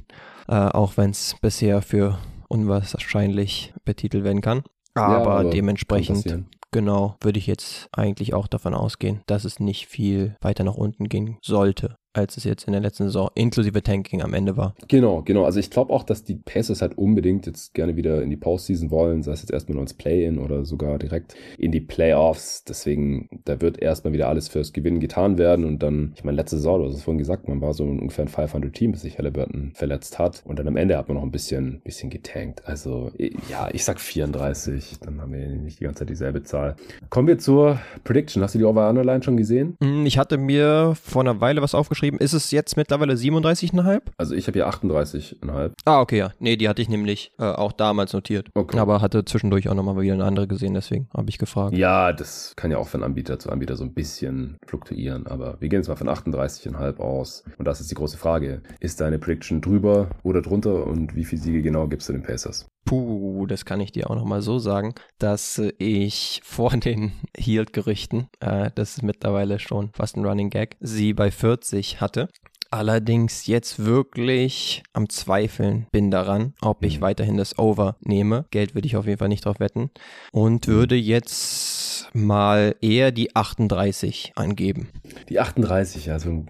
äh, 0.47 0.55
auch 0.55 0.97
wenn 0.97 1.11
es 1.11 1.35
bisher 1.41 1.81
für 1.81 2.17
unwahrscheinlich 2.49 3.73
betitelt 3.83 4.23
werden 4.23 4.41
kann. 4.41 4.63
Aber, 4.93 5.15
aber 5.17 5.41
kann 5.43 5.51
dementsprechend, 5.51 6.45
genau, 6.71 7.17
würde 7.21 7.37
ich 7.37 7.45
jetzt 7.45 7.87
eigentlich 7.91 8.33
auch 8.33 8.47
davon 8.47 8.73
ausgehen, 8.73 9.21
dass 9.27 9.45
es 9.45 9.59
nicht 9.59 9.87
viel 9.87 10.35
weiter 10.41 10.63
nach 10.63 10.75
unten 10.75 11.07
gehen 11.07 11.37
sollte, 11.41 11.97
als 12.17 12.37
es 12.37 12.43
jetzt 12.43 12.65
in 12.65 12.73
der 12.73 12.81
letzten 12.81 13.05
Saison 13.05 13.29
inklusive 13.35 13.81
Tanking 13.83 14.21
am 14.21 14.33
Ende 14.33 14.57
war. 14.57 14.73
Genau, 14.87 15.21
genau. 15.21 15.45
Also 15.45 15.59
ich 15.59 15.69
glaube 15.69 15.93
auch, 15.93 16.03
dass 16.03 16.23
die 16.23 16.35
Pacers 16.35 16.81
halt 16.81 16.97
unbedingt 16.97 17.45
jetzt 17.45 17.73
gerne 17.73 17.95
wieder 17.95 18.21
in 18.21 18.29
die 18.29 18.37
Postseason 18.37 18.91
wollen, 18.91 19.21
sei 19.23 19.33
es 19.33 19.41
jetzt 19.41 19.51
erstmal 19.51 19.75
nur 19.75 19.83
ins 19.83 19.93
Play-In 19.93 20.39
oder 20.39 20.65
sogar 20.65 20.97
direkt 20.97 21.35
in 21.57 21.71
die 21.71 21.81
Playoffs. 21.81 22.63
Deswegen, 22.63 23.29
da 23.45 23.61
wird 23.61 23.79
erstmal 23.81 24.13
wieder 24.13 24.27
alles 24.29 24.47
fürs 24.47 24.73
Gewinnen 24.73 24.99
getan 24.99 25.37
werden 25.37 25.65
und 25.65 25.83
dann, 25.83 26.13
ich 26.15 26.23
meine, 26.23 26.37
letzte 26.37 26.57
Saison, 26.57 26.79
du 26.81 26.87
hast 26.87 26.95
es 26.95 27.03
vorhin 27.03 27.19
gesagt, 27.19 27.47
man 27.47 27.61
war 27.61 27.73
so 27.73 27.83
ungefähr 27.83 28.25
ein 28.25 28.29
500-Team, 28.29 28.91
bis 28.91 29.01
sich 29.01 29.17
Halliburton 29.17 29.71
verletzt 29.75 30.19
hat 30.19 30.41
und 30.45 30.57
dann 30.59 30.67
am 30.67 30.75
Ende 30.77 30.97
hat 30.97 31.07
man 31.07 31.15
noch 31.17 31.23
ein 31.23 31.31
bisschen, 31.31 31.81
bisschen 31.83 32.09
getankt. 32.09 32.63
Also 32.65 33.11
ja, 33.49 33.69
ich 33.71 33.83
sag 33.83 33.99
34, 33.99 34.99
dann 35.01 35.21
haben 35.21 35.33
wir 35.33 35.47
nicht 35.47 35.79
die 35.79 35.83
ganze 35.83 35.99
Zeit 35.99 36.09
dieselbe 36.09 36.43
Zahl. 36.43 36.75
Kommen 37.09 37.27
wir 37.27 37.37
zur 37.37 37.79
Prediction. 38.03 38.41
Hast 38.43 38.55
du 38.55 38.59
die 38.59 38.65
Over-Underline 38.65 39.23
schon 39.23 39.37
gesehen? 39.37 39.77
Hm, 39.81 40.05
Ich 40.05 40.17
hatte 40.17 40.37
mir 40.37 40.93
vor 41.01 41.21
einer 41.21 41.41
Weile 41.41 41.61
was 41.61 41.75
aufgeschrieben. 41.75 42.06
Ist 42.15 42.33
es 42.33 42.51
jetzt 42.51 42.77
mittlerweile 42.77 43.13
37,5? 43.13 44.01
Also 44.17 44.35
ich 44.35 44.47
habe 44.47 44.59
hier 44.59 44.69
38,5. 44.69 45.71
Ah, 45.85 46.01
okay, 46.01 46.17
ja. 46.19 46.31
Nee, 46.39 46.55
die 46.55 46.69
hatte 46.69 46.81
ich 46.81 46.89
nämlich 46.89 47.31
äh, 47.39 47.43
auch 47.43 47.71
damals 47.71 48.13
notiert. 48.13 48.49
Okay. 48.53 48.79
Aber 48.79 49.01
hatte 49.01 49.25
zwischendurch 49.25 49.69
auch 49.69 49.75
nochmal 49.75 49.99
wieder 49.99 50.13
eine 50.13 50.25
andere 50.25 50.47
gesehen, 50.47 50.73
deswegen 50.73 51.09
habe 51.15 51.29
ich 51.29 51.37
gefragt. 51.37 51.75
Ja, 51.75 52.13
das 52.13 52.53
kann 52.55 52.71
ja 52.71 52.77
auch 52.77 52.87
von 52.87 53.03
Anbieter 53.03 53.39
zu 53.39 53.49
Anbieter 53.49 53.75
so 53.75 53.83
ein 53.83 53.93
bisschen 53.93 54.57
fluktuieren, 54.65 55.27
aber 55.27 55.57
wir 55.59 55.69
gehen 55.69 55.79
jetzt 55.79 55.87
mal 55.87 55.95
von 55.95 56.09
38,5 56.09 56.99
aus. 56.99 57.43
Und 57.57 57.65
das 57.65 57.81
ist 57.81 57.91
die 57.91 57.95
große 57.95 58.17
Frage. 58.17 58.61
Ist 58.79 59.01
deine 59.01 59.19
Prediction 59.19 59.61
drüber 59.61 60.09
oder 60.23 60.41
drunter 60.41 60.87
und 60.87 61.15
wie 61.15 61.25
viele 61.25 61.41
Siege 61.41 61.61
genau 61.61 61.87
gibst 61.87 62.09
du 62.09 62.13
den 62.13 62.23
Pacers? 62.23 62.67
Puh, 62.87 63.45
das 63.47 63.65
kann 63.65 63.81
ich 63.81 63.91
dir 63.91 64.09
auch 64.09 64.15
nochmal 64.15 64.41
so 64.41 64.59
sagen, 64.59 64.95
dass 65.19 65.59
äh, 65.59 65.73
ich 65.77 66.39
vor 66.45 66.71
den 66.71 67.11
Healed-Gerüchten, 67.35 68.29
äh, 68.39 68.71
das 68.75 68.91
ist 68.91 69.03
mittlerweile 69.03 69.59
schon 69.59 69.89
fast 69.93 70.15
ein 70.15 70.25
Running 70.25 70.49
Gag, 70.49 70.77
sie 70.79 71.13
bei 71.13 71.29
40 71.29 71.96
hatte. 72.01 72.29
Allerdings 72.77 73.47
jetzt 73.47 73.83
wirklich 73.83 74.83
am 74.93 75.09
Zweifeln 75.09 75.87
bin 75.91 76.11
daran, 76.11 76.53
ob 76.61 76.83
ich 76.83 76.97
Mhm. 76.99 77.01
weiterhin 77.01 77.35
das 77.37 77.57
Over 77.57 77.95
nehme. 78.01 78.45
Geld 78.51 78.75
würde 78.75 78.85
ich 78.85 78.95
auf 78.95 79.07
jeden 79.07 79.17
Fall 79.17 79.29
nicht 79.29 79.45
drauf 79.45 79.59
wetten. 79.59 79.89
Und 80.31 80.67
würde 80.67 80.95
jetzt 80.95 82.07
mal 82.13 82.75
eher 82.79 83.11
die 83.11 83.35
38 83.35 84.33
angeben. 84.35 84.89
Die 85.27 85.39
38, 85.39 86.11
also 86.11 86.29
ein 86.29 86.47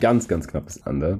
ganz, 0.00 0.26
ganz 0.26 0.48
knappes 0.48 0.78
Under. 0.86 1.18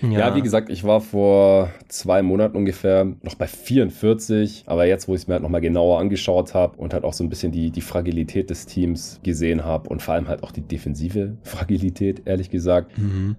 Ja. 0.00 0.34
wie 0.36 0.42
gesagt, 0.42 0.70
ich 0.70 0.84
war 0.84 1.00
vor 1.00 1.70
zwei 1.88 2.22
Monaten 2.22 2.56
ungefähr 2.56 3.04
noch 3.22 3.34
bei 3.34 3.48
44, 3.48 4.62
aber 4.66 4.86
jetzt, 4.86 5.08
wo 5.08 5.14
ich 5.14 5.22
es 5.22 5.26
mir 5.26 5.34
halt 5.34 5.42
nochmal 5.42 5.60
genauer 5.60 5.98
angeschaut 5.98 6.54
habe 6.54 6.76
und 6.78 6.94
halt 6.94 7.02
auch 7.02 7.12
so 7.12 7.24
ein 7.24 7.28
bisschen 7.28 7.50
die, 7.50 7.72
die 7.72 7.80
Fragilität 7.80 8.48
des 8.48 8.66
Teams 8.66 9.18
gesehen 9.24 9.64
habe 9.64 9.88
und 9.88 10.00
vor 10.00 10.14
allem 10.14 10.28
halt 10.28 10.44
auch 10.44 10.52
die 10.52 10.60
defensive 10.60 11.36
Fragilität, 11.42 12.22
ehrlich 12.26 12.48
gesagt, 12.48 12.96
Mhm. 12.96 13.36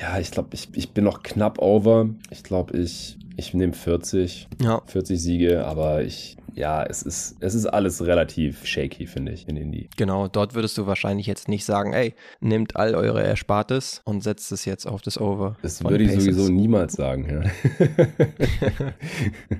Ja, 0.00 0.18
ich 0.18 0.30
glaube, 0.30 0.50
ich, 0.52 0.68
ich 0.74 0.90
bin 0.90 1.04
noch 1.04 1.22
knapp 1.22 1.58
over. 1.60 2.08
Ich 2.30 2.42
glaube, 2.42 2.76
ich, 2.78 3.16
ich 3.36 3.54
nehme 3.54 3.72
40, 3.72 4.48
Ja. 4.62 4.82
40 4.86 5.20
Siege, 5.20 5.66
aber 5.66 6.02
ich, 6.02 6.36
ja, 6.54 6.82
es 6.84 7.02
ist, 7.02 7.36
es 7.40 7.54
ist 7.54 7.66
alles 7.66 8.04
relativ 8.06 8.64
shaky, 8.66 9.06
finde 9.06 9.32
ich, 9.32 9.46
in 9.48 9.56
Indie. 9.56 9.88
Genau, 9.96 10.28
dort 10.28 10.54
würdest 10.54 10.78
du 10.78 10.86
wahrscheinlich 10.86 11.26
jetzt 11.26 11.48
nicht 11.48 11.64
sagen, 11.64 11.92
ey, 11.92 12.14
nehmt 12.40 12.76
all 12.76 12.94
eure 12.94 13.22
Erspartes 13.22 14.00
und 14.04 14.22
setzt 14.22 14.52
es 14.52 14.64
jetzt 14.64 14.86
auf 14.86 15.02
das 15.02 15.20
Over. 15.20 15.56
Das 15.62 15.82
würde 15.84 16.04
ich 16.04 16.12
sowieso 16.12 16.48
niemals 16.50 16.94
sagen, 16.94 17.28
ja. 17.28 17.50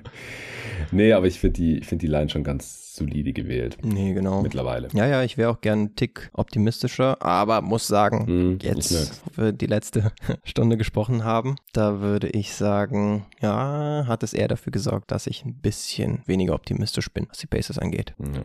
nee, 0.91 1.13
aber 1.13 1.27
ich 1.27 1.39
finde 1.39 1.61
die, 1.61 1.79
ich 1.79 1.87
find 1.87 2.03
die 2.03 2.07
Line 2.07 2.29
schon 2.31 2.45
ganz 2.45 2.86
solide 2.97 3.33
gewählt. 3.33 3.79
Nee, 3.83 4.13
genau. 4.13 4.43
Mittlerweile. 4.43 4.89
Ja, 4.95 5.07
ja, 5.07 5.23
ich 5.23 5.37
wäre 5.37 5.51
auch 5.51 5.61
gern 5.61 5.79
einen 5.79 5.97
Tick 5.97 6.31
optimistischer, 6.33 7.23
aber 7.23 7.61
muss 7.63 7.87
sagen, 7.87 8.27
Hm, 8.27 8.59
ich 8.61 8.69
jetzt, 8.69 9.23
wo 9.37 9.43
wir 9.43 9.53
die 9.53 9.67
letzte 9.67 10.13
Stunde 10.45 10.77
gesprochen 10.77 11.25
haben, 11.25 11.57
da 11.73 12.01
würde 12.01 12.29
ich 12.29 12.55
sagen, 12.55 13.27
ja, 13.41 14.05
hat 14.07 14.23
es 14.23 14.33
eher 14.33 14.49
dafür 14.49 14.71
gesorgt, 14.73 15.11
dass 15.11 15.27
ich 15.27 15.45
ein 15.45 15.55
bisschen 15.55 16.23
weniger 16.27 16.55
optimistisch 16.55 17.11
bin, 17.11 17.27
was 17.29 17.39
die 17.39 17.47
Pacers 17.47 17.79
angeht. 17.79 18.15
Ja. 18.19 18.43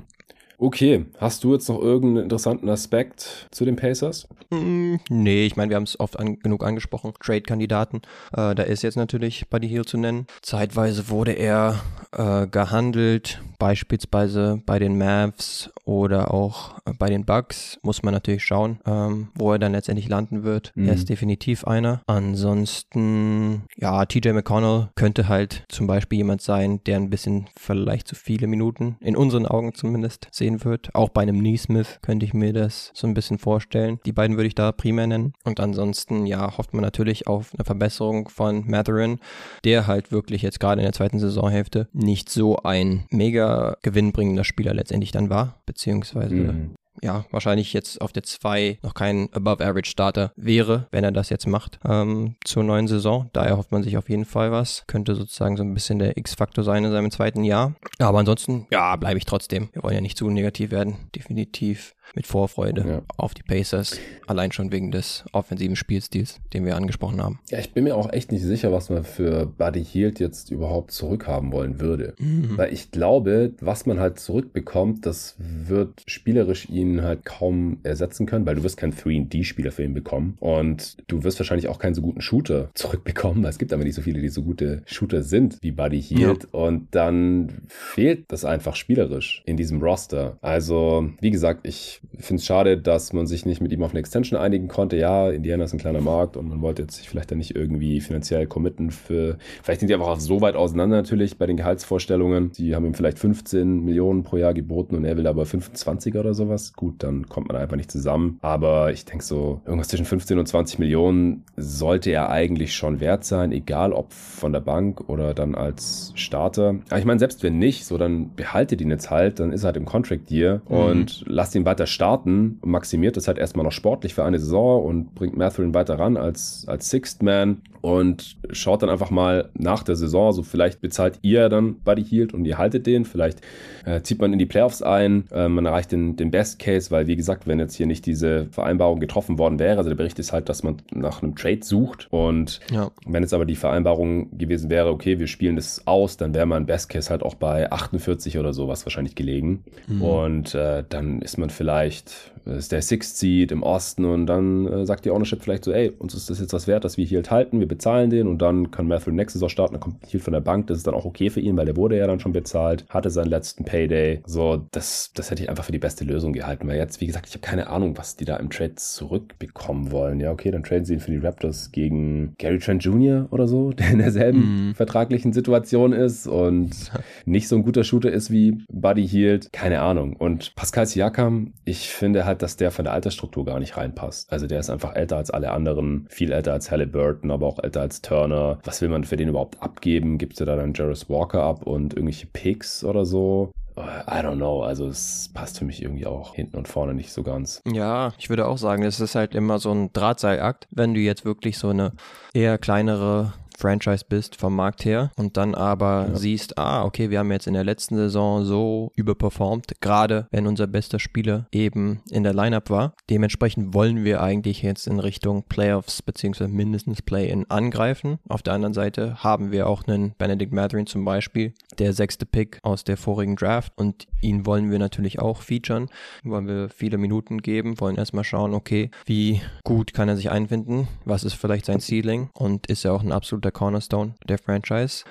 Okay, 0.64 1.08
hast 1.18 1.44
du 1.44 1.54
jetzt 1.54 1.68
noch 1.70 1.82
irgendeinen 1.82 2.26
interessanten 2.26 2.70
Aspekt 2.70 3.48
zu 3.50 3.66
den 3.66 3.76
Pacers? 3.76 4.28
Mm, 4.52 4.98
Nee, 5.10 5.48
ich 5.48 5.56
meine, 5.56 5.72
wir 5.72 5.76
haben 5.76 5.86
es 5.86 6.00
oft 6.00 6.20
an, 6.20 6.38
genug 6.38 6.64
angesprochen. 6.64 7.14
Trade-Kandidaten. 7.20 8.04
Äh, 8.32 8.54
da 8.54 8.62
ist 8.62 8.84
jetzt 8.84 8.96
natürlich 8.96 9.50
Buddy 9.50 9.68
Hield 9.68 9.90
zu 9.90 9.98
nennen. 9.98 10.28
Zeitweise 10.44 11.10
wurde 11.10 11.32
er 11.32 11.82
äh, 12.12 12.46
gehandelt, 12.46 13.42
beispielsweise 13.58 14.62
bei 14.66 14.78
den 14.78 15.00
Mavs 15.00 15.72
oder 15.84 16.32
auch 16.32 16.76
bei 17.00 17.10
den 17.10 17.26
Bucks. 17.26 17.80
Muss 17.82 18.04
man 18.04 18.14
natürlich 18.14 18.44
schauen, 18.44 18.80
ähm, 18.86 19.30
wo 19.34 19.52
er 19.54 19.60
dann 19.60 19.72
letztendlich 19.72 20.10
landen 20.10 20.44
wird. 20.44 20.74
Mhm. 20.76 20.88
Er 20.90 20.94
ist 20.94 21.10
definitiv 21.10 21.64
einer. 21.66 22.02
Ansonsten, 22.06 23.64
ja, 23.78 24.06
TJ 24.06 24.30
McConnell 24.34 24.90
könnte 24.96 25.28
halt 25.28 25.64
zum 25.70 25.88
Beispiel 25.88 26.18
jemand 26.20 26.42
sein, 26.42 26.84
der 26.86 26.98
ein 26.98 27.10
bisschen 27.10 27.48
vielleicht 27.58 28.08
zu 28.08 28.16
viele 28.16 28.48
Minuten, 28.48 28.98
in 29.00 29.16
unseren 29.16 29.46
Augen 29.46 29.74
zumindest, 29.74 30.28
sehen 30.32 30.51
wird. 30.66 30.94
Auch 30.94 31.10
bei 31.10 31.22
einem 31.22 31.40
Neesmith 31.40 32.00
könnte 32.02 32.26
ich 32.26 32.34
mir 32.34 32.54
das 32.54 32.92
so 32.94 33.08
ein 33.08 33.14
bisschen 33.14 33.38
vorstellen. 33.38 34.00
Die 34.06 34.12
beiden 34.12 34.38
würde 34.38 34.48
ich 34.48 34.56
da 34.56 34.72
primär 34.72 35.08
nennen. 35.08 35.34
Und 35.44 35.60
ansonsten, 35.60 36.26
ja, 36.26 36.58
hofft 36.58 36.74
man 36.74 36.82
natürlich 36.82 37.28
auf 37.28 37.54
eine 37.56 37.66
Verbesserung 37.66 38.30
von 38.30 38.70
Matherin, 38.70 39.20
der 39.64 39.88
halt 39.88 40.12
wirklich 40.12 40.42
jetzt 40.42 40.60
gerade 40.60 40.82
in 40.82 40.86
der 40.86 40.94
zweiten 40.94 41.20
Saisonhälfte 41.20 41.88
nicht 41.94 42.30
so 42.30 42.58
ein 42.58 43.06
mega 43.10 43.78
gewinnbringender 43.82 44.44
Spieler 44.44 44.74
letztendlich 44.74 45.12
dann 45.12 45.30
war, 45.30 45.62
beziehungsweise 45.66 46.36
Mhm. 46.36 46.76
Ja, 47.02 47.26
wahrscheinlich 47.32 47.74
jetzt 47.74 48.02
auf 48.02 48.12
der 48.12 48.24
2 48.24 48.80
noch 48.84 48.94
kein 48.94 49.30
Above-Average-Starter 49.34 50.34
wäre, 50.36 50.88
wenn 50.92 51.04
er 51.04 51.12
das 51.12 51.30
jetzt 51.30 51.48
macht 51.48 51.80
ähm, 51.88 52.36
zur 52.44 52.64
neuen 52.64 52.88
Saison. 52.88 53.30
Daher 53.34 53.58
hofft 53.58 53.72
man 53.72 53.84
sich 53.84 53.98
auf 53.98 54.10
jeden 54.10 54.26
Fall 54.26 54.52
was. 54.52 54.84
Könnte 54.88 55.16
sozusagen 55.16 55.58
so 55.58 55.64
ein 55.64 55.74
bisschen 55.74 56.00
der 56.00 56.18
X-Faktor 56.18 56.64
sein 56.64 56.84
in 56.84 56.92
seinem 56.92 57.12
zweiten 57.12 57.44
Jahr. 57.44 57.76
Aber 58.00 58.20
ansonsten, 58.20 58.68
ja, 58.72 58.96
bleibe 58.96 59.18
ich 59.18 59.26
trotzdem. 59.26 59.70
Wir 59.74 59.84
wollen 59.84 59.96
ja 59.96 60.02
nicht 60.02 60.18
zu 60.18 60.30
negativ 60.30 60.72
werden. 60.72 61.10
Definitiv 61.16 61.96
mit 62.16 62.28
Vorfreude 62.28 62.86
ja. 62.88 63.02
auf 63.18 63.34
die 63.34 63.44
Pacers. 63.44 64.00
Allein 64.28 64.52
schon 64.52 64.72
wegen 64.72 64.92
des 64.92 65.24
offensiven 65.32 65.76
Spielstils, 65.76 66.40
den 66.54 66.66
wir 66.66 66.76
angesprochen 66.76 67.22
haben. 67.22 67.40
Ja, 67.50 67.60
ich 67.60 67.74
bin 67.74 67.84
mir 67.84 67.96
auch 67.96 68.12
echt 68.12 68.32
nicht 68.32 68.44
sicher, 68.44 68.72
was 68.72 68.90
man 68.90 69.04
für 69.04 69.46
Buddy 69.46 69.84
Hield 69.84 70.20
jetzt 70.20 70.52
überhaupt 70.52 70.92
zurückhaben 70.92 71.52
wollen 71.52 71.80
würde. 71.80 72.14
Mhm. 72.20 72.58
Weil 72.58 72.74
ich 72.74 72.92
glaube, 72.92 73.54
was 73.60 73.86
man 73.86 74.00
halt 74.00 74.20
zurückbekommt, 74.20 75.06
das 75.06 75.36
wird 75.38 76.04
spielerisch 76.08 76.70
ihn 76.70 77.02
halt 77.02 77.26
kaum 77.26 77.78
ersetzen 77.84 78.26
können, 78.26 78.46
weil 78.46 78.56
du 78.56 78.64
wirst 78.64 78.78
keinen 78.78 78.94
3D-Spieler 78.94 79.72
für 79.72 79.84
ihn 79.84 79.94
bekommen. 79.94 80.38
Und 80.40 80.98
du 81.08 81.24
wirst 81.24 81.40
wahrscheinlich 81.40 81.68
auch 81.68 81.80
keinen 81.80 81.96
so 81.96 82.02
guten 82.02 82.22
Shooter 82.22 82.70
zurückbekommen, 82.76 83.44
weil 83.44 83.52
es 83.52 83.58
gibt 83.58 83.74
aber 83.74 83.84
nicht 83.84 83.96
so 83.96 84.02
viele, 84.02 84.22
die 84.22 84.30
so 84.30 84.44
gute 84.44 84.84
Shooter 84.86 85.24
sind 85.24 85.58
wie 85.62 85.72
Buddy 85.72 86.02
Hield. 86.02 86.48
Ja. 86.52 86.60
Und 86.60 86.88
dann 86.92 87.64
fehlt 87.68 88.26
das 88.30 88.46
einfach 88.46 88.76
spielerisch 88.76 89.44
in 89.46 89.58
diesem 89.58 89.82
Roster. 89.82 90.38
Also, 90.42 91.10
wie 91.20 91.32
gesagt, 91.32 91.68
ich 91.68 92.01
ich 92.22 92.26
finde 92.26 92.40
es 92.40 92.46
schade, 92.46 92.78
dass 92.78 93.14
man 93.14 93.26
sich 93.26 93.46
nicht 93.46 93.62
mit 93.62 93.72
ihm 93.72 93.84
auf 93.84 93.92
eine 93.92 94.00
Extension 94.00 94.40
einigen 94.40 94.68
konnte. 94.68 94.98
Ja, 94.98 95.30
Indiana 95.30 95.64
ist 95.64 95.74
ein 95.74 95.80
kleiner 95.80 96.02
Markt 96.02 96.38
und 96.38 96.50
man 96.50 96.62
wollte 96.62 96.84
jetzt 96.84 96.96
sich 96.98 97.10
vielleicht 97.10 97.32
dann 97.32 97.38
nicht 97.38 97.56
irgendwie 97.56 98.02
finanziell 98.02 98.48
committen 98.48 98.92
für. 98.92 99.38
Vielleicht 99.64 99.80
sind 99.80 99.90
die 99.90 99.94
einfach 99.94 100.08
auch 100.08 100.20
so 100.20 100.42
weit 100.42 100.56
auseinander 100.56 100.98
natürlich 100.98 101.38
bei 101.38 101.46
den 101.46 101.58
Gehaltsvorstellungen. 101.58 102.52
Die 102.52 102.76
haben 102.76 102.86
ihm 102.86 102.94
vielleicht 102.94 103.18
15 103.18 103.84
Millionen 103.84 104.24
pro 104.24 104.38
Jahr 104.38 104.54
geboten 104.54 104.96
und 104.96 105.06
er 105.06 105.18
will 105.18 105.28
aber 105.28 105.46
25 105.46 106.16
oder 106.16 106.34
sowas. 106.34 106.74
Gut, 106.74 106.96
dann 107.04 107.28
kommt 107.28 107.48
man 107.48 107.58
einfach 107.58 107.78
nicht 107.78 107.92
zusammen. 107.92 108.38
Aber 108.42 108.92
ich 108.92 109.06
denke 109.06 109.24
so, 109.24 109.62
irgendwas 109.66 109.88
zwischen 109.88 110.06
15 110.06 110.38
und 110.38 110.48
20 110.48 110.80
Millionen 110.80 111.44
sollte 111.56 112.12
er 112.12 112.30
eigentlich 112.30 112.76
schon 112.76 113.00
wert 113.00 113.24
sein, 113.24 113.52
egal 113.52 113.94
ob 113.94 114.14
von 114.14 114.54
der 114.54 114.60
Bank 114.60 115.10
oder 115.10 115.34
dann 115.34 115.56
als 115.56 116.12
Starter. 116.16 116.76
Aber 116.90 117.00
ich 117.00 117.06
meine, 117.06 117.20
selbst 117.20 117.42
wenn 117.42 117.58
nicht, 117.58 117.86
so 117.86 117.98
dann 117.98 118.36
behaltet 118.36 118.82
ihn 118.82 118.90
jetzt 118.90 119.10
halt, 119.10 119.40
dann 119.40 119.52
ist 119.52 119.64
er 119.64 119.68
halt 119.68 119.78
im 119.78 119.86
Contract 119.86 120.30
Year 120.30 120.62
mhm. 120.68 120.76
und 120.76 121.24
lasst 121.28 121.56
ihn 121.56 121.66
weiter 121.66 121.81
starten, 121.86 122.60
maximiert 122.64 123.18
das 123.18 123.28
halt 123.28 123.38
erstmal 123.38 123.66
noch 123.66 123.72
sportlich 123.72 124.14
für 124.14 124.24
eine 124.24 124.40
Saison 124.40 124.84
und 124.84 125.16
bringt 125.16 125.38
Mathurin 125.38 125.74
weiter 125.74 126.00
ran 126.00 126.18
als, 126.18 126.66
als 126.68 126.90
Sixth 126.90 127.24
Man 127.24 127.62
und 127.82 128.38
schaut 128.52 128.84
dann 128.84 128.90
einfach 128.90 129.10
mal 129.10 129.50
nach 129.58 129.84
der 129.84 129.96
Saison, 129.96 130.32
so 130.32 130.44
vielleicht 130.44 130.82
bezahlt 130.82 131.20
ihr 131.24 131.50
dann 131.50 131.80
Buddy 131.80 132.04
Hield 132.04 132.34
und 132.34 132.46
ihr 132.46 132.58
haltet 132.58 132.86
den, 132.86 133.06
vielleicht 133.06 133.42
äh, 133.86 134.02
zieht 134.02 134.22
man 134.22 134.34
in 134.34 134.40
die 134.40 134.46
Playoffs 134.46 134.82
ein, 134.82 135.26
äh, 135.32 135.48
man 135.48 135.66
erreicht 135.66 135.92
den, 135.92 136.16
den 136.16 136.30
Best 136.30 136.60
Case, 136.60 136.92
weil 136.92 137.08
wie 137.08 137.16
gesagt, 137.16 137.48
wenn 137.48 137.60
jetzt 137.60 137.76
hier 137.76 137.88
nicht 137.88 138.06
diese 138.06 138.48
Vereinbarung 138.52 139.00
getroffen 139.00 139.40
worden 139.40 139.58
wäre, 139.58 139.78
also 139.78 139.90
der 139.90 139.98
Bericht 139.98 140.20
ist 140.20 140.32
halt, 140.32 140.48
dass 140.48 140.62
man 140.64 140.78
nach 140.94 141.24
einem 141.24 141.36
Trade 141.36 141.62
sucht 141.64 142.08
und 142.12 142.60
ja. 142.72 142.92
wenn 143.06 143.24
jetzt 143.24 143.34
aber 143.34 143.46
die 143.46 143.56
Vereinbarung 143.56 144.38
gewesen 144.38 144.70
wäre, 144.70 144.90
okay, 144.90 145.18
wir 145.18 145.28
spielen 145.28 145.56
das 145.56 145.88
aus, 145.88 146.18
dann 146.18 146.36
wäre 146.36 146.46
man 146.46 146.68
Best 146.68 146.90
Case 146.90 147.10
halt 147.10 147.24
auch 147.24 147.36
bei 147.36 147.72
48 147.72 148.38
oder 148.38 148.54
sowas 148.54 148.86
wahrscheinlich 148.86 149.16
gelegen 149.16 149.64
mhm. 149.88 150.02
und 150.04 150.56
äh, 150.56 150.84
dann 150.88 151.22
ist 151.22 151.40
man 151.40 151.50
vielleicht 151.50 151.71
vielleicht 151.72 152.31
ist 152.46 152.72
der 152.72 152.82
Sixth 152.82 153.18
Seed 153.18 153.52
im 153.52 153.64
Osten 153.64 154.06
und 154.06 154.26
dann 154.26 154.68
äh, 154.68 154.86
sagt 154.86 155.06
die 155.06 155.12
Ownership 155.12 155.42
vielleicht 155.42 155.64
so, 155.64 155.72
ey, 155.72 155.90
uns 155.90 156.14
ist 156.14 156.30
das 156.30 156.40
jetzt 156.40 156.54
was 156.54 156.68
wert, 156.68 156.84
dass 156.84 156.98
wir 156.98 157.06
Hield 157.06 157.32
halten, 157.32 157.60
wir 157.60 157.68
bezahlen 157.68 158.10
den 158.10 158.28
und 158.28 158.42
dann 158.42 158.72
kann 158.72 158.88
Matthew 158.88 159.12
nächste 159.12 159.40
Saison 159.40 159.50
starten, 159.50 159.74
dann 159.74 159.82
kommt 159.82 160.06
Hield 160.08 160.24
von 160.24 160.34
der 160.34 160.42
Bank, 160.42 160.68
das 160.68 160.78
ist 160.78 160.88
dann 160.88 160.94
auch 160.94 161.06
okay 161.06 161.30
für 161.30 161.40
ihn, 161.40 161.58
weil 161.58 161.66
der 161.66 161.78
wurde 161.78 161.98
ja 161.98 162.08
dann 162.08 162.20
schon 162.20 162.34
bezahlt, 162.34 162.86
hatte 162.90 163.10
seinen 163.10 163.30
letzten 163.30 163.66
Payday, 163.66 164.22
so, 164.26 164.66
das, 164.72 165.12
das 165.14 165.32
hätte 165.32 165.44
ich 165.44 165.50
einfach 165.50 165.64
für 165.64 165.72
die 165.72 165.80
beste 165.80 166.04
Lösung 166.04 166.34
gehalten, 166.34 166.68
weil 166.68 166.78
jetzt, 166.78 167.02
wie 167.02 167.08
gesagt, 167.08 167.28
ich 167.28 167.34
habe 167.34 167.42
keine 167.42 167.68
Ahnung, 167.68 167.98
was 167.98 168.16
die 168.16 168.26
da 168.26 168.38
im 168.38 168.50
Trade 168.50 168.76
zurückbekommen 168.76 169.92
wollen, 169.92 170.20
ja, 170.20 170.32
okay, 170.32 170.52
dann 170.52 170.64
traden 170.64 170.86
sie 170.86 170.94
ihn 170.94 171.00
für 171.00 171.12
die 171.12 171.18
Raptors 171.18 171.72
gegen 171.72 172.34
Gary 172.38 172.60
Trent 172.60 172.84
Jr. 172.84 173.28
oder 173.32 173.48
so, 173.48 173.72
der 173.82 173.92
in 173.92 174.00
derselben 174.00 174.68
mhm. 174.68 174.76
vertraglichen 174.76 175.34
Situation 175.34 175.94
ist 175.94 176.28
und 176.28 176.72
nicht 177.26 177.48
so 177.48 177.56
ein 177.56 177.64
guter 177.64 177.84
Shooter 177.84 178.12
ist 178.12 178.32
wie 178.32 178.64
Buddy 178.72 179.08
Hield, 179.08 179.52
keine 179.54 179.82
Ahnung 179.82 180.16
und 180.16 180.56
Pascal 180.56 180.86
Siakam, 180.86 181.54
ich 181.66 181.90
finde 181.90 182.26
dass 182.42 182.58
der 182.58 182.72
von 182.72 182.86
der 182.86 182.94
Altersstruktur 182.94 183.46
gar 183.46 183.60
nicht 183.60 183.78
reinpasst. 183.78 184.32
Also 184.32 184.48
der 184.48 184.60
ist 184.60 184.70
einfach 184.70 184.96
älter 184.96 185.18
als 185.18 185.32
alle 185.32 185.52
anderen, 185.52 186.08
viel 186.10 186.32
älter 186.32 186.54
als 186.54 186.72
Halliburton, 186.72 187.32
aber 187.32 187.48
auch 187.48 187.60
älter 187.60 187.82
als 187.82 188.02
Turner. 188.02 188.60
Was 188.64 188.82
will 188.82 188.90
man 188.90 189.04
für 189.04 189.18
den 189.18 189.30
überhaupt 189.30 189.62
abgeben? 189.62 190.18
Gibt 190.18 190.40
du 190.40 190.46
da 190.46 190.56
dann 190.56 190.74
Jarvis 190.74 191.10
Walker 191.10 191.44
ab 191.44 191.64
und 191.64 191.94
irgendwelche 191.94 192.28
Picks 192.28 192.84
oder 192.84 193.06
so? 193.06 193.52
I 193.78 194.22
don't 194.22 194.36
know, 194.36 194.64
also 194.64 194.88
es 194.88 195.30
passt 195.34 195.60
für 195.60 195.66
mich 195.66 195.82
irgendwie 195.82 196.06
auch 196.06 196.36
hinten 196.36 196.58
und 196.58 196.68
vorne 196.68 196.94
nicht 196.94 197.12
so 197.12 197.24
ganz. 197.24 197.62
Ja, 197.66 198.14
ich 198.20 198.30
würde 198.30 198.46
auch 198.48 198.58
sagen, 198.58 198.84
es 198.84 199.00
ist 199.00 199.16
halt 199.16 199.34
immer 199.34 199.60
so 199.60 199.72
ein 199.72 199.94
Drahtseilakt, 199.94 200.68
wenn 200.72 200.94
du 200.94 201.00
jetzt 201.00 201.24
wirklich 201.26 201.58
so 201.58 201.70
eine 201.70 201.94
eher 202.34 202.58
kleinere 202.58 203.34
Franchise 203.62 204.04
bist 204.08 204.36
vom 204.36 204.56
Markt 204.56 204.86
her 204.86 205.12
und 205.16 205.38
dann 205.38 205.54
aber 205.54 206.08
ja. 206.10 206.16
siehst, 206.16 206.58
ah, 206.58 206.84
okay, 206.84 207.12
wir 207.12 207.20
haben 207.20 207.32
jetzt 207.32 207.48
in 207.48 207.54
der 207.54 207.64
letzten 207.64 207.96
Saison 207.96 208.44
so 208.44 208.92
überperformt, 208.96 209.80
gerade 209.82 210.28
wenn 210.32 210.48
unser 210.48 210.68
bester 210.68 211.00
Spieler 211.00 211.48
eben 211.52 212.02
in 212.10 212.24
der 212.24 212.34
Lineup 212.34 212.70
war. 212.70 212.94
Dementsprechend 213.10 213.74
wollen 213.74 214.04
wir 214.04 214.22
eigentlich 214.22 214.64
jetzt 214.64 214.88
in 214.88 215.00
Richtung 215.00 215.44
Playoffs 215.44 216.02
beziehungsweise 216.02 216.50
mindestens 216.50 217.02
Play-in 217.02 217.50
angreifen. 217.50 218.18
Auf 218.28 218.42
der 218.42 218.54
anderen 218.54 218.74
Seite 218.74 219.24
haben 219.24 219.52
wir 219.52 219.68
auch 219.68 219.88
einen 219.88 220.16
Benedict 220.18 220.52
Matherin 220.52 220.88
zum 220.88 221.06
Beispiel, 221.06 221.54
der 221.78 221.94
sechste 221.94 222.26
Pick 222.26 222.60
aus 222.64 222.84
der 222.84 222.98
vorigen 222.98 223.36
Draft 223.36 223.74
und 223.76 224.08
ihn 224.22 224.46
wollen 224.46 224.72
wir 224.72 224.80
natürlich 224.80 225.20
auch 225.20 225.42
featuren, 225.42 225.90
wollen 226.24 226.48
wir 226.48 226.70
viele 226.70 226.98
Minuten 226.98 227.42
geben, 227.42 227.80
wollen 227.80 227.98
erstmal 227.98 228.24
schauen, 228.24 228.54
okay, 228.54 228.90
wie 229.06 229.42
gut 229.64 229.94
kann 229.94 230.10
er 230.10 230.18
sich 230.18 230.32
einfinden, 230.32 230.88
was 231.06 231.24
ist 231.24 231.36
vielleicht 231.36 231.66
sein 231.66 231.80
Ceiling 231.80 232.30
und 232.34 232.68
ist 232.68 232.86
er 232.86 232.94
auch 232.94 233.04
ein 233.04 233.12
absoluter 233.12 233.51
der 233.52 233.60
Cornerstone 233.60 234.16
der 234.28 234.38
Franchise. 234.38 235.04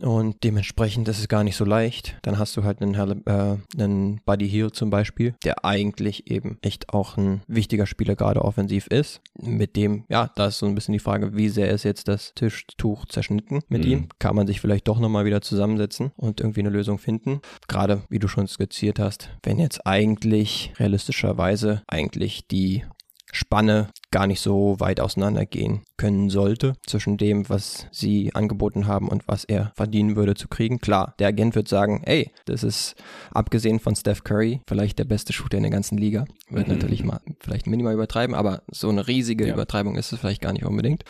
Und 0.00 0.44
dementsprechend 0.44 1.08
ist 1.08 1.18
es 1.18 1.28
gar 1.28 1.42
nicht 1.42 1.56
so 1.56 1.64
leicht. 1.64 2.16
Dann 2.22 2.38
hast 2.38 2.56
du 2.56 2.62
halt 2.62 2.80
einen, 2.80 2.94
äh, 3.26 3.56
einen 3.80 4.20
Buddy 4.24 4.48
Hill 4.48 4.70
zum 4.70 4.90
Beispiel, 4.90 5.34
der 5.44 5.64
eigentlich 5.64 6.30
eben 6.30 6.58
echt 6.62 6.94
auch 6.94 7.16
ein 7.16 7.42
wichtiger 7.48 7.86
Spieler 7.86 8.14
gerade 8.14 8.44
offensiv 8.44 8.86
ist. 8.86 9.20
Mit 9.40 9.74
dem, 9.74 10.04
ja, 10.08 10.30
da 10.36 10.46
ist 10.46 10.58
so 10.58 10.66
ein 10.66 10.74
bisschen 10.74 10.92
die 10.92 11.00
Frage, 11.00 11.36
wie 11.36 11.48
sehr 11.48 11.70
ist 11.70 11.82
jetzt 11.82 12.06
das 12.06 12.32
Tischtuch 12.34 13.06
zerschnitten 13.06 13.60
mit 13.68 13.84
mhm. 13.84 13.90
ihm? 13.90 14.08
Kann 14.20 14.36
man 14.36 14.46
sich 14.46 14.60
vielleicht 14.60 14.86
doch 14.86 15.00
nochmal 15.00 15.24
wieder 15.24 15.40
zusammensetzen 15.40 16.12
und 16.16 16.40
irgendwie 16.40 16.60
eine 16.60 16.70
Lösung 16.70 16.98
finden? 16.98 17.40
Gerade, 17.66 18.02
wie 18.08 18.20
du 18.20 18.28
schon 18.28 18.46
skizziert 18.46 19.00
hast, 19.00 19.30
wenn 19.42 19.58
jetzt 19.58 19.84
eigentlich 19.86 20.72
realistischerweise 20.78 21.82
eigentlich 21.88 22.46
die 22.46 22.84
Spanne 23.32 23.88
gar 24.10 24.26
nicht 24.26 24.40
so 24.40 24.80
weit 24.80 25.00
auseinandergehen 25.00 25.82
können 25.96 26.30
sollte 26.30 26.74
zwischen 26.86 27.18
dem, 27.18 27.48
was 27.48 27.86
sie 27.92 28.34
angeboten 28.34 28.86
haben 28.86 29.08
und 29.08 29.28
was 29.28 29.44
er 29.44 29.72
verdienen 29.76 30.16
würde 30.16 30.34
zu 30.34 30.48
kriegen. 30.48 30.78
Klar, 30.78 31.14
der 31.18 31.28
Agent 31.28 31.54
wird 31.54 31.68
sagen, 31.68 32.02
ey, 32.04 32.30
das 32.46 32.62
ist 32.62 32.94
abgesehen 33.30 33.80
von 33.80 33.94
Steph 33.94 34.24
Curry 34.24 34.60
vielleicht 34.66 34.98
der 34.98 35.04
beste 35.04 35.32
Shooter 35.32 35.58
in 35.58 35.64
der 35.64 35.72
ganzen 35.72 35.98
Liga. 35.98 36.24
Wird 36.48 36.68
mhm. 36.68 36.74
natürlich 36.74 37.04
mal 37.04 37.20
vielleicht 37.40 37.66
minimal 37.66 37.94
übertreiben, 37.94 38.34
aber 38.34 38.62
so 38.70 38.88
eine 38.88 39.06
riesige 39.06 39.46
ja. 39.46 39.54
Übertreibung 39.54 39.96
ist 39.96 40.12
es 40.12 40.20
vielleicht 40.20 40.40
gar 40.40 40.52
nicht 40.52 40.64
unbedingt. 40.64 41.04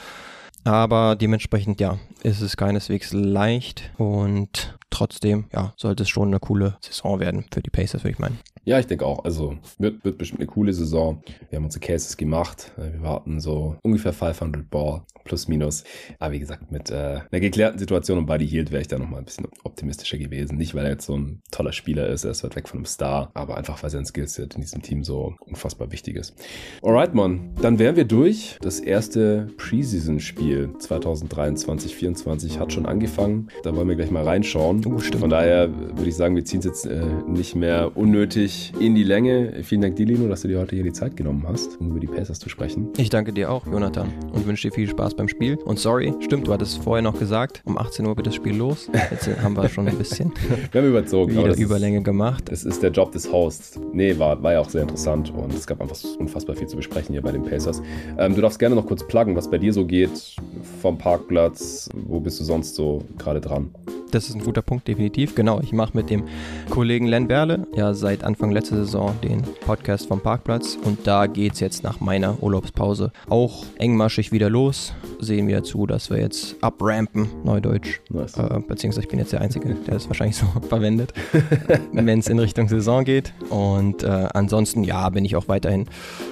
Aber 0.65 1.17
dementsprechend, 1.17 1.81
ja, 1.81 1.99
ist 2.23 2.41
es 2.41 2.57
keineswegs 2.57 3.13
leicht 3.13 3.91
und 3.97 4.79
trotzdem, 4.91 5.47
ja, 5.53 5.73
sollte 5.77 6.03
es 6.03 6.09
schon 6.09 6.29
eine 6.29 6.41
coole 6.41 6.77
Saison 6.81 7.21
werden 7.21 7.45
für 7.53 7.63
die 7.63 7.71
Pacers, 7.71 8.03
würde 8.03 8.13
ich 8.13 8.19
meinen. 8.19 8.39
Ja, 8.69 8.79
ich 8.79 8.87
denke 8.87 9.07
auch. 9.07 9.25
Also 9.25 9.57
wird, 9.79 10.05
wird 10.05 10.19
bestimmt 10.19 10.41
eine 10.41 10.47
coole 10.47 10.75
Saison. 10.75 11.23
Wir 11.49 11.57
haben 11.57 11.65
unsere 11.65 11.81
Cases 11.81 12.19
gemacht. 12.19 12.71
Wir 12.77 13.01
warten 13.01 13.41
so 13.41 13.79
ungefähr 13.83 14.13
500 14.13 14.69
Ball 14.69 15.05
plus 15.25 15.49
minus. 15.49 15.85
Aber 16.19 16.35
wie 16.35 16.39
gesagt, 16.39 16.71
mit 16.71 16.91
äh, 16.91 17.21
einer 17.31 17.41
geklärten 17.41 17.79
Situation 17.79 18.19
und 18.19 18.27
Buddy 18.27 18.47
Hield 18.47 18.71
wäre 18.71 18.83
ich 18.83 18.89
da 18.89 18.99
nochmal 18.99 19.21
ein 19.21 19.25
bisschen 19.25 19.47
optimistischer 19.65 20.19
gewesen. 20.19 20.59
Nicht, 20.59 20.75
weil 20.75 20.85
er 20.85 20.91
jetzt 20.91 21.07
so 21.07 21.17
ein 21.17 21.41
toller 21.51 21.73
Spieler 21.73 22.09
ist, 22.09 22.25
er 22.25 22.33
ist 22.33 22.45
weit 22.45 22.57
weg 22.57 22.69
von 22.69 22.81
einem 22.81 22.85
Star, 22.85 23.31
aber 23.33 23.57
einfach, 23.57 23.83
weil 23.83 23.89
sein 23.89 24.05
Skillset 24.05 24.55
in 24.55 24.61
diesem 24.61 24.83
Team 24.83 25.03
so 25.03 25.35
unfassbar 25.47 25.91
wichtig 25.91 26.17
ist. 26.17 26.35
Alright, 26.83 27.15
Mann. 27.15 27.55
Dann 27.63 27.79
wären 27.79 27.97
wir 27.97 28.05
durch. 28.05 28.59
Das 28.61 28.81
erste 28.81 29.47
Preseason-Spiel 29.57 30.58
2023-24 30.67 32.59
hat 32.59 32.73
schon 32.73 32.87
angefangen. 32.87 33.49
Da 33.63 33.75
wollen 33.75 33.89
wir 33.89 33.97
gleich 33.97 34.11
mal 34.11 34.25
reinschauen. 34.25 34.85
Oh, 34.87 34.99
Von 34.99 35.31
daher 35.31 35.71
würde 35.71 36.09
ich 36.09 36.17
sagen, 36.17 36.37
wir 36.37 36.45
ziehen 36.45 36.61
es 36.61 36.65
jetzt 36.65 36.87
äh, 36.87 37.03
nicht 37.27 37.55
mehr 37.55 37.97
unnötig 37.97 38.73
in 38.81 38.95
die 38.95 39.05
Länge. 39.05 39.63
Vielen 39.63 39.83
Dank 39.83 39.97
dir, 39.97 40.07
Lino, 40.07 40.29
dass 40.29 40.43
du 40.43 40.49
dir 40.49 40.59
heute 40.59 40.75
hier 40.75 40.85
die 40.85 40.93
Zeit 40.93 41.17
genommen 41.17 41.45
hast, 41.47 41.81
um 41.81 41.91
über 41.91 42.01
die 42.01 42.07
Pacers 42.07 42.39
zu 42.39 42.49
sprechen. 42.49 42.89
Ich 42.97 43.11
danke 43.11 43.33
dir 43.33 43.51
auch, 43.51 43.67
Jonathan, 43.67 44.13
und 44.33 44.47
wünsche 44.47 44.69
dir 44.69 44.75
viel 44.75 44.89
Spaß 44.89 45.15
beim 45.15 45.29
Spiel. 45.29 45.57
Und 45.65 45.79
sorry, 45.79 46.15
stimmt, 46.21 46.47
du 46.47 46.53
hattest 46.53 46.83
vorher 46.83 47.03
noch 47.03 47.19
gesagt, 47.19 47.63
um 47.65 47.79
18 47.79 48.07
Uhr 48.07 48.17
wird 48.17 48.27
das 48.27 48.35
Spiel 48.35 48.57
los. 48.57 48.89
Jetzt 49.11 49.29
haben 49.43 49.57
wir 49.57 49.69
schon 49.69 49.89
ein 49.89 49.97
bisschen 49.97 50.33
wir 50.73 50.81
haben 50.81 50.89
überzogen, 50.89 51.33
wieder 51.33 51.57
Überlänge 51.57 52.03
gemacht. 52.03 52.49
Es 52.51 52.65
ist 52.65 52.83
der 52.83 52.91
Job 52.91 53.13
des 53.13 53.31
Hosts. 53.31 53.81
Nee, 53.93 54.19
war, 54.19 54.43
war 54.43 54.55
ja 54.55 54.61
auch 54.61 54.71
sehr 54.71 54.83
interessant 54.83 55.33
und 55.35 55.53
es 55.55 55.67
gab 55.67 55.81
einfach 55.81 55.97
unfassbar 56.19 56.57
viel 56.57 56.67
zu 56.67 56.77
besprechen 56.77 57.13
hier 57.13 57.23
bei 57.23 57.33
den 57.33 57.45
Pacers. 57.45 57.83
Ähm, 58.19 58.35
du 58.35 58.41
darfst 58.41 58.59
gerne 58.59 58.75
noch 58.75 58.87
kurz 58.87 59.07
pluggen, 59.07 59.37
was 59.37 59.51
bei 59.51 59.59
dir 59.59 59.73
so 59.73 59.85
geht 59.85 60.37
vom 60.81 60.99
Parkplatz. 60.99 61.89
Wo 61.95 62.21
bist 62.21 62.41
du 62.41 62.45
sonst 62.45 62.75
so 62.75 63.03
gerade 63.17 63.41
dran? 63.41 63.71
Das 64.11 64.29
ist 64.29 64.35
ein 64.35 64.45
guter 64.45 64.63
Punkt, 64.63 64.89
definitiv. 64.89 65.35
Genau, 65.35 65.61
ich 65.61 65.73
mache 65.73 65.97
mit 65.97 66.11
dem 66.11 66.25
Kollegen 66.71 67.07
Len 67.07 67.29
Werle 67.29 67.67
ja 67.75 67.95
seit 67.95 68.25
Anfang 68.25 68.51
letzter 68.51 68.77
Saison 68.77 69.15
den 69.23 69.43
Podcast 69.43 70.07
vom 70.07 70.21
Parkplatz 70.21 70.79
und 70.85 71.07
da 71.07 71.27
geht 71.27 71.55
es 71.55 71.61
jetzt 71.61 71.83
nach 71.83 72.01
meiner 72.01 72.43
Urlaubspause 72.43 73.13
auch 73.29 73.65
engmaschig 73.77 74.33
wieder 74.33 74.51
los. 74.51 74.95
Sehen 75.21 75.49
wir 75.49 75.63
zu, 75.63 75.87
dass 75.87 76.11
wir 76.11 76.19
jetzt 76.19 76.57
abrampen, 76.61 77.29
Neudeutsch. 77.45 78.01
Nice. 78.09 78.37
Äh, 78.37 78.61
beziehungsweise 78.67 79.05
ich 79.05 79.09
bin 79.09 79.19
jetzt 79.19 79.33
der 79.33 79.41
Einzige, 79.41 79.75
der 79.75 79.95
das 79.95 80.09
wahrscheinlich 80.09 80.37
so 80.37 80.47
verwendet, 80.69 81.13
wenn 81.93 82.19
es 82.19 82.29
in 82.29 82.39
Richtung 82.39 82.69
Saison 82.69 83.05
geht. 83.05 83.33
Und 83.51 84.03
äh, 84.03 84.29
ansonsten, 84.33 84.85
ja, 84.85 85.09
bin 85.11 85.25
ich 85.25 85.37
auch 85.37 85.49
weiterhin 85.49 85.87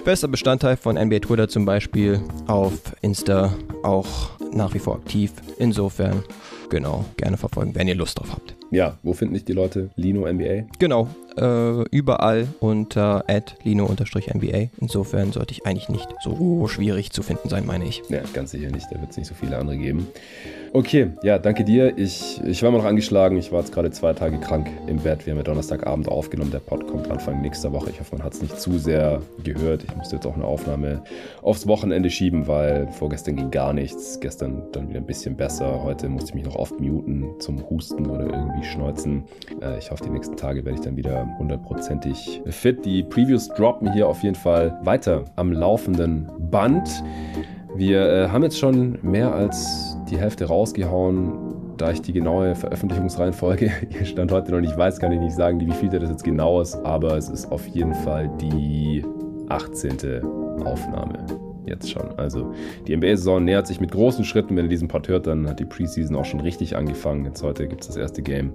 bester 0.05 0.29
Bestandteil 0.29 0.77
von 0.77 0.97
NBA 0.97 1.21
Twitter 1.21 1.49
zum 1.49 1.65
Beispiel, 1.65 2.21
auf 2.47 2.73
Insta 3.03 3.53
auch 3.83 4.31
nach 4.53 4.75
wie 4.75 4.79
vor 4.79 4.97
aktiv. 4.97 5.33
Insofern, 5.59 6.23
genau, 6.69 7.05
gerne 7.17 7.37
verfolgen, 7.37 7.75
wenn 7.75 7.89
ihr 7.89 7.95
Lust 7.95 8.19
drauf 8.19 8.33
habt. 8.33 8.55
Ja, 8.71 8.99
wo 9.03 9.13
finden 9.13 9.35
dich 9.35 9.45
die 9.45 9.53
Leute? 9.53 9.91
Lino 9.97 10.31
NBA? 10.31 10.65
Genau, 10.79 11.09
äh, 11.37 11.83
überall 11.91 12.49
unter 12.61 13.25
lino-nba. 13.63 14.71
Insofern 14.81 15.33
sollte 15.33 15.53
ich 15.53 15.67
eigentlich 15.67 15.89
nicht 15.89 16.09
so 16.23 16.67
schwierig 16.69 17.13
zu 17.13 17.23
finden 17.23 17.49
sein, 17.49 17.67
meine 17.67 17.85
ich. 17.85 18.03
Ja, 18.09 18.21
ganz 18.33 18.53
sicher 18.53 18.71
nicht. 18.71 18.87
Da 18.91 19.01
wird 19.01 19.11
es 19.11 19.17
nicht 19.17 19.29
so 19.29 19.35
viele 19.35 19.57
andere 19.59 19.77
geben. 19.77 20.09
Okay, 20.73 21.13
ja, 21.23 21.39
danke 21.39 21.65
dir. 21.65 21.97
Ich, 21.97 22.41
ich 22.45 22.63
war 22.63 22.71
mal 22.71 22.79
noch 22.79 22.85
angeschlagen. 22.85 23.39
Ich 23.39 23.53
war 23.53 23.61
jetzt 23.61 23.73
gerade 23.73 23.91
zwei 23.91 24.13
Tage 24.13 24.39
krank 24.39 24.69
im 24.87 24.99
Bett. 24.99 25.25
Wir 25.25 25.33
haben 25.33 25.39
ja 25.39 25.45
Donnerstagabend 25.45 26.09
aufgenommen. 26.09 26.51
Der 26.51 26.59
Pod 26.59 26.87
kommt 26.87 27.11
Anfang 27.11 27.41
nächster 27.41 27.73
Woche. 27.73 27.91
Ich 27.91 28.01
hoffe, 28.01 28.17
man 28.17 28.25
hat 28.25 28.35
es 28.35 28.43
nicht 28.43 28.61
zu 28.61 28.79
sehr 28.79 29.23
gehört. 29.43 29.85
Ich 29.85 29.97
musste 29.97 30.17
jetzt 30.17 30.27
auch 30.27 30.35
eine 30.35 30.45
Aufnahme 30.45 31.03
aufs 31.43 31.67
Wochenende 31.67 32.11
schieben, 32.11 32.47
weil 32.47 32.89
vorgestern 32.89 33.37
ging 33.37 33.51
gar 33.51 33.73
nichts. 33.73 34.21
Gestern 34.21 34.65
dann 34.73 34.89
wieder 34.89 35.01
ein 35.01 35.07
bisschen 35.07 35.37
besser. 35.37 35.83
Heute 35.83 36.09
musste 36.09 36.31
ich 36.31 36.35
mich 36.35 36.45
noch 36.45 36.57
oft 36.57 36.79
muten 36.81 37.27
zum 37.39 37.69
Husten 37.71 38.07
oder 38.07 38.25
irgendwie 38.25 38.66
schneuzen. 38.67 39.25
Äh, 39.61 39.79
ich 39.79 39.91
hoffe, 39.91 40.05
die 40.05 40.11
nächsten 40.11 40.37
Tage 40.37 40.65
werde 40.65 40.79
ich 40.79 40.85
dann 40.85 40.97
wieder 40.97 41.27
hundertprozentig 41.39 42.43
fit. 42.47 42.85
Die 42.85 43.03
Previews 43.03 43.49
droppen 43.49 43.93
hier 43.93 44.09
auf 44.09 44.23
jeden 44.23 44.35
Fall 44.35 44.79
weiter 44.83 45.25
am 45.37 45.53
laufenden 45.53 46.31
Band. 46.51 47.03
Wir 47.75 48.09
äh, 48.09 48.29
haben 48.29 48.43
jetzt 48.43 48.59
schon 48.59 48.99
mehr 49.03 49.35
als 49.35 49.97
die 50.11 50.19
Hälfte 50.19 50.47
rausgehauen. 50.47 51.55
Da 51.77 51.91
ich 51.91 52.01
die 52.01 52.15
genaue 52.15 52.55
Veröffentlichungsreihenfolge 52.55 53.71
hier 53.91 54.07
stand 54.07 54.33
heute 54.33 54.51
noch 54.53 54.61
nicht 54.61 54.77
weiß, 54.77 54.99
kann 54.99 55.13
ich 55.13 55.21
nicht 55.21 55.35
sagen, 55.35 55.61
wie 55.61 55.73
viel 55.73 55.91
das 55.91 56.09
jetzt 56.09 56.25
genau 56.25 56.61
ist, 56.61 56.75
aber 56.75 57.17
es 57.17 57.29
ist 57.29 57.53
auf 57.53 57.67
jeden 57.67 57.95
Fall 57.95 58.31
die 58.41 59.05
18. 59.49 60.23
Aufnahme 60.65 61.46
jetzt 61.67 61.91
schon. 61.91 62.19
Also 62.19 62.53
die 62.87 62.97
NBA-Saison 62.97 63.45
nähert 63.45 63.67
sich 63.67 63.81
mit 63.81 63.91
großen 63.91 64.25
Schritten. 64.25 64.57
Wenn 64.57 64.67
ihr 64.67 64.71
diesen 64.71 64.89
Pod 64.89 65.09
hört, 65.09 65.27
dann 65.27 65.49
hat 65.49 65.61
die 65.61 65.65
Preseason 65.65 66.17
auch 66.17 66.25
schon 66.25 66.41
richtig 66.41 66.77
angefangen. 66.77 67.25
Jetzt 67.25 67.43
heute 67.43 67.67
gibt 67.69 67.83
es 67.83 67.89
das 67.89 67.97
erste 67.97 68.23
Game 68.23 68.53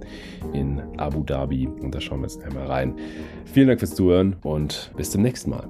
in 0.53 0.81
Abu 0.97 1.23
Dhabi 1.23 1.67
und 1.67 1.93
da 1.93 2.01
schauen 2.01 2.19
wir 2.21 2.27
jetzt 2.27 2.43
einmal 2.43 2.67
rein. 2.67 2.95
Vielen 3.45 3.67
Dank 3.67 3.79
fürs 3.79 3.95
Zuhören 3.95 4.35
und 4.43 4.91
bis 4.97 5.11
zum 5.11 5.21
nächsten 5.21 5.51
Mal. 5.51 5.67